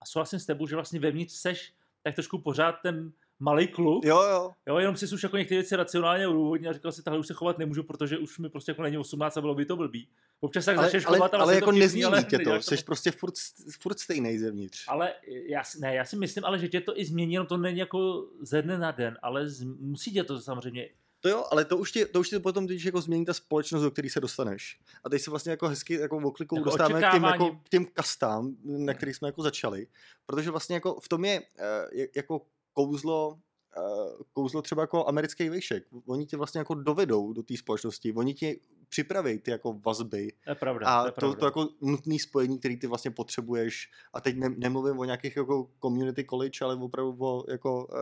A 0.01 0.05
souhlasím 0.05 0.39
s 0.39 0.45
tebou, 0.45 0.67
že 0.67 0.75
vlastně 0.75 0.99
vevnitř 0.99 1.33
seš 1.33 1.73
tak 2.03 2.15
trošku 2.15 2.37
pořád 2.37 2.71
ten 2.83 3.11
malý 3.39 3.67
kluk, 3.67 4.05
Jo, 4.05 4.21
jo. 4.21 4.51
jo, 4.67 4.77
jenom 4.77 4.97
si 4.97 5.15
už 5.15 5.23
jako 5.23 5.37
některé 5.37 5.61
věci 5.61 5.75
racionálně 5.75 6.27
udůvodnil 6.27 6.69
a 6.69 6.73
říkal 6.73 6.91
si, 6.91 7.03
tahle 7.03 7.19
už 7.19 7.27
se 7.27 7.33
chovat 7.33 7.57
nemůžu, 7.57 7.83
protože 7.83 8.17
už 8.17 8.39
mi 8.39 8.49
prostě 8.49 8.71
jako 8.71 8.81
není 8.81 8.97
18 8.97 9.37
a 9.37 9.41
bylo 9.41 9.55
by 9.55 9.65
to 9.65 9.75
blbý. 9.75 10.07
Občas 10.39 10.65
tak 10.65 10.77
Ale, 10.77 10.85
začneš 10.85 11.05
ale, 11.05 11.17
chovat, 11.17 11.33
ale, 11.33 11.39
vlastně 11.39 11.53
je 11.53 11.57
jako 11.57 11.71
to 11.71 11.77
nezmění 11.77 12.05
ale 12.05 12.23
tě 12.23 12.39
to, 12.39 12.61
jsi 12.61 12.83
prostě 12.83 13.11
furt, 13.11 13.33
furt 13.79 13.99
stejný 13.99 14.39
zevnitř. 14.39 14.85
ale 14.87 15.13
já, 15.27 15.63
si- 15.63 15.79
ne, 15.79 15.95
já 15.95 16.05
si 16.05 16.15
myslím, 16.15 16.45
ale 16.45 16.59
že 16.59 16.67
tě 16.67 16.81
to 16.81 16.99
i 16.99 17.05
změní, 17.05 17.35
no 17.35 17.45
to 17.45 17.57
není 17.57 17.79
jako 17.79 18.27
ze 18.41 18.61
dne 18.61 18.77
na 18.77 18.91
den, 18.91 19.17
ale 19.21 19.49
z, 19.49 19.63
musí 19.63 20.13
tě 20.13 20.23
to 20.23 20.41
samozřejmě. 20.41 20.89
To 21.23 21.29
jo, 21.29 21.45
ale 21.51 21.65
to 21.65 21.77
už 21.77 21.91
tě, 21.91 22.05
to 22.05 22.19
už 22.19 22.29
tě 22.29 22.39
potom 22.39 22.67
teď 22.67 22.85
jako 22.85 23.01
změní 23.01 23.25
ta 23.25 23.33
společnost, 23.33 23.81
do 23.81 23.91
které 23.91 24.09
se 24.09 24.19
dostaneš. 24.19 24.79
A 25.03 25.09
teď 25.09 25.21
se 25.21 25.29
vlastně 25.29 25.51
jako 25.51 25.67
hezky 25.67 25.93
jako 25.93 26.17
oklikou 26.17 26.55
Jako 26.55 26.65
dostáváme 26.65 27.01
k 27.01 27.11
těm, 27.11 27.23
jako, 27.23 27.51
k 27.63 27.69
těm 27.69 27.85
kastám, 27.85 28.55
na 28.63 28.93
kterých 28.93 29.15
jsme 29.15 29.27
jako 29.27 29.41
začali. 29.41 29.87
Protože 30.25 30.51
vlastně 30.51 30.75
jako 30.75 30.99
v 30.99 31.09
tom 31.09 31.25
je 31.25 31.41
uh, 31.41 32.01
jako 32.15 32.41
kouzlo 32.73 33.29
uh, 33.77 34.21
kouzlo 34.33 34.61
třeba 34.61 34.83
jako 34.83 35.07
americký 35.07 35.49
vejšek. 35.49 35.83
Oni 36.05 36.25
tě 36.25 36.37
vlastně 36.37 36.59
jako 36.59 36.73
dovedou 36.73 37.33
do 37.33 37.43
té 37.43 37.57
společnosti, 37.57 38.13
oni 38.13 38.33
ti 38.33 38.59
připraví 38.93 39.39
ty 39.39 39.51
jako 39.51 39.73
vazby 39.73 40.31
je 40.47 40.55
pravda. 40.55 40.87
a 40.87 41.01
to, 41.01 41.07
je 41.07 41.11
to, 41.11 41.15
pravda. 41.19 41.39
to 41.39 41.45
jako 41.45 41.69
nutné 41.81 42.19
spojení, 42.19 42.59
který 42.59 42.77
ty 42.77 42.87
vlastně 42.87 43.11
potřebuješ. 43.11 43.89
A 44.13 44.21
teď 44.21 44.35
ne, 44.37 44.49
nemluvím 44.57 44.99
o 44.99 45.03
nějakých 45.03 45.35
jako 45.37 45.69
community 45.81 46.25
college, 46.29 46.59
ale 46.61 46.75
opravdu 46.75 47.15
o 47.19 47.43
jako 47.51 47.85
uh, 47.85 47.97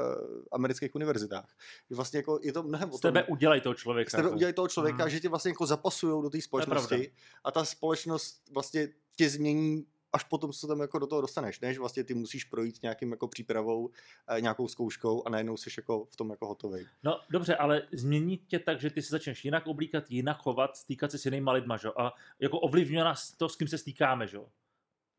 amerických 0.51 0.95
univerzitách. 0.95 1.47
Vlastně 1.89 2.17
jako 2.17 2.39
je 2.43 2.53
to 2.53 2.63
mnohem 2.63 2.89
o 2.91 2.97
z 2.97 3.01
tom, 3.01 3.09
tebe 3.13 3.23
udělají 3.23 3.61
toho 3.61 3.75
člověka. 3.75 4.09
z 4.09 4.11
tebe 4.11 4.23
jako. 4.23 4.35
udělají 4.35 4.53
toho 4.53 4.67
člověka, 4.67 5.03
Mhm. 5.03 5.09
že 5.09 5.19
tě 5.19 5.29
vlastně 5.29 5.49
jako 5.51 5.65
zapasujou 5.65 6.21
do 6.21 6.29
té 6.29 6.41
společnosti 6.41 7.11
a 7.43 7.51
ta 7.51 7.65
společnost 7.65 8.41
vlastně 8.53 8.87
tě 9.15 9.29
změní 9.29 9.85
až 10.13 10.23
potom, 10.23 10.53
se 10.53 10.67
tam 10.67 10.79
jako 10.79 10.99
do 10.99 11.07
toho 11.07 11.21
dostaneš, 11.21 11.59
ne? 11.59 11.73
Že 11.73 11.79
vlastně 11.79 12.03
ty 12.03 12.13
musíš 12.13 12.43
projít 12.43 12.81
nějakým 12.81 13.11
jako 13.11 13.27
přípravou, 13.27 13.89
eh, 14.27 14.41
nějakou 14.41 14.67
zkouškou 14.67 15.27
a 15.27 15.29
najednou 15.29 15.57
jsi 15.57 15.69
jako 15.77 16.05
v 16.05 16.15
tom 16.15 16.29
jako 16.29 16.47
hotový. 16.47 16.87
No 17.03 17.19
dobře, 17.29 17.55
ale 17.55 17.81
změní 17.91 18.37
tě 18.37 18.59
tak, 18.59 18.81
že 18.81 18.89
ty 18.89 19.01
se 19.01 19.09
začneš 19.09 19.45
jinak 19.45 19.67
oblíkat, 19.67 20.11
jinak 20.11 20.37
chovat, 20.37 20.77
stýkat 20.77 21.11
se 21.11 21.17
s 21.17 21.25
jinýma 21.25 21.51
lidma, 21.51 21.77
že? 21.77 21.87
jo? 21.87 21.93
A 21.97 22.13
jako 22.39 22.59
ovlivňuje 22.59 23.03
nás 23.03 23.31
to, 23.31 23.49
s 23.49 23.55
kým 23.55 23.67
se 23.67 23.77
stýkáme, 23.77 24.27
že? 24.27 24.37
jo? 24.37 24.47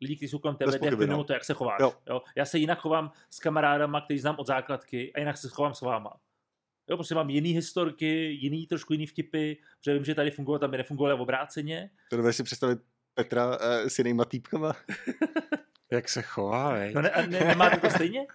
Lidi, 0.00 0.16
kteří 0.16 0.28
jsou 0.28 0.38
kolem 0.38 0.56
tebe, 0.56 0.72
definují 0.72 1.08
no. 1.08 1.24
to, 1.24 1.32
jak 1.32 1.44
se 1.44 1.54
chováš. 1.54 1.80
Jo. 1.80 1.94
Jo. 2.08 2.22
Já 2.36 2.44
se 2.44 2.58
jinak 2.58 2.78
chovám 2.78 3.10
s 3.30 3.38
kamarádama, 3.38 4.00
který 4.00 4.18
znám 4.18 4.36
od 4.38 4.46
základky 4.46 5.12
a 5.12 5.18
jinak 5.18 5.36
se 5.36 5.48
chovám 5.48 5.74
s 5.74 5.80
váma. 5.80 6.20
Jo, 6.90 6.96
prostě 6.96 7.14
mám 7.14 7.30
jiný 7.30 7.50
historky, 7.50 8.38
jiný, 8.40 8.66
trošku 8.66 8.92
jiný 8.92 9.06
vtipy, 9.06 9.54
protože 9.78 9.94
vím, 9.94 10.04
že 10.04 10.14
tady 10.14 10.30
funguje, 10.30 10.58
tam 10.58 10.70
by 10.70 10.76
nefungovalo 10.76 11.22
obráceně. 11.22 11.90
To 12.10 12.16
dovedeš 12.16 12.36
si 12.36 12.42
představit 12.42 12.78
Petra 13.14 13.58
eh, 13.60 13.90
s 13.90 13.98
jinýma 13.98 14.24
týpkama? 14.24 14.72
Jak 15.90 16.08
se 16.08 16.22
chová, 16.22 16.72
vej? 16.72 16.92
No 16.94 17.02
ne, 17.02 17.10
ne, 17.28 17.40
nemáte 17.44 17.76
to 17.80 17.90
stejně? 17.90 18.26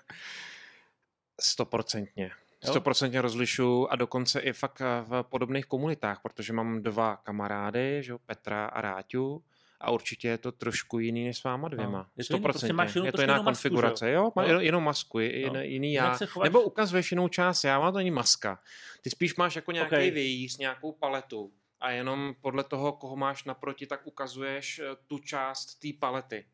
Stoprocentně. 1.42 2.32
Jo? 2.66 2.70
Stoprocentně 2.72 3.22
rozlišu 3.22 3.92
a 3.92 3.96
dokonce 3.96 4.40
i 4.40 4.54
fakt 4.54 4.80
v 5.04 5.24
podobných 5.24 5.66
komunitách, 5.66 6.20
protože 6.22 6.54
mám 6.54 6.84
dva 6.84 7.16
kamarády, 7.16 7.98
že 8.04 8.12
jo, 8.12 8.18
Petra 8.26 8.66
a 8.66 8.82
Ráťu, 8.82 9.44
a 9.82 9.92
určitě 9.92 10.28
je 10.28 10.38
to 10.38 10.52
trošku 10.52 11.00
jiný 11.00 11.26
než 11.26 11.38
s 11.38 11.44
váma 11.44 11.68
dvěma. 11.70 11.92
No, 11.92 11.98
je 12.00 12.04
to 12.06 12.12
jiný, 12.18 12.26
Stoprocentně. 12.26 12.50
prostě 12.68 12.74
máš 12.74 12.96
jenom 12.96 13.06
je 13.06 13.12
to 13.12 13.22
jiná 13.22 13.34
masku, 13.34 13.44
jo? 13.50 13.54
konfigurace, 13.72 14.12
jo? 14.12 14.32
Má 14.36 14.48
No. 14.48 14.60
jenom, 14.60 14.84
masku, 14.84 15.20
je, 15.20 15.30
No. 15.50 15.56
jiný, 15.60 15.74
jiný 15.74 15.94
já. 15.94 16.18
chováš- 16.18 16.44
Nebo 16.44 16.62
ukazuješ 16.62 17.12
jinou 17.12 17.28
část, 17.28 17.64
já 17.64 17.80
mám 17.80 17.92
to 17.94 17.98
není 17.98 18.12
maska. 18.12 18.60
Ty 19.02 19.10
spíš 19.10 19.36
máš 19.36 19.56
jako 19.56 19.72
nějaký 19.72 19.88
Okay. 19.96 20.12
výjíz, 20.12 20.58
nějakou 20.58 20.92
paletu 20.92 21.52
a 21.80 21.92
jenom 21.92 22.36
podle 22.42 22.64
toho, 22.64 22.92
koho 22.92 23.16
máš 23.16 23.44
naproti, 23.44 23.88
tak 23.88 24.08
ukazuješ 24.08 24.80
eh, 24.80 24.96
tu 25.08 25.20
část 25.20 25.76
té 25.76 25.88
palety. 26.00 26.46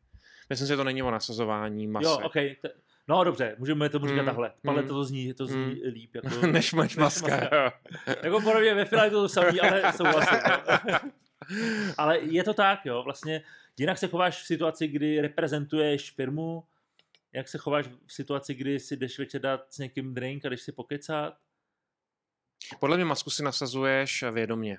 Myslím 0.50 0.66
si, 0.66 0.72
že 0.72 0.76
to 0.76 0.84
není 0.84 1.02
o 1.02 1.10
nasazování 1.10 1.86
masek. 1.86 2.06
Jo, 2.06 2.18
ok. 2.22 2.34
T- 2.34 2.72
no 3.08 3.24
dobře, 3.24 3.56
můžeme 3.58 3.88
tomu 3.88 4.06
říkat 4.06 4.16
Hmm, 4.16 4.26
takhle. 4.26 4.52
Ale 4.66 4.78
hmm, 4.78 4.88
to 4.88 5.04
zní, 5.04 5.34
to 5.34 5.46
zní 5.46 5.64
hmm. 5.64 5.92
líp. 5.92 6.14
Jako, 6.14 6.46
než 6.46 6.72
máš 6.72 6.96
maska. 6.96 7.28
maska. 7.28 7.72
jako 8.22 8.40
podle 8.40 8.60
mě 8.60 8.74
ve 8.74 8.84
finále 8.84 9.10
to 9.10 9.22
to 9.22 9.28
samé, 9.28 9.60
ale 9.60 9.92
souhlasím. 9.96 10.38
ale 11.98 12.18
je 12.20 12.44
to 12.44 12.54
tak, 12.54 12.86
jo, 12.86 13.02
vlastně 13.02 13.42
jinak 13.78 13.98
se 13.98 14.08
chováš 14.08 14.42
v 14.42 14.46
situaci, 14.46 14.88
kdy 14.88 15.20
reprezentuješ 15.20 16.10
firmu, 16.10 16.64
Jak 17.32 17.48
se 17.48 17.58
chováš 17.58 17.86
v 18.06 18.12
situaci, 18.12 18.54
kdy 18.54 18.80
si 18.80 18.96
jdeš 18.96 19.18
večer 19.18 19.40
dát 19.40 19.74
s 19.74 19.78
někým 19.78 20.14
drink 20.14 20.44
a 20.44 20.48
jdeš 20.48 20.62
si 20.62 20.72
pokecat? 20.72 21.34
Podle 22.80 22.96
mě 22.96 23.04
masku 23.04 23.30
si 23.30 23.42
nasazuješ 23.42 24.24
vědomě. 24.30 24.78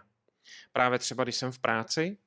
Právě 0.72 1.00
třeba, 1.00 1.24
když 1.24 1.36
jsem 1.36 1.52
v 1.52 1.60
práci, 1.60 2.18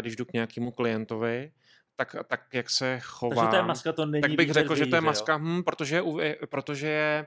když 0.00 0.16
jdu 0.16 0.24
k 0.24 0.32
nějakému 0.32 0.72
klientovi, 0.72 1.52
tak, 1.96 2.16
tak 2.28 2.54
jak 2.54 2.70
se 2.70 2.98
chovám, 3.02 3.36
Takže 3.36 3.50
to 3.50 3.56
je 3.56 3.62
maska, 3.62 3.92
to 3.92 4.06
není 4.06 4.22
tak 4.22 4.30
bych 4.30 4.52
řekl, 4.52 4.76
že 4.76 4.86
to 4.86 4.96
je 4.96 5.00
maska, 5.00 5.36
hm, 5.36 5.62
protože, 5.62 6.02
protože 6.50 6.86
je, 6.86 7.26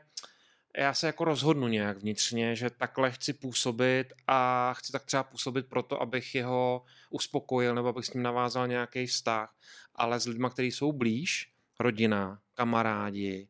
já 0.78 0.94
se 0.94 1.08
jako 1.08 1.26
rozhodnu 1.26 1.68
nějak 1.68 1.98
vnitřně, 1.98 2.56
že 2.56 2.70
takhle 2.70 3.12
chci 3.12 3.34
působit 3.34 4.14
a 4.28 4.74
chci 4.74 4.92
tak 4.92 5.06
třeba 5.06 5.24
působit 5.24 5.66
proto, 5.68 6.02
abych 6.02 6.36
jeho 6.36 6.84
uspokojil 7.10 7.76
nebo 7.76 7.88
abych 7.88 8.06
s 8.06 8.14
ním 8.14 8.24
navázal 8.24 8.68
nějaký 8.68 9.06
vztah. 9.06 9.56
Ale 9.96 10.20
s 10.20 10.28
lidmi, 10.28 10.48
kteří 10.52 10.72
jsou 10.72 10.92
blíž, 10.92 11.52
rodina, 11.80 12.40
kamarádi, 12.54 13.48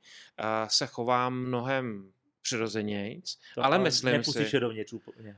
se 0.67 0.87
chovám 0.87 1.33
mnohem 1.33 2.11
přirozenějc, 2.41 3.37
To 3.55 3.65
ale 3.65 3.79
myslím 3.79 4.11
nepustíš 4.11 4.49
si... 4.49 4.55
je 4.55 4.59
dovnitř 4.59 4.93
úplně. 4.93 5.37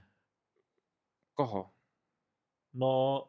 Koho? 1.38 1.70
No, 2.74 3.28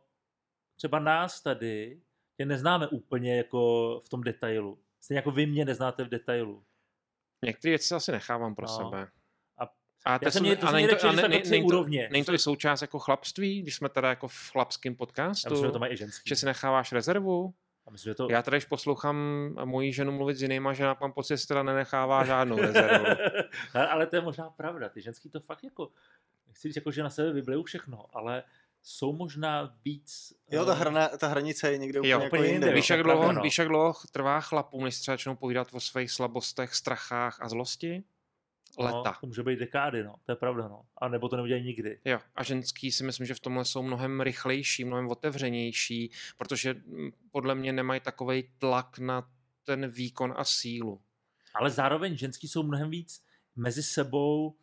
třeba 0.77 0.99
nás 0.99 1.41
tady, 1.43 2.01
tě 2.37 2.45
neznáme 2.47 2.89
úplně 2.89 3.37
jako 3.37 4.01
v 4.05 4.09
tom 4.09 4.23
detailu. 4.23 4.79
Stejně 5.01 5.19
jako 5.19 5.31
vy 5.31 5.47
mě 5.47 5.65
neznáte 5.65 6.05
v 6.05 6.09
detailu. 6.09 6.65
Některé 7.45 7.71
věci 7.71 7.95
asi 7.95 8.13
nechávám 8.13 8.55
pro 8.55 8.67
No. 8.67 8.77
sebe. 8.77 9.09
A 9.59 9.65
a 10.05 10.19
já 10.23 10.31
jsem 10.31 10.43
mě- 10.43 10.57
to 10.57 10.67
jsme 10.67 11.29
na 11.29 11.41
tři 11.41 11.63
úrovně. 11.63 12.09
není 12.13 12.25
to 12.25 12.33
i 12.35 12.39
součást 12.39 12.83
jako 12.83 12.99
chlapství, 12.99 13.63
když 13.63 13.77
jsme 13.77 13.89
teda 13.89 14.09
jako 14.09 14.29
v 14.29 14.51
chlapském 14.53 14.97
podcastu, 14.97 15.49
Já 15.49 15.51
myslím, 15.51 15.69
že 15.69 15.73
to 15.73 15.79
mají 15.79 15.93
i 15.93 15.97
ženský. 15.97 16.29
že 16.29 16.37
si 16.37 16.47
necháváš 16.47 16.93
rezervu? 16.93 17.55
Já 17.87 17.93
myslím, 17.93 18.11
že 18.11 18.15
to... 18.15 18.27
Já 18.31 18.43
tady, 18.43 18.57
když 18.57 18.65
poslouchám 18.65 19.17
moji 19.65 19.93
ženu 19.93 20.13
mluvit 20.13 20.35
s 20.35 20.43
jinýma 20.43 20.73
ženama, 20.73 20.99
mám 21.01 21.13
pocit, 21.13 21.37
že 21.37 21.47
teda 21.47 21.63
nenechává 21.63 22.25
žádnou 22.25 22.57
rezervu. 22.57 23.07
ale 23.91 24.07
to 24.07 24.17
je 24.17 24.23
možná 24.23 24.51
pravda. 24.51 24.89
Ty 24.89 25.03
ženský 25.03 25.31
to 25.31 25.41
fakt 25.41 25.65
jako, 25.65 25.91
nechci 26.49 26.69
říct 26.69 26.77
jako, 26.77 26.91
že 26.91 27.03
na 27.03 27.11
sebe 27.11 27.33
vyblejou 27.33 27.63
všechno, 27.63 28.17
ale 28.17 28.43
jsou 28.83 29.13
možná 29.13 29.77
víc... 29.85 30.33
Jo, 30.51 30.65
ta, 30.65 30.73
eh, 30.73 30.77
hrana, 30.77 31.09
ta 31.09 31.29
hranice 31.29 31.73
je 31.73 31.79
někde 31.79 32.01
úplně, 32.01 32.13
Jo, 32.13 32.21
jako 32.21 32.37
úplně 32.37 32.53
jinde. 32.53 32.73
Víš, 32.73 32.91
jak 32.91 33.03
dlouho, 33.03 33.33
no. 33.33 33.43
víš, 33.43 33.59
jak 33.59 33.69
dlouho 33.69 33.95
trvá 34.13 34.41
chlapům, 34.41 34.85
než 34.85 34.99
třeba 34.99 35.13
začnou 35.13 35.37
povídat 35.37 35.69
o 35.73 35.81
svých 35.81 36.11
slabostech, 36.11 36.75
strachách 36.75 37.39
a 37.43 37.49
zlosti? 37.49 38.05
Leta. 38.79 38.97
No, 38.97 39.15
to 39.21 39.27
může 39.27 39.43
být 39.43 39.59
dekády, 39.59 40.05
no. 40.05 40.15
To 40.27 40.33
je 40.33 40.37
pravda, 40.37 40.69
no. 40.69 40.83
A 40.99 41.09
nebo 41.09 41.29
to 41.29 41.37
neudělají 41.37 41.65
nikdy. 41.65 42.01
Jo, 42.05 42.19
a 42.35 42.43
ženský 42.43 42.93
si 42.93 43.05
myslím, 43.05 43.27
že 43.27 43.35
v 43.35 43.41
tomhle 43.41 43.65
jsou 43.65 43.83
mnohem 43.83 44.21
rychlejší, 44.21 44.85
mnohem 44.85 45.09
otevřenější, 45.09 46.13
protože 46.37 46.75
mm, 46.75 47.11
podle 47.31 47.55
mě 47.55 47.73
nemají 47.73 48.01
takový 48.01 48.51
tlak 48.59 48.99
na 48.99 49.31
ten 49.65 49.89
výkon 49.89 50.35
a 50.37 50.45
sílu. 50.45 51.01
Ale 51.55 51.71
zároveň 51.71 52.17
ženský 52.17 52.49
jsou 52.49 52.63
mnohem 52.63 52.91
víc 52.91 53.23
mezi 53.57 53.83
sebou 53.83 54.57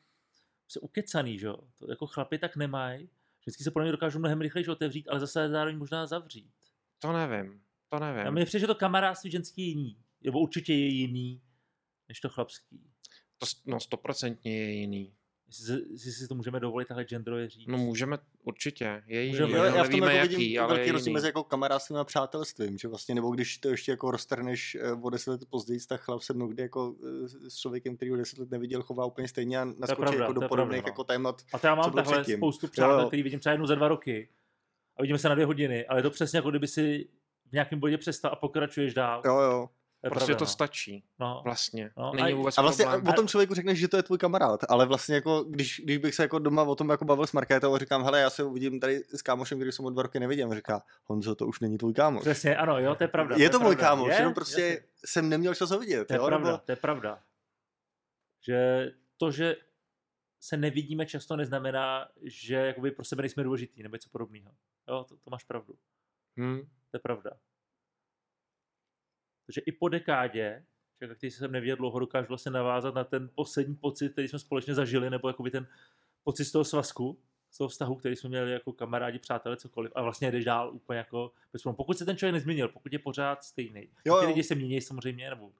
se 0.67 0.79
ukecaný, 0.79 1.39
že 1.39 1.47
jo. 1.47 1.57
To 1.77 1.89
jako 1.91 2.07
chlapi 2.07 2.37
tak 2.37 2.55
nemají. 2.55 3.09
Ženský 3.47 3.63
se 3.63 3.71
podle 3.71 3.85
mě 3.85 3.91
dokážou 3.91 4.19
mnohem 4.19 4.41
rychleji 4.41 4.67
otevřít, 4.67 5.07
ale 5.07 5.19
zase 5.19 5.49
zároveň 5.49 5.77
možná 5.77 6.07
zavřít. 6.07 6.51
To 6.99 7.13
nevím, 7.13 7.61
to 7.89 7.95
A 7.95 7.99
nevím. 8.13 8.33
mně 8.33 8.45
přijde, 8.45 8.59
že 8.59 8.67
to 8.67 8.75
kamarádství 8.75 9.31
ženský 9.31 9.61
je 9.61 9.67
jiný. 9.67 9.97
Nebo 10.21 10.39
určitě 10.39 10.73
je 10.73 10.87
jiný, 10.87 11.41
než 12.09 12.19
to 12.19 12.29
chlapský. 12.29 12.91
To, 13.37 13.45
no, 13.65 13.79
stoprocentně 13.79 14.57
je 14.59 14.71
jiný. 14.71 15.15
Jestli, 15.91 16.11
si 16.11 16.27
to 16.27 16.35
můžeme 16.35 16.59
dovolit 16.59 16.87
takhle 16.87 17.03
genderově 17.03 17.49
říct. 17.49 17.67
No 17.67 17.77
můžeme, 17.77 18.17
určitě, 18.43 19.03
je 19.07 19.21
jiný, 19.21 19.31
Můžeme. 19.31 19.51
Jenom 19.51 19.75
já 19.75 19.83
v 19.83 19.89
tom 19.89 19.99
nevíme 19.99 20.13
jako 20.15 20.27
vidím 20.27 20.39
jaký, 20.39 20.59
ale 20.59 20.73
je 20.73 20.77
velký 20.77 20.91
rozdíl 20.91 21.13
mezi 21.13 21.27
jako 21.27 21.43
kamarádstvím 21.43 21.97
a 21.97 22.03
přátelstvím, 22.03 22.77
že 22.77 22.87
vlastně, 22.87 23.15
nebo 23.15 23.31
když 23.31 23.57
to 23.57 23.69
ještě 23.69 23.91
jako 23.91 24.11
roztrhneš 24.11 24.75
eh, 24.75 24.91
o 24.91 25.09
deset 25.09 25.31
let 25.31 25.45
později, 25.49 25.79
tak 25.89 26.01
chlap 26.01 26.21
se 26.21 26.33
mnohdy 26.33 26.61
jako 26.61 26.95
eh, 27.03 27.49
s 27.49 27.57
člověkem, 27.57 27.95
který 27.95 28.11
ho 28.11 28.17
deset 28.17 28.39
let 28.39 28.51
neviděl, 28.51 28.83
chová 28.83 29.05
úplně 29.05 29.27
stejně 29.27 29.59
a 29.59 29.65
naskočí 29.65 29.95
pravda, 29.95 30.19
jako 30.19 30.33
to 30.33 30.39
do 30.39 30.47
podobných 30.47 30.81
pravda, 30.81 30.89
no. 30.89 30.91
jako 30.91 31.03
témat. 31.03 31.41
A 31.53 31.59
to 31.59 31.67
já 31.67 31.75
mám 31.75 31.91
takhle 31.91 32.13
předtím. 32.13 32.37
spoustu 32.37 32.67
přátel, 32.67 32.99
jo. 32.99 33.07
který 33.07 33.23
vidím 33.23 33.39
třeba 33.39 33.51
jednou 33.51 33.67
za 33.67 33.75
dva 33.75 33.87
roky. 33.87 34.29
A 34.97 35.01
vidíme 35.01 35.19
se 35.19 35.29
na 35.29 35.35
dvě 35.35 35.45
hodiny, 35.45 35.85
ale 35.85 35.99
je 35.99 36.03
to 36.03 36.09
přesně 36.09 36.37
jako 36.37 36.49
kdyby 36.49 36.67
si 36.67 37.07
v 37.49 37.51
nějakém 37.51 37.79
bodě 37.79 37.97
přestal 37.97 38.31
a 38.31 38.35
pokračuješ 38.35 38.93
dál. 38.93 39.21
Jo, 39.25 39.39
jo. 39.39 39.69
Je 40.05 40.09
Prostě 40.11 40.25
pravda, 40.25 40.39
to 40.39 40.43
no. 40.45 40.49
stačí, 40.49 41.03
No. 41.19 41.41
vlastně. 41.43 41.91
No, 41.97 42.11
Není 42.15 42.33
a- 42.33 42.35
vůbec 42.35 42.57
A 42.57 42.61
vlastně 42.61 42.85
problém. 42.85 43.07
o 43.07 43.13
tom 43.13 43.27
člověku 43.27 43.53
řekneš, 43.53 43.79
že 43.79 43.87
to 43.87 43.97
je 43.97 44.03
tvůj 44.03 44.17
kamarád, 44.17 44.59
ale 44.69 44.85
vlastně 44.85 45.15
jako, 45.15 45.43
když, 45.43 45.81
když 45.83 45.97
bych 45.97 46.15
se 46.15 46.23
jako 46.23 46.39
doma 46.39 46.63
o 46.63 46.75
tom 46.75 46.89
jako 46.89 47.05
bavil 47.05 47.27
s 47.27 47.31
Markétou 47.31 47.73
a 47.75 47.77
říkám, 47.77 48.03
hele, 48.03 48.19
já 48.19 48.29
se 48.29 48.43
uvidím 48.43 48.79
tady 48.79 49.03
s 49.15 49.21
kámošem, 49.21 49.57
který 49.57 49.71
jsem 49.71 49.85
o 49.85 49.89
dva 49.89 50.03
roky 50.03 50.19
neviděl, 50.19 50.51
a 50.51 50.55
říká, 50.55 50.81
Honzo, 51.05 51.35
to 51.35 51.47
už 51.47 51.59
není 51.59 51.77
tvůj 51.77 51.93
kámoš. 51.93 52.21
Přesně, 52.21 52.57
ano, 52.57 52.79
jo, 52.79 52.95
to 52.95 53.03
je 53.03 53.07
pravda. 53.07 53.35
je 53.39 53.49
to 53.49 53.59
můj 53.59 53.75
pravda. 53.75 53.89
kámoš, 53.89 54.09
Je, 54.11 54.15
jenom 54.19 54.33
prostě 54.33 54.61
jasně. 54.61 54.83
jsem 55.05 55.29
neměl 55.29 55.55
čas 55.55 55.69
ho 55.69 55.79
vidět. 55.79 56.05
To 56.07 56.13
je 56.13 56.17
jo, 56.17 56.25
pravda, 56.25 56.45
nebo- 56.51 56.61
to 56.65 56.71
je 56.71 56.75
pravda. 56.75 57.19
Že 58.47 58.91
to, 59.17 59.31
že 59.31 59.55
se 60.39 60.57
nevidíme 60.57 61.05
často 61.05 61.35
neznamená, 61.35 62.07
že 62.21 62.55
jakoby 62.55 62.91
pro 62.91 63.05
sebe 63.05 63.21
nejsme 63.21 63.43
důležitý 63.43 63.83
nebo 63.83 63.95
něco 63.95 64.09
podobného. 64.09 64.51
Jo, 64.89 65.05
to, 65.09 65.15
to 65.17 65.29
máš 65.29 65.43
pravdu. 65.43 65.73
Hm. 66.39 66.59
To 66.91 66.97
je 66.97 66.99
pravda. 66.99 67.31
Takže 69.45 69.61
i 69.61 69.71
po 69.71 69.89
dekádě, 69.89 70.63
člověk, 70.97 71.17
který 71.17 71.31
jsem 71.31 71.51
neviděl 71.51 71.75
dlouho, 71.75 71.99
dokážu 71.99 72.27
vlastně 72.27 72.51
navázat 72.51 72.95
na 72.95 73.03
ten 73.03 73.29
poslední 73.35 73.75
pocit, 73.75 74.11
který 74.11 74.27
jsme 74.27 74.39
společně 74.39 74.73
zažili, 74.73 75.09
nebo 75.09 75.27
jakoby 75.27 75.51
ten 75.51 75.67
pocit 76.23 76.45
z 76.45 76.51
toho 76.51 76.65
svazku, 76.65 77.19
z 77.51 77.57
toho 77.57 77.67
vztahu, 77.67 77.95
který 77.95 78.15
jsme 78.15 78.29
měli 78.29 78.51
jako 78.51 78.73
kamarádi, 78.73 79.19
přátelé, 79.19 79.57
cokoliv. 79.57 79.91
A 79.95 80.01
vlastně 80.01 80.31
jdeš 80.31 80.45
dál 80.45 80.71
úplně 80.73 80.97
jako 80.97 81.31
bez. 81.53 81.61
Pokud 81.75 81.97
se 81.97 82.05
ten 82.05 82.17
člověk 82.17 82.33
nezměnil, 82.33 82.67
pokud 82.67 82.93
je 82.93 82.99
pořád 82.99 83.43
stejný. 83.43 83.89
Jo, 84.05 84.17
Ty 84.19 84.23
jo. 84.23 84.27
lidi 84.27 84.43
se 84.43 84.55
mění 84.55 84.81
samozřejmě, 84.81 85.29
nebo 85.29 85.51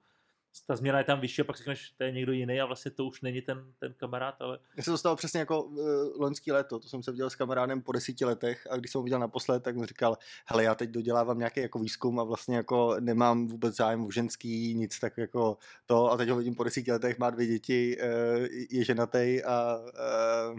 ta 0.66 0.76
změna 0.76 0.98
je 0.98 1.04
tam 1.04 1.20
vyšší 1.20 1.42
a 1.42 1.44
pak 1.44 1.56
řekneš, 1.56 1.90
to 1.90 2.04
je 2.04 2.12
někdo 2.12 2.32
jiný 2.32 2.60
a 2.60 2.66
vlastně 2.66 2.90
to 2.90 3.04
už 3.04 3.20
není 3.20 3.42
ten, 3.42 3.72
ten 3.78 3.94
kamarád, 3.96 4.34
ale 4.40 4.58
Mně 4.74 4.82
se 4.82 4.90
to 4.90 4.98
stalo 4.98 5.16
přesně 5.16 5.40
jako 5.40 5.62
uh, 5.62 5.76
loňský 6.16 6.52
léto, 6.52 6.78
to 6.78 6.88
jsem 6.88 7.02
se 7.02 7.10
viděl 7.10 7.30
s 7.30 7.34
kamarádem 7.34 7.82
po 7.82 7.92
desíti 7.92 8.24
letech 8.24 8.66
a 8.70 8.76
když 8.76 8.92
jsem 8.92 8.98
ho 8.98 9.02
viděl 9.02 9.18
naposled, 9.18 9.62
tak 9.62 9.76
mi 9.76 9.86
říkal, 9.86 10.18
hele, 10.46 10.64
já 10.64 10.74
teď 10.74 10.90
dodělávám 10.90 11.38
nějaký 11.38 11.60
jako 11.60 11.78
výzkum 11.78 12.20
a 12.20 12.24
vlastně 12.24 12.56
jako 12.56 12.96
nemám 13.00 13.46
vůbec 13.46 13.76
zájem 13.76 14.06
o 14.06 14.10
ženský, 14.10 14.74
nic 14.74 15.00
tak 15.00 15.18
jako 15.18 15.58
to. 15.86 16.12
A 16.12 16.16
teď 16.16 16.28
ho 16.28 16.36
vidím 16.36 16.54
po 16.54 16.64
desíti 16.64 16.92
letech, 16.92 17.18
má 17.18 17.30
dvě 17.30 17.46
děti, 17.46 17.98
uh, 17.98 18.46
je 18.70 18.84
ženatý 18.84 19.42
a 19.44 19.76
uh, 19.76 20.58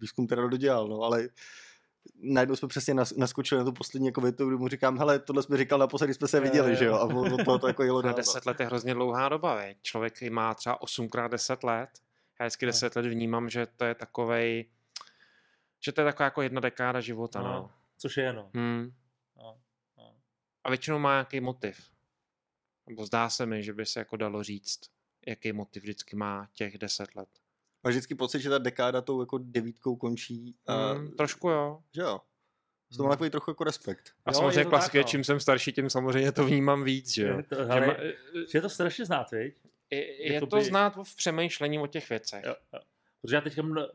výzkum 0.00 0.26
teda 0.26 0.46
dodělal, 0.46 0.88
no, 0.88 1.00
ale 1.00 1.28
najednou 2.14 2.56
jsme 2.56 2.68
přesně 2.68 2.94
nas, 2.94 3.16
naskočili 3.16 3.58
na 3.58 3.64
tu 3.64 3.72
poslední 3.72 4.06
jako 4.06 4.20
větu, 4.20 4.48
kdy 4.48 4.56
mu 4.56 4.68
říkám, 4.68 4.98
hele, 4.98 5.18
tohle 5.18 5.42
jsme 5.42 5.56
říkal 5.56 5.78
naposledy, 5.78 6.08
když 6.08 6.16
jsme 6.16 6.28
se 6.28 6.40
viděli, 6.40 6.70
jo. 6.70 6.76
že 6.76 6.84
jo, 6.84 6.94
a 6.94 7.04
od 7.04 7.44
toho 7.44 7.58
to 7.58 7.66
jako 7.66 7.82
jelo 7.82 8.02
dál. 8.02 8.12
no. 8.12 8.16
10 8.16 8.46
let 8.46 8.60
je 8.60 8.66
hrozně 8.66 8.94
dlouhá 8.94 9.28
doba, 9.28 9.54
veď. 9.54 9.78
Člověk 9.82 10.22
má 10.22 10.54
třeba 10.54 10.80
8x10 10.80 11.66
let. 11.66 11.90
Já 12.40 12.46
vždycky 12.46 12.66
No. 12.66 12.68
10 12.68 12.96
let 12.96 13.06
vnímám, 13.06 13.50
že 13.50 13.66
to 13.66 13.84
je 13.84 13.94
takovej, 13.94 14.64
že 15.80 15.92
to 15.92 16.00
je 16.00 16.04
taková 16.04 16.24
jako 16.24 16.42
jedna 16.42 16.60
dekáda 16.60 17.00
života, 17.00 17.42
no. 17.42 17.52
no, 17.52 17.70
což 17.98 18.16
je 18.16 18.24
jenom. 18.24 18.50
Hmm. 18.54 18.92
No, 19.36 19.58
no. 19.98 20.14
A 20.64 20.68
většinou 20.68 20.98
má 20.98 21.12
nějaký 21.12 21.40
motiv. 21.40 21.90
Nebo 22.86 23.06
zdá 23.06 23.30
se 23.30 23.46
mi, 23.46 23.62
že 23.62 23.72
by 23.72 23.86
se 23.86 23.98
jako 23.98 24.16
dalo 24.16 24.42
říct, 24.42 24.80
jaký 25.26 25.52
motiv 25.52 25.82
vždycky 25.82 26.16
má 26.16 26.48
těch 26.52 26.78
10 26.78 27.14
let. 27.16 27.28
Máš 27.84 27.94
vždycky 27.94 28.14
pocit, 28.14 28.40
že 28.40 28.50
ta 28.50 28.58
dekáda 28.58 29.00
tou 29.00 29.20
jako 29.20 29.38
devítkou 29.38 29.96
končí. 29.96 30.54
A, 30.66 30.92
Hmm, 30.92 31.10
trošku 31.10 31.48
jo. 31.48 31.78
Že 31.94 32.02
jo. 32.02 32.20
Z 32.90 32.96
toho 32.96 33.06
má 33.08 33.12
takový 33.14 33.30
trochu 33.30 33.50
jako 33.50 33.64
respekt. 33.64 34.10
A 34.26 34.30
Jo, 34.30 34.34
samozřejmě 34.34 34.64
to 34.64 34.70
klasicky, 34.70 34.98
tak, 34.98 35.06
no. 35.06 35.10
čím 35.10 35.24
jsem 35.24 35.40
starší, 35.40 35.72
tím 35.72 35.90
samozřejmě 35.90 36.32
to 36.32 36.44
vnímám 36.46 36.84
víc, 36.84 37.14
že 37.14 37.26
jo. 37.28 37.36
Je 37.36 37.42
to, 37.42 37.54
Že 37.56 37.62
hele, 37.64 37.86
ma- 37.86 37.96
že 38.52 38.58
je 38.58 38.62
to 38.62 38.68
strašně 38.68 39.04
znát, 39.04 39.30
viď? 39.30 39.54
je, 39.90 40.22
je 40.26 40.32
jakoby- 40.34 40.50
to 40.50 40.60
znát 40.60 40.96
v 41.02 41.16
přemýšlení 41.16 41.78
o 41.78 41.86
těch 41.86 42.08
věcech. 42.10 42.44
Jo, 42.44 42.54
jo. 42.72 42.80
Protože 43.22 43.34
já 43.36 43.40
teďka, 43.40 43.62
mno- 43.62 43.88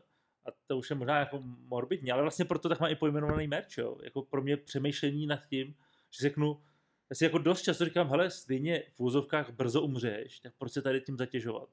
a 0.46 0.50
to 0.66 0.76
už 0.78 0.90
je 0.90 0.96
možná 0.96 1.18
jako 1.18 1.40
morbidní, 1.44 2.12
ale 2.12 2.22
vlastně 2.22 2.44
proto 2.44 2.68
tak 2.68 2.80
mám 2.80 2.90
i 2.90 2.94
pojmenovaný 2.96 3.46
merch, 3.48 3.78
jo. 3.78 3.96
Jako 4.04 4.22
pro 4.22 4.42
mě 4.42 4.56
přemýšlení 4.56 5.26
nad 5.26 5.40
tím, 5.50 5.66
že 6.10 6.22
řeknu, 6.22 6.62
já 7.10 7.14
si 7.16 7.24
jako 7.24 7.38
dost 7.38 7.62
často 7.62 7.84
říkám, 7.84 8.08
hele, 8.08 8.30
stejně 8.30 8.82
v 8.92 9.00
úzovkách 9.00 9.50
brzo 9.50 9.82
umřeš, 9.82 10.40
tak 10.40 10.52
proč 10.58 10.72
se 10.72 10.82
tady 10.82 11.00
tím 11.00 11.16
zatěžovat? 11.18 11.68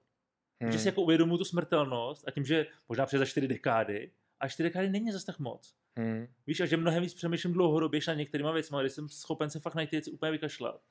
Hmm. 0.63 0.71
Že 0.71 0.79
si 0.79 0.87
jako 0.87 1.01
uvědomuji 1.01 1.37
tu 1.37 1.45
smrtelnost 1.45 2.27
a 2.27 2.31
tím, 2.31 2.45
že 2.45 2.65
možná 2.89 3.05
přes 3.05 3.19
za 3.19 3.25
čtyři 3.25 3.47
dekády, 3.47 4.11
a 4.39 4.47
čtyři 4.47 4.69
dekády 4.69 4.89
není 4.89 5.11
zase 5.11 5.25
tak 5.25 5.39
moc. 5.39 5.75
Hmm. 5.97 6.27
Víš, 6.47 6.59
a 6.59 6.65
že 6.65 6.77
mnohem 6.77 7.03
víc 7.03 7.13
přemýšlím 7.13 7.53
dlouhodobě 7.53 8.01
na 8.07 8.13
některýma 8.13 8.51
věcmi, 8.51 8.77
kdy 8.81 8.89
jsem 8.89 9.09
schopen 9.09 9.49
se 9.49 9.59
fakt 9.59 9.75
na 9.75 9.85
ty 9.85 9.89
věci 9.91 10.11
úplně 10.11 10.31
vykašlat. 10.31 10.81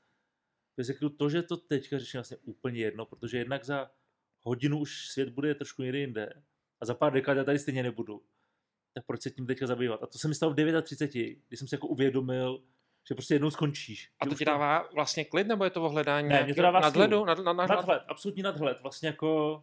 To, 0.77 0.85
řeknu, 0.85 1.09
to, 1.11 1.31
že 1.31 1.43
to 1.43 1.57
teďka 1.57 1.99
řeším 1.99 2.19
vlastně 2.19 2.37
úplně 2.37 2.81
jedno, 2.81 3.07
protože 3.07 3.39
jednak 3.39 3.65
za 3.65 3.91
hodinu 4.41 4.79
už 4.79 5.09
svět 5.09 5.29
bude 5.29 5.55
trošku 5.55 5.83
někde 5.83 5.99
jinde 5.99 6.43
a 6.81 6.87
za 6.87 6.95
pár 6.95 7.13
dekád 7.13 7.37
já 7.37 7.45
tady 7.45 7.59
stejně 7.59 7.83
nebudu. 7.83 8.23
Tak 8.95 9.07
proč 9.07 9.23
se 9.23 9.31
tím 9.31 9.47
teďka 9.47 9.67
zabývat? 9.67 10.03
A 10.03 10.07
to 10.07 10.19
se 10.19 10.29
mi 10.29 10.35
stalo 10.35 10.53
v 10.53 10.83
39, 10.83 11.39
kdy 11.49 11.57
jsem 11.57 11.69
si 11.69 11.75
jako 11.75 11.87
uvědomil, 11.87 12.63
že 13.09 13.15
prostě 13.15 13.35
jednou 13.35 13.51
skončíš. 13.51 14.11
A 14.21 14.27
to 14.27 14.35
ti 14.35 14.45
dává 14.45 14.89
vlastně 14.95 15.25
klid, 15.25 15.47
nebo 15.47 15.65
je 15.65 15.71
to 15.71 15.85
o 15.85 15.89
hledání 15.89 16.29
Ne, 16.29 16.45
mě 16.45 16.55
to 16.55 16.63
dává 16.63 16.81
nadhledu? 16.81 17.25
Nad, 17.25 17.39
nad, 17.39 17.53
nad, 17.53 17.69
nadhled, 17.69 18.03
absolutní 18.09 18.43
nadhled, 18.43 18.79
vlastně 18.83 19.09
jako 19.09 19.63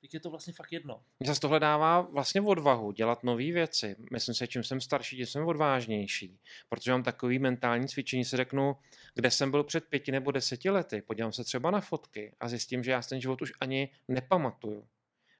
Teď 0.00 0.14
je 0.14 0.20
to 0.20 0.30
vlastně 0.30 0.52
fakt 0.52 0.72
jedno. 0.72 1.02
Mě 1.20 1.26
zase 1.26 1.40
tohle 1.40 1.60
dává 1.60 2.00
vlastně 2.00 2.40
odvahu 2.40 2.92
dělat 2.92 3.24
nové 3.24 3.52
věci. 3.52 3.96
Myslím 4.12 4.34
si, 4.34 4.48
čím 4.48 4.64
jsem 4.64 4.80
starší, 4.80 5.16
tím 5.16 5.26
jsem 5.26 5.46
odvážnější. 5.46 6.38
Protože 6.68 6.90
mám 6.90 7.02
takový 7.02 7.38
mentální 7.38 7.88
cvičení, 7.88 8.24
si 8.24 8.36
řeknu, 8.36 8.76
kde 9.14 9.30
jsem 9.30 9.50
byl 9.50 9.64
před 9.64 9.84
pěti 9.84 10.12
nebo 10.12 10.30
deseti 10.30 10.70
lety. 10.70 11.02
Podívám 11.02 11.32
se 11.32 11.44
třeba 11.44 11.70
na 11.70 11.80
fotky 11.80 12.34
a 12.40 12.48
zjistím, 12.48 12.84
že 12.84 12.90
já 12.90 13.02
ten 13.02 13.20
život 13.20 13.42
už 13.42 13.52
ani 13.60 13.88
nepamatuju. 14.08 14.86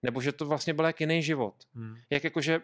Nebo 0.03 0.21
že 0.21 0.33
to 0.33 0.47
vlastně 0.47 0.75
byl 0.75 0.85
jak 0.85 1.01
jiný 1.01 1.23
život. 1.23 1.55
Hmm. 1.75 1.97
Jak 2.11 2.25
jako, 2.25 2.41
že 2.41 2.61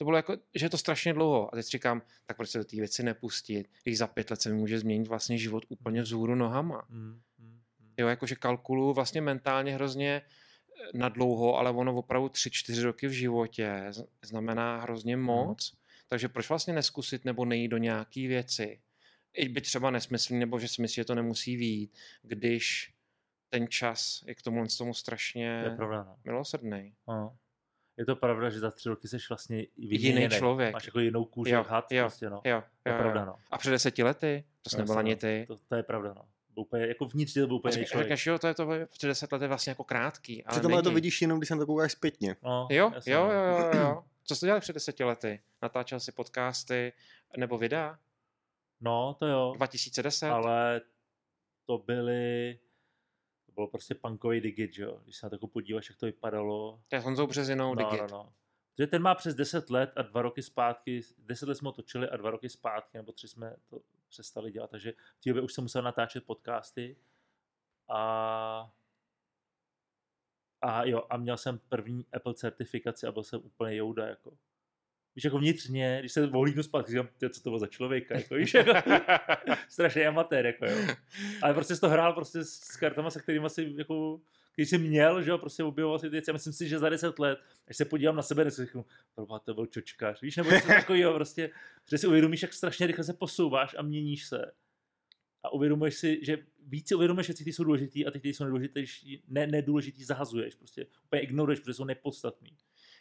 to 0.00 0.04
bylo 0.04 0.16
jako, 0.16 0.36
že 0.54 0.66
je 0.66 0.70
to 0.70 0.78
strašně 0.78 1.12
dlouho. 1.12 1.54
A 1.54 1.56
teď 1.56 1.66
říkám, 1.66 2.02
tak 2.26 2.36
proč 2.36 2.50
se 2.50 2.58
do 2.58 2.64
té 2.64 2.76
věci 2.76 3.02
nepustit, 3.02 3.70
když 3.82 3.98
za 3.98 4.06
pět 4.06 4.30
let 4.30 4.42
se 4.42 4.48
mi 4.48 4.54
může 4.54 4.78
změnit 4.78 5.08
vlastně 5.08 5.38
život 5.38 5.64
úplně 5.68 6.02
vzhůru 6.02 6.34
nohama. 6.34 6.86
Hmm. 6.90 7.20
Hmm. 7.38 7.60
hmm. 7.80 7.92
Jo, 7.96 8.08
jakože 8.08 8.34
kalkuluju 8.34 8.92
vlastně 8.92 9.20
mentálně 9.20 9.74
hrozně 9.74 10.22
eh, 10.22 10.98
na 10.98 11.08
dlouho, 11.08 11.58
ale 11.58 11.70
ono 11.70 11.96
opravdu 11.96 12.28
tři, 12.28 12.50
čtyři 12.50 12.82
roky 12.82 13.06
v 13.06 13.12
životě 13.12 13.90
znamená 14.22 14.80
hrozně 14.80 15.16
moc. 15.16 15.76
Takže 16.08 16.28
proč 16.28 16.48
vlastně 16.48 16.74
neskusit 16.74 17.24
nebo 17.24 17.44
nejít 17.44 17.70
do 17.70 17.78
nějaký 17.78 18.26
věci? 18.26 18.80
I 19.32 19.48
by 19.48 19.60
třeba 19.60 19.90
nesmyslný, 19.90 20.38
nebo 20.38 20.58
že 20.58 20.68
si 20.68 20.82
myslí, 20.82 20.94
že 20.94 21.04
to 21.04 21.14
nemusí 21.14 21.56
výjít, 21.56 21.98
když 22.22 22.94
ten 23.48 23.68
čas 23.68 24.24
je 24.26 24.34
k 24.34 24.42
tomu, 24.42 24.66
tomu 24.78 24.92
To 24.92 24.96
je 24.96 25.00
strašně 25.00 25.64
pravda, 25.76 26.04
no. 26.04 26.16
milosrdný. 26.24 26.94
no. 27.08 27.36
Je 28.00 28.06
to 28.06 28.16
pravda, 28.16 28.50
že 28.50 28.58
za 28.60 28.70
tři 28.70 28.88
roky 28.88 29.08
jsi 29.08 29.16
vlastně 29.28 29.66
Jiný 29.76 30.28
člověk. 30.28 30.72
Máš 30.72 30.86
jako 30.86 31.00
jinou 31.00 31.24
kůži, 31.24 31.50
Jo, 31.52 31.64
had, 31.68 31.92
jo, 31.92 32.02
prostě, 32.04 32.30
no. 32.30 32.40
Jo, 32.44 32.62
To 32.82 32.88
je 32.88 32.94
jo, 32.94 32.98
pravda, 33.00 33.20
jo. 33.20 33.26
no. 33.26 33.34
A 33.50 33.58
před 33.58 33.70
deseti 33.70 34.02
lety? 34.02 34.44
To 34.62 34.70
jsi 34.70 34.76
No, 34.76 34.80
nebyl 34.82 34.98
ani 34.98 35.10
no. 35.10 35.16
ty. 35.16 35.44
To, 35.48 35.56
to 35.68 35.74
je 35.74 35.82
pravda, 35.82 36.14
no. 36.16 36.22
Byl 36.54 36.62
úplně, 36.62 36.86
jako 36.86 37.04
vnitř 37.06 37.34
to 37.34 37.46
byl 37.46 37.56
úplně 37.56 37.74
jiný 37.74 37.86
člověk. 37.86 38.04
Řekneš, 38.06 38.26
jo, 38.26 38.38
to 38.38 38.46
je 38.46 38.54
to, 38.54 38.68
před 38.92 39.06
deset 39.06 39.32
let 39.32 39.42
je 39.42 39.48
vlastně 39.48 39.70
jako 39.70 39.84
krátký, 39.84 40.44
ale 40.44 40.52
Přitom 40.54 40.72
ale 40.72 40.82
to 40.82 40.90
vidíš 40.90 41.22
jenom, 41.22 41.38
když 41.38 41.48
se 41.48 41.54
na 41.54 41.58
to 41.60 41.66
koukáš 41.66 41.92
zpětně. 41.92 42.36
No, 42.42 42.68
Jo, 42.70 42.90
jasně, 42.94 43.12
jo, 43.12 43.26
no. 43.26 43.32
jo, 43.32 43.70
jo, 43.74 43.80
jo. 43.80 44.04
Co 44.24 44.36
jsi 44.36 44.46
dělal 44.46 44.60
před 44.60 44.72
deseti 44.72 45.04
lety? 45.04 45.40
Natáčel 45.62 46.00
jsi 46.00 46.12
podcasty 46.12 46.92
nebo 47.36 47.58
videa? 47.58 47.98
No, 48.80 49.16
to 49.18 49.26
jo. 49.26 49.52
2010? 49.56 50.26
Ale 50.28 50.80
to 51.66 51.78
byly, 51.78 52.58
bylo 53.60 53.68
prostě 53.68 53.94
punkový 53.94 54.40
digit, 54.40 54.72
že 54.74 54.82
jo. 54.82 55.00
Když 55.04 55.16
se 55.16 55.26
na 55.26 55.30
to 55.30 55.34
jako 55.36 55.46
podíváš, 55.46 55.88
jak 55.88 55.98
to 55.98 56.06
vypadalo. 56.06 56.80
To 56.88 56.96
je 56.96 57.00
Honzou 57.00 57.26
Březinou, 57.26 57.74
No, 57.74 57.90
Digit. 57.90 58.00
no, 58.00 58.06
no. 58.10 58.32
Že 58.78 58.86
ten 58.86 59.02
má 59.02 59.14
přes 59.14 59.34
10 59.34 59.70
let 59.70 59.92
a 59.96 60.02
dva 60.02 60.22
roky 60.22 60.42
zpátky, 60.42 61.00
10 61.18 61.48
let 61.48 61.54
jsme 61.54 61.68
ho 61.68 61.72
točili 61.72 62.08
a 62.08 62.16
dva 62.16 62.30
roky 62.30 62.48
zpátky, 62.48 62.96
nebo 62.98 63.12
tři 63.12 63.28
jsme 63.28 63.56
to 63.68 63.80
přestali 64.08 64.52
dělat, 64.52 64.70
takže 64.70 64.92
v 64.92 65.22
té 65.24 65.30
době 65.30 65.42
už 65.42 65.52
jsem 65.52 65.64
musel 65.64 65.82
natáčet 65.82 66.24
podcasty 66.26 66.96
a 67.88 68.72
a 70.62 70.84
jo, 70.84 71.06
a 71.10 71.16
měl 71.16 71.36
jsem 71.36 71.58
první 71.58 72.06
Apple 72.12 72.34
certifikaci 72.34 73.06
a 73.06 73.12
byl 73.12 73.22
jsem 73.22 73.40
úplně 73.44 73.76
jouda, 73.76 74.06
jako. 74.06 74.38
Víš, 75.20 75.24
jako 75.24 75.38
vnitřně, 75.38 75.96
když 76.00 76.12
se 76.12 76.28
ohlídnu 76.28 76.62
zpátky, 76.62 76.90
říkám, 76.90 77.08
"Ty, 77.18 77.30
co 77.30 77.42
to 77.42 77.50
bylo 77.50 77.58
za 77.58 77.66
člověka, 77.66 78.14
jako, 78.14 78.34
víš, 78.34 78.54
jako, 78.54 78.72
strašný 79.68 80.02
amatér, 80.02 80.46
jako, 80.46 80.66
jo. 80.66 80.76
Ale 81.42 81.54
prostě 81.54 81.74
jsi 81.74 81.80
to 81.80 81.88
hrál 81.88 82.12
prostě 82.12 82.44
s 82.44 82.76
kartama, 82.76 83.10
se 83.10 83.22
kterými 83.22 83.50
si, 83.50 83.74
jako, 83.78 84.20
když 84.54 84.68
jsi 84.68 84.78
měl, 84.78 85.22
že 85.22 85.30
jo, 85.30 85.38
prostě 85.38 85.64
objevoval 85.64 85.98
si 85.98 86.06
ty 86.06 86.10
věci. 86.10 86.30
Já 86.30 86.32
myslím 86.32 86.52
si, 86.52 86.68
že 86.68 86.78
za 86.78 86.88
10 86.88 87.18
let, 87.18 87.38
až 87.68 87.76
se 87.76 87.84
podívám 87.84 88.16
na 88.16 88.22
sebe, 88.22 88.44
tak 88.44 88.52
si 88.52 88.64
řeknu, 88.64 88.84
to 89.44 89.54
byl 89.54 89.66
čočkář, 89.66 90.20
víš, 90.22 90.36
nebo 90.36 90.50
něco 90.50 90.66
takového, 90.66 91.14
prostě, 91.14 91.50
že 91.90 91.98
si 91.98 92.06
uvědomíš, 92.06 92.42
jak 92.42 92.52
strašně 92.52 92.86
rychle 92.86 93.04
se 93.04 93.14
posouváš 93.14 93.74
a 93.78 93.82
měníš 93.82 94.26
se. 94.26 94.52
A 95.42 95.52
uvědomuješ 95.52 95.94
si, 95.94 96.20
že 96.22 96.38
víc 96.66 96.88
si 96.88 96.94
uvědomuješ 96.94 97.28
věci, 97.28 97.44
které 97.44 97.54
jsou 97.54 97.64
důležité 97.64 98.04
a 98.04 98.10
ty, 98.10 98.18
které 98.18 98.34
jsou 98.34 98.44
nedůležitý, 98.44 99.22
ne, 99.28 99.46
nedůležitý, 99.46 100.04
zahazuješ, 100.04 100.54
prostě 100.54 100.86
úplně 101.04 101.22
ignoruješ, 101.22 101.60
protože 101.60 101.74
jsou 101.74 101.84
nepodstatný. 101.84 102.56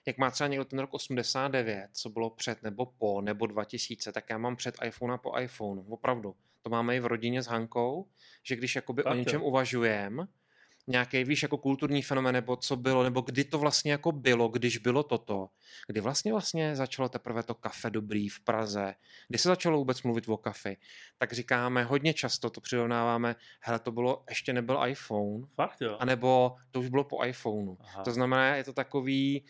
Jak 0.10 0.18
má 0.18 0.32
třeba 0.32 0.48
někdo 0.48 0.66
ten 0.66 0.80
rok 0.80 0.94
89, 0.94 1.90
co 1.94 2.10
bylo 2.10 2.30
před 2.30 2.64
nebo 2.64 2.86
po, 2.86 3.22
nebo 3.22 3.48
2000, 3.48 4.12
tak 4.12 4.26
já 4.30 4.38
mám 4.38 4.56
před 4.56 4.76
iPhone 4.86 5.14
a 5.14 5.18
po 5.18 5.40
iPhone. 5.40 5.84
Opravdu. 5.90 6.36
To 6.62 6.70
máme 6.70 6.96
i 6.96 7.00
v 7.00 7.06
rodině 7.06 7.42
s 7.42 7.48
Hankou, 7.48 8.08
že 8.44 8.56
když 8.56 8.76
jakoby 8.76 9.04
o 9.04 9.10
Fakt 9.10 9.18
jo. 9.18 9.20
něčem 9.20 9.42
uvažujeme, 9.44 10.28
nějaký, 10.90 11.24
víš, 11.24 11.44
jako 11.44 11.58
kulturní 11.58 12.02
fenomén, 12.02 12.34
nebo 12.34 12.56
co 12.56 12.76
bylo, 12.76 13.04
nebo 13.04 13.22
kdy 13.22 13.44
to 13.44 13.60
vlastně 13.60 13.92
jako 13.92 14.12
bylo, 14.12 14.48
když 14.48 14.78
bylo 14.78 15.04
toto. 15.04 15.50
Kdy 15.88 16.02
vlastně 16.02 16.32
vlastně 16.32 16.76
začalo 16.76 17.10
teprve 17.10 17.44
to 17.44 17.56
kafe 17.56 17.90
dobrý 17.90 18.30
v 18.30 18.40
Praze, 18.40 18.96
kdy 19.28 19.38
se 19.38 19.50
začalo 19.50 19.78
vůbec 19.78 20.04
mluvit 20.04 20.30
o 20.30 20.38
kafe, 20.38 20.76
tak 21.18 21.34
říkáme 21.34 21.84
hodně 21.84 22.14
často, 22.14 22.50
to 22.50 22.62
přirovnáváme, 22.62 23.36
hele, 23.62 23.80
to 23.80 23.92
bylo, 23.92 24.24
ještě 24.30 24.54
nebyl 24.54 24.80
iPhone, 24.88 25.48
Fakt 25.56 25.82
jo. 25.82 25.98
anebo 26.00 26.56
to 26.72 26.80
už 26.80 26.90
bylo 26.90 27.04
po 27.04 27.26
iPhoneu. 27.26 27.78
Aha. 27.80 28.04
To 28.04 28.12
znamená, 28.12 28.56
je 28.56 28.64
to 28.64 28.74
takový, 28.74 29.46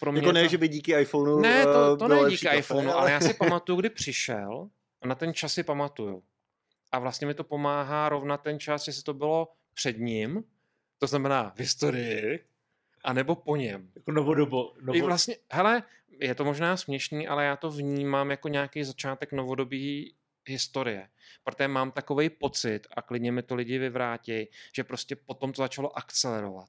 pro 0.00 0.12
mě 0.12 0.20
Jako 0.20 0.32
ne, 0.32 0.42
to... 0.42 0.48
že 0.48 0.58
by 0.58 0.68
díky 0.68 0.92
iPhoneu 1.00 1.40
Ne, 1.40 1.60
eh, 1.60 1.64
to, 1.64 1.96
to 1.96 2.06
bylo 2.06 2.08
ne 2.08 2.22
lepší 2.22 2.36
díky 2.36 2.46
kafe, 2.46 2.58
iPhoneu, 2.58 2.90
ale 2.90 3.12
já 3.12 3.20
si 3.20 3.34
pamatuju, 3.38 3.80
kdy 3.80 3.90
přišel 3.90 4.68
a 5.02 5.06
na 5.06 5.14
ten 5.14 5.34
čas 5.34 5.52
si 5.52 5.62
pamatuju. 5.62 6.22
A 6.92 6.98
vlastně 6.98 7.26
mi 7.26 7.34
to 7.34 7.44
pomáhá 7.44 8.08
rovnat 8.08 8.42
ten 8.42 8.60
čas, 8.60 8.86
jestli 8.86 9.02
to 9.02 9.14
bylo 9.14 9.48
před 9.74 9.98
ním, 9.98 10.44
to 10.98 11.06
znamená 11.06 11.50
v 11.56 11.58
historii, 11.58 12.44
anebo 13.04 13.34
po 13.34 13.56
něm. 13.56 13.90
Jako 13.94 14.12
novodobo. 14.12 14.72
Novo... 14.80 14.98
I 14.98 15.02
vlastně, 15.02 15.36
hele, 15.52 15.82
je 16.20 16.34
to 16.34 16.44
možná 16.44 16.76
směšný, 16.76 17.28
ale 17.28 17.44
já 17.44 17.56
to 17.56 17.70
vnímám 17.70 18.30
jako 18.30 18.48
nějaký 18.48 18.84
začátek 18.84 19.32
novodobí 19.32 20.14
historie. 20.46 21.08
Protože 21.44 21.68
mám 21.68 21.90
takový 21.90 22.30
pocit, 22.30 22.86
a 22.96 23.02
klidně 23.02 23.32
mi 23.32 23.42
to 23.42 23.54
lidi 23.54 23.78
vyvrátí, 23.78 24.48
že 24.74 24.84
prostě 24.84 25.16
potom 25.16 25.52
to 25.52 25.62
začalo 25.62 25.98
akcelerovat. 25.98 26.68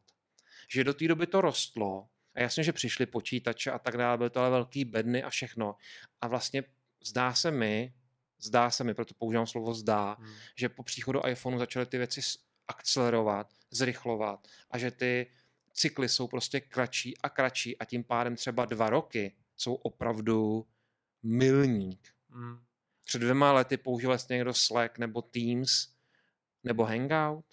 Že 0.69 0.84
do 0.84 0.93
té 0.93 1.07
doby 1.07 1.28
to 1.28 1.41
rostlo, 1.41 2.07
a 2.38 2.42
jasně, 2.42 2.64
že 2.64 2.74
přišly 2.74 3.06
počítače 3.06 3.72
a 3.72 3.80
tak 3.80 3.98
dále, 3.98 4.18
byly 4.18 4.30
to 4.30 4.40
ale 4.40 4.50
velký 4.50 4.86
bedny 4.86 5.24
a 5.24 5.30
všechno. 5.30 5.76
A 6.22 6.28
vlastně 6.28 6.64
zdá 7.06 7.34
se 7.34 7.52
mi, 7.52 7.94
zdá 8.40 8.70
se 8.70 8.84
mi, 8.84 8.94
proto 8.94 9.14
používám 9.14 9.48
slovo 9.48 9.74
zdá, 9.74 10.18
Hmm. 10.20 10.34
že 10.56 10.70
po 10.70 10.84
příchodu 10.84 11.22
iPhoneu 11.28 11.60
začaly 11.60 11.86
ty 11.86 11.98
věci 11.98 12.22
akcelerovat, 12.68 13.54
zrychlovat 13.72 14.48
a 14.72 14.78
že 14.78 14.92
ty 14.92 15.32
cykly 15.74 16.10
jsou 16.10 16.28
prostě 16.28 16.60
kratší 16.62 17.18
a 17.18 17.30
kratší 17.30 17.78
a 17.78 17.86
tím 17.86 18.04
pádem 18.04 18.36
třeba 18.36 18.66
dva 18.66 18.90
roky 18.90 19.36
jsou 19.56 19.74
opravdu 19.74 20.68
milník. 21.24 22.10
Hmm. 22.30 22.60
Před 23.04 23.20
dvěma 23.20 23.52
lety 23.52 23.78
používal 23.78 24.18
jste 24.20 24.34
někdo 24.34 24.54
Slack 24.54 24.98
nebo 24.98 25.22
Teams 25.22 25.88
nebo 26.64 26.84
Hangout? 26.86 27.46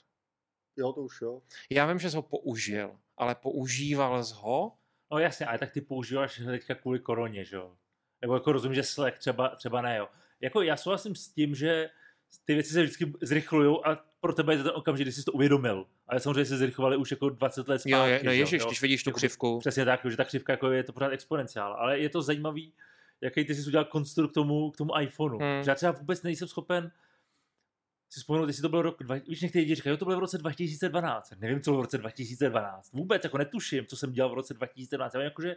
Jo, 0.77 0.93
to 0.93 1.03
už 1.03 1.21
jo. 1.21 1.43
Já 1.71 1.87
vím, 1.87 1.99
že 1.99 2.11
jsi 2.11 2.17
ho 2.17 2.23
použil, 2.23 2.99
ale 3.17 3.35
používal 3.35 4.25
jsi 4.25 4.35
ho? 4.37 4.73
No 5.11 5.19
jasně, 5.19 5.47
ale 5.47 5.59
tak 5.59 5.71
ty 5.71 5.81
používáš 5.81 6.43
teďka 6.47 6.75
kvůli 6.75 6.99
koroně, 6.99 7.45
že 7.45 7.57
jo? 7.57 7.73
Nebo 8.23 8.35
jako 8.35 8.53
rozumím, 8.53 8.75
že 8.75 8.83
Slack 8.83 9.19
třeba, 9.19 9.49
třeba 9.49 9.83
ne, 9.83 9.97
jo. 9.97 10.09
Jako 10.41 10.63
já 10.63 10.77
souhlasím 10.77 11.15
s 11.15 11.29
tím, 11.29 11.55
že 11.55 11.91
ty 12.45 12.55
věci 12.55 12.73
se 12.73 12.83
vždycky 12.83 13.13
zrychlují 13.23 13.79
a 13.85 13.99
pro 14.21 14.33
tebe 14.33 14.53
je 14.53 14.59
to 14.59 14.65
ten 14.65 14.73
okamžik, 14.75 15.05
kdy 15.05 15.13
jsi 15.13 15.25
to 15.25 15.33
uvědomil. 15.33 15.87
Ale 16.09 16.21
samozřejmě 16.21 16.45
se 16.45 16.57
zrychlovali 16.59 16.97
už 16.97 17.11
jako 17.11 17.29
20 17.29 17.69
let 17.69 17.79
zpátky. 17.79 17.91
Jo, 17.91 18.05
je, 18.05 18.21
no 18.25 18.33
ježiš, 18.33 18.61
jo? 18.61 18.67
když 18.67 18.83
vidíš 18.83 19.05
tu 19.05 19.11
Jako- 19.11 19.17
křivku. 19.17 19.59
Přesně 19.59 19.85
tak, 19.85 20.01
že 20.11 20.17
ta 20.17 20.25
křivka 20.25 20.53
jako 20.53 20.71
je 20.71 20.83
to 20.85 20.93
pořád 20.93 21.13
exponenciál. 21.13 21.73
Ale 21.73 21.99
je 21.99 22.09
to 22.09 22.23
zajímavý, 22.23 22.73
jaký 23.21 23.45
ty 23.45 23.55
jsi 23.55 23.67
udělal 23.67 23.85
konstrukt 23.85 24.31
k 24.31 24.35
tomu, 24.35 24.71
k 24.71 24.77
tomu 24.77 25.01
iPhoneu. 25.01 25.39
Hmm. 25.39 25.63
Že 25.63 25.71
já 25.71 25.75
třeba 25.75 25.93
vůbec 25.93 26.23
nejsem 26.23 26.49
schopen 26.49 26.91
si 28.15 28.21
vzpomenout, 28.21 28.47
jestli 28.47 28.63
to 28.63 28.69
byl 28.69 28.83
rok, 28.83 29.03
dva, 29.03 29.15
víš, 29.15 29.41
někteří 29.41 29.61
lidi 29.63 29.75
říkají, 29.75 29.91
jo, 29.93 29.97
to 29.97 30.05
bylo 30.05 30.17
v 30.17 30.21
roce 30.21 30.39
2012. 30.39 31.33
Nevím, 31.39 31.61
co 31.61 31.71
bylo 31.71 31.81
v 31.83 31.85
roce 31.85 31.99
2012. 31.99 32.93
Vůbec 32.93 33.25
jako 33.25 33.39
netuším, 33.39 33.87
co 33.87 33.97
jsem 33.97 34.13
dělal 34.13 34.31
v 34.31 34.35
roce 34.35 34.55
2012. 34.55 35.15
Já 35.15 35.21
vím, 35.21 35.25
jakože 35.25 35.57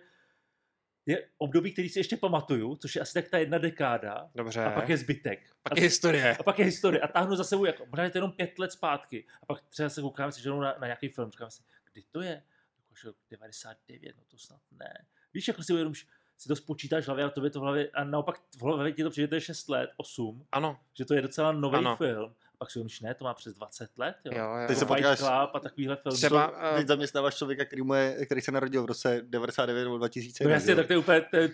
je 1.05 1.28
období, 1.38 1.72
který 1.74 1.89
si 1.89 1.99
ještě 1.99 2.18
pamatuju, 2.18 2.76
což 2.76 2.95
je 2.95 3.01
asi 3.01 3.14
tak 3.14 3.28
ta 3.30 3.38
jedna 3.38 3.58
dekáda, 3.58 4.30
Dobře. 4.36 4.64
a 4.66 4.70
pak 4.72 4.89
je 4.89 4.97
zbytek. 4.97 5.39
pak 5.64 5.74
a, 5.74 5.76
je 5.76 5.82
historie. 5.82 6.38
a 6.39 6.43
pak 6.43 6.60
je 6.60 6.66
historie. 6.66 7.01
A 7.01 7.08
táhnu 7.08 7.36
za 7.36 7.43
sebou, 7.43 7.66
jako, 7.66 7.86
možná 7.86 8.03
je 8.03 8.10
to 8.10 8.18
jenom 8.18 8.32
pět 8.32 8.60
let 8.60 8.72
zpátky. 8.72 9.26
A 9.41 9.45
pak 9.45 9.62
třeba 9.70 9.89
se 9.89 10.01
koukám 10.01 10.32
si 10.32 10.41
ženou 10.41 10.60
na, 10.62 10.76
na 10.80 10.88
nějaký 10.88 11.10
film, 11.10 11.32
říkám 11.32 11.49
si, 11.51 11.64
kdy 11.93 12.03
to 12.12 12.22
je? 12.22 12.43
Jako, 12.78 12.95
že 13.03 13.10
99, 13.32 14.15
no 14.18 14.23
to 14.27 14.38
snad 14.38 14.60
ne. 14.72 15.06
Víš, 15.34 15.48
jako 15.48 15.64
si 15.64 15.73
uvědomíš, 15.73 16.07
si 16.38 16.48
to 16.48 16.56
spočítáš 16.56 17.03
v 17.03 17.07
hlavě 17.07 17.26
a 17.26 17.30
tobě 17.30 17.49
to 17.49 17.60
v 17.60 17.64
hlavě, 17.64 17.90
a 17.90 18.03
naopak 18.03 18.41
v 18.57 18.61
hlavě 18.61 18.91
ti 18.91 19.03
to 19.03 19.10
přijde, 19.10 19.27
to 19.27 19.36
je 19.36 19.41
6 19.41 19.69
let, 19.69 19.90
8, 19.98 20.45
Ano, 20.52 20.80
že 20.94 21.06
to 21.06 21.14
je 21.14 21.22
docela 21.22 21.52
nový 21.52 21.77
Ano. 21.77 21.95
film. 21.95 22.36
A 22.60 22.66
pak 22.66 22.72
si 22.72 22.80
uvědomíš, 22.80 23.02
ne, 23.02 23.14
to 23.14 23.24
má 23.26 23.34
přes 23.34 23.54
20 23.56 23.90
let, 23.98 24.16
jo. 24.26 24.32
jo, 24.36 24.44
jo. 24.62 24.68
Teď 24.68 24.78
se 24.78 24.86
potkáš- 24.86 25.18
Club 25.20 25.56
a 25.56 25.60
takovýhle 25.60 25.96
film. 25.96 26.16
Třeba, 26.16 26.48
Co, 26.48 26.56
eh, 26.74 26.78
teď 26.78 26.88
zaměstnáváš 26.88 27.36
člověka, 27.36 27.66
který, 27.66 27.82
mu 27.82 27.94
je, 27.94 28.26
který 28.26 28.42
se 28.42 28.52
narodil 28.52 28.84
v 28.84 28.86
roce 28.86 29.22
99 29.24 29.84
nebo 29.84 29.98
2000. 29.98 30.44
No 30.44 30.50
jasně, 30.50 30.76
tak 30.76 30.88
to 30.88 30.94
je 30.94 30.98
úplně, 31.00 31.22
to 31.22 31.38
je, 31.38 31.50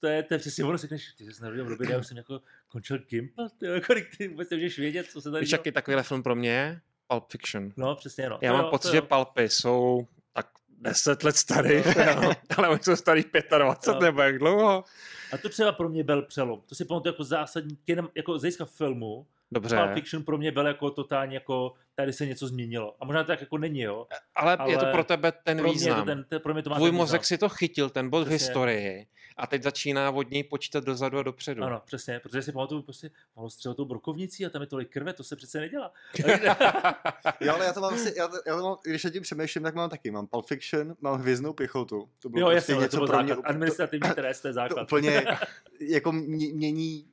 to 0.00 0.06
je, 0.08 0.22
to 0.22 0.34
je 0.34 0.38
přesně 0.38 0.64
ono, 0.64 0.78
si 0.78 0.82
řekneš, 0.82 1.12
ty 1.18 1.24
jsi 1.32 1.42
narodil 1.42 1.64
v 1.64 1.68
době, 1.68 1.90
já 1.90 1.98
už 1.98 2.06
jsem 2.06 2.16
jako 2.16 2.40
končil 2.68 2.98
Gimple, 2.98 3.48
ty, 3.58 3.66
jako, 3.66 3.94
ty 4.18 4.28
vůbec 4.28 4.50
nemůžeš 4.50 4.78
vědět, 4.78 5.06
co 5.10 5.20
se 5.20 5.30
tady 5.30 5.40
víš, 5.40 5.52
jaký 5.52 5.72
takovýhle 5.72 6.02
film 6.02 6.22
pro 6.22 6.34
mě 6.34 6.50
je? 6.50 6.80
Pulp 7.08 7.24
Fiction. 7.30 7.72
No, 7.76 7.96
přesně, 7.96 8.28
no. 8.28 8.38
Já 8.42 8.50
To 8.50 8.56
mám 8.56 8.64
jo, 8.64 8.70
pocit, 8.70 8.90
že 8.90 8.96
jo. 8.96 9.02
palpy 9.02 9.48
jsou 9.48 10.06
tak 10.32 10.46
10 10.68 11.22
let 11.24 11.36
starý, 11.36 11.74
Jo. 12.06 12.32
ale 12.56 12.68
oni 12.68 12.78
jsou 12.82 12.96
starý 12.96 13.24
25 13.58 13.94
Jo. 13.94 14.00
nebo 14.00 14.22
jak 14.22 14.38
dlouho. 14.38 14.84
A 15.32 15.38
to 15.38 15.48
třeba 15.48 15.72
pro 15.72 15.88
mě 15.88 16.04
byl 16.04 16.22
přelom. 16.22 16.62
To 16.68 16.74
si 16.74 16.84
pamatuju 16.84 17.12
jako 17.12 17.24
zásadní, 17.24 17.78
jenom 17.86 18.08
jako 18.14 18.38
z 18.38 18.42
hlediska 18.42 18.64
filmu, 18.64 19.26
Dobře, 19.54 19.76
Pulp 19.76 19.92
Fiction 19.94 20.22
pro 20.22 20.38
mě 20.38 20.52
byl 20.52 20.66
jako 20.66 20.90
totálně 20.90 21.34
jako, 21.36 21.72
tady 21.94 22.12
se 22.12 22.26
něco 22.26 22.46
změnilo. 22.48 22.94
A 23.00 23.04
možná 23.04 23.22
to 23.22 23.26
tak 23.26 23.40
jako 23.40 23.58
není, 23.58 23.80
jo. 23.80 24.06
ale, 24.36 24.52
je 24.66 24.76
to 24.76 24.82
ale 24.82 24.92
pro 24.92 25.04
tebe 25.04 25.32
ten 25.44 25.58
pro 25.58 25.64
mě, 25.66 25.72
význam. 25.72 25.98
to 26.00 26.04
ten, 26.04 26.24
ten, 26.28 26.40
pro 26.40 26.54
mě 26.54 26.62
to 26.62 26.70
má 26.70 26.76
Tvůj 26.76 26.90
ten 26.90 26.96
mozek 26.96 27.20
význam. 27.20 27.26
si 27.26 27.38
to 27.38 27.48
chytil, 27.48 27.90
ten 27.90 28.10
bod 28.10 28.28
v 28.28 28.30
historii 28.30 29.06
a 29.36 29.46
teď 29.46 29.62
začíná 29.62 30.10
od 30.10 30.30
něj 30.30 30.44
počítat 30.44 30.84
dozadu 30.84 31.18
a 31.18 31.22
dopředu. 31.22 31.62
Ano, 31.62 31.82
přesně, 31.86 32.20
protože 32.20 32.42
si 32.42 32.52
pamatuju 32.52 32.82
prostě, 32.82 33.10
mohlo 33.36 33.50
střelit 33.50 33.76
tou 33.76 33.84
brokovnicí 33.84 34.46
a 34.46 34.50
tam 34.50 34.62
je 34.62 34.66
tolik 34.66 34.90
krve, 34.90 35.12
to 35.12 35.24
se 35.24 35.36
přece 35.36 35.60
nedělá. 35.60 35.92
Jo, 37.40 37.54
ale 37.54 37.64
já 37.64 37.72
to 37.72 37.80
mám 37.80 37.94
asi, 37.94 38.14
já 38.16 38.28
to, 38.28 38.36
já 38.46 38.56
to 38.56 38.62
mám, 38.62 38.76
když 38.84 39.04
nad 39.04 39.10
tím 39.10 39.22
přemýšlím, 39.22 39.62
tak 39.64 39.74
mám 39.74 39.90
taky. 39.90 40.10
Mám 40.10 40.26
Pulp 40.26 40.46
Fiction, 40.46 40.94
mám 41.00 41.20
Hvězdnou 41.20 41.52
pěchotu. 41.52 42.08
To 42.22 42.28
bylo 42.28 42.40
jo, 42.50 42.54
prostě 42.56 42.72
jasně, 42.72 42.74
ale 42.82 42.88
to 42.88 42.96
byl 42.96 43.06
pro 43.06 43.22
mě 43.22 43.28
základ. 43.34 43.50
Administrativní 43.50 44.10
trest, 44.14 44.40
to 44.40 44.48
je 44.48 44.52
to 44.52 44.54
základ. 44.54 44.82
úplně 44.82 45.24
jako 45.80 46.12
mě- 46.12 46.54
mění 46.54 47.06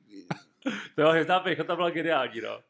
To 0.94 1.02
jo, 1.02 1.08
hvězdná 1.10 1.40
pěchota 1.40 1.76
byla 1.76 1.90
geniální, 1.90 2.40
no. 2.40 2.62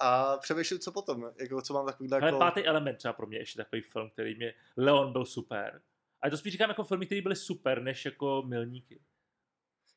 a 0.00 0.36
přemýšlím, 0.36 0.78
co 0.78 0.92
potom, 0.92 1.30
jako, 1.40 1.62
co 1.62 1.74
mám 1.74 1.86
takovýhle 1.86 2.18
Ale 2.18 2.28
jako... 2.28 2.38
pátý 2.38 2.64
element 2.64 2.98
třeba 2.98 3.12
pro 3.12 3.26
mě 3.26 3.38
ještě 3.38 3.56
takový 3.56 3.82
film, 3.82 4.10
který 4.10 4.36
mě, 4.36 4.54
Leon 4.76 5.12
byl 5.12 5.24
super. 5.24 5.80
A 6.22 6.30
to 6.30 6.36
spíš 6.36 6.52
říkám 6.52 6.70
jako 6.70 6.84
filmy, 6.84 7.06
které 7.06 7.22
byly 7.22 7.36
super, 7.36 7.82
než 7.82 8.04
jako 8.04 8.42
milníky. 8.46 9.00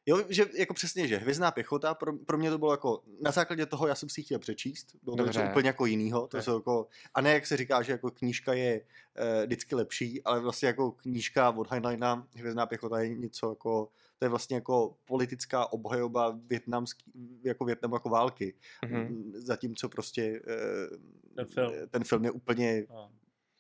Jo, 0.06 0.24
že 0.30 0.46
jako 0.58 0.74
přesně, 0.74 1.08
že 1.08 1.18
Hvězdná 1.18 1.52
pěchota, 1.52 1.94
pro, 1.94 2.14
pro 2.14 2.38
mě 2.38 2.50
to 2.50 2.58
bylo 2.58 2.72
jako, 2.74 3.04
na 3.22 3.32
základě 3.32 3.66
toho 3.66 3.88
já 3.88 3.96
jsem 3.96 4.10
si 4.10 4.20
ji 4.20 4.26
chtěl 4.26 4.40
přečíst, 4.40 4.96
bylo 5.04 5.18
to 5.18 5.26
něco 5.26 5.44
úplně 5.44 5.70
jako 5.70 5.86
jinýho, 5.86 6.28
to 6.28 6.38
Ne. 6.38 6.44
jsou 6.44 6.56
jako, 6.56 6.88
a 7.14 7.22
ne 7.22 7.34
jak 7.34 7.48
se 7.48 7.58
říká, 7.58 7.82
že 7.82 7.92
jako 7.92 8.12
knížka 8.12 8.54
je 8.54 8.82
uh, 8.82 9.44
vždycky 9.46 9.76
lepší, 9.76 10.24
ale 10.24 10.40
vlastně 10.40 10.68
jako 10.68 10.92
knížka 10.92 11.50
od 11.50 11.72
Heinleina, 11.72 12.28
Hvězdná 12.36 12.66
pěchota 12.66 13.00
je 13.00 13.10
něco 13.10 13.50
jako, 13.50 13.90
to 14.24 14.26
je 14.26 14.30
vlastně 14.30 14.56
jako 14.56 14.96
politická 15.06 15.74
obhajoba 15.74 16.40
větnamský, 16.48 17.12
jako 17.44 17.66
Větnamu 17.66 17.96
jako 17.96 18.10
války, 18.10 18.56
Mhm. 18.86 19.00
mm. 19.02 19.32
zatímco 19.36 19.90
prostě 19.90 20.42
uh, 20.42 20.98
Ten 21.36 21.46
film. 21.46 21.74
ten 21.90 22.04
film 22.04 22.26
je 22.26 22.32
úplně 22.32 22.86
No, 22.90 23.12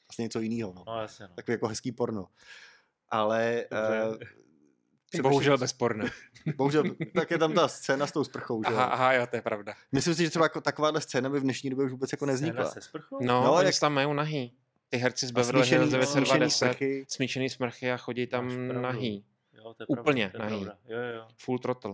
vlastně 0.07 0.23
něco 0.23 0.39
jiného, 0.39 0.73
no. 0.75 0.83
no 0.87 1.01
jasně, 1.01 1.27
no. 1.27 1.33
takový 1.35 1.53
jako 1.53 1.67
hezký 1.67 1.91
porno. 1.91 2.27
Ale 3.09 3.65
Dobře. 3.71 4.27
uh, 5.15 5.21
Bohužel 5.21 5.57
bezporné. 5.57 6.09
bohužel, 6.55 6.83
tak 7.15 7.31
je 7.31 7.37
tam 7.37 7.53
ta 7.53 7.67
scéna 7.67 8.07
s 8.07 8.11
tou 8.11 8.23
sprchou, 8.23 8.61
že? 8.63 8.73
Aha, 8.73 8.83
aha, 8.83 9.13
jo, 9.13 9.27
to 9.27 9.35
je 9.35 9.41
pravda. 9.41 9.73
Myslím 9.91 10.15
si, 10.15 10.23
že 10.23 10.29
třeba 10.29 10.45
jako 10.45 10.61
takováhle 10.61 11.01
scéna 11.01 11.29
by 11.29 11.39
v 11.39 11.43
dnešní 11.43 11.69
době 11.69 11.85
už 11.85 11.91
vůbec 11.91 12.11
jako 12.11 12.25
nevznikla. 12.25 12.65
Scéna 12.65 12.81
se 12.81 12.89
sprchou? 12.89 13.17
No, 13.21 13.43
No, 13.43 13.53
oni 13.53 13.65
jak- 13.65 13.79
tam 13.79 13.93
mají 13.93 14.13
nahý. 14.13 14.53
Ty 14.89 14.97
herci 14.97 15.27
z 15.27 15.31
Beverly 15.31 15.61
smíšený- 15.61 15.77
Hills 15.89 15.91
smíšený 16.11 16.25
920, 16.39 16.65
sprchy. 16.65 17.05
smíšený 17.07 17.49
smrchy 17.49 17.91
a 17.91 17.97
chodí 17.97 18.27
tam 18.27 18.67
nahý. 18.81 19.25
Jo, 19.79 19.85
to 19.87 19.93
je 19.93 19.99
Úplně 20.01 20.29
pravda, 20.29 20.47
to 20.49 20.53
je 20.53 20.65
pravda. 20.65 20.79
Jo, 20.87 20.97
jo, 20.99 21.15
jo. 21.15 21.27
Full 21.41 21.59
throttle. 21.59 21.93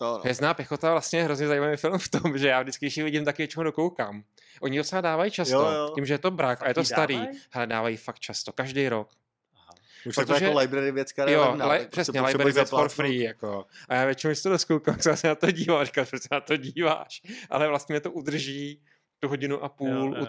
No, 0.00 0.12
no. 0.12 0.18
Hvězdná 0.18 0.54
pěchota 0.54 0.90
vlastně 0.90 1.18
je 1.18 1.24
hrozně 1.24 1.46
zajímavý 1.46 1.76
film 1.76 1.98
v 1.98 2.08
tom, 2.08 2.38
že 2.38 2.48
já 2.48 2.62
vždycky, 2.62 2.84
když 2.86 2.96
ji 2.96 3.02
vidím, 3.04 3.24
tak 3.24 3.38
většinou 3.38 3.62
dokoukám. 3.64 4.24
Oni 4.60 4.78
docela 4.78 5.00
dávají 5.00 5.30
často, 5.30 5.54
Jo, 5.54 5.70
jo. 5.70 5.92
tím, 5.94 6.06
že 6.06 6.14
je 6.14 6.18
to 6.18 6.30
brak 6.30 6.58
Fakt 6.58 6.66
a 6.66 6.68
je 6.68 6.74
to 6.74 6.84
starý. 6.84 7.14
dávají? 7.14 7.38
Hele, 7.50 7.66
dávají 7.66 7.96
fakt 7.96 8.18
často, 8.20 8.52
každý 8.52 8.88
rok. 8.88 9.10
Aha. 9.54 9.72
Už 10.06 10.14
protože- 10.14 10.44
jako 10.44 10.58
library 10.58 10.92
věc, 10.92 11.12
která 11.12 11.30
je 11.30 11.36
Jo, 11.36 11.40
levná, 11.50 11.72
li, 11.72 11.78
tak 11.78 11.88
přesně, 11.90 12.20
prostě 12.20 12.36
library 12.36 12.52
věc 12.52 12.70
for 12.70 12.88
free, 12.88 13.22
jako. 13.22 13.66
A 13.88 13.94
já 13.94 14.04
většinou, 14.04 14.28
když 14.30 14.42
to 14.42 14.48
doskoukám, 14.48 14.96
tak 14.98 15.18
se 15.18 15.28
na 15.28 15.34
to 15.34 15.50
dívám, 15.50 15.80
a 15.80 15.84
říkám, 15.84 16.06
proč 16.06 16.22
se 16.22 16.28
na 16.32 16.40
to 16.40 16.56
díváš. 16.56 17.22
Ale 17.50 17.68
vlastně 17.68 17.92
mě 17.92 18.00
to 18.00 18.10
udrží 18.12 18.82
tu 19.20 19.28
hodinu 19.28 19.64
a 19.64 19.68
půl 19.68 19.88
Jo, 19.88 20.06
u 20.06 20.14
jo. 20.16 20.26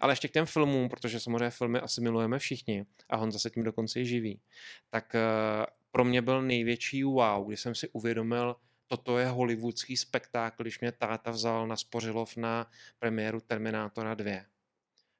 Ale 0.00 0.12
ještě 0.12 0.28
k 0.28 0.32
těm 0.32 0.46
filmům, 0.46 0.88
protože 0.88 1.20
samozřejmě 1.20 1.50
filmy 1.50 1.80
asi 1.80 2.00
milujeme 2.00 2.38
všichni 2.38 2.84
a 3.08 3.16
Honza 3.16 3.38
se 3.38 3.50
tím 3.50 3.62
dokonce 3.64 4.00
i 4.00 4.06
živí, 4.06 4.40
tak 4.90 5.14
uh, 5.14 5.66
pro 5.90 6.04
mě 6.04 6.22
byl 6.22 6.42
největší 6.42 7.04
wow, 7.04 7.48
když 7.48 7.60
jsem 7.60 7.74
si 7.74 7.88
uvědomil, 7.88 8.56
toto 8.86 9.18
je 9.18 9.26
hollywoodský 9.26 9.96
spektákl, 9.96 10.62
když 10.62 10.80
mě 10.80 10.92
táta 10.92 11.30
vzal 11.30 11.66
na 11.66 11.76
Spořilov 11.76 12.36
na 12.36 12.66
premiéru 12.98 13.40
Terminátora 13.40 14.14
2 14.14 14.32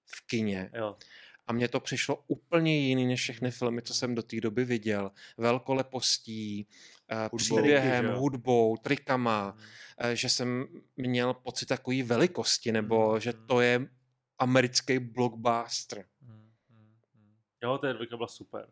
v 0.07 0.27
kině. 0.27 0.71
Jo. 0.75 0.97
A 1.47 1.53
mně 1.53 1.69
to 1.69 1.81
přišlo 1.81 2.25
úplně 2.27 2.79
jiný 2.79 3.07
než 3.07 3.21
všechny 3.21 3.51
filmy, 3.51 3.83
co 3.83 3.95
jsem 3.95 4.15
do 4.15 4.23
té 4.23 4.41
doby 4.41 4.65
viděl. 4.65 5.11
Velkolepostí, 5.37 6.67
eh, 7.09 7.23
Hudbou. 7.23 7.37
příběhem, 7.37 8.05
že 8.05 8.13
hudbou, 8.13 8.77
trikama, 8.77 9.57
eh, 9.99 10.17
že 10.17 10.29
jsem 10.29 10.67
měl 10.97 11.35
pocit 11.35 11.67
takové 11.67 12.03
velikosti, 12.03 12.73
nebo 12.73 13.11
Mhm. 13.13 13.21
že 13.21 13.33
to 13.33 13.61
je 13.61 13.87
americký 14.39 14.99
blockbuster. 14.99 16.05
Mm, 16.21 16.51
mm, 16.71 16.95
mm. 17.15 17.35
Jo, 17.63 17.79
ta 17.79 17.93
dvojka 17.93 18.17
byla 18.17 18.29
super. 18.29 18.69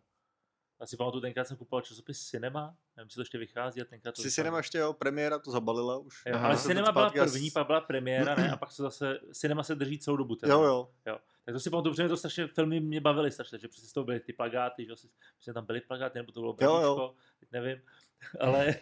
Já 0.80 0.86
si 0.86 0.96
pamatuju, 0.96 1.20
tenkrát 1.20 1.48
jsem 1.48 1.56
kupoval 1.56 1.80
časopis 1.82 2.28
Cinema, 2.28 2.76
nevím, 2.96 3.06
jestli 3.06 3.14
to 3.14 3.20
ještě 3.20 3.38
vychází, 3.38 3.80
a 3.80 3.84
tenkrát 3.84 4.14
to 4.14 4.22
Si. 4.22 4.30
Cinema 4.30 4.56
ještě, 4.56 4.78
jo, 4.78 4.92
premiéra 4.92 5.38
to 5.38 5.50
zabalila 5.50 5.96
už. 5.98 6.22
Jo, 6.26 6.34
Aha. 6.34 6.46
ale 6.46 6.56
Cinema 6.56 6.92
byla 6.92 7.10
první, 7.10 7.50
pak 7.50 7.66
byla 7.66 7.80
premiéra, 7.80 8.34
ne? 8.34 8.50
A 8.50 8.56
pak 8.56 8.72
se 8.72 8.82
zase, 8.82 9.18
Cinema 9.32 9.62
se 9.62 9.74
drží 9.74 9.98
celou 9.98 10.16
dobu. 10.16 10.36
Teda. 10.36 10.54
Jo, 10.54 10.62
jo. 10.62 10.90
jo. 11.06 11.18
Tak 11.44 11.54
to 11.54 11.60
si 11.60 11.70
pamatuju, 11.70 11.92
protože 11.92 12.02
mě 12.02 12.08
to 12.08 12.16
strašně, 12.16 12.46
filmy 12.46 12.80
mě 12.80 13.00
bavily 13.00 13.30
strašně, 13.30 13.58
že 13.58 13.68
přesně 13.68 13.88
z 13.88 13.92
toho 13.92 14.04
byly 14.04 14.20
ty 14.20 14.32
plagáty, 14.32 14.86
že 14.86 14.94
že 15.40 15.52
tam 15.52 15.66
byly 15.66 15.80
plagáty, 15.80 16.18
nebo 16.18 16.32
to 16.32 16.40
bylo 16.40 16.56
Jo, 16.60 16.80
jo. 16.80 16.94
brníčko, 16.94 17.14
teď 17.40 17.48
nevím. 17.52 17.82
Ale 18.40 18.74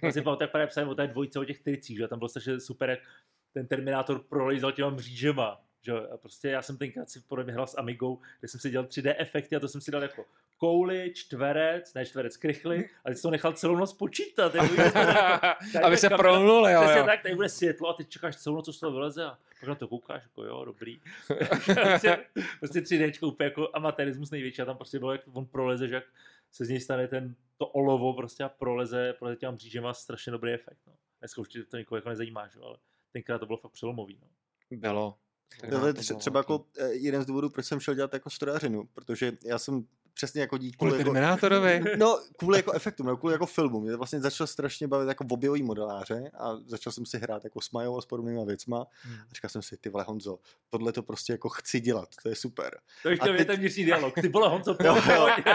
to 0.00 0.12
si 0.12 0.22
pamatuju, 0.22 0.44
jak 0.44 0.50
právě 0.50 0.66
psali 0.66 0.86
o 0.86 0.94
té 0.94 1.06
dvojce, 1.06 1.38
o 1.38 1.44
těch 1.44 1.60
tricích, 1.62 1.98
že 1.98 2.08
tam 2.08 2.18
bylo 2.18 2.28
strašně 2.28 2.60
super, 2.60 2.90
jak 2.90 3.00
ten 3.52 3.66
Terminátor 3.66 4.18
prolejzal 4.18 4.72
těma 4.72 4.90
mřížema. 4.90 5.64
Že? 5.82 5.92
jo. 5.92 6.08
A 6.12 6.16
prostě 6.16 6.48
já 6.48 6.62
jsem 6.62 6.76
tenkrát 6.78 7.10
si 7.10 7.20
podle 7.20 7.44
mě 7.44 7.52
hrál 7.52 7.66
s 7.66 7.78
Amigou, 7.78 8.20
kde 8.40 8.48
jsem 8.48 8.60
si 8.60 8.70
dělal 8.70 8.86
3D 8.86 9.14
efekty 9.18 9.56
a 9.56 9.60
to 9.60 9.68
jsem 9.68 9.80
si 9.80 9.90
dal 9.90 10.02
jako 10.02 10.24
kouli, 10.58 11.12
čtverec, 11.14 11.94
ne 11.94 12.06
čtverec, 12.06 12.36
krychly, 12.36 12.88
a 13.04 13.08
teď 13.08 13.18
jsem 13.18 13.28
to 13.28 13.30
nechal 13.30 13.52
celou 13.52 13.76
noc 13.76 13.92
počítat. 13.92 14.54
Jako, 14.54 14.74
Aby 15.82 15.96
se 15.96 16.10
prolnuli, 16.10 16.72
jo, 16.72 16.80
Přesně 16.80 16.98
jo. 16.98 17.06
tak, 17.06 17.22
tady 17.22 17.34
bude 17.34 17.48
světlo 17.48 17.88
a 17.88 17.94
ty 17.94 18.04
čekáš 18.04 18.36
celou 18.36 18.56
noc, 18.56 18.64
co 18.64 18.72
z 18.72 18.80
toho 18.80 18.92
vyleze 18.92 19.24
a 19.24 19.38
pak 19.60 19.68
na 19.68 19.74
to 19.74 19.88
koukáš, 19.88 20.22
jako 20.22 20.44
jo, 20.44 20.64
dobrý. 20.64 21.00
prostě, 21.74 22.26
prostě 22.58 22.80
3D 22.80 23.26
úplně 23.26 23.44
jako 23.44 23.70
amatérismus 23.72 24.30
největší 24.30 24.62
a 24.62 24.64
tam 24.64 24.76
prostě 24.76 24.98
bylo, 24.98 25.12
jak 25.12 25.20
on 25.32 25.46
proleze, 25.46 25.88
že 25.88 25.94
jak 25.94 26.04
se 26.52 26.64
z 26.64 26.68
něj 26.68 26.80
stane 26.80 27.08
ten, 27.08 27.34
to 27.56 27.66
olovo 27.66 28.14
prostě 28.14 28.44
a 28.44 28.48
proleze, 28.48 29.14
proleze 29.18 29.36
těma 29.36 29.52
mřížema 29.52 29.94
strašně 29.94 30.32
dobrý 30.32 30.52
efekt. 30.52 30.78
No. 30.86 30.92
Dneska 31.18 31.40
už 31.40 31.48
to 31.70 31.76
nikoho 31.76 31.96
jako 31.96 32.08
nezajímá, 32.08 32.48
že? 32.48 32.60
ale 32.60 32.76
tenkrát 33.12 33.38
to 33.38 33.46
bylo 33.46 33.58
fakt 33.58 33.72
přelomový. 33.72 34.18
No. 34.22 34.28
Bylo. 34.70 35.18
To 35.70 35.86
je 35.86 35.94
třeba 36.18 36.40
jako 36.40 36.64
eh, 36.78 36.92
jeden 36.92 37.22
z 37.22 37.26
důvodů, 37.26 37.50
proč 37.50 37.66
jsem 37.66 37.80
šel 37.80 37.94
dělat 37.94 38.12
jako 38.12 38.30
strojařinu, 38.30 38.84
protože 38.94 39.32
já 39.44 39.58
jsem 39.58 39.84
přesně 40.14 40.40
jako 40.40 40.58
díky 40.58 40.76
Kvůli 40.76 40.92
jako, 40.92 41.04
Terminátorovi. 41.04 41.84
No, 41.96 42.18
kvůli 42.36 42.58
jako 42.58 42.72
efektům, 42.72 43.06
no, 43.06 43.16
kvůli 43.16 43.34
jako 43.34 43.46
filmu. 43.46 43.80
Mě 43.80 43.96
vlastně 43.96 44.20
začal 44.20 44.46
strašně 44.46 44.88
bavit 44.88 45.08
jako 45.08 45.24
objevový 45.30 45.62
modeláře 45.62 46.30
a 46.38 46.56
začal 46.66 46.92
jsem 46.92 47.06
si 47.06 47.18
hrát 47.18 47.44
jako 47.44 47.60
s 47.60 47.70
Majou 47.70 47.98
a 47.98 48.00
s 48.00 48.06
podobnýma 48.06 48.44
věcma. 48.44 48.86
Hmm. 49.02 49.14
A 49.14 49.34
říkal 49.34 49.48
jsem 49.50 49.62
si, 49.62 49.76
ty 49.76 49.88
vole 49.88 50.04
Honzo, 50.04 50.38
tohle 50.70 50.92
to 50.92 51.02
prostě 51.02 51.32
jako 51.32 51.48
chci 51.48 51.80
dělat, 51.80 52.08
to 52.22 52.28
je 52.28 52.34
super. 52.34 52.78
To 53.02 53.08
je 53.08 53.16
teď- 53.18 53.46
ten 53.46 53.56
vnitřní 53.56 53.84
dialog. 53.84 54.14
Ty 54.14 54.28
vole, 54.28 54.48
Honzo, 54.48 54.76
Jo, 54.84 54.94
pojď, 54.94 55.06
jo. 55.16 55.28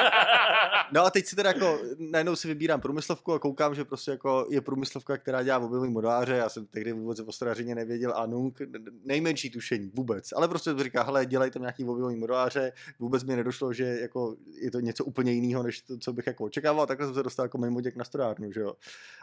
No 0.91 1.05
a 1.05 1.09
teď 1.09 1.25
si 1.25 1.35
teda 1.35 1.49
jako, 1.49 1.79
najednou 1.97 2.35
si 2.35 2.47
vybírám 2.47 2.81
průmyslovku 2.81 3.33
a 3.33 3.39
koukám, 3.39 3.75
že 3.75 3.85
prostě 3.85 4.11
jako 4.11 4.47
je 4.49 4.61
průmyslovka, 4.61 5.17
která 5.17 5.43
dělá 5.43 5.59
objevový 5.59 5.89
modeláře. 5.89 6.33
Já 6.33 6.49
jsem 6.49 6.65
tehdy 6.65 6.91
vůbec 6.91 7.19
o 7.19 7.31
strojařině 7.31 7.75
nevěděl 7.75 8.13
a 8.15 8.25
nunk, 8.25 8.59
nejmenší 9.03 9.49
tušení 9.49 9.91
vůbec. 9.93 10.33
Ale 10.35 10.47
prostě 10.47 10.73
to 10.73 10.83
říká, 10.83 11.03
hele, 11.03 11.25
dělej 11.25 11.51
tam 11.51 11.61
nějaký 11.61 11.83
objevový 11.83 12.15
modeláře. 12.15 12.71
Vůbec 12.99 13.23
mi 13.23 13.35
nedošlo, 13.35 13.73
že 13.73 13.83
jako 13.83 14.35
je 14.61 14.71
to 14.71 14.79
něco 14.79 15.05
úplně 15.05 15.31
jiného, 15.31 15.63
než 15.63 15.81
to, 15.81 15.97
co 15.97 16.13
bych 16.13 16.27
jako 16.27 16.43
očekával. 16.43 16.87
Takhle 16.87 17.05
jsem 17.07 17.15
se 17.15 17.23
dostal 17.23 17.45
jako 17.45 17.57
mimo 17.57 17.81
děk 17.81 17.95
na 17.95 18.03
strojárnu, 18.03 18.51
že 18.51 18.61
jo. 18.61 18.73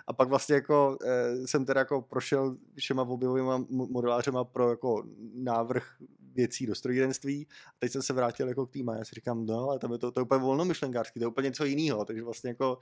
A 0.07 0.13
pak 0.13 0.29
vlastně 0.29 0.55
jako 0.55 0.99
eh, 1.05 1.47
jsem 1.47 1.65
teda 1.65 1.81
jako 1.81 2.03
prošel 2.03 2.57
všema 2.77 3.03
objevovými 3.03 3.49
mo- 3.49 3.91
modelářema 3.91 4.45
pro 4.45 4.71
jako 4.71 5.05
návrh 5.35 5.85
věcí 6.35 6.67
do 6.67 6.75
strojírenství. 6.75 7.47
A 7.69 7.73
teď 7.79 7.93
jsem 7.93 8.03
se 8.03 8.13
vrátil 8.13 8.49
jako 8.49 8.67
k 8.67 8.71
týma. 8.71 8.97
Já 8.97 9.05
si 9.05 9.15
říkám, 9.15 9.47
no, 9.47 9.69
ale 9.69 9.79
tam 9.79 9.93
je 9.93 9.99
to, 9.99 10.11
to 10.11 10.21
je 10.21 10.25
úplně 10.25 10.41
volnomyšlenkářský, 10.41 11.21
to 11.21 11.25
je 11.25 11.29
úplně 11.29 11.49
něco 11.49 11.65
jiného. 11.65 12.05
Takže 12.05 12.23
vlastně 12.23 12.51
jako 12.51 12.79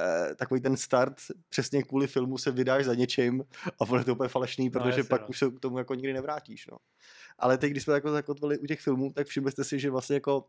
eh, 0.00 0.34
takový 0.34 0.60
ten 0.60 0.76
start, 0.76 1.14
přesně 1.48 1.82
kvůli 1.82 2.06
filmu 2.06 2.38
se 2.38 2.50
vydáš 2.50 2.84
za 2.84 2.94
něčím 2.94 3.44
a 3.80 3.84
bude 3.84 4.04
to 4.04 4.12
úplně 4.12 4.28
falešný, 4.28 4.70
protože 4.70 4.88
jasně, 4.88 5.04
pak 5.04 5.20
no. 5.20 5.28
už 5.28 5.38
se 5.38 5.50
k 5.50 5.60
tomu 5.60 5.78
jako 5.78 5.94
nikdy 5.94 6.12
nevrátíš. 6.12 6.66
No. 6.66 6.76
Ale 7.38 7.58
teď, 7.58 7.70
když 7.70 7.82
jsme 7.82 7.94
jako 7.94 8.10
zakotvili 8.10 8.58
u 8.58 8.66
těch 8.66 8.80
filmů, 8.80 9.12
tak 9.12 9.26
všimli 9.26 9.52
jste 9.52 9.64
si, 9.64 9.78
že 9.78 9.90
vlastně 9.90 10.16
jako 10.16 10.44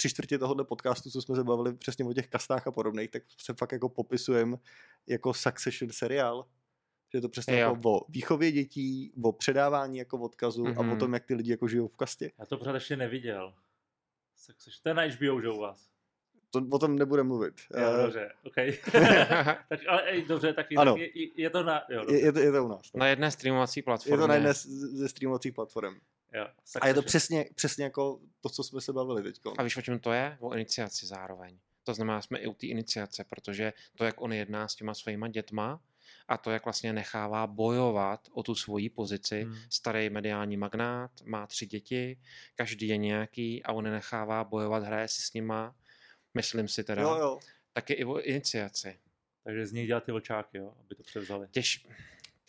tři 0.00 0.08
čtvrtě 0.10 0.38
tohohle 0.38 0.64
podcastu, 0.64 1.10
co 1.10 1.22
jsme 1.22 1.36
se 1.36 1.44
bavili 1.44 1.74
přesně 1.76 2.04
o 2.04 2.12
těch 2.12 2.28
kastách 2.28 2.66
a 2.66 2.72
podobných, 2.72 3.10
tak 3.10 3.22
se 3.38 3.54
fakt 3.54 3.72
jako 3.72 3.88
popisujeme 3.88 4.56
jako 5.06 5.34
Succession 5.34 5.92
seriál. 5.92 6.46
Že 7.12 7.16
je 7.18 7.22
to 7.22 7.28
přesně 7.28 7.60
Jo. 7.60 7.68
jako 7.76 7.92
o 7.98 8.04
výchově 8.08 8.52
dětí, 8.52 9.12
o 9.22 9.32
předávání 9.32 9.98
jako 9.98 10.18
odkazu 10.18 10.64
mm-hmm. 10.64 10.76
a 10.76 10.80
o 10.80 10.82
Mhm. 10.82 10.98
tom, 10.98 11.14
jak 11.14 11.24
ty 11.24 11.34
lidi 11.34 11.50
jako 11.50 11.68
žijou 11.68 11.88
v 11.88 11.96
kastě. 11.96 12.32
Já 12.38 12.46
to 12.46 12.58
pořád 12.58 12.74
ještě 12.74 12.96
neviděl. 12.96 13.54
Tak 14.46 14.56
seš- 14.60 14.80
To 14.82 14.88
je 14.88 14.94
na 14.94 15.02
HBO, 15.02 15.40
že 15.40 15.48
u 15.48 15.58
vás. 15.60 15.90
To, 16.50 16.62
o 16.70 16.78
tom 16.78 16.96
nebude 16.96 17.22
mluvit. 17.22 17.54
Jo, 17.78 17.86
Eh, 17.98 18.02
dobře, 18.02 18.30
OK. 18.46 18.54
tak, 19.68 19.80
ale 19.88 20.02
ej, 20.02 20.24
dobře, 20.24 20.52
tak, 20.52 20.66
Ano. 20.76 20.92
tak 20.92 21.00
je, 21.00 21.20
je, 21.22 21.28
je, 21.36 21.50
to 21.50 21.62
na... 21.62 21.82
Jo, 21.90 22.00
je, 22.00 22.06
dobře, 22.06 22.16
je, 22.18 22.32
to, 22.32 22.38
je 22.38 22.52
to 22.52 22.64
u 22.64 22.68
nás. 22.68 22.80
No. 22.94 22.98
Na 22.98 23.06
jedné 23.08 23.30
streamovací 23.30 23.78
Je 23.80 23.84
platformě. 23.84 24.18
to 24.22 24.26
na 24.26 24.34
jedné 24.34 24.54
z- 24.54 24.66
ze 24.98 25.08
streamovacích 25.08 25.54
platform. 25.54 25.94
Jo, 26.32 26.46
A 26.80 26.86
je 26.86 26.94
to 26.94 27.02
přesně, 27.02 27.44
přesně 27.54 27.84
jako 27.84 28.20
to, 28.40 28.48
co 28.48 28.64
jsme 28.64 28.80
se 28.80 28.92
bavili 28.92 29.22
teď. 29.22 29.40
A 29.58 29.62
víš, 29.62 29.76
o 29.76 29.82
čem 29.82 29.98
to 29.98 30.12
je? 30.12 30.36
O 30.40 30.54
iniciaci 30.54 31.06
zároveň. 31.06 31.58
To 31.84 31.94
znamená, 31.94 32.22
jsme 32.22 32.38
i 32.38 32.46
u 32.46 32.54
té 32.54 32.66
iniciace, 32.66 33.24
protože 33.24 33.72
to, 33.94 34.04
jak 34.04 34.20
on 34.20 34.32
jedná 34.32 34.68
s 34.68 34.74
těma 34.74 34.94
svýma 34.94 35.28
dětma 35.28 35.80
a 36.28 36.36
to, 36.36 36.50
jak 36.50 36.64
vlastně 36.64 36.92
nechává 36.92 37.46
bojovat 37.46 38.28
o 38.32 38.42
tu 38.42 38.54
svoji 38.54 38.90
pozici. 38.90 39.42
Hmm. 39.42 39.56
Starý 39.70 40.10
mediální 40.10 40.56
magnát, 40.56 41.10
má 41.24 41.46
tři 41.46 41.66
děti, 41.66 42.20
každý 42.54 42.88
je 42.88 42.96
nějaký 42.96 43.62
a 43.62 43.72
on 43.72 43.84
nechává 43.84 44.44
bojovat, 44.44 44.82
hraje 44.82 45.08
si 45.08 45.22
s 45.22 45.32
nima, 45.32 45.74
myslím 46.34 46.68
si 46.68 46.84
teda, 46.84 47.02
Jo, 47.02 47.16
jo. 47.20 47.38
taky 47.72 47.92
i 47.92 48.04
o 48.04 48.20
iniciaci. 48.20 48.98
Takže 49.44 49.66
z 49.66 49.72
nich 49.72 49.86
dělat 49.86 50.04
ty 50.04 50.12
vlčáky, 50.12 50.58
jo, 50.58 50.74
aby 50.80 50.94
to 50.94 51.02
převzali. 51.02 51.48
Těž, 51.50 51.86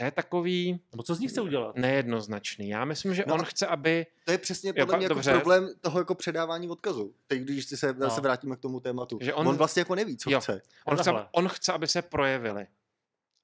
to 0.02 0.06
je 0.06 0.12
takový 0.12 0.80
Nebo 0.92 1.04
co 1.04 1.16
z 1.16 1.20
nich 1.20 1.32
chce 1.32 1.42
udělat? 1.42 1.76
nejednoznačný. 1.76 2.70
Já 2.70 2.86
myslím, 2.86 3.14
že 3.16 3.24
No. 3.28 3.34
on 3.34 3.44
chce, 3.44 3.68
aby... 3.68 4.06
To 4.26 4.32
je 4.32 4.38
přesně 4.38 4.74
Jo, 4.76 4.86
podle 4.86 4.98
mě 4.98 5.06
jako 5.06 5.14
dobře. 5.14 5.32
problém 5.32 5.70
toho 5.82 6.00
jako 6.00 6.16
předávání 6.16 6.70
odkazu. 6.70 7.14
Teď, 7.28 7.42
když 7.42 7.66
si 7.66 7.78
se, 7.78 7.94
No. 7.94 8.10
se 8.10 8.22
vrátíme 8.22 8.56
k 8.56 8.60
tomu 8.60 8.80
tématu. 8.80 9.18
Že 9.22 9.34
on, 9.34 9.48
on- 9.48 9.56
vlastně 9.58 9.80
jako 9.80 9.96
neví, 9.96 10.18
co 10.18 10.32
Jo. 10.32 10.40
chce. 10.40 10.62
On 10.86 10.98
chce, 10.98 11.12
on 11.32 11.48
chce, 11.50 11.74
aby 11.74 11.88
se 11.88 12.02
projevili. 12.02 12.68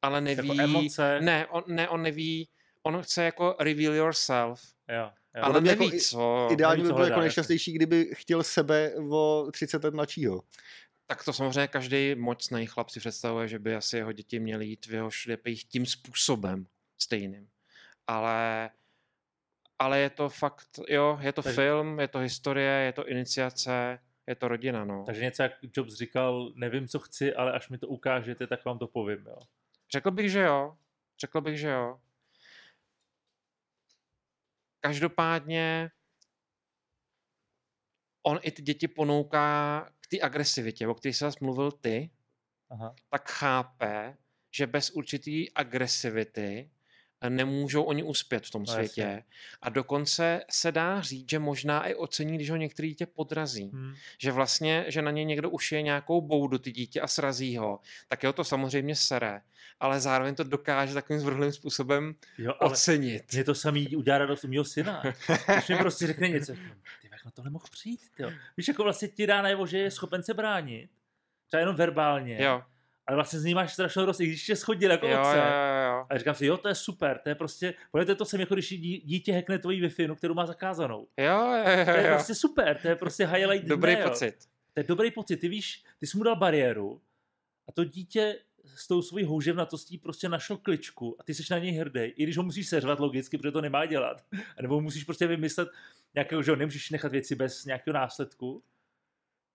Ale 0.01 0.21
neví... 0.21 0.47
Jako 0.47 0.61
emoce. 0.61 1.19
Ne, 1.21 1.47
on, 1.47 1.63
ne, 1.67 1.89
on 1.89 2.01
neví... 2.01 2.49
On 2.83 3.01
chce 3.01 3.23
jako 3.23 3.55
reveal 3.59 3.93
yourself, 3.93 4.61
Jo, 4.89 4.95
jo. 5.35 5.41
ale 5.43 5.61
neví 5.61 5.85
jako 5.85 5.97
co. 6.09 6.47
Ideální 6.51 6.81
neví, 6.83 6.89
by 6.89 6.93
bylo 6.93 7.05
jako 7.05 7.19
nejšťastnější, 7.19 7.73
kdyby 7.73 8.09
chtěl 8.13 8.43
sebe 8.43 8.93
o 9.11 9.47
30 9.51 9.83
let 9.83 9.93
mladšího. 9.93 10.41
Tak 11.07 11.23
to 11.23 11.33
samozřejmě 11.33 11.67
každý 11.67 12.15
mocný 12.15 12.65
chlap 12.65 12.89
si 12.89 12.99
představuje, 12.99 13.47
že 13.47 13.59
by 13.59 13.75
asi 13.75 13.97
jeho 13.97 14.11
děti 14.11 14.39
měly 14.39 14.65
jít 14.65 14.85
v 14.85 14.93
jeho 14.93 15.11
šlepích 15.11 15.63
tím 15.63 15.85
způsobem 15.85 16.67
stejným. 16.97 17.49
Ale, 18.07 18.69
ale 19.79 19.99
je 19.99 20.09
to 20.09 20.29
fakt, 20.29 20.79
jo, 20.89 21.17
je 21.21 21.33
to 21.33 21.41
Takže- 21.41 21.55
film, 21.55 21.99
je 21.99 22.07
to 22.07 22.19
historie, 22.19 22.71
je 22.71 22.93
to 22.93 23.07
iniciace, 23.07 23.99
je 24.27 24.35
to 24.35 24.47
rodina, 24.47 24.85
no. 24.85 25.03
Takže 25.05 25.21
něco 25.21 25.43
jak 25.43 25.51
Jobs 25.77 25.93
říkal, 25.93 26.51
nevím, 26.55 26.87
co 26.87 26.99
chci, 26.99 27.33
ale 27.33 27.51
až 27.51 27.69
mi 27.69 27.77
to 27.77 27.87
ukážete, 27.87 28.47
tak 28.47 28.65
vám 28.65 28.79
to 28.79 28.87
povím, 28.87 29.25
jo. 29.25 29.37
Řekl 29.91 30.11
bych, 30.11 30.31
že 30.31 30.39
jo. 30.41 30.77
Řekl 31.19 31.41
bych, 31.41 31.59
že 31.59 31.69
jo. 31.69 31.99
Každopádně 34.79 35.91
on 38.23 38.39
i 38.41 38.51
ty 38.51 38.61
děti 38.61 38.87
ponouká 38.87 39.89
k 40.07 40.09
té 40.11 40.19
agresivitě, 40.21 40.87
o 40.87 40.93
které 40.93 41.13
jsi 41.13 41.19
zase 41.23 41.37
mluvil 41.41 41.71
ty, 41.71 42.09
Aha. 42.69 42.95
tak 43.09 43.29
chápe, 43.31 44.17
že 44.51 44.67
bez 44.67 44.89
určitý 44.89 45.51
agresivity 45.53 46.69
nemůžou 47.29 47.83
oni 47.83 48.03
uspět 48.03 48.45
v 48.47 48.51
tom 48.51 48.63
No, 48.67 48.73
světě. 48.73 49.01
jasně. 49.01 49.23
A 49.61 49.69
dokonce 49.69 50.41
se 50.49 50.71
dá 50.71 51.01
říct, 51.01 51.29
že 51.29 51.39
možná 51.39 51.87
i 51.87 51.95
ocení, 51.95 52.35
když 52.35 52.49
ho 52.49 52.55
některý 52.55 52.89
dítě 52.89 53.05
podrazí. 53.05 53.71
Hm. 53.73 53.93
Že 54.19 54.31
vlastně, 54.31 54.85
že 54.87 55.01
na 55.01 55.11
něj 55.11 55.25
někdo 55.25 55.49
ušije 55.49 55.81
nějakou 55.81 56.21
boudu 56.21 56.57
ty 56.57 56.71
dítě 56.71 57.01
a 57.01 57.07
srazí 57.07 57.57
ho, 57.57 57.79
tak 58.07 58.23
jeho 58.23 58.33
to 58.33 58.43
samozřejmě 58.43 58.95
sere. 58.95 59.41
Ale 59.79 59.99
zároveň 59.99 60.35
to 60.35 60.43
dokáže 60.43 60.93
takovým 60.93 61.19
zvrhlým 61.19 61.51
způsobem 61.51 62.15
Jo, 62.37 62.53
ale 62.59 62.71
ocenit. 62.71 63.33
mě 63.33 63.43
to 63.43 63.55
samý 63.55 63.95
udělá 63.95 64.17
radost 64.17 64.43
u 64.43 64.47
mého 64.47 64.65
syna. 64.65 65.03
Když 65.53 65.69
mi 65.69 65.77
prostě 65.77 66.07
řekne 66.07 66.29
něco, 66.29 66.53
ty 67.01 67.09
na 67.27 67.31
tohle 67.31 67.51
mohl 67.51 67.65
přijít, 67.71 68.01
tyjo. 68.15 68.31
Víš, 68.57 68.67
jako 68.67 68.83
vlastně 68.83 69.07
ti 69.07 69.27
dá 69.27 69.41
najevo, 69.41 69.67
že 69.67 69.77
je 69.77 69.91
schopen 69.91 70.23
se 70.23 70.33
bránit, 70.33 70.89
třeba 71.47 71.59
jenom 71.59 71.75
verbálně, 71.75 72.37
Jo, 72.41 72.63
ale 73.07 73.15
vlastně 73.15 73.39
z 73.39 73.43
ní 73.45 73.53
máš 73.53 73.73
strašnou 73.73 74.01
radost, 74.01 74.19
i 74.19 74.25
když 74.25 74.45
tě 74.45 74.55
schodil 74.55 74.91
jako 74.91 75.07
jo, 75.07 75.13
jo, 75.13 75.19
otce. 75.21 75.37
jo, 75.37 75.43
jo. 75.93 76.05
A 76.09 76.17
říkám 76.17 76.35
si, 76.35 76.45
jo, 76.45 76.57
to 76.57 76.67
je 76.67 76.75
super, 76.75 77.19
to 77.23 77.29
je 77.29 77.35
prostě, 77.35 77.73
podle 77.91 78.15
to 78.15 78.25
jsem 78.25 78.39
jako 78.39 78.53
když 78.53 78.69
dí- 78.69 79.01
dítě 79.05 79.33
hackne 79.33 79.59
tvoji 79.59 79.81
wi 79.81 80.07
kterou 80.15 80.33
má 80.33 80.45
zakázanou. 80.45 81.07
Jo, 81.17 81.25
jo, 81.41 81.63
jo, 81.79 81.85
To 81.85 81.91
je 81.91 82.03
jo. 82.07 82.13
prostě 82.13 82.35
super, 82.35 82.77
to 82.81 82.87
je 82.87 82.95
prostě 82.95 83.25
highlight 83.27 83.67
Dobrý 83.67 83.95
dne, 83.95 84.01
jo. 84.03 84.09
pocit. 84.09 84.35
To 84.73 84.79
je 84.79 84.83
dobrý 84.83 85.11
pocit, 85.11 85.37
ty 85.37 85.47
víš, 85.49 85.83
ty 85.99 86.07
jsi 86.07 86.17
mu 86.17 86.23
dal 86.23 86.35
bariéru 86.35 87.01
a 87.67 87.71
to 87.71 87.83
dítě 87.83 88.39
s 88.75 88.87
tou 88.87 89.01
svojí 89.01 89.25
houževnatostí 89.25 89.97
prostě 89.97 90.29
našlo 90.29 90.57
kličku 90.57 91.15
a 91.19 91.23
ty 91.23 91.33
jsi 91.33 91.43
na 91.51 91.57
něj 91.59 91.71
hrdý, 91.71 91.99
i 92.01 92.23
když 92.23 92.37
ho 92.37 92.43
musíš 92.43 92.67
seřvat 92.69 92.99
logicky, 92.99 93.37
protože 93.37 93.51
to 93.51 93.61
nemá 93.61 93.85
dělat. 93.85 94.25
A 94.57 94.61
nebo 94.61 94.81
musíš 94.81 95.03
prostě 95.03 95.27
vymyslet 95.27 95.69
nějakého, 96.17 96.43
že 96.43 96.51
jo, 96.51 96.55
nemůžeš 96.55 96.89
nechat 96.89 97.11
věci 97.11 97.35
bez 97.35 97.65
nějakého 97.65 97.93
následku. 97.93 98.63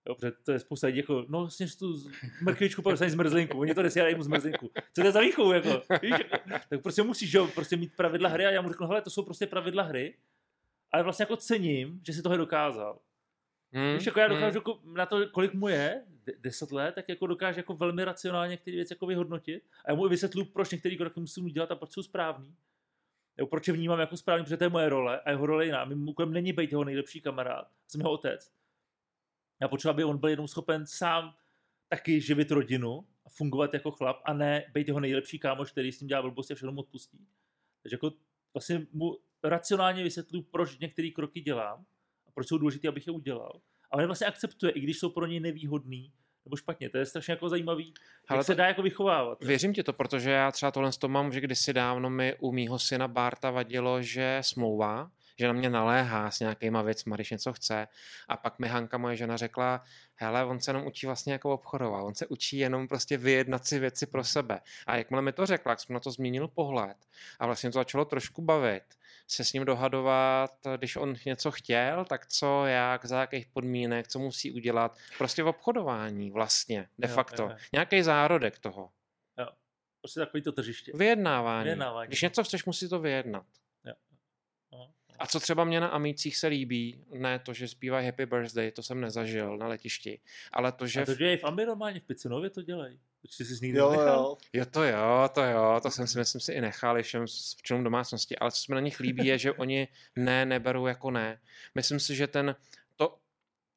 Jo, 0.07 0.15
protože 0.15 0.31
to 0.31 0.51
je 0.51 0.59
spousta 0.59 0.87
lidí 0.87 0.97
jako, 0.97 1.25
no 1.29 1.39
vlastně 1.39 1.67
tu 1.79 2.09
mrkvičku 2.41 2.81
podepsaný 2.81 3.11
zmrzlinku, 3.11 3.59
oni 3.59 3.73
to 3.73 3.83
nesílají 3.83 4.15
mu 4.15 4.23
zmrzlinku. 4.23 4.71
Co 4.93 5.01
to 5.01 5.07
je 5.07 5.11
za 5.11 5.19
výchovu, 5.19 5.51
jako, 5.51 5.81
víš, 6.01 6.11
jako, 6.11 6.49
tak 6.69 6.81
prostě 6.81 7.03
musíš, 7.03 7.31
že 7.31 7.37
jo, 7.37 7.47
prostě 7.47 7.77
mít 7.77 7.95
pravidla 7.95 8.29
hry 8.29 8.45
a 8.45 8.49
já 8.49 8.61
mu 8.61 8.69
řeknu, 8.69 8.87
hele, 8.87 9.01
to 9.01 9.09
jsou 9.09 9.23
prostě 9.23 9.47
pravidla 9.47 9.83
hry, 9.83 10.17
ale 10.91 11.03
vlastně 11.03 11.23
jako 11.23 11.35
cením, 11.35 12.01
že 12.05 12.13
si 12.13 12.21
tohle 12.21 12.37
dokázal. 12.37 12.99
Hmm, 13.71 13.93
Víš, 13.93 14.05
jako 14.05 14.19
já 14.19 14.27
hmm. 14.27 14.35
dokážu 14.35 14.57
jako 14.57 14.79
na 14.83 15.05
to, 15.05 15.27
kolik 15.29 15.53
mu 15.53 15.67
je, 15.67 16.03
de- 16.25 16.33
10 16.39 16.71
let, 16.71 16.95
tak 16.95 17.09
jako 17.09 17.27
dokáže 17.27 17.59
jako 17.59 17.73
velmi 17.73 18.03
racionálně 18.05 18.51
některé 18.51 18.75
věci 18.75 18.93
jako 18.93 19.05
vyhodnotit. 19.05 19.63
A 19.85 19.91
já 19.91 19.95
mu 19.95 20.05
i 20.05 20.09
vysvětluji, 20.09 20.45
proč 20.45 20.71
některé 20.71 20.95
kroky 20.95 21.19
musím 21.19 21.45
udělat 21.45 21.71
a 21.71 21.75
proč 21.75 21.91
jsou 21.91 22.03
správný. 22.03 22.55
Jo, 23.37 23.47
proč 23.47 23.67
je 23.67 23.73
vnímám 23.73 23.99
jako 23.99 24.17
správný, 24.17 24.43
protože 24.43 24.57
to 24.57 24.63
je 24.63 24.69
moje 24.69 24.89
role 24.89 25.19
a 25.19 25.29
jeho 25.29 25.45
role 25.45 25.63
je 25.63 25.67
jiná. 25.67 25.85
Mým 25.85 26.09
úkolem 26.09 26.33
není 26.33 26.53
být 26.53 26.71
jeho 26.71 26.83
nejlepší 26.83 27.21
kamarád, 27.21 27.67
jsem 27.87 28.01
jeho 28.01 28.11
otec. 28.11 28.51
Já 29.61 29.67
potřebuji, 29.67 29.89
aby 29.89 30.03
on 30.03 30.17
byl 30.17 30.29
jenom 30.29 30.47
schopen 30.47 30.85
sám 30.85 31.35
taky 31.89 32.21
živit 32.21 32.51
rodinu 32.51 33.07
a 33.25 33.29
fungovat 33.29 33.73
jako 33.73 33.91
chlap 33.91 34.21
a 34.25 34.33
ne 34.33 34.71
být 34.73 34.87
jeho 34.87 34.99
nejlepší 34.99 35.39
kámoš, 35.39 35.71
který 35.71 35.91
s 35.91 35.99
tím 35.99 36.07
dělá 36.07 36.21
blbosti 36.21 36.53
a 36.53 36.55
všechno 36.55 36.71
mu 36.71 36.79
odpustí. 36.79 37.27
Takže 37.83 37.93
jako 37.93 38.11
vlastně 38.53 38.87
mu 38.91 39.17
racionálně 39.43 40.03
vysvětluji, 40.03 40.43
proč 40.43 40.79
některé 40.79 41.09
kroky 41.09 41.41
dělám 41.41 41.85
a 42.27 42.31
proč 42.31 42.47
jsou 42.47 42.57
důležité, 42.57 42.87
abych 42.87 43.07
je 43.07 43.13
udělal. 43.13 43.61
A 43.91 43.97
on 43.97 44.05
vlastně 44.05 44.27
akceptuje, 44.27 44.71
i 44.71 44.79
když 44.79 44.99
jsou 44.99 45.09
pro 45.09 45.25
něj 45.25 45.39
nevýhodný 45.39 46.13
nebo 46.45 46.55
špatně. 46.55 46.89
To 46.89 46.97
je 46.97 47.05
strašně 47.05 47.31
jako 47.31 47.49
zajímavý, 47.49 47.93
Ale 48.27 48.37
jak 48.39 48.45
se 48.45 48.51
to- 48.53 48.57
dá 48.57 48.67
jako 48.67 48.81
vychovávat. 48.81 49.43
Věřím 49.43 49.73
ti 49.73 49.83
to, 49.83 49.93
protože 49.93 50.31
já 50.31 50.51
třeba 50.51 50.71
tohle 50.71 50.91
to 50.99 51.07
mám, 51.07 51.31
že 51.33 51.41
kdysi 51.41 51.73
dávno 51.73 52.09
mi 52.09 52.35
u 52.39 52.51
mýho 52.51 52.79
syna 52.79 53.07
Barta 53.07 53.51
vadilo, 53.51 54.01
že 54.01 54.37
smlouvá, 54.41 55.11
že 55.39 55.47
na 55.47 55.53
mě 55.53 55.69
naléhá 55.69 56.31
s 56.31 56.39
nějakýma 56.39 56.81
věcma, 56.81 57.15
když 57.15 57.31
něco 57.31 57.53
chce. 57.53 57.87
A 58.27 58.37
pak 58.37 58.59
mi 58.59 58.67
Hanka, 58.67 58.97
moje 58.97 59.15
žena, 59.15 59.37
řekla, 59.37 59.83
hele, 60.15 60.45
on 60.45 60.59
se 60.59 60.69
jenom 60.71 60.87
učí 60.87 61.05
vlastně 61.05 61.33
jako 61.33 61.53
obchodovat, 61.53 62.03
on 62.03 62.15
se 62.15 62.27
učí 62.27 62.57
jenom 62.57 62.87
prostě 62.87 63.17
vyjednat 63.17 63.65
si 63.67 63.79
věci 63.79 64.05
pro 64.05 64.23
sebe. 64.23 64.59
A 64.87 64.95
jakmile 64.95 65.21
mi 65.21 65.31
to 65.31 65.45
řekla, 65.45 65.71
jak 65.71 65.79
jsem 65.79 65.93
na 65.93 65.99
to 65.99 66.11
změnil 66.11 66.47
pohled 66.47 66.97
a 67.39 67.45
vlastně 67.45 67.69
to 67.71 67.79
začalo 67.79 68.05
trošku 68.05 68.41
bavit, 68.41 68.83
se 69.27 69.43
s 69.43 69.53
ním 69.53 69.65
dohadovat, 69.65 70.51
když 70.77 70.95
on 70.95 71.15
něco 71.25 71.51
chtěl, 71.51 72.05
tak 72.05 72.27
co, 72.27 72.65
jak, 72.65 73.05
za 73.05 73.21
jakých 73.21 73.47
podmínek, 73.47 74.07
co 74.07 74.19
musí 74.19 74.51
udělat. 74.51 74.97
Prostě 75.17 75.43
v 75.43 75.47
obchodování 75.47 76.31
vlastně, 76.31 76.89
de 76.97 77.07
Jo, 77.07 77.15
facto. 77.15 77.43
jo, 77.43 77.49
jo. 77.49 77.57
Nějaký 77.73 78.03
zárodek 78.03 78.59
toho. 78.59 78.89
Prostě 80.01 80.19
takový 80.19 80.43
to 80.43 80.51
tržiště. 80.51 80.91
Vyjednávání. 80.95 81.63
Vyjednávání. 81.63 82.07
Když 82.07 82.21
něco 82.21 82.43
chceš, 82.43 82.65
musí 82.65 82.89
to 82.89 82.99
vyjednat. 82.99 83.45
A 85.19 85.27
co 85.27 85.39
třeba 85.39 85.63
mě 85.63 85.79
na 85.79 85.87
Amících 85.87 86.37
se 86.37 86.47
líbí, 86.47 87.05
ne 87.13 87.39
to, 87.39 87.53
že 87.53 87.67
zpívají 87.67 88.05
Happy 88.05 88.25
Birthday, 88.25 88.71
to 88.71 88.83
jsem 88.83 89.01
nezažil 89.01 89.57
na 89.57 89.67
letišti, 89.67 90.21
ale 90.51 90.71
to, 90.71 90.87
že... 90.87 91.01
A 91.01 91.05
to 91.05 91.15
dělají 91.15 91.37
v 91.37 91.43
Ambi 91.43 91.65
normálně, 91.65 91.99
v 91.99 92.03
Picinově 92.03 92.49
to 92.49 92.61
dělají. 92.61 92.99
Určitě 93.23 93.45
jsi 93.45 93.65
nikdy 93.65 93.79
Jo, 93.79 93.91
nenechal. 93.91 94.15
jo. 94.19 94.37
Jo, 94.53 94.65
to 94.65 94.83
jo, 94.83 95.29
to 95.33 95.43
jo, 95.43 95.79
to 95.83 95.91
jsem 95.91 96.07
si 96.07 96.17
myslím 96.17 96.41
si 96.41 96.53
i 96.53 96.61
nechal 96.61 96.99
i 96.99 97.03
všem 97.03 97.25
v 97.27 97.61
členům 97.63 97.83
domácnosti, 97.83 98.37
ale 98.37 98.51
co 98.51 98.57
se 98.57 98.65
mi 98.71 98.75
na 98.75 98.81
nich 98.81 98.99
líbí 98.99 99.25
je, 99.25 99.37
že 99.37 99.51
oni 99.51 99.87
ne, 100.15 100.45
neberou 100.45 100.87
jako 100.87 101.11
ne. 101.11 101.41
Myslím 101.75 101.99
si, 101.99 102.15
že 102.15 102.27
ten, 102.27 102.55
to, 102.95 103.17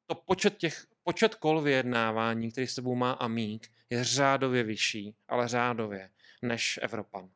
to 0.05 0.15
počet 0.15 0.57
těch, 0.57 0.85
počet 1.03 1.35
kol 1.35 1.61
vyjednávání, 1.61 2.51
který 2.51 2.67
s 2.67 2.75
tebou 2.75 2.95
má 2.95 3.11
Amík, 3.11 3.67
je 3.89 4.03
řádově 4.03 4.63
vyšší, 4.63 5.15
ale 5.27 5.47
řádově, 5.47 6.09
než 6.41 6.79
Evropan. 6.81 7.29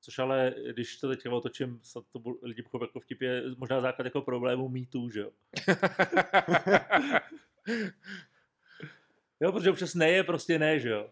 Což 0.00 0.18
ale, 0.18 0.54
když 0.72 0.96
to 0.96 1.08
teďka 1.08 1.30
otočím, 1.30 1.80
snad 1.82 2.04
to 2.12 2.18
bu- 2.18 2.38
lidi 2.42 2.62
pochopí 2.62 2.84
jako 2.84 3.00
vtip, 3.00 3.22
je 3.22 3.42
možná 3.56 3.80
základ 3.80 4.04
jako 4.04 4.22
problému 4.22 4.68
mýtů, 4.68 5.10
že 5.10 5.20
jo. 5.20 5.30
Jo, 9.40 9.52
protože 9.52 9.70
občas 9.70 9.94
ne 9.94 10.10
je 10.10 10.24
prostě 10.24 10.58
ne, 10.58 10.80
že 10.80 10.88
jo. 10.88 11.10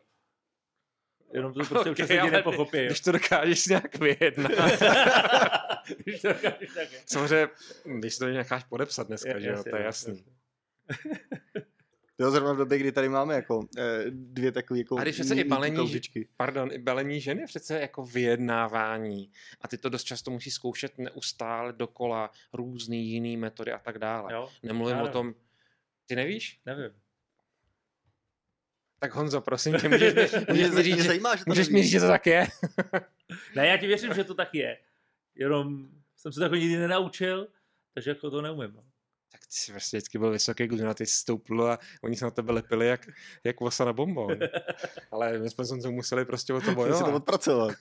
Jenom 1.33 1.53
to 1.53 1.59
prostě 1.65 1.91
Okay, 1.91 2.07
lidi 2.07 2.19
ale 2.19 2.31
nepochopí. 2.31 2.87
Když 2.87 3.01
to 3.01 3.13
dokážeš 3.13 3.67
nějak 3.67 3.99
vyjednat. 3.99 4.53
Když 6.05 6.21
to 6.23 6.29
dokážeš. 6.29 6.71
Samozřejmě, 7.07 7.49
když 7.99 8.19
to 8.19 8.27
necháš 8.27 8.65
podepsat 8.65 9.07
dneska, 9.07 9.29
Je- 9.35 9.41
že 9.41 9.49
jo, 9.49 9.65
to 9.71 9.77
je 9.77 9.83
jasný. 9.83 10.25
Jo, 12.19 12.31
zrovna 12.31 12.53
v 12.53 12.57
době, 12.57 12.79
kdy 12.79 12.93
tady 12.93 13.09
máme 13.09 13.35
jako 13.35 13.67
eh, 13.79 14.05
dvě 14.11 14.53
takové 14.53 14.79
jako 14.81 14.97
A 14.99 15.03
když 15.03 15.15
přece 15.15 15.35
i 15.35 15.45
balení, 15.45 15.77
kauzičky. 15.77 16.29
pardon, 16.37 16.73
i 16.73 16.79
balení 16.79 17.21
ženy 17.21 17.41
je 17.41 17.47
přece 17.47 17.81
jako 17.81 18.05
vyjednávání. 18.07 19.31
A 19.61 19.69
ty 19.69 19.79
to 19.79 19.89
dost 19.89 20.05
často 20.05 20.31
musí 20.31 20.51
zkoušet 20.51 20.99
neustále 20.99 21.73
dokola 21.73 22.31
různý 22.53 23.07
jiný 23.11 23.37
metody 23.37 23.73
a 23.73 23.79
tak 23.79 23.99
dále. 23.99 24.33
Jo, 24.33 24.49
Nemluvím 24.63 24.97
já 24.97 25.03
o 25.03 25.09
tom, 25.09 25.35
ty 26.07 26.17
nevíš? 26.17 26.61
nevím. 26.67 26.91
Tak 28.99 29.15
Honzo, 29.15 29.41
prosím 29.41 29.75
tě, 29.81 29.89
můžeš, 29.89 30.15
mi- 30.15 30.41
můžeš, 30.51 30.71
mi 30.71 30.83
říct, 30.83 31.05
zajímá, 31.05 31.37
že 31.37 31.45
to 31.45 31.51
můžeš 31.51 31.69
mi 31.69 31.83
říct, 31.83 31.91
že 31.91 32.01
to 32.01 32.07
tak 32.09 32.27
je? 32.27 32.47
Ne, 33.57 33.67
já 33.67 33.77
ti 33.77 33.87
věřím, 33.87 34.15
že 34.15 34.25
to 34.25 34.35
tak 34.35 34.55
je. 34.55 34.79
Jenom 35.35 35.89
jsem 36.17 36.33
se 36.33 36.39
to 36.41 36.45
jako 36.45 36.55
nikdy 36.55 36.77
nenaučil, 36.77 37.49
takže 37.95 38.11
jako 38.11 38.31
to 38.31 38.43
neumím. 38.43 38.73
No. 38.75 38.83
Tak 39.33 39.41
jsi 39.49 39.73
vlastně 39.73 39.97
vždycky 39.97 40.19
byl 40.19 40.31
vysoký, 40.31 40.67
kdo 40.67 40.85
na 40.85 40.95
ty 40.95 41.07
stoupl 41.07 41.63
a 41.63 41.79
oni 42.03 42.17
se 42.17 42.25
na 42.25 42.31
tebe 42.31 42.53
lepili 42.53 42.87
jak, 42.87 43.07
jak 43.45 43.61
vosa 43.61 43.85
na 43.85 43.93
bombon. 43.93 44.39
Ale 45.11 45.39
my 45.39 45.51
jsme 45.51 45.65
se 45.65 45.75
museli 45.91 46.25
prostě 46.25 46.53
o 46.53 46.61
to 46.61 46.71
Musím 46.71 46.71
si 46.73 46.75
to 46.75 47.05
bojovat. 47.05 47.15
odpracovat. 47.15 47.75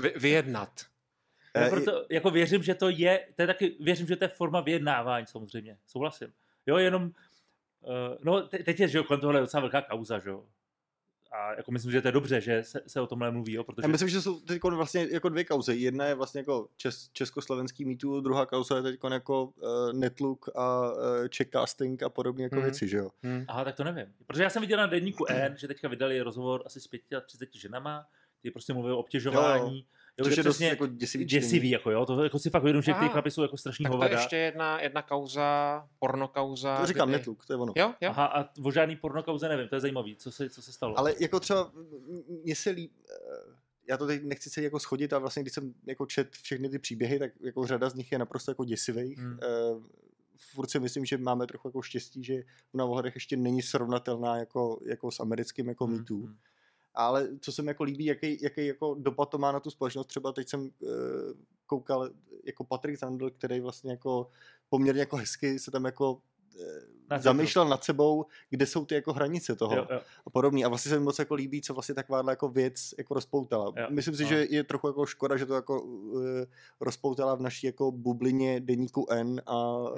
Vy, 0.00 0.12
vyjednat. 0.16 0.80
No, 1.60 1.70
proto, 1.70 2.06
jako 2.10 2.30
věřím, 2.30 2.62
že 2.62 2.74
to 2.74 2.88
je, 2.88 3.28
to 3.36 3.42
je 3.42 3.46
taky, 3.46 3.76
věřím, 3.80 4.06
že 4.06 4.16
to 4.16 4.24
je 4.24 4.28
forma 4.28 4.60
vyjednávání 4.60 5.26
samozřejmě, 5.26 5.78
souhlasím. 5.86 6.32
Jo, 6.66 6.76
jenom, 6.76 7.10
uh, 7.86 8.16
no 8.24 8.42
te, 8.48 8.58
teď 8.58 8.80
je, 8.80 8.88
že 8.88 8.98
jo, 8.98 9.04
kolem 9.04 9.20
tohle 9.20 9.36
je 9.38 9.40
docela 9.40 9.60
velká 9.60 9.82
kauza, 9.82 10.18
že 10.18 10.30
jo. 10.30 10.44
A 11.32 11.54
jako 11.54 11.72
myslím, 11.72 11.92
že 11.92 12.02
to 12.02 12.08
je 12.08 12.12
dobře, 12.12 12.40
že 12.40 12.62
se, 12.64 12.80
se 12.86 13.00
o 13.00 13.06
tomhle 13.06 13.30
mluví, 13.30 13.52
jo, 13.52 13.64
protože... 13.64 13.84
Já 13.84 13.88
myslím, 13.88 14.08
že 14.08 14.20
jsou 14.22 14.40
teď 14.40 14.62
vlastně 14.62 15.06
jako 15.10 15.28
dvě 15.28 15.44
kauzy. 15.44 15.74
Jedna 15.76 16.04
je 16.06 16.14
vlastně 16.14 16.38
jako 16.40 16.68
čes, 16.76 17.10
československý 17.12 17.84
mýtu, 17.84 18.20
druhá 18.20 18.46
kauza 18.46 18.76
je 18.76 18.82
teď 18.82 18.98
jako 19.10 19.44
uh, 19.44 19.92
Netlook 19.92 20.48
a 20.54 20.90
uh, 20.92 20.98
checkcasting 21.36 22.02
a 22.02 22.08
podobné 22.08 22.42
jako 22.42 22.54
Mhm. 22.56 22.64
věci, 22.64 22.88
že 22.88 22.96
jo. 22.96 23.10
Hm. 23.22 23.44
Aha, 23.48 23.64
tak 23.64 23.74
to 23.76 23.84
nevím. 23.84 24.06
Protože 24.26 24.42
já 24.42 24.50
jsem 24.50 24.60
viděl 24.60 24.78
na 24.78 24.86
denníku 24.86 25.24
N, 25.28 25.54
že 25.56 25.68
teďka 25.68 25.88
vydali 25.88 26.20
rozhovor 26.20 26.62
asi 26.66 26.80
s 26.80 26.88
35 27.26 27.60
ženama, 27.60 28.06
ty 28.42 28.50
prostě 28.50 28.72
mluví 28.72 28.90
o 28.92 28.98
obtěžování. 28.98 29.78
Jo, 29.78 29.84
Což 30.24 30.32
kde 30.32 30.40
je 30.40 30.44
dost 30.44 30.60
jako 30.60 30.86
děsivý 30.86 31.24
děsivý, 31.24 31.70
jako 31.70 31.90
jo, 31.90 32.06
to 32.06 32.24
jako 32.24 32.38
si 32.38 32.50
fakt 32.50 32.62
uvědomím, 32.62 32.82
že 32.82 32.92
ty 32.92 32.98
Aha. 32.98 33.08
chlapi 33.08 33.30
jsou 33.30 33.42
jako 33.42 33.56
strašný 33.56 33.82
Tak 33.84 33.92
to 33.92 34.04
je 34.04 34.10
ještě 34.10 34.36
jedna, 34.36 34.80
jedna 34.80 35.02
kauza, 35.02 35.88
pornokauza. 35.98 36.76
To 36.80 36.86
říkám 36.86 37.08
kdy- 37.08 37.18
Netlook, 37.18 37.46
to 37.46 37.52
je 37.52 37.56
ono. 37.56 37.72
Jo, 37.76 37.94
jo. 38.00 38.10
Aha, 38.10 38.26
a 38.26 38.48
o 38.64 38.70
žádný 38.70 38.96
pornokauze 38.96 39.48
nevím, 39.48 39.68
to 39.68 39.74
je 39.76 39.80
zajímavý, 39.80 40.16
co 40.16 40.32
se, 40.32 40.50
co 40.50 40.62
se 40.62 40.72
stalo. 40.72 40.98
Ale 40.98 41.14
jako 41.20 41.40
třeba, 41.40 41.72
mně 42.44 42.56
se 42.56 42.70
líb, 42.70 42.92
eh, 43.10 43.14
já 43.88 43.96
to 43.96 44.06
teď 44.06 44.22
nechci 44.24 44.50
se 44.50 44.62
jako 44.62 44.80
schodit 44.80 45.12
a 45.12 45.18
vlastně 45.18 45.42
když 45.42 45.54
jsem 45.54 45.74
jako 45.86 46.06
čet 46.06 46.32
všechny 46.36 46.68
ty 46.68 46.78
příběhy, 46.78 47.18
tak 47.18 47.30
jako 47.40 47.66
řada 47.66 47.88
z 47.90 47.94
nich 47.94 48.12
je 48.12 48.18
naprosto 48.18 48.50
jako 48.50 48.64
děsivých. 48.64 49.18
Hmm. 49.18 49.30
Hmm. 49.30 49.86
Furt 50.36 50.70
si 50.70 50.80
myslím, 50.80 51.04
že 51.04 51.18
máme 51.18 51.46
trochu 51.46 51.68
jako 51.68 51.82
štěstí, 51.82 52.24
že 52.24 52.42
v 52.42 52.74
mnoha 52.74 52.90
ohledech 52.90 53.14
ještě 53.14 53.36
není 53.36 53.62
srovnatelná 53.62 54.36
jako, 54.36 54.80
jako 54.86 55.10
s 55.10 55.20
americkým 55.20 55.68
jako 55.68 55.86
Hmm, 55.86 55.98
mýtů. 55.98 56.22
hmm. 56.22 56.36
Ale 56.96 57.28
co 57.40 57.52
se 57.52 57.62
mi 57.62 57.68
jako 57.68 57.84
líbí, 57.84 58.04
jaký, 58.04 58.42
jaký 58.42 58.66
jako 58.66 58.94
dopad 58.98 59.26
to 59.28 59.38
má 59.38 59.52
na 59.52 59.60
tu 59.60 59.70
společnost, 59.70 60.06
třeba 60.06 60.32
teď 60.32 60.48
jsem 60.48 60.60
uh, 60.60 60.68
koukal 61.66 62.10
jako 62.44 62.64
Patrick 62.64 62.98
Zandl, 62.98 63.30
který 63.30 63.60
vlastně 63.60 63.90
jako 63.90 64.30
poměrně 64.68 65.00
jako 65.00 65.16
hezky 65.16 65.58
se 65.58 65.70
tam 65.70 65.84
jako 65.84 66.18
eh, 66.18 66.35
Nad 67.10 67.22
zamýšlel 67.22 67.68
nad 67.68 67.84
sebou, 67.84 68.26
kde 68.50 68.66
jsou 68.66 68.84
ty 68.84 68.94
jako 68.94 69.12
hranice 69.12 69.56
toho 69.56 69.76
Jo, 69.76 69.86
jo. 69.90 70.00
a 70.26 70.30
podobný. 70.30 70.64
A 70.64 70.68
vlastně 70.68 70.88
se 70.88 70.98
mi 70.98 71.04
moc 71.04 71.18
jako 71.18 71.34
líbí, 71.34 71.62
co 71.62 71.74
vlastně 71.74 71.94
takováhle 71.94 72.32
jako 72.32 72.48
věc 72.48 72.94
jako 72.98 73.14
rozpoutala. 73.14 73.72
Jo, 73.76 73.86
Myslím 73.90 74.16
si, 74.16 74.22
no. 74.22 74.28
že 74.28 74.46
je 74.50 74.64
trochu 74.64 74.86
jako 74.86 75.06
škoda, 75.06 75.36
že 75.36 75.46
to 75.46 75.54
jako 75.54 75.82
uh, 75.82 76.22
rozpoutala 76.80 77.34
v 77.34 77.40
naší 77.40 77.66
jako 77.66 77.92
bublině 77.92 78.60
deníku 78.60 79.06
N 79.10 79.42
a 79.46 79.78
uh, 79.78 79.90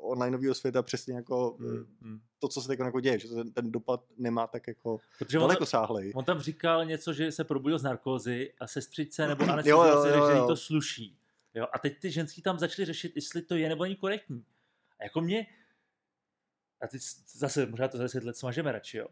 onlineového 0.00 0.54
světa 0.54 0.82
přesně 0.82 1.14
jako 1.14 1.56
Hmm, 1.60 1.70
hmm. 1.70 1.86
hmm. 2.02 2.20
to, 2.38 2.48
co 2.48 2.60
se 2.62 2.68
teď 2.68 2.78
jako 2.78 3.00
děje, 3.00 3.18
že 3.18 3.28
ten, 3.28 3.52
ten 3.52 3.72
dopad 3.72 4.04
nemá 4.18 4.46
tak 4.46 4.68
jako 4.68 4.98
Protože 5.18 5.38
on, 5.38 5.42
daleko 5.42 5.66
sáhlej. 5.66 6.12
on 6.14 6.24
tam 6.24 6.40
říkal 6.40 6.84
něco, 6.84 7.12
že 7.12 7.32
se 7.32 7.44
probudil 7.44 7.78
z 7.78 7.82
narkózy 7.82 8.52
a 8.60 8.66
sestřice 8.66 9.26
nebo 9.28 9.44
Jo, 9.64 9.82
jo, 9.82 9.84
jo, 9.84 10.02
řekl, 10.04 10.26
že 10.26 10.32
jí 10.32 10.38
jo. 10.38 10.46
to 10.46 10.56
sluší. 10.56 11.18
Jo? 11.54 11.66
A 11.72 11.78
teď 11.78 12.00
ty 12.00 12.10
ženský 12.10 12.42
tam 12.42 12.58
začaly 12.58 12.86
řešit, 12.86 13.12
jestli 13.16 13.42
to 13.42 13.54
je 13.54 13.68
nebo 13.68 13.82
není 13.84 13.96
korektní. 13.96 14.44
A 15.00 15.04
jako 15.04 15.20
mě, 15.20 15.46
a 16.82 16.86
teď 16.86 17.02
zase 17.26 17.66
možná 17.66 17.88
to 17.88 17.98
zase 17.98 18.18
let 18.18 18.36
smažeme 18.36 18.72
radši, 18.72 18.96
jo. 18.96 19.08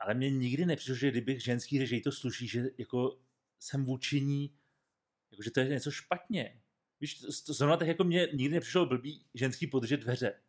Ale 0.00 0.14
mně 0.14 0.30
nikdy 0.30 0.66
nepřišlo, 0.66 0.94
že 0.94 1.10
kdybych 1.10 1.42
ženský 1.42 1.78
řekl, 1.78 1.88
že 1.88 1.96
jí 1.96 2.02
to 2.02 2.12
sluší, 2.12 2.48
že 2.48 2.64
jako 2.78 3.18
jsem 3.58 3.84
vůči 3.84 4.20
ní, 4.20 4.58
jako 5.30 5.42
že 5.42 5.50
to 5.50 5.60
je 5.60 5.68
něco 5.68 5.90
špatně. 5.90 6.62
Víš, 7.00 7.20
zrovna 7.28 7.76
tak 7.76 7.88
jako 7.88 8.04
mě 8.04 8.28
nikdy 8.32 8.54
nepřišlo 8.54 8.86
blbý 8.86 9.26
ženský 9.34 9.66
podržet 9.66 9.96
dveře. 9.96 10.40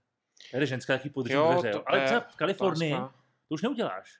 Tady 0.51 0.67
ženská 0.67 0.97
taky 0.97 1.09
podrží 1.09 1.33
Jo, 1.33 1.51
dveře, 1.51 1.71
to. 1.71 1.89
Ale 1.89 2.05
třeba 2.05 2.19
v 2.19 2.35
Kalifornii 2.35 2.93
to 3.47 3.53
už 3.53 3.61
neuděláš. 3.61 4.19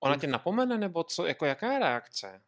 Ona 0.00 0.16
tě 0.16 0.26
napomene, 0.26 0.78
nebo 0.78 1.04
co, 1.04 1.26
jako 1.26 1.46
jaká 1.46 1.72
je 1.72 1.78
reakce? 1.78 2.42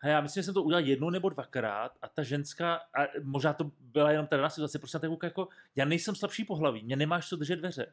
A 0.00 0.08
já 0.08 0.20
myslím, 0.20 0.40
že 0.40 0.44
jsem 0.44 0.54
to 0.54 0.62
udělal 0.62 0.84
jednou 0.84 1.10
nebo 1.10 1.28
dvakrát 1.28 1.92
a 2.02 2.08
ta 2.08 2.22
ženská, 2.22 2.74
a 2.74 3.06
možná 3.22 3.52
to 3.52 3.70
byla 3.80 4.10
jenom 4.10 4.26
ta 4.26 4.48
situace, 4.50 4.78
prostě 4.78 4.98
tak 4.98 5.10
jako, 5.22 5.48
já 5.76 5.84
nejsem 5.84 6.14
slabší 6.14 6.44
pohlaví, 6.44 6.82
mě 6.84 6.96
nemáš 6.96 7.28
co 7.28 7.36
držet 7.36 7.56
dveře. 7.56 7.92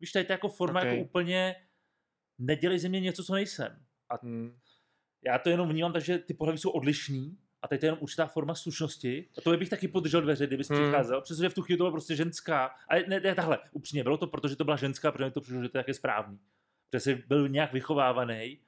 Víš, 0.00 0.12
tady 0.12 0.24
to 0.24 0.32
je 0.32 0.34
jako 0.34 0.48
forma 0.48 0.80
Ok. 0.80 0.86
jako 0.86 1.02
úplně, 1.02 1.56
nedělej 2.38 2.78
ze 2.78 2.88
mě 2.88 3.00
něco, 3.00 3.24
co 3.24 3.34
nejsem. 3.34 3.84
A 4.10 4.14
Hm. 4.22 4.58
já 5.24 5.38
to 5.38 5.50
jenom 5.50 5.68
vnímám 5.68 5.92
tak, 5.92 6.02
že 6.02 6.18
ty 6.18 6.34
pohlaví 6.34 6.58
jsou 6.58 6.70
odlišný 6.70 7.38
a 7.62 7.68
tady 7.68 7.78
to 7.78 7.86
je 7.86 7.88
jenom 7.88 7.98
určitá 8.02 8.26
forma 8.26 8.54
slušnosti. 8.54 9.28
A 9.38 9.40
to 9.40 9.56
bych 9.56 9.68
taky 9.68 9.88
podržel 9.88 10.22
dveře, 10.22 10.46
kdyby 10.46 10.64
Hmm. 10.70 10.78
přicházel, 10.82 11.20
přestože 11.22 11.48
v 11.48 11.54
tu 11.54 11.62
chvíli 11.62 11.78
to 11.78 11.84
byla 11.84 11.90
prostě 11.90 12.16
ženská. 12.16 12.66
A 12.88 12.94
ne, 13.08 13.20
ne 13.20 13.34
takhle, 13.34 13.58
upřímně, 13.72 14.02
bylo 14.02 14.16
to 14.18 14.26
proto, 14.26 14.48
že 14.48 14.56
to 14.56 14.64
byla 14.64 14.76
ženská, 14.76 15.12
protože 15.12 15.30
to 15.30 15.40
přišlo, 15.40 15.62
že 15.62 15.68
to 15.68 15.78
je 15.78 15.82
také 15.84 15.94
správný. 15.94 16.38
Protože 16.90 17.00
jsi 17.00 17.14
byl 17.14 17.48
nějak 17.48 17.72
vychovávaný, 17.72 18.58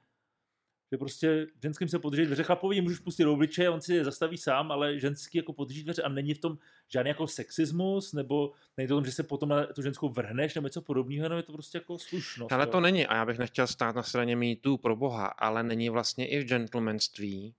že 0.93 0.97
prostě 0.97 1.47
ženským 1.63 1.87
se 1.87 1.99
podrží 1.99 2.25
dveře, 2.25 2.43
chlapovi 2.43 2.81
můžeš 2.81 2.99
pustit 2.99 3.23
do 3.23 3.33
obličeje, 3.33 3.69
on 3.69 3.81
si 3.81 3.93
je 3.93 4.03
zastaví 4.03 4.37
sám, 4.37 4.71
ale 4.71 4.99
ženský 4.99 5.37
jako 5.37 5.53
podrží 5.53 5.83
dveře 5.83 6.01
a 6.01 6.09
není 6.09 6.33
v 6.33 6.39
tom 6.39 6.57
žádný 6.89 7.09
jako 7.09 7.27
sexismus, 7.27 8.13
nebo 8.13 8.51
není 8.77 8.87
to 8.87 8.95
tom, 8.95 9.05
že 9.05 9.11
se 9.11 9.23
potom 9.23 9.49
na 9.49 9.65
tu 9.65 9.81
ženskou 9.81 10.09
vrhneš, 10.09 10.55
nebo 10.55 10.67
něco 10.67 10.81
podobného, 10.81 11.25
jenom 11.25 11.37
je 11.37 11.43
to 11.43 11.53
prostě 11.53 11.77
jako 11.77 11.99
slušnost. 11.99 12.51
Ale 12.51 12.65
jo. 12.65 12.71
to 12.71 12.79
není, 12.79 13.07
a 13.07 13.15
já 13.15 13.25
bych 13.25 13.37
nechtěl 13.37 13.67
stát 13.67 13.95
na 13.95 14.03
straně 14.03 14.35
mýtů 14.35 14.77
pro 14.77 14.95
boha, 14.95 15.25
ale 15.25 15.63
není 15.63 15.89
vlastně 15.89 16.27
i 16.27 16.39
v 16.39 16.47
gentlemanství 16.47 17.55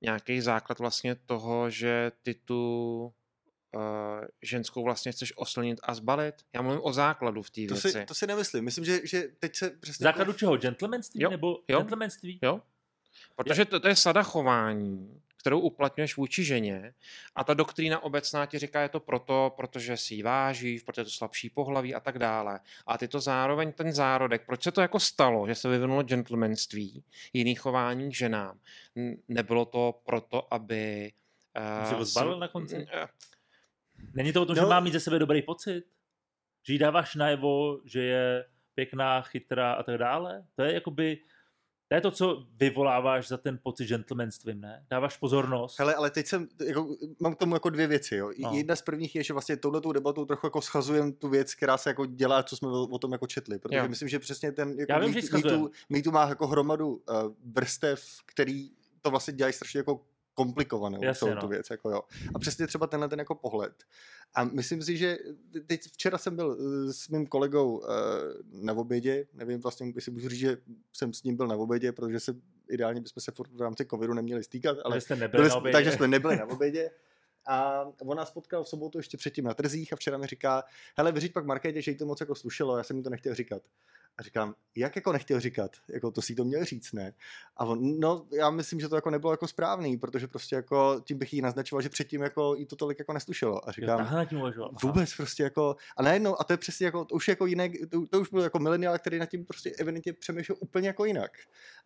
nějaký 0.00 0.40
základ 0.40 0.78
vlastně 0.78 1.14
toho, 1.14 1.70
že 1.70 2.12
ty 2.22 2.34
tu 2.34 3.12
ženskou 4.42 4.84
vlastně 4.84 5.12
chceš 5.12 5.32
oslnit 5.36 5.80
a 5.82 5.94
zbalit? 5.94 6.34
Já 6.52 6.62
mluvím 6.62 6.80
o 6.84 6.92
základu 6.92 7.42
v 7.42 7.50
té 7.50 7.66
To 7.66 7.74
věci. 7.74 7.92
si, 7.92 8.06
to 8.06 8.14
si 8.14 8.26
nemyslím. 8.26 8.64
Myslím, 8.64 8.84
že, 8.84 9.06
že 9.06 9.22
teď 9.38 9.56
se 9.56 9.70
přesně... 9.70 10.04
Základu 10.04 10.32
čeho? 10.32 10.56
Gentlemanství? 10.56 11.22
Jo, 11.22 11.30
Nebo 11.30 11.58
jo. 11.68 11.78
gentlemanství? 11.78 12.38
Jo? 12.42 12.60
Protože 13.36 13.64
to, 13.64 13.80
to 13.80 13.88
je 13.88 13.96
sada 13.96 14.22
chování, 14.22 15.20
kterou 15.36 15.60
uplatňuješ 15.60 16.16
vůči 16.16 16.44
ženě 16.44 16.94
a 17.34 17.44
ta 17.44 17.54
doktrína 17.54 18.02
obecná 18.02 18.46
ti 18.46 18.58
říká, 18.58 18.82
je 18.82 18.88
to 18.88 19.00
proto, 19.00 19.54
protože 19.56 19.96
si 19.96 20.14
ji 20.14 20.22
vážíš, 20.22 20.82
protože 20.82 21.00
je 21.00 21.04
to 21.04 21.10
slabší 21.10 21.50
pohlaví 21.50 21.94
a 21.94 22.00
tak 22.00 22.18
dále. 22.18 22.60
A 22.86 22.98
ty 22.98 23.08
to 23.08 23.20
zároveň, 23.20 23.72
ten 23.72 23.92
zárodek, 23.92 24.46
proč 24.46 24.62
se 24.62 24.72
to 24.72 24.80
jako 24.80 25.00
stalo, 25.00 25.46
že 25.46 25.54
se 25.54 25.68
vyvinulo 25.68 26.02
gentlemanství, 26.02 27.04
jiný 27.32 27.54
chování 27.54 28.10
k 28.10 28.14
ženám? 28.14 28.58
Nebylo 29.28 29.64
to 29.64 30.00
proto, 30.04 30.54
aby... 30.54 31.12
Uh, 32.22 32.38
na 32.38 32.48
konci? 32.48 32.86
eh, 32.92 33.06
Není 34.14 34.32
to 34.32 34.42
o 34.42 34.46
tom, 34.46 34.54
že 34.54 34.62
No. 34.62 34.68
má 34.68 34.80
mít 34.80 34.92
ze 34.92 35.00
sebe 35.00 35.18
dobrý 35.18 35.42
pocit? 35.42 35.84
Že 36.66 36.72
jí 36.72 36.78
dáváš 36.78 37.14
najevo, 37.14 37.80
že 37.84 38.02
je 38.02 38.44
pěkná, 38.74 39.22
chytrá 39.22 39.72
a 39.72 39.82
tak 39.82 39.98
dále? 39.98 40.44
To 40.54 40.62
je 40.62 40.74
jakoby, 40.74 41.18
to 41.88 41.94
je 41.94 42.00
to, 42.00 42.10
co 42.10 42.46
vyvoláváš 42.56 43.28
za 43.28 43.36
ten 43.36 43.58
pocit 43.62 43.86
gentlemanstvím, 43.86 44.60
ne? 44.60 44.86
Dáváš 44.90 45.16
pozornost. 45.16 45.78
Hele, 45.78 45.94
ale 45.94 46.10
teď 46.10 46.26
jsem, 46.26 46.48
jako, 46.66 46.96
mám 47.20 47.34
k 47.34 47.38
tomu 47.38 47.54
jako 47.54 47.70
dvě 47.70 47.86
věci, 47.86 48.16
jo. 48.16 48.32
No. 48.38 48.52
Jedna 48.54 48.76
z 48.76 48.82
prvních 48.82 49.14
je, 49.14 49.22
že 49.22 49.32
vlastně 49.32 49.56
touhletou 49.56 49.92
debatou 49.92 50.24
trochu 50.24 50.46
jako 50.46 50.60
schazujem 50.60 51.12
tu 51.12 51.28
věc, 51.28 51.54
která 51.54 51.76
se 51.78 51.90
jako 51.90 52.06
dělá, 52.06 52.42
co 52.42 52.56
jsme 52.56 52.68
o, 52.68 52.98
tom 52.98 53.12
jako 53.12 53.26
četli, 53.26 53.58
protože 53.58 53.78
Jo. 53.78 53.88
myslím, 53.88 54.08
že 54.08 54.18
přesně 54.18 54.52
ten, 54.52 54.68
jako 54.78 54.92
Já 54.92 54.98
vím, 54.98 55.12
že 56.04 56.10
má 56.10 56.28
jako 56.28 56.46
hromadu 56.46 56.88
uh, 56.88 57.02
vrstev, 57.52 58.04
který 58.26 58.70
to 59.02 59.10
vlastně 59.10 59.34
dělají 59.34 59.52
strašně 59.52 59.78
jako 59.80 60.04
komplikovanou 60.36 60.98
Jasně, 61.02 61.18
celou 61.18 61.34
no. 61.34 61.40
tu 61.40 61.48
věc, 61.48 61.70
jako 61.70 61.90
jo. 61.90 62.02
A 62.34 62.38
přesně 62.38 62.66
třeba 62.66 62.86
tenhle 62.86 63.08
ten 63.08 63.18
jako 63.18 63.34
pohled. 63.34 63.84
A 64.34 64.44
myslím 64.44 64.82
si, 64.82 64.96
že 64.96 65.18
teď 65.66 65.80
včera 65.92 66.18
jsem 66.18 66.36
byl 66.36 66.56
eh, 66.58 66.92
s 66.92 67.08
mým 67.08 67.26
kolegou 67.26 67.78
uh, 67.78 67.86
na 68.52 68.72
obědě, 68.72 69.26
nevím 69.32 69.60
vlastně, 69.60 69.92
jestli 69.94 70.12
můžu 70.12 70.28
říct, 70.28 70.38
že 70.38 70.56
jsem 70.92 71.12
s 71.12 71.22
ním 71.22 71.36
byl 71.36 71.46
na 71.46 71.56
obědě, 71.56 71.92
protože 71.92 72.20
se 72.20 72.34
ideálně 72.70 73.00
bychom 73.00 73.20
se 73.20 73.32
furt 73.32 73.52
v 73.52 73.60
rámci 73.60 73.86
covidu 73.86 74.14
neměli 74.14 74.44
stýkat, 74.44 74.76
ale 74.84 75.00
jste 75.00 75.16
nebyli 75.16 75.40
byli, 75.40 75.48
na 75.48 75.56
obědě. 75.56 75.72
takže 75.72 75.92
jsme 75.92 76.08
nebyli 76.16 76.36
na 76.36 76.46
obědě. 76.46 76.90
A 77.48 77.86
on 78.00 78.16
nás 78.16 78.30
potkal 78.30 78.64
v 78.64 78.68
sobotu 78.68 78.98
ještě 78.98 79.16
předtím 79.16 79.44
na 79.44 79.54
trzích 79.54 79.92
a 79.92 79.96
včera 79.96 80.18
mi 80.18 80.26
říká, 80.26 80.64
hele, 80.96 81.12
vyříď 81.12 81.32
pak 81.32 81.46
Markétě, 81.46 81.82
že 81.82 81.90
jí 81.90 81.96
to 81.96 82.06
moc 82.06 82.20
jako 82.20 82.34
slušelo, 82.34 82.76
já 82.76 82.82
jsem 82.82 82.96
jí 82.96 83.02
to 83.02 83.10
nechtěl 83.10 83.34
říkat. 83.34 83.62
A 84.18 84.22
říkám, 84.22 84.54
jak 84.74 84.96
jako 84.96 85.12
nechtěl 85.12 85.40
říkat? 85.40 85.70
Jako 85.88 86.10
to 86.10 86.22
si 86.22 86.34
to 86.34 86.44
měl 86.44 86.64
říct, 86.64 86.92
ne? 86.92 87.12
A 87.56 87.64
on, 87.64 88.00
no, 88.00 88.26
já 88.32 88.50
myslím, 88.50 88.80
že 88.80 88.88
to 88.88 88.94
jako 88.94 89.10
nebylo 89.10 89.32
jako 89.32 89.48
správný, 89.48 89.96
protože 89.96 90.28
prostě 90.28 90.56
jako 90.56 91.00
tím 91.04 91.18
bych 91.18 91.32
jí 91.32 91.42
naznačoval, 91.42 91.82
že 91.82 91.88
předtím 91.88 92.22
jako 92.22 92.54
jí 92.54 92.66
to 92.66 92.76
tolik 92.76 92.98
jako 92.98 93.12
neslušelo. 93.12 93.68
A 93.68 93.68
Jo, 93.68 93.72
říkám, 93.72 94.14
nad 94.14 94.24
tím 94.24 94.38
uvažoval. 94.38 94.70
Aha. 94.70 94.78
Vůbec 94.82 95.16
prostě 95.16 95.42
jako, 95.42 95.76
a 95.96 96.02
najednou, 96.02 96.40
a 96.40 96.44
to 96.44 96.52
je 96.52 96.56
přesně 96.56 96.86
jako, 96.86 97.04
to 97.04 97.14
už 97.14 97.28
jako 97.28 97.46
jiné, 97.46 97.70
to, 97.90 98.06
to 98.06 98.20
už 98.20 98.28
byl 98.28 98.42
jako 98.42 98.58
mileniál, 98.58 98.98
který 98.98 99.18
nad 99.18 99.26
tím 99.26 99.44
prostě 99.44 99.72
evidentně 99.78 100.12
přemýšlel 100.12 100.56
úplně 100.60 100.88
jako 100.88 101.04
jinak. 101.04 101.30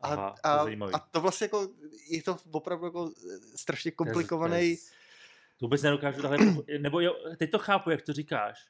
A, 0.01 0.09
Aha, 0.09 0.31
to 0.31 0.47
a, 0.47 0.65
zajímavý. 0.65 0.94
a 0.94 0.98
to 0.98 1.20
vlastně 1.20 1.44
jako, 1.44 1.69
je 2.11 2.23
to 2.23 2.36
opravdu 2.51 2.85
jako 2.85 3.11
strašně 3.57 3.90
komplikovaný, 3.90 4.77
to 4.77 5.66
vůbec 5.66 5.82
nedokážu 5.82 6.23
takhle, 6.23 6.55
nebo 6.78 7.01
jo, 7.01 7.16
teď 7.39 7.51
to 7.51 7.59
chápu, 7.59 7.90
jak 7.90 8.02
to 8.02 8.12
říkáš. 8.12 8.66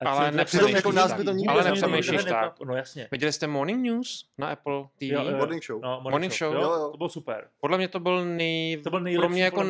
Ale 0.00 0.32
nepřemýšlíš 0.32 0.74
jako 0.74 0.92
nás 0.92 1.12
by 1.12 1.24
to 1.24 1.32
nikdo 1.32 1.52
Ale 1.52 1.64
nepřemýšlíš 1.64 2.24
tak. 2.24 2.60
No 2.60 2.76
jasně. 2.76 3.08
Viděli 3.10 3.32
jste 3.32 3.46
Morning 3.46 3.86
News 3.86 4.26
na 4.38 4.48
Apple 4.48 4.82
TV? 4.82 5.02
Jo, 5.02 5.24
jo. 5.24 5.36
Morning 5.36 5.64
show. 5.64 5.82
No, 5.82 6.00
Morning 6.00 6.32
show, 6.32 6.54
Jo, 6.54 6.60
jo, 6.60 6.72
jo. 6.72 6.88
to 6.90 6.96
bylo 6.96 7.08
super. 7.08 7.48
Podle 7.60 7.78
mě 7.78 7.88
to 7.88 8.00
byl, 8.00 8.24
nej... 8.24 8.80
To 8.84 8.90
byl 8.90 9.16
pro 9.16 9.28
mě 9.28 9.44
jako 9.44 9.64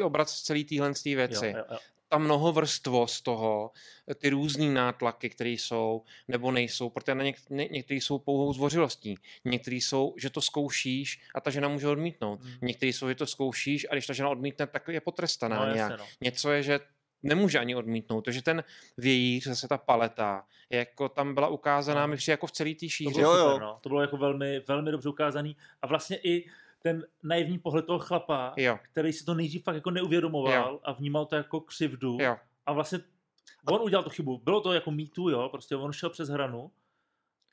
jo. 0.00 0.06
obraz 0.06 0.36
z 0.36 0.42
celé 0.42 0.64
téhle 0.64 0.92
věci. 1.04 1.46
Jo, 1.46 1.52
jo, 1.56 1.64
jo. 1.70 1.78
ta 2.08 2.18
mnohovrstvost 2.18 3.24
toho, 3.24 3.70
ty 4.14 4.28
různý 4.30 4.74
nátlaky, 4.74 5.30
které 5.30 5.50
jsou 5.50 6.02
nebo 6.28 6.50
nejsou, 6.50 6.90
protože 6.90 7.14
na 7.14 7.24
něk, 7.24 7.36
ně, 7.50 7.68
některý 7.70 8.00
jsou 8.00 8.18
pouhou 8.18 8.52
zdvořilostí, 8.52 9.18
některý 9.44 9.80
jsou, 9.80 10.14
že 10.18 10.30
to 10.30 10.40
zkoušíš 10.40 11.20
a 11.34 11.40
ta 11.40 11.50
žena 11.50 11.68
může 11.68 11.88
odmítnout, 11.88 12.40
Hmm. 12.42 12.52
některý 12.62 12.92
jsou, 12.92 13.08
že 13.08 13.14
to 13.14 13.26
zkoušíš 13.26 13.86
a 13.90 13.94
když 13.94 14.06
ta 14.06 14.12
žena 14.12 14.28
odmítne, 14.28 14.66
tak 14.66 14.88
je 14.88 15.00
potrestaná 15.00 15.56
No, 15.66 15.72
nějak. 15.74 15.90
jasně, 15.90 15.96
no. 15.96 16.04
Něco 16.20 16.50
je, 16.50 16.62
že 16.62 16.80
nemůže 17.22 17.58
ani 17.58 17.74
odmítnout, 17.74 18.20
takže 18.24 18.42
ten 18.42 18.64
vějíř, 18.96 19.44
zase 19.46 19.68
ta 19.68 19.78
paleta, 19.78 20.44
jako 20.70 21.08
tam 21.08 21.34
byla 21.34 21.48
ukázaná, 21.48 22.00
No. 22.00 22.08
mi 22.08 22.16
přijde 22.16 22.32
jako 22.32 22.46
v 22.46 22.52
celý 22.52 22.74
té 22.74 22.86
To 22.86 22.90
šíři. 22.90 23.20
bylo 23.20 23.36
Jo, 23.36 23.44
super, 23.50 23.62
jo. 23.62 23.68
no. 23.68 23.78
To 23.82 23.88
bylo 23.88 24.00
jako 24.00 24.16
velmi, 24.16 24.60
velmi 24.68 24.90
dobře 24.90 25.08
ukázaný. 25.08 25.56
A 25.82 25.86
vlastně 25.86 26.16
i 26.16 26.50
ten 26.82 27.06
naivní 27.22 27.58
pohled 27.58 27.86
toho 27.86 27.98
chlapa, 27.98 28.52
Jo, 28.56 28.78
který 28.82 29.12
si 29.12 29.24
to 29.24 29.34
nejdřív 29.34 29.64
fakt 29.64 29.74
jako 29.74 29.90
neuvědomoval 29.90 30.52
Jo. 30.72 30.80
a 30.84 30.92
vnímal 30.92 31.26
to 31.26 31.36
jako 31.36 31.60
křivdu. 31.60 32.18
jo. 32.20 32.36
A 32.66 32.72
vlastně 32.72 32.98
on 33.72 33.80
udělal 33.82 34.04
tu 34.04 34.10
chybu. 34.10 34.38
Bylo 34.44 34.60
to 34.60 34.72
jako 34.72 34.90
mýtu, 34.90 35.28
jo, 35.28 35.48
prostě 35.48 35.76
on 35.76 35.92
šel 35.92 36.10
přes 36.10 36.28
hranu. 36.28 36.70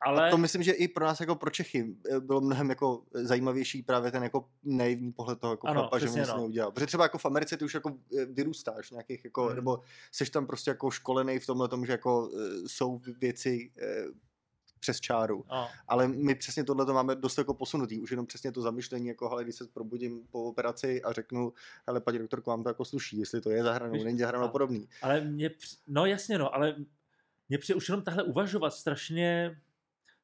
Ale 0.05 0.27
A 0.27 0.31
to 0.31 0.37
myslím, 0.37 0.63
že 0.63 0.71
i 0.71 0.87
pro 0.87 1.05
nás 1.05 1.19
jako 1.19 1.35
pro 1.35 1.49
Čechy 1.49 1.95
eh, 2.11 2.19
bylo 2.19 2.41
mnohem 2.41 2.69
jako 2.69 3.03
zajímavější 3.13 3.81
právě 3.83 4.11
ten 4.11 4.23
jako 4.23 4.49
naivní 4.63 5.11
pohled 5.11 5.39
toho 5.39 5.53
jako 5.53 5.67
Ano, 5.67 5.79
chlapa, 5.81 5.99
že 5.99 6.05
nic 6.05 6.27
no. 6.27 6.37
neudělal. 6.37 6.71
Protože 6.71 6.85
třeba 6.85 7.03
jako 7.03 7.17
v 7.17 7.25
Americe 7.25 7.57
ty 7.57 7.65
už 7.65 7.73
jako 7.73 7.97
eh, 8.21 8.25
vyrůstáš 8.25 8.91
nějakých 8.91 9.25
jako, 9.25 9.45
Hmm. 9.45 9.55
nebo 9.55 9.79
seš 10.11 10.29
tam 10.29 10.47
prostě 10.47 10.71
jako 10.71 10.91
školený 10.91 11.39
v 11.39 11.45
tomhle 11.45 11.67
tom, 11.67 11.85
že 11.85 11.91
jako 11.91 12.29
eh, 12.33 12.67
jsou 12.67 12.99
věci 13.19 13.71
přes 14.79 14.99
čáru. 14.99 15.45
no, 15.51 15.67
Ale 15.87 16.07
my 16.07 16.35
přesně 16.35 16.63
tohle 16.63 16.85
to 16.85 16.93
máme 16.93 17.15
dost 17.15 17.37
jako 17.37 17.53
posunutý. 17.53 17.99
Už 17.99 18.11
jenom 18.11 18.25
přesně 18.25 18.51
to 18.51 18.61
zamyšlení, 18.61 19.07
jako 19.07 19.29
hele, 19.29 19.43
když 19.43 19.55
se 19.55 19.65
probudím 19.73 20.27
po 20.31 20.43
operaci 20.43 21.01
a 21.01 21.11
řeknu, 21.13 21.53
hele, 21.87 22.01
paní 22.01 22.19
doktorko, 22.19 22.49
vám 22.49 22.63
to 22.63 22.69
jako 22.69 22.85
sluší, 22.85 23.17
jestli 23.19 23.41
to 23.41 23.49
je 23.49 23.63
za 23.63 23.73
hranou, 23.73 23.93
Víš, 23.93 24.03
není 24.03 24.19
za 24.19 24.27
hranou 24.27 24.45
a- 24.45 24.47
a 24.49 24.51
podobný. 24.51 24.89
ale 25.01 25.21
mě, 25.21 25.51
no 25.87 26.05
jasně, 26.05 26.37
no, 26.37 26.55
ale 26.55 26.75
mě 27.49 27.57
přijde 27.57 27.77
už 27.77 27.89
jenom 27.89 28.03
tahle 28.03 28.23
uvažovat 28.23 28.69
strašně, 28.73 29.57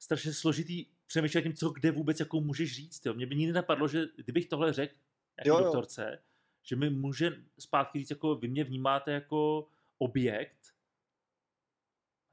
strašně 0.01 0.33
složitý 0.33 0.85
přemýšlet 1.07 1.41
tím, 1.41 1.53
co 1.53 1.69
kde 1.69 1.91
vůbec 1.91 2.19
jako 2.19 2.41
můžeš 2.41 2.75
říct. 2.75 3.05
Jo. 3.05 3.13
Mě 3.13 3.25
by 3.25 3.35
nikdy 3.35 3.53
napadlo, 3.53 3.87
že 3.87 4.05
kdybych 4.15 4.47
tohle 4.47 4.73
řekl 4.73 4.93
nějaký 5.37 5.49
Jo, 5.49 5.57
jo. 5.57 5.63
doktorce, 5.63 6.19
že 6.63 6.75
mi 6.75 6.89
může 6.89 7.31
zpátky 7.59 7.99
říct, 7.99 8.09
jako 8.09 8.35
vy 8.35 8.47
mě 8.47 8.63
vnímáte 8.63 9.11
jako 9.11 9.67
objekt, 9.97 10.73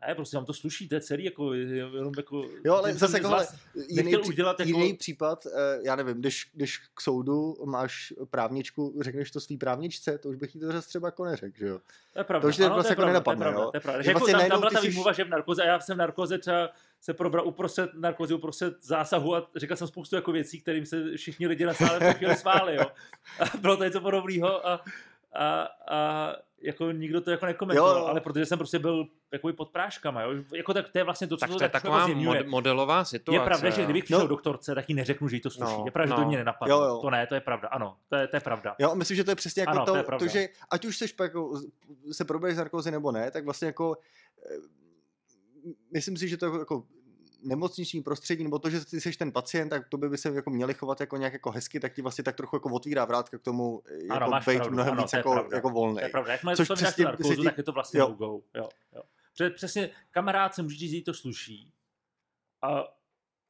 ne, 0.06 0.14
prostě 0.14 0.36
vám 0.36 0.46
to 0.46 0.54
sluší, 0.54 0.88
to 0.88 0.94
je 0.94 1.00
celý, 1.00 1.24
jako, 1.24 1.54
jenom 1.54 2.12
jako... 2.16 2.44
Jo, 2.64 2.74
ale 2.74 2.94
zase 2.94 3.16
jako, 3.16 3.28
hele, 3.28 3.46
nechtěl 3.94 4.20
pří- 4.20 4.28
udělat 4.28 4.60
jako... 4.60 4.70
jiný 4.70 4.94
případ, 4.94 5.46
eh, 5.46 5.78
já 5.84 5.96
nevím, 5.96 6.16
když, 6.16 6.50
když 6.54 6.78
k 6.94 7.00
soudu 7.00 7.56
máš 7.64 8.12
právničku, 8.30 8.98
řekneš 9.00 9.30
to 9.30 9.40
svý 9.40 9.56
právničce, 9.56 10.18
to 10.18 10.28
už 10.28 10.36
bych 10.36 10.54
jí 10.54 10.60
to 10.60 10.66
zase 10.66 10.88
třeba 10.88 11.08
jako 11.08 11.24
neřekl, 11.24 11.58
že 11.58 11.66
jo. 11.66 11.80
To 12.12 12.20
je 12.20 12.24
pravda. 12.24 12.42
To 12.42 12.48
už 12.48 12.56
tě 12.56 12.64
ano, 12.64 12.74
vlastně 12.74 12.96
to 12.96 13.02
je 13.02 13.08
jako 13.08 13.24
pravda, 13.24 13.40
nenapadne, 13.40 13.44
to 13.44 13.48
je 13.48 13.52
pravda, 13.52 13.64
jo? 13.64 13.70
To 13.70 13.76
je 13.76 13.80
pravda. 13.80 14.02
Že 14.02 14.04
Že 14.04 14.10
jako 14.10 14.18
vlastně 14.18 14.32
tam, 14.32 14.38
najednou 14.38 14.54
tam 14.54 14.60
byla 14.60 14.70
ta 14.70 14.80
jsi- 14.80 14.88
výmluva, 14.88 15.12
že 15.12 15.24
v 15.24 15.28
narkoze, 15.28 15.62
a 15.62 15.66
já 15.66 15.80
jsem 15.80 15.94
v 15.96 15.98
narkoze 15.98 16.38
třeba 16.38 16.70
se 17.00 17.14
probral 17.14 17.46
uprostřed 17.46 17.90
narkozy, 17.94 18.34
uprostřed 18.34 18.74
zásahu 18.80 19.36
a 19.36 19.50
říkal 19.56 19.76
jsem 19.76 19.86
spoustu 19.86 20.16
jako 20.16 20.32
věcí, 20.32 20.60
kterým 20.60 20.86
se 20.86 21.16
všichni 21.16 21.46
lidi 21.46 21.64
na 21.64 21.74
sále 21.74 22.14
chvíli 22.14 22.36
sváli, 22.36 22.74
jo. 22.76 22.84
A 23.40 23.56
bylo 23.56 23.76
to 23.76 23.84
něco 23.84 24.00
podobného 24.00 24.68
a, 24.68 24.84
a, 25.32 25.68
a 25.90 26.32
jako 26.62 26.90
nikdo 26.92 27.20
to 27.20 27.30
jako 27.30 27.46
nekomentoval, 27.46 27.96
Jo, 27.96 27.98
jo. 28.00 28.06
ale 28.06 28.20
protože 28.20 28.46
jsem 28.46 28.58
prostě 28.58 28.78
byl 28.78 29.06
jako 29.32 29.52
pod 29.52 29.70
práškama, 29.70 30.22
jo. 30.22 30.42
Jako 30.54 30.74
tak, 30.74 30.88
to 30.88 30.98
je 30.98 31.04
vlastně 31.04 31.26
to, 31.26 31.36
co 31.36 31.40
Tak 31.40 31.50
to, 31.50 31.56
to 31.56 31.64
je 31.64 31.68
tak 31.68 31.82
taková 31.82 32.06
mod, 32.06 32.46
modelová 32.46 33.04
situace. 33.04 33.40
Je 33.40 33.44
pravda, 33.44 33.70
že 33.70 33.80
jo. 33.80 33.84
kdybych 33.84 34.04
přišel 34.04 34.18
No. 34.18 34.24
no. 34.24 34.28
doktorce, 34.28 34.74
tak 34.74 34.88
jí 34.88 34.94
neřeknu, 34.94 35.28
že 35.28 35.36
jí 35.36 35.40
to 35.40 35.50
sluší. 35.50 35.72
No, 35.78 35.82
je 35.86 35.90
pravda, 35.90 36.08
že 36.08 36.14
to 36.14 36.20
no. 36.20 36.28
mě 36.28 36.36
nenapadlo. 36.36 36.76
Jo, 36.76 36.88
jo. 36.88 36.98
To 37.02 37.10
ne, 37.10 37.26
to 37.26 37.34
je 37.34 37.40
pravda. 37.40 37.68
Ano, 37.68 37.96
to 38.08 38.16
je, 38.16 38.26
to 38.26 38.36
je 38.36 38.40
pravda. 38.40 38.76
Jo, 38.78 38.94
myslím, 38.94 39.16
že 39.16 39.24
to 39.24 39.30
je 39.30 39.34
přesně 39.34 39.60
jako 39.60 39.72
Ano, 39.72 39.86
to, 39.86 39.92
to 39.92 39.96
je 39.96 40.18
to, 40.18 40.26
že 40.26 40.48
ať 40.70 40.84
už 40.84 40.96
seš 40.96 41.14
jako, 41.20 41.60
se 42.12 42.24
probereš 42.24 42.54
z 42.54 42.58
narkózy 42.58 42.90
nebo 42.90 43.12
ne, 43.12 43.30
tak 43.30 43.44
vlastně 43.44 43.66
jako 43.66 43.96
eh, 44.50 44.56
myslím 45.92 46.16
si, 46.16 46.28
že 46.28 46.36
to 46.36 46.58
jako 46.58 46.84
nemocniční 47.42 48.02
prostředí, 48.02 48.44
nebo 48.44 48.58
to, 48.58 48.70
že 48.70 48.84
ty 48.84 49.00
jsi 49.00 49.12
ten 49.12 49.32
pacient, 49.32 49.68
tak 49.68 49.88
to 49.88 49.96
by, 49.98 50.08
by 50.08 50.18
se 50.18 50.28
jako 50.28 50.50
měli 50.50 50.74
chovat 50.74 51.00
jako 51.00 51.16
nějak 51.16 51.32
jako 51.32 51.50
hezky, 51.50 51.80
tak 51.80 51.94
ti 51.94 52.02
vlastně 52.02 52.24
tak 52.24 52.36
trochu 52.36 52.56
jako 52.56 52.68
otvírá 52.74 53.04
vrátka 53.04 53.38
k 53.38 53.42
tomu, 53.42 53.82
eh, 53.90 54.08
Ano, 54.10 54.26
jako 54.26 54.50
být 54.50 54.56
pravdu, 54.56 54.72
mnohem 54.74 54.92
ano, 54.92 55.02
víc 55.02 55.10
to 55.10 55.16
je 55.16 55.18
jako, 55.18 55.32
pravda. 55.32 55.56
jako 55.56 55.70
volný. 55.70 55.94
To 55.98 56.00
je 56.04 56.08
pravda. 56.08 56.32
Jakmile 56.32 56.56
Což 56.56 56.68
to 56.68 56.74
přesně 56.74 57.04
narkózu, 57.04 57.36
ti- 57.36 57.44
tak 57.44 57.58
je 57.58 57.64
to 57.64 57.72
vlastně 57.72 58.00
jo. 58.00 58.08
go. 58.08 58.40
Jo, 58.54 58.68
jo. 58.94 59.02
Protože 59.32 59.50
přesně 59.50 59.90
kamarád 60.10 60.54
se 60.54 60.62
může 60.62 60.76
říct, 60.76 61.04
to 61.04 61.14
sluší. 61.14 61.72
A 62.62 62.84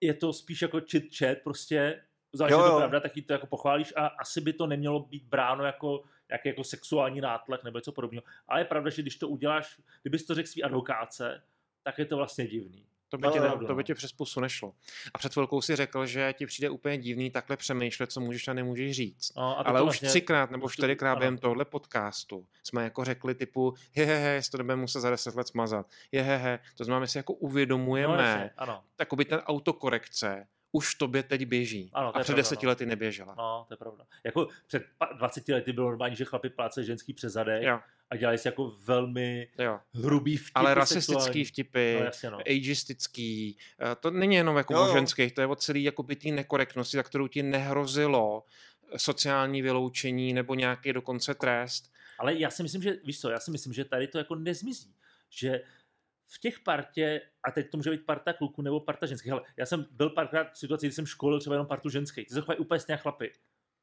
je 0.01 0.15
to 0.15 0.33
spíš 0.33 0.63
jako 0.63 0.81
chit 0.91 1.17
chat, 1.17 1.39
prostě 1.45 2.03
záleží 2.33 2.53
Jo, 2.53 2.59
to 2.63 2.67
jo. 2.73 2.77
pravda, 2.79 3.01
tak 3.01 3.17
jí 3.17 3.23
to 3.23 3.33
jako 3.33 3.47
pochválíš 3.47 3.93
a 3.97 4.07
asi 4.07 4.41
by 4.41 4.53
to 4.53 4.67
nemělo 4.67 5.01
být 5.01 5.25
bráno 5.25 5.65
jako 5.65 6.03
nějaký 6.31 6.49
jako 6.49 6.65
sexuální 6.65 7.21
nátlak 7.21 7.65
nebo 7.65 7.79
něco 7.79 7.93
podobného. 7.93 8.23
Ale 8.49 8.61
je 8.61 8.65
pravda, 8.65 8.91
že 8.91 9.03
když 9.03 9.17
to 9.17 9.29
uděláš, 9.29 9.81
kdybys 10.03 10.27
to 10.27 10.35
řekl 10.35 10.49
svý 10.49 10.63
advokátce, 10.63 11.43
tak 11.83 11.99
je 11.99 12.07
to 12.07 12.17
vlastně 12.17 12.47
divný. 12.47 12.87
To 13.11 13.19
by, 13.19 13.23
No, 13.27 13.33
ti, 13.33 13.39
no, 13.39 13.45
ne, 13.45 13.51
no, 13.61 13.67
to 13.67 13.75
by 13.75 13.79
no. 13.81 13.83
ti 13.83 13.95
přes 13.95 14.13
pusu 14.13 14.41
nešlo. 14.41 14.73
A 15.15 15.19
před 15.19 15.33
chvilkou 15.33 15.61
si 15.61 15.77
řekl, 15.77 16.07
že 16.07 16.33
ti 16.39 16.47
přijde 16.47 16.71
úplně 16.71 16.99
divný 16.99 17.31
takhle 17.31 17.57
přemýšlet, 17.57 18.13
co 18.13 18.21
můžeš 18.21 18.49
a 18.49 18.53
nemůžeš 18.53 18.97
říct. 18.97 19.33
No, 19.37 19.59
a 19.59 19.63
Ale 19.63 19.81
už 19.81 19.85
vlastně, 19.85 20.09
třikrát 20.09 20.51
nebo 20.51 20.67
to- 20.67 20.73
čtyřikrát 20.73 21.19
během 21.19 21.39
tohle 21.39 21.65
podcastu 21.65 22.47
jsme 22.65 22.85
jako 22.85 23.05
řekli 23.05 23.35
typu 23.35 23.75
hehehe, 23.97 24.31
jestli 24.31 24.51
to 24.51 24.59
nebudeme 24.59 24.81
muset 24.81 25.01
za 25.01 25.11
deset 25.11 25.35
let 25.35 25.49
smazat. 25.49 25.87
Jehehe, 26.13 26.59
to 26.77 26.85
znamená, 26.85 27.01
my 27.01 27.09
si 27.09 27.19
jako 27.19 27.33
no, 27.33 27.37
uvědomujeme, 27.39 28.23
jasně, 28.23 28.51
ano, 28.57 28.83
takoby 28.97 29.25
ten 29.25 29.39
autokorekce 29.47 30.47
už 30.73 30.95
tobě 30.95 31.23
teď 31.23 31.45
běží. 31.47 31.91
Ano, 31.93 32.13
to 32.13 32.19
a 32.19 32.21
před 32.21 32.33
pravda, 32.33 32.41
deseti 32.41 32.67
no. 32.67 32.71
lety 32.71 32.87
neběžela. 32.87 33.35
no, 33.39 33.65
to 33.69 33.75
je 33.75 33.79
pravda. 33.79 34.05
Jako 34.25 34.49
před 34.67 34.83
pa- 34.99 35.13
20 35.19 35.49
lety 35.49 35.73
bylo 35.73 35.87
normální, 35.87 36.17
že 36.17 36.25
chlapi 36.25 36.51
pláce 36.51 36.85
ženský 36.85 37.13
přes 37.15 37.33
zadek 37.33 37.63
Jo, 37.63 37.81
a 38.11 38.17
dělali 38.17 38.39
si 38.39 38.49
jako 38.49 38.75
velmi 38.85 39.49
jo. 39.59 39.81
hrubý 39.95 40.37
vtipy 40.37 40.53
Ale 40.55 40.75
rasistický 40.75 41.45
vtipy, 41.45 41.97
No, 41.99 42.05
jasně, 42.05 42.31
no. 42.31 42.39
ageistický, 42.39 43.59
eh, 43.93 43.95
to 44.01 44.11
není 44.11 44.37
jenom 44.37 44.57
jako 44.57 44.75
Jo, 44.75 44.85
jo. 44.87 44.93
ženských, 44.93 45.33
to 45.35 45.41
je 45.41 45.47
o 45.47 45.57
celý 45.57 45.85
jako 45.85 46.03
té 46.03 46.29
nekorektnosti, 46.31 46.97
za 46.97 47.03
kterou 47.03 47.29
ti 47.29 47.43
nehrozilo 47.43 48.45
sociální 48.97 49.63
vyloučení 49.63 50.33
nebo 50.33 50.55
nějaký 50.55 50.93
dokonce 50.93 51.35
trest. 51.35 51.93
Ale 52.19 52.35
já 52.35 52.51
si 52.51 52.63
myslím, 52.63 52.83
že, 52.83 52.97
víš 53.05 53.21
co, 53.21 53.31
já 53.31 53.41
si 53.41 53.51
myslím, 53.51 53.73
že 53.73 53.85
tady 53.85 54.07
to 54.09 54.19
jako 54.19 54.35
nezmizí. 54.35 54.95
Že 55.31 55.61
v 56.29 56.41
těch 56.41 56.61
partě, 56.61 57.21
a 57.43 57.51
teď 57.51 57.71
to 57.71 57.77
může 57.77 57.91
být 57.91 58.07
parta 58.07 58.33
kluků 58.33 58.63
nebo 58.63 58.81
parta 58.81 59.07
ženských, 59.07 59.33
ale 59.33 59.43
já 59.57 59.67
jsem 59.67 59.87
byl 59.91 60.11
párkrát 60.11 60.53
v 60.53 60.59
situaci, 60.59 60.87
kdy 60.87 60.93
jsem 60.93 61.07
školil 61.07 61.41
třeba 61.41 61.55
jenom 61.55 61.67
partu 61.67 61.89
ženských. 61.89 62.29
Ty 62.29 62.35
se 62.35 62.41
chovají 62.41 62.59
úplně 62.59 62.81
stejně 62.81 62.97
chlapy. 62.97 63.33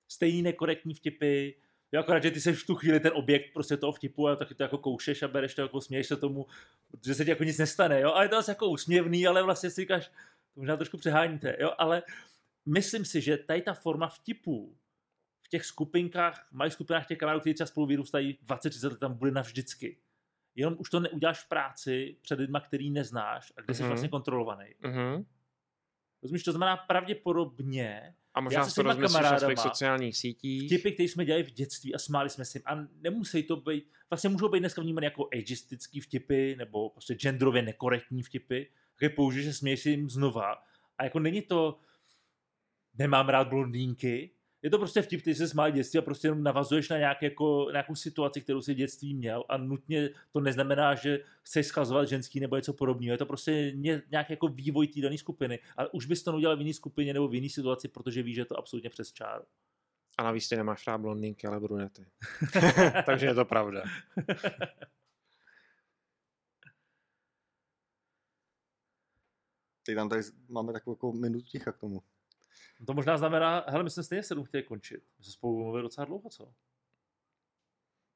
Stejný 0.07 0.41
nekorektní 0.41 0.93
vtipy, 0.93 1.53
Jo, 1.91 2.01
akorát, 2.01 2.23
že 2.23 2.31
ty 2.31 2.41
jsi 2.41 2.53
v 2.53 2.65
tu 2.65 2.75
chvíli 2.75 2.99
ten 2.99 3.11
objekt 3.15 3.53
prostě 3.53 3.77
toho 3.77 3.91
vtipu 3.91 4.27
a 4.27 4.35
taky 4.35 4.55
to 4.55 4.63
jako 4.63 4.77
koušeš 4.77 5.23
a 5.23 5.27
bereš 5.27 5.55
to 5.55 5.61
jako 5.61 5.81
směješ 5.81 6.07
se 6.07 6.17
tomu, 6.17 6.47
protože 6.91 7.15
se 7.15 7.23
ti 7.25 7.29
jako 7.29 7.43
nic 7.43 7.57
nestane, 7.57 8.01
jo, 8.01 8.13
a 8.13 8.23
je 8.23 8.29
to 8.29 8.37
asi 8.37 8.51
jako 8.51 8.69
úsměvný, 8.69 9.27
ale 9.27 9.43
vlastně 9.43 9.69
si 9.69 9.81
říkáš, 9.81 10.07
to 10.53 10.59
možná 10.59 10.77
trošku 10.77 10.97
přeháníte, 10.97 11.57
jo, 11.59 11.71
ale 11.77 12.03
myslím 12.65 13.05
si, 13.05 13.21
že 13.21 13.37
tady 13.37 13.61
ta 13.61 13.73
forma 13.73 14.07
vtipů 14.07 14.77
v 15.45 15.49
těch 15.49 15.65
skupinkách, 15.65 16.47
mají 16.51 16.71
skupinách 16.71 17.07
těch 17.07 17.17
kamarádů, 17.17 17.39
kteří 17.39 17.53
třeba 17.53 17.67
spolu 17.67 17.85
vyrůstají 17.85 18.39
20-30 18.45 18.89
let, 18.89 18.99
tam 18.99 19.13
bude 19.13 19.31
navždycky. 19.31 19.97
Jenom 20.55 20.75
už 20.79 20.89
to 20.89 20.99
neuděláš 20.99 21.39
v 21.43 21.49
práci 21.49 22.17
před 22.21 22.39
lidma, 22.39 22.59
který 22.59 22.91
neznáš 22.91 23.53
a 23.57 23.61
kde 23.61 23.73
jsi 23.73 23.81
Mhm. 23.81 23.89
vlastně 23.89 24.09
kontrolovaný. 24.09 24.65
Mhm. 24.79 25.25
Rozumíš, 26.23 26.43
to 26.43 26.51
znamená 26.51 26.77
pravděpodobně 26.77 28.15
A 28.33 28.39
Já 28.39 28.41
možná 28.41 28.63
se 28.63 28.69
si 28.69 28.73
s 28.73 28.75
to 28.75 28.81
rozmyslíš 28.83 29.21
na 29.23 29.39
svých 29.39 29.59
sociálních 29.59 30.17
sítích. 30.17 30.65
vtipy, 30.65 30.91
které 30.91 31.09
jsme 31.09 31.25
dělali 31.25 31.43
v 31.43 31.51
dětství 31.51 31.95
a 31.95 31.97
smáli 31.99 32.29
jsme 32.29 32.45
si. 32.45 32.61
A 32.65 32.75
nemusí 33.01 33.43
to 33.43 33.55
být, 33.55 33.91
vlastně 34.09 34.29
můžou 34.29 34.49
být 34.49 34.59
dneska 34.59 34.81
vnímané 34.81 35.05
jako 35.07 35.29
ageistický 35.33 35.99
vtipy 35.99 36.55
nebo 36.55 36.89
prostě 36.89 37.13
genderově 37.15 37.61
nekorektní 37.61 38.23
vtipy, 38.23 38.65
je 39.01 39.09
použiješ 39.09 39.47
a 39.47 39.53
směješ 39.53 39.79
si 39.81 39.89
jim 39.89 40.09
znova. 40.09 40.63
A 40.97 41.03
jako 41.03 41.19
není 41.19 41.41
to, 41.41 41.79
nemám 42.97 43.29
rád 43.29 43.47
blondýnky, 43.47 44.31
je 44.65 44.71
to 44.71 44.77
prostě 44.77 45.01
vtip, 45.01 45.21
který 45.21 45.35
se 45.35 45.47
smál 45.47 45.71
dětství 45.71 45.99
a 45.99 46.01
prostě 46.01 46.27
jenom 46.27 46.43
navazuješ 46.43 46.89
na 46.89 46.97
nějak 46.97 47.21
jako, 47.21 47.67
nějakou 47.71 47.95
situaci, 47.95 48.41
kterou 48.41 48.61
si 48.61 48.73
v 48.73 48.77
dětství 48.77 49.13
měl 49.13 49.43
a 49.49 49.57
nutně 49.57 50.09
to 50.31 50.39
neznamená, 50.39 50.95
že 50.95 51.19
chceš 51.43 51.67
schazovat 51.67 52.07
ženský 52.07 52.39
nebo 52.39 52.55
něco 52.55 52.73
podobného. 52.73 53.13
Je 53.13 53.17
to 53.17 53.25
prostě 53.25 53.71
ně, 53.75 54.01
nějaký 54.11 54.33
jako 54.33 54.47
vývoj 54.47 54.87
té 54.87 55.01
dané 55.01 55.17
skupiny. 55.17 55.59
A 55.77 55.93
už 55.93 56.05
bys 56.05 56.23
to 56.23 56.31
neudělal 56.31 56.57
v 56.57 56.59
jiné 56.59 56.73
skupině 56.73 57.13
nebo 57.13 57.27
v 57.27 57.35
jiné 57.35 57.49
situaci, 57.49 57.87
protože 57.87 58.23
víš, 58.23 58.35
že 58.35 58.41
je 58.41 58.45
to 58.45 58.57
absolutně 58.57 58.89
přes 58.89 59.11
čáru. 59.11 59.45
A 60.17 60.23
navíc 60.23 60.49
ty 60.49 60.55
nemáš 60.55 60.87
rád 60.87 60.97
blondýnky, 60.97 61.47
ale 61.47 61.59
brunety. 61.59 62.05
Takže 63.05 63.25
je 63.25 63.33
to 63.33 63.45
pravda. 63.45 63.83
Teď 69.83 69.95
tam 69.95 70.09
tady 70.09 70.21
máme 70.49 70.73
takovou 70.73 70.95
jako 70.95 71.11
minutu 71.11 71.45
ticha 71.45 71.71
k 71.71 71.77
tomu. 71.77 72.01
To 72.87 72.93
možná 72.93 73.17
znamená, 73.17 73.65
hele, 73.67 73.83
my 73.83 73.89
jsme 73.89 74.03
stejně 74.03 74.23
sedm 74.23 74.43
chtěli 74.43 74.63
končit. 74.63 75.03
My 75.17 75.23
jsme 75.23 75.33
spolu 75.33 75.63
mluvili 75.63 75.83
docela 75.83 76.05
dlouho, 76.05 76.29
co? 76.29 76.53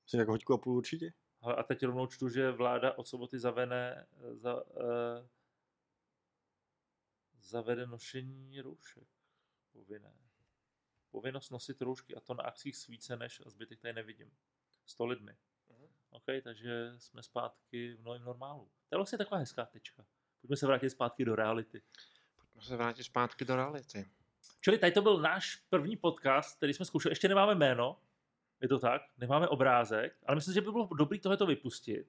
Myslím, 0.03 0.19
jako 0.19 0.31
hoďku 0.31 0.53
a 0.53 0.57
půl 0.57 0.77
určitě. 0.77 1.13
Hele, 1.41 1.55
a 1.55 1.63
teď 1.63 1.83
rovnou 1.83 2.07
čtu, 2.07 2.29
že 2.29 2.51
vláda 2.51 2.97
od 2.97 3.07
soboty 3.07 3.39
zavene, 3.39 4.07
za, 4.33 4.63
uh, 4.63 5.27
zavede 7.41 7.87
nošení 7.87 8.61
roušek. 8.61 9.07
Povinné. 9.71 10.13
Povinnost 11.11 11.49
nosit 11.49 11.81
roušky 11.81 12.15
a 12.15 12.19
to 12.19 12.33
na 12.33 12.43
akcích 12.43 12.77
s 12.77 12.87
více 12.87 13.17
než 13.17 13.41
a 13.45 13.49
zbytek 13.49 13.79
tady 13.79 13.93
nevidím. 13.93 14.31
100 14.85 15.05
lidmi. 15.05 15.37
OK, 16.09 16.25
takže 16.43 16.93
jsme 16.97 17.23
zpátky 17.23 17.93
v 17.93 18.01
novém 18.01 18.23
normálu. 18.23 18.65
To 18.65 18.95
je 18.95 18.97
vlastně 18.97 19.17
taková 19.17 19.37
hezká 19.37 19.65
tečka. 19.65 20.05
Pojďme 20.41 20.57
se 20.57 20.65
vrátit 20.65 20.89
zpátky 20.89 21.25
do 21.25 21.35
reality. 21.35 21.81
Pojďme 22.37 22.61
se 22.61 22.75
vrátit 22.75 23.03
zpátky 23.03 23.45
do 23.45 23.55
reality. 23.55 24.11
Čili 24.61 24.77
tady 24.77 24.91
to 24.91 25.01
byl 25.01 25.21
náš 25.21 25.55
první 25.69 25.97
podcast, 25.97 26.57
který 26.57 26.73
jsme 26.73 26.85
zkoušeli. 26.85 27.11
Ještě 27.11 27.27
nemáme 27.27 27.55
jméno, 27.55 27.99
je 28.61 28.67
to 28.67 28.79
tak, 28.79 29.01
nemáme 29.17 29.47
obrázek, 29.47 30.17
ale 30.25 30.35
myslím, 30.35 30.53
že 30.53 30.61
by 30.61 30.71
bylo 30.71 30.89
dobré 30.97 31.19
tohleto 31.19 31.45
vypustit. 31.45 32.07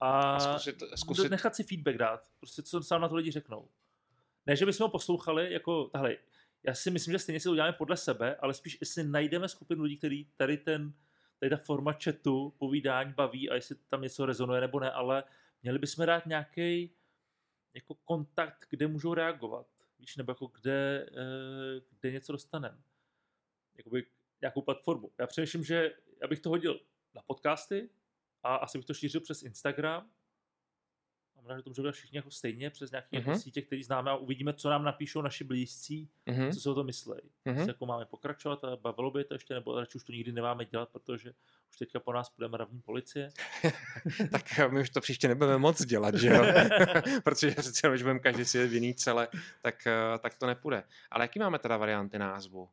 A, 0.00 0.34
A 0.34 0.40
zkusit, 0.40 0.82
zkusit 0.94 1.30
nechat 1.30 1.54
si 1.54 1.64
feedback 1.64 1.96
dát. 1.96 2.24
Prostě 2.38 2.62
co 2.62 2.82
sám 2.82 3.00
na 3.00 3.08
to 3.08 3.16
lidi 3.16 3.30
řeknou. 3.30 3.68
Ne, 4.46 4.56
že 4.56 4.66
bychom 4.66 4.84
ho 4.84 4.90
poslouchali, 4.90 5.52
jako 5.52 5.84
tahle, 5.84 6.16
já 6.62 6.74
si 6.74 6.90
myslím, 6.90 7.12
že 7.12 7.18
stejně 7.18 7.40
si 7.40 7.44
to 7.44 7.50
uděláme 7.50 7.72
podle 7.72 7.96
sebe, 7.96 8.36
ale 8.36 8.54
spíš 8.54 8.78
jestli 8.80 9.04
najdeme 9.04 9.48
skupinu 9.48 9.82
lidí, 9.82 9.96
který 9.96 10.24
tady 10.24 10.56
ten, 10.56 10.92
tady 11.40 11.50
ta 11.50 11.56
forma 11.56 11.92
chatu, 11.92 12.54
povídání 12.58 13.12
baví 13.12 13.50
a 13.50 13.54
jestli 13.54 13.74
tam 13.74 14.02
něco 14.02 14.26
rezonuje 14.26 14.60
nebo 14.60 14.80
ne, 14.80 14.90
ale 14.90 15.24
měli 15.62 15.78
bychom 15.78 16.06
dát 16.06 16.26
nějaký 16.26 16.94
jako 17.74 17.94
kontakt, 17.94 18.66
kde 18.70 18.86
můžou 18.86 19.14
reagovat. 19.14 19.66
Víš, 19.98 20.16
nebo 20.16 20.30
jako 20.30 20.46
kde, 20.46 21.06
eh, 21.10 21.80
kde 22.00 22.12
něco 22.12 22.32
dostaneme. 22.32 22.82
Jakoby 23.76 24.06
nějakou 24.40 24.62
platformu. 24.62 25.12
Já 25.18 25.26
přemýšlím, 25.26 25.64
že 25.64 25.92
já 26.22 26.28
bych 26.28 26.40
to 26.40 26.50
hodil 26.50 26.80
na 27.14 27.22
podcasty 27.22 27.90
a 28.42 28.56
asi 28.56 28.78
bych 28.78 28.86
to 28.86 28.94
šířil 28.94 29.20
přes 29.20 29.42
Instagram. 29.42 30.10
Možná, 31.46 31.56
že 31.56 31.62
to 31.62 31.70
dělat 31.70 31.94
všichni 31.94 32.16
jako 32.16 32.30
stejně 32.30 32.70
přes 32.70 32.90
nějaké 32.90 33.08
mm-hmm. 33.08 33.20
Mhm. 33.20 33.30
jako 33.30 33.40
sítě, 33.40 33.62
které 33.62 33.82
známe 33.84 34.10
a 34.10 34.16
uvidíme, 34.16 34.52
co 34.52 34.70
nám 34.70 34.84
napíšou 34.84 35.22
naši 35.22 35.44
blízcí, 35.44 36.08
Mhm. 36.26 36.52
co 36.52 36.60
si 36.60 36.68
o 36.68 36.74
to. 36.74 36.80
Mhm. 36.82 36.88
Jestli 37.46 37.70
jako 37.70 37.86
máme 37.86 38.04
pokračovat 38.04 38.64
a 38.64 38.76
bavilo 38.76 39.10
by 39.10 39.24
to 39.24 39.34
ještě, 39.34 39.54
nebo 39.54 39.80
radši 39.80 39.96
už 39.96 40.04
to 40.04 40.12
nikdy 40.12 40.32
nemáme 40.32 40.64
dělat, 40.64 40.88
protože 40.92 41.32
už 41.70 41.76
teďka 41.76 42.00
po 42.00 42.12
nás 42.12 42.30
půjde 42.30 42.48
mravní 42.48 42.80
policie. 42.80 43.30
tak 44.30 44.58
eh, 44.58 44.68
my 44.68 44.80
už 44.80 44.90
to 44.90 45.00
příště 45.00 45.28
nebudeme 45.28 45.58
moc 45.58 45.84
dělat, 45.84 46.14
že 46.14 46.28
jo? 46.28 46.44
Protože 47.24 47.50
přece 47.50 47.88
když 47.88 48.02
budeme 48.02 48.20
každý 48.20 48.44
si 48.44 48.66
v 48.66 48.74
jiný 48.74 48.94
cele, 48.94 49.28
tak, 49.62 49.86
eh, 49.86 50.18
tak 50.18 50.34
to 50.34 50.46
nepůjde. 50.46 50.82
Ale 51.10 51.24
jaký 51.24 51.38
máme 51.38 51.58
teda 51.58 51.76
varianty 51.76 52.18
názvu? 52.18 52.68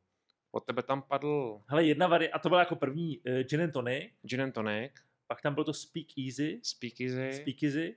Od 0.51 0.65
tebe 0.65 0.83
tam 0.83 1.01
padl 1.01 1.61
Hele, 1.67 1.85
jedna 1.85 2.07
varianta, 2.07 2.35
a 2.35 2.39
to 2.39 2.49
byla 2.49 2.59
jako 2.59 2.75
první 2.75 3.19
uh, 3.19 3.39
Gin 3.41 3.61
and 3.61 3.71
Tonic, 3.71 4.11
Gin 4.25 4.41
and 4.41 4.51
Tonic, 4.51 4.91
pak 5.27 5.41
tam 5.41 5.53
bylo 5.53 5.63
to 5.63 5.73
Speak 5.73 6.05
Easy, 6.17 6.59
Speakeasy, 6.63 7.33
Speak 7.33 7.63
Easy. 7.63 7.95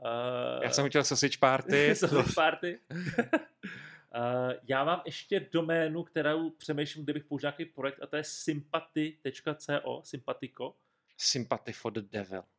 Uh, 0.00 0.62
já 0.62 0.70
jsem 0.70 0.88
chtěl 0.88 1.04
Sausage 1.04 1.38
Party, 1.38 1.94
Sausage 1.96 2.32
Party. 2.34 2.78
Uh, 2.90 4.52
já 4.68 4.84
mám 4.84 5.02
ještě 5.06 5.48
doménu, 5.52 6.02
kterou 6.02 6.50
přemýšlím, 6.50 7.04
kde 7.04 7.12
bych 7.12 7.24
použil 7.24 7.46
nějaký 7.48 7.64
projekt, 7.64 7.98
a 8.02 8.06
to 8.06 8.16
je 8.16 8.24
sympaty.co, 8.24 10.00
sympatiko. 10.04 10.74
Sympathy 11.16 11.72
for 11.72 11.92
the 11.92 12.00
Devil. 12.00 12.42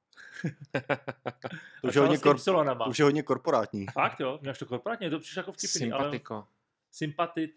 To 1.81 1.87
už, 1.87 1.95
je 1.95 2.01
hodně 2.01 2.17
kor, 2.17 2.39
to 2.39 2.63
už 2.89 2.99
je 2.99 3.05
hodně 3.05 3.23
korporátní. 3.23 3.85
Fakt 3.93 4.19
jo, 4.19 4.39
máš 4.41 4.59
to 4.59 4.65
korporátně, 4.65 5.09
to 5.09 5.19
přišlo 5.19 5.39
jako 5.39 5.51
vtipný, 5.51 5.91
ale 5.91 6.03
Sympatiko. 6.03 6.47
sympaty. 6.91 7.53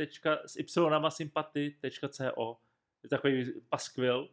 s 0.47 0.57
y 0.57 0.65
sympaty.co. 1.11 2.57
Je 3.03 3.09
to 3.09 3.17
takový 3.17 3.53
paskvil. 3.69 4.29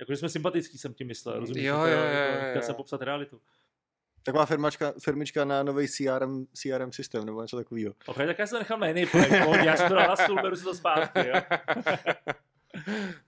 Jakože 0.00 0.16
jsme 0.16 0.28
sympatický, 0.28 0.78
jsem 0.78 0.94
tím 0.94 1.06
myslel. 1.06 1.40
Rozumíš? 1.40 1.64
Jo, 1.64 1.74
Jako, 1.74 1.86
jo, 1.86 1.98
jo, 1.98 2.04
jako, 2.06 2.32
jo, 2.34 2.40
Chtěl 2.50 2.62
jo. 2.62 2.66
jsem 2.66 2.74
popsat 2.74 3.02
realitu. 3.02 3.40
Taková 4.22 4.46
firmačka, 4.46 4.92
firmička 5.02 5.44
na 5.44 5.62
nový 5.62 5.88
CRM, 5.88 6.46
CRM 6.52 6.92
systém 6.92 7.26
nebo 7.26 7.42
něco 7.42 7.56
takového. 7.56 7.94
Ok, 8.06 8.16
tak 8.16 8.38
já 8.38 8.46
to 8.46 8.58
nechám 8.58 8.80
na 8.80 8.86
jiný 8.86 9.06
projekt. 9.06 9.64
Já 9.64 9.76
si 9.76 9.88
to 9.88 9.94
dal 9.94 10.08
na 10.08 10.16
stůl, 10.16 10.42
beru 10.42 10.56
si 10.56 10.64
to 10.64 10.74
zpátky. 10.74 11.28
Jo? 11.28 11.34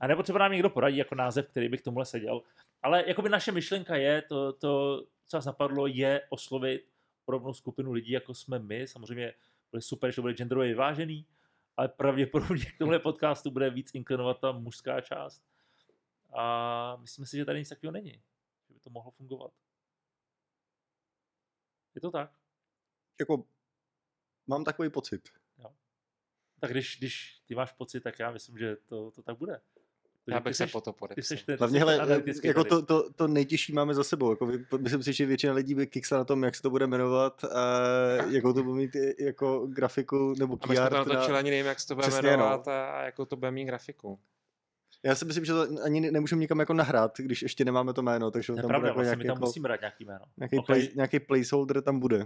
A 0.01 0.07
nebo 0.07 0.23
třeba 0.23 0.39
nám 0.39 0.53
někdo 0.53 0.71
poradí 0.71 0.97
jako 0.97 1.15
název, 1.15 1.49
který 1.49 1.69
bych 1.69 1.83
tomuhle 1.83 2.05
seděl. 2.07 2.43
Ale 2.83 3.05
jakoby 3.07 3.29
naše 3.29 3.53
myšlenka 3.53 3.97
je, 3.97 4.23
to, 4.23 4.53
to 4.53 5.03
co 5.27 5.37
nás 5.37 5.45
napadlo, 5.45 5.87
je 5.87 6.23
oslovit 6.29 6.81
podobnou 7.25 7.55
skupinu 7.55 7.93
lidí, 7.93 8.11
jako 8.11 8.35
jsme 8.35 8.59
my. 8.59 8.87
Samozřejmě 8.89 9.35
bude 9.71 9.81
super, 9.81 10.11
že 10.11 10.17
to 10.17 10.23
bude 10.23 10.35
genderově 10.35 10.69
vyvážený, 10.69 11.27
ale 11.77 11.89
pravděpodobně 11.89 12.65
k 12.65 12.79
tomuhle 12.79 12.99
podcastu 12.99 13.51
bude 13.51 13.71
víc 13.71 13.95
inklinovat 13.95 14.41
ta 14.41 14.53
mužská 14.53 15.01
část. 15.01 15.43
A 16.37 16.97
myslím 17.01 17.27
si, 17.27 17.37
že 17.37 17.45
tady 17.45 17.59
nic 17.59 17.69
takového 17.69 17.93
není. 17.93 18.13
Že 18.69 18.75
by 18.75 18.81
to 18.81 18.91
mohlo 18.91 19.11
fungovat. 19.11 19.53
Je 21.95 22.01
to 22.01 22.11
tak? 22.11 22.31
Jako, 23.21 23.45
mám 24.47 24.65
takový 24.65 24.91
pocit. 24.91 25.29
Tak 26.61 26.71
když, 26.71 26.99
když 26.99 27.43
ty 27.47 27.55
máš 27.55 27.73
pocit, 27.73 28.01
tak 28.01 28.19
já 28.19 28.31
myslím, 28.31 28.59
že 28.59 28.77
to, 28.77 29.11
to 29.11 29.23
tak 29.23 29.39
bude. 29.39 29.61
Já 30.27 30.41
bych 30.41 30.57
se 30.57 30.67
po 30.67 30.81
to 30.81 30.93
podepsal. 30.93 31.39
ten, 31.47 31.59
Hlavně, 31.59 31.79
hele, 31.79 32.23
jako 32.45 32.65
to, 32.65 32.83
to, 32.83 33.13
to 33.13 33.29
nejtěžší 33.29 33.73
máme 33.73 33.95
za 33.95 34.05
sebou. 34.05 34.31
Jako, 34.31 34.47
myslím 34.79 35.03
si, 35.03 35.13
že 35.13 35.27
většina 35.27 35.53
lidí 35.53 35.75
by 35.75 35.87
kiksla 35.87 36.19
na 36.19 36.25
tom, 36.25 36.45
jak 36.45 36.55
se 36.55 36.63
to 36.63 36.71
bude 36.71 36.87
jmenovat, 36.87 37.45
a 37.45 37.79
jakou 38.31 38.53
to 38.53 38.63
bude 38.63 38.77
mít 38.77 38.97
jako 39.19 39.67
grafiku 39.67 40.35
nebo 40.39 40.59
A 40.61 40.67
my 40.67 40.77
jsme 40.77 40.87
PR. 40.87 40.91
to 40.91 40.97
natočili, 41.15 41.39
ani 41.39 41.51
nevím, 41.51 41.67
jak 41.67 41.81
se 41.81 41.89
to 41.89 41.95
bude 41.95 42.09
Přesně, 42.09 42.23
no. 42.23 42.29
jmenovat 42.29 42.69
a, 42.69 42.91
a 42.91 43.03
jako 43.03 43.27
to 43.27 43.37
bude 43.37 43.51
mít 43.51 43.65
grafiku. 43.65 44.21
Já 45.05 45.15
si 45.15 45.25
myslím, 45.25 45.45
že 45.45 45.53
to 45.53 45.67
ani 45.85 46.01
ne- 46.01 46.11
nemůžeme 46.11 46.41
nikam 46.41 46.61
jako 46.61 46.73
nahrát, 46.75 47.19
když 47.19 47.43
ještě 47.43 47.65
nemáme 47.65 47.93
to 47.93 48.03
jméno, 48.03 48.31
takže 48.31 48.53
To 48.53 48.57
tam 48.57 48.69
pravda, 48.69 48.79
bude 48.79 48.89
jako 48.89 48.97
vlastně 48.99 49.09
nějaký, 49.11 49.19
my 49.19 49.25
tam 49.27 49.37
jako, 49.37 49.47
musíme 49.47 49.69
dát 49.69 49.81
nějaký 49.81 50.05
jméno. 50.05 50.25
nějaký, 50.37 50.59
Ok, 50.59 50.67
place, 50.67 50.89
nějaký 50.95 51.21
placeholder 51.21 51.83
tam 51.83 52.01
bude. 52.01 52.19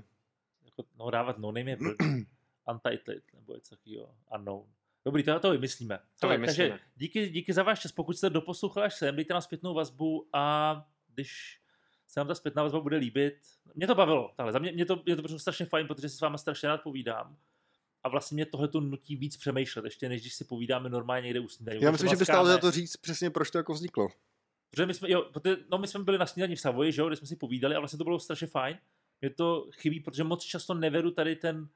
jako, 0.64 0.82
no 0.98 1.10
dávat 1.10 1.38
no 1.38 1.52
name 1.52 1.70
je 1.70 1.76
blbý. 1.76 1.96
Untitled, 2.72 3.22
nebo 3.34 3.54
něco 3.54 3.76
takového, 3.76 4.14
unknown. 4.38 4.66
Dobrý, 5.04 5.22
to, 5.22 5.40
to 5.40 5.50
vymyslíme. 5.50 5.98
To 6.20 6.26
Ale, 6.26 6.36
vymyslíme. 6.36 6.68
Takže 6.68 6.84
díky, 6.96 7.28
díky 7.28 7.52
za 7.52 7.62
váš 7.62 7.80
čas, 7.80 7.92
pokud 7.92 8.16
jste 8.16 8.30
doposlouchali 8.30 8.86
až 8.86 8.94
sem, 8.94 9.16
dejte 9.16 9.34
nám 9.34 9.42
zpětnou 9.42 9.74
vazbu 9.74 10.28
a 10.32 10.74
když 11.14 11.60
se 12.06 12.20
nám 12.20 12.26
ta 12.26 12.34
zpětná 12.34 12.62
vazba 12.62 12.80
bude 12.80 12.96
líbit, 12.96 13.34
mě 13.74 13.86
to 13.86 13.94
bavilo, 13.94 14.32
tahle, 14.36 14.52
za 14.52 14.58
mě, 14.58 14.72
mě, 14.72 14.86
to, 14.86 15.02
mě 15.06 15.16
to 15.16 15.22
přišlo 15.22 15.38
strašně 15.38 15.66
fajn, 15.66 15.86
protože 15.86 16.08
si 16.08 16.16
s 16.16 16.20
váma 16.20 16.38
strašně 16.38 16.68
rád 16.68 16.82
povídám. 16.82 17.36
A 18.04 18.08
vlastně 18.08 18.34
mě 18.34 18.46
tohle 18.46 18.68
to 18.68 18.80
nutí 18.80 19.16
víc 19.16 19.36
přemýšlet, 19.36 19.84
ještě 19.84 20.08
než 20.08 20.20
když 20.20 20.34
si 20.34 20.44
povídáme 20.44 20.88
normálně 20.88 21.24
někde 21.24 21.40
u 21.40 21.48
snídaní. 21.48 21.82
Já 21.82 21.90
myslím, 21.90 22.10
že 22.10 22.16
by 22.16 22.24
stálo 22.24 22.46
za 22.46 22.58
to 22.58 22.70
říct 22.70 22.96
přesně, 22.96 23.30
proč 23.30 23.50
to 23.50 23.58
jako 23.58 23.72
vzniklo. 23.72 24.08
Protože 24.70 24.86
my 24.86 24.94
jsme, 24.94 25.10
jo, 25.10 25.22
protože, 25.32 25.56
no, 25.70 25.78
my 25.78 25.86
jsme 25.86 26.04
byli 26.04 26.18
na 26.18 26.26
snídani 26.26 26.56
v 26.56 26.60
Savoji, 26.60 26.92
že 26.92 27.00
jo, 27.00 27.06
kde 27.06 27.16
jsme 27.16 27.26
si 27.26 27.36
povídali 27.36 27.74
a 27.74 27.78
vlastně 27.78 27.98
to 27.98 28.04
bylo 28.04 28.20
strašně 28.20 28.46
fajn. 28.46 28.78
Mě 29.20 29.30
to 29.30 29.68
chybí, 29.72 30.00
protože 30.00 30.24
moc 30.24 30.44
často 30.44 30.74
nevedu 30.74 31.10
tady 31.10 31.36
ten 31.36 31.68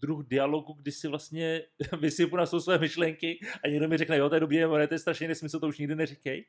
druh 0.00 0.26
dialogu, 0.26 0.72
kdy 0.72 0.92
si 0.92 1.08
vlastně 1.08 1.62
vysypu 2.00 2.36
na 2.36 2.46
své 2.46 2.78
myšlenky 2.78 3.38
a 3.64 3.68
někdo 3.68 3.88
mi 3.88 3.96
řekne, 3.96 4.16
jo, 4.16 4.28
to 4.28 4.34
je 4.36 4.40
dobrý, 4.40 4.58
nebo 4.58 4.78
ne, 4.78 4.88
to 4.88 4.94
je 4.94 4.98
strašně 4.98 5.28
nesmysl, 5.28 5.60
to 5.60 5.68
už 5.68 5.78
nikdy 5.78 5.94
neříkej. 5.94 6.46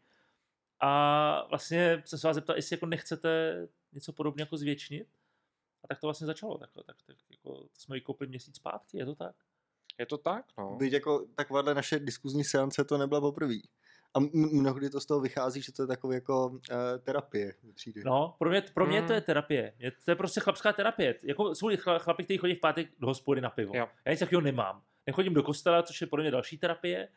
A 0.79 1.47
vlastně 1.49 2.03
jsem 2.05 2.19
se 2.19 2.27
vás 2.27 2.35
zeptal, 2.35 2.55
jestli 2.55 2.73
jako 2.73 2.85
nechcete 2.85 3.61
něco 3.93 4.13
podobně 4.13 4.41
jako 4.41 4.57
zvětšnit. 4.57 5.07
A 5.85 5.87
tak 5.87 5.99
to 5.99 6.07
vlastně 6.07 6.27
začalo. 6.27 6.57
Tak, 6.57 6.69
tak, 6.73 6.85
tak 6.85 7.15
jako, 7.31 7.53
to 7.55 7.67
jsme 7.79 7.93
vykoupili 7.93 8.29
měsíc 8.29 8.55
zpátky, 8.55 8.97
je 8.97 9.05
to 9.05 9.15
tak? 9.15 9.35
Je 9.99 10.05
to 10.05 10.17
tak, 10.17 10.45
no. 10.57 10.75
Byť 10.79 10.93
jako 10.93 11.25
takováhle 11.35 11.73
naše 11.73 11.99
diskuzní 11.99 12.43
seance 12.43 12.83
to 12.85 12.97
nebyla 12.97 13.21
poprvé. 13.21 13.55
A 14.13 14.19
mnohdy 14.33 14.89
to 14.89 14.99
z 15.01 15.05
toho 15.05 15.19
vychází, 15.21 15.61
že 15.61 15.71
to 15.71 15.83
je 15.83 15.87
takové 15.87 16.15
jako 16.15 16.47
uh, 16.47 16.59
terapie. 17.03 17.53
přijde. 17.75 18.01
No, 18.05 18.35
pro 18.39 18.49
mě, 18.49 18.61
pro 18.73 18.85
mě 18.85 18.97
Hmm. 18.99 19.07
to 19.07 19.13
je 19.13 19.21
terapie. 19.21 19.73
Je, 19.79 19.91
to 20.05 20.11
je 20.11 20.15
prostě 20.15 20.39
chlapská 20.39 20.73
terapie. 20.73 21.19
Jako 21.23 21.55
jsou 21.55 21.67
chla- 21.69 21.99
chlapi, 21.99 22.23
kteří 22.23 22.37
chodí 22.37 22.55
v 22.55 22.59
pátek 22.59 22.87
do 22.99 23.07
hospody 23.07 23.41
na 23.41 23.49
pivo. 23.49 23.71
Jo. 23.75 23.87
Já 24.05 24.11
nic 24.11 24.19
takového 24.19 24.41
nemám. 24.41 24.81
Nechodím 25.07 25.33
do 25.33 25.43
kostela, 25.43 25.83
což 25.83 26.01
je 26.01 26.07
pro 26.07 26.21
mě 26.21 26.31
další 26.31 26.57
terapie. 26.57 27.07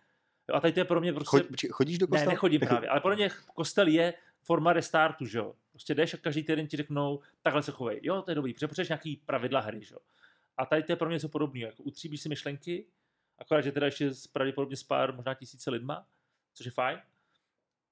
A 0.55 0.61
tady 0.61 0.73
to 0.73 0.81
je 0.81 0.85
pro 0.85 1.01
mě 1.01 1.13
prostě... 1.13 1.37
Chod, 1.39 1.47
chodíš 1.71 1.99
do 1.99 2.07
ne, 2.07 2.11
kostela? 2.11 2.33
nechodím 2.33 2.61
právě. 2.61 2.89
Ale 2.89 3.01
pro 3.01 3.15
mě 3.17 3.29
kostel 3.55 3.87
je 3.89 4.15
forma 4.49 4.73
restartu, 4.73 5.27
že 5.27 5.39
jo. 5.39 5.55
Prostě 5.71 5.95
jdeš 5.95 6.15
a 6.15 6.17
každý 6.17 6.43
týden 6.43 6.67
ti 6.67 6.77
řeknou, 6.77 7.21
takhle 7.43 7.63
se 7.63 7.73
chovej. 7.73 8.01
Jo, 8.03 8.23
to 8.23 8.31
je 8.31 8.35
dobrý, 8.35 8.55
protože 8.55 8.87
nějaký 8.89 9.17
pravidla 9.17 9.61
hry, 9.61 9.85
že 9.85 9.95
jo. 9.95 9.99
A 10.57 10.67
tady 10.67 10.83
to 10.83 10.93
je 10.93 10.97
pro 10.97 11.09
mě 11.09 11.15
něco 11.15 11.29
podobného. 11.29 11.71
Jako 11.71 11.83
utříbíš 11.83 12.21
si 12.21 12.29
myšlenky, 12.29 12.87
akorát, 13.39 13.61
že 13.61 13.73
teda 13.73 13.87
ještě 13.87 14.11
pravděpodobně 14.33 14.77
s 14.77 14.83
pár, 14.83 15.15
možná 15.15 15.35
tisíce 15.35 15.71
lidma, 15.71 16.07
což 16.55 16.67
je 16.67 16.73
fajn. 16.73 16.99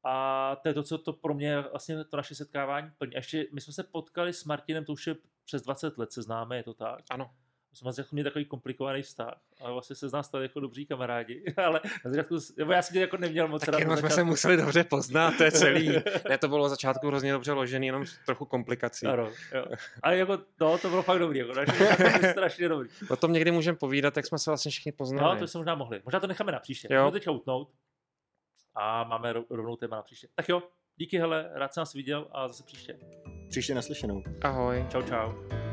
A 0.04 0.56
to 0.62 0.68
je 0.68 0.74
to, 0.74 0.82
co 0.82 0.98
to 0.98 1.12
pro 1.12 1.34
mě 1.34 1.60
vlastně 1.60 2.04
to 2.04 2.16
naše 2.16 2.34
setkávání 2.34 2.90
plní. 2.98 3.14
A 3.14 3.18
ještě 3.18 3.46
my 3.52 3.60
jsme 3.60 3.72
se 3.72 3.82
potkali 3.82 4.32
s 4.32 4.44
Martinem, 4.44 4.84
to 4.84 4.92
už 4.92 5.06
je 5.06 5.16
přes 5.44 5.62
20 5.62 5.98
let 5.98 6.12
se 6.12 6.22
známe, 6.22 6.56
je 6.56 6.62
to 6.62 6.74
tak. 6.74 7.04
Ano. 7.10 7.34
Jsme 7.76 7.90
jako 7.98 8.08
měli 8.12 8.24
takový 8.24 8.44
komplikovaný 8.44 9.02
vztah, 9.02 9.40
ale 9.60 9.72
vlastně 9.72 9.96
se 9.96 10.08
z 10.08 10.12
nás 10.12 10.26
stali 10.26 10.44
jako 10.44 10.60
dobří 10.60 10.86
kamarádi, 10.86 11.44
ale 11.56 11.80
na 12.04 12.10
začátku, 12.10 12.36
nebo 12.58 12.72
já 12.72 12.82
jsem 12.82 12.94
tě 12.94 13.00
jako 13.00 13.16
neměl 13.16 13.48
moc 13.48 13.60
Tak 13.60 13.68
rád 13.68 13.78
jenom 13.78 13.96
jsme 13.96 14.10
se 14.10 14.24
museli 14.24 14.56
dobře 14.56 14.84
poznat, 14.84 15.34
to 15.38 15.44
je 15.44 15.52
celý. 15.52 15.92
Ne, 16.28 16.38
to 16.38 16.48
bylo 16.48 16.64
od 16.64 16.68
začátku 16.68 17.06
hrozně 17.06 17.32
dobře 17.32 17.52
ložený, 17.52 17.86
jenom 17.86 18.06
s 18.06 18.18
trochu 18.26 18.44
komplikací. 18.44 19.06
Ano, 19.06 19.30
jo. 19.54 19.64
Ale 20.02 20.16
jako 20.16 20.36
to, 20.36 20.78
to 20.78 20.88
bylo 20.88 21.02
fakt 21.02 21.18
dobrý, 21.18 21.38
jako 21.38 21.52
byly 21.52 21.66
strašně 22.30 22.68
dobrý. 22.68 22.88
O 23.10 23.16
tom 23.16 23.32
někdy 23.32 23.50
můžeme 23.50 23.78
povídat, 23.78 24.16
jak 24.16 24.26
jsme 24.26 24.38
se 24.38 24.50
vlastně 24.50 24.70
všichni 24.70 24.92
poznali. 24.92 25.34
No, 25.34 25.40
to 25.40 25.48
jsme 25.48 25.58
možná 25.58 25.74
mohli. 25.74 26.00
Možná 26.04 26.20
to 26.20 26.26
necháme 26.26 26.52
na 26.52 26.60
příště. 26.60 26.88
Jo. 26.90 27.00
Můžeme 27.00 27.12
teďka 27.12 27.30
utnout 27.30 27.70
a 28.74 29.04
máme 29.04 29.32
rov- 29.32 29.46
rovnou 29.50 29.76
téma 29.76 29.96
na 29.96 30.02
příště. 30.02 30.28
Tak 30.34 30.48
jo, 30.48 30.62
díky 30.96 31.18
hele, 31.18 31.50
rád 31.54 31.74
jsem 31.74 31.80
vás 31.80 31.92
viděl 31.92 32.28
a 32.32 32.48
zase 32.48 32.62
příště. 32.62 32.98
Příště 33.50 33.74
naslyšenou. 33.74 34.22
Ahoj. 34.42 34.86
Čau, 34.90 35.02
čau. 35.02 35.65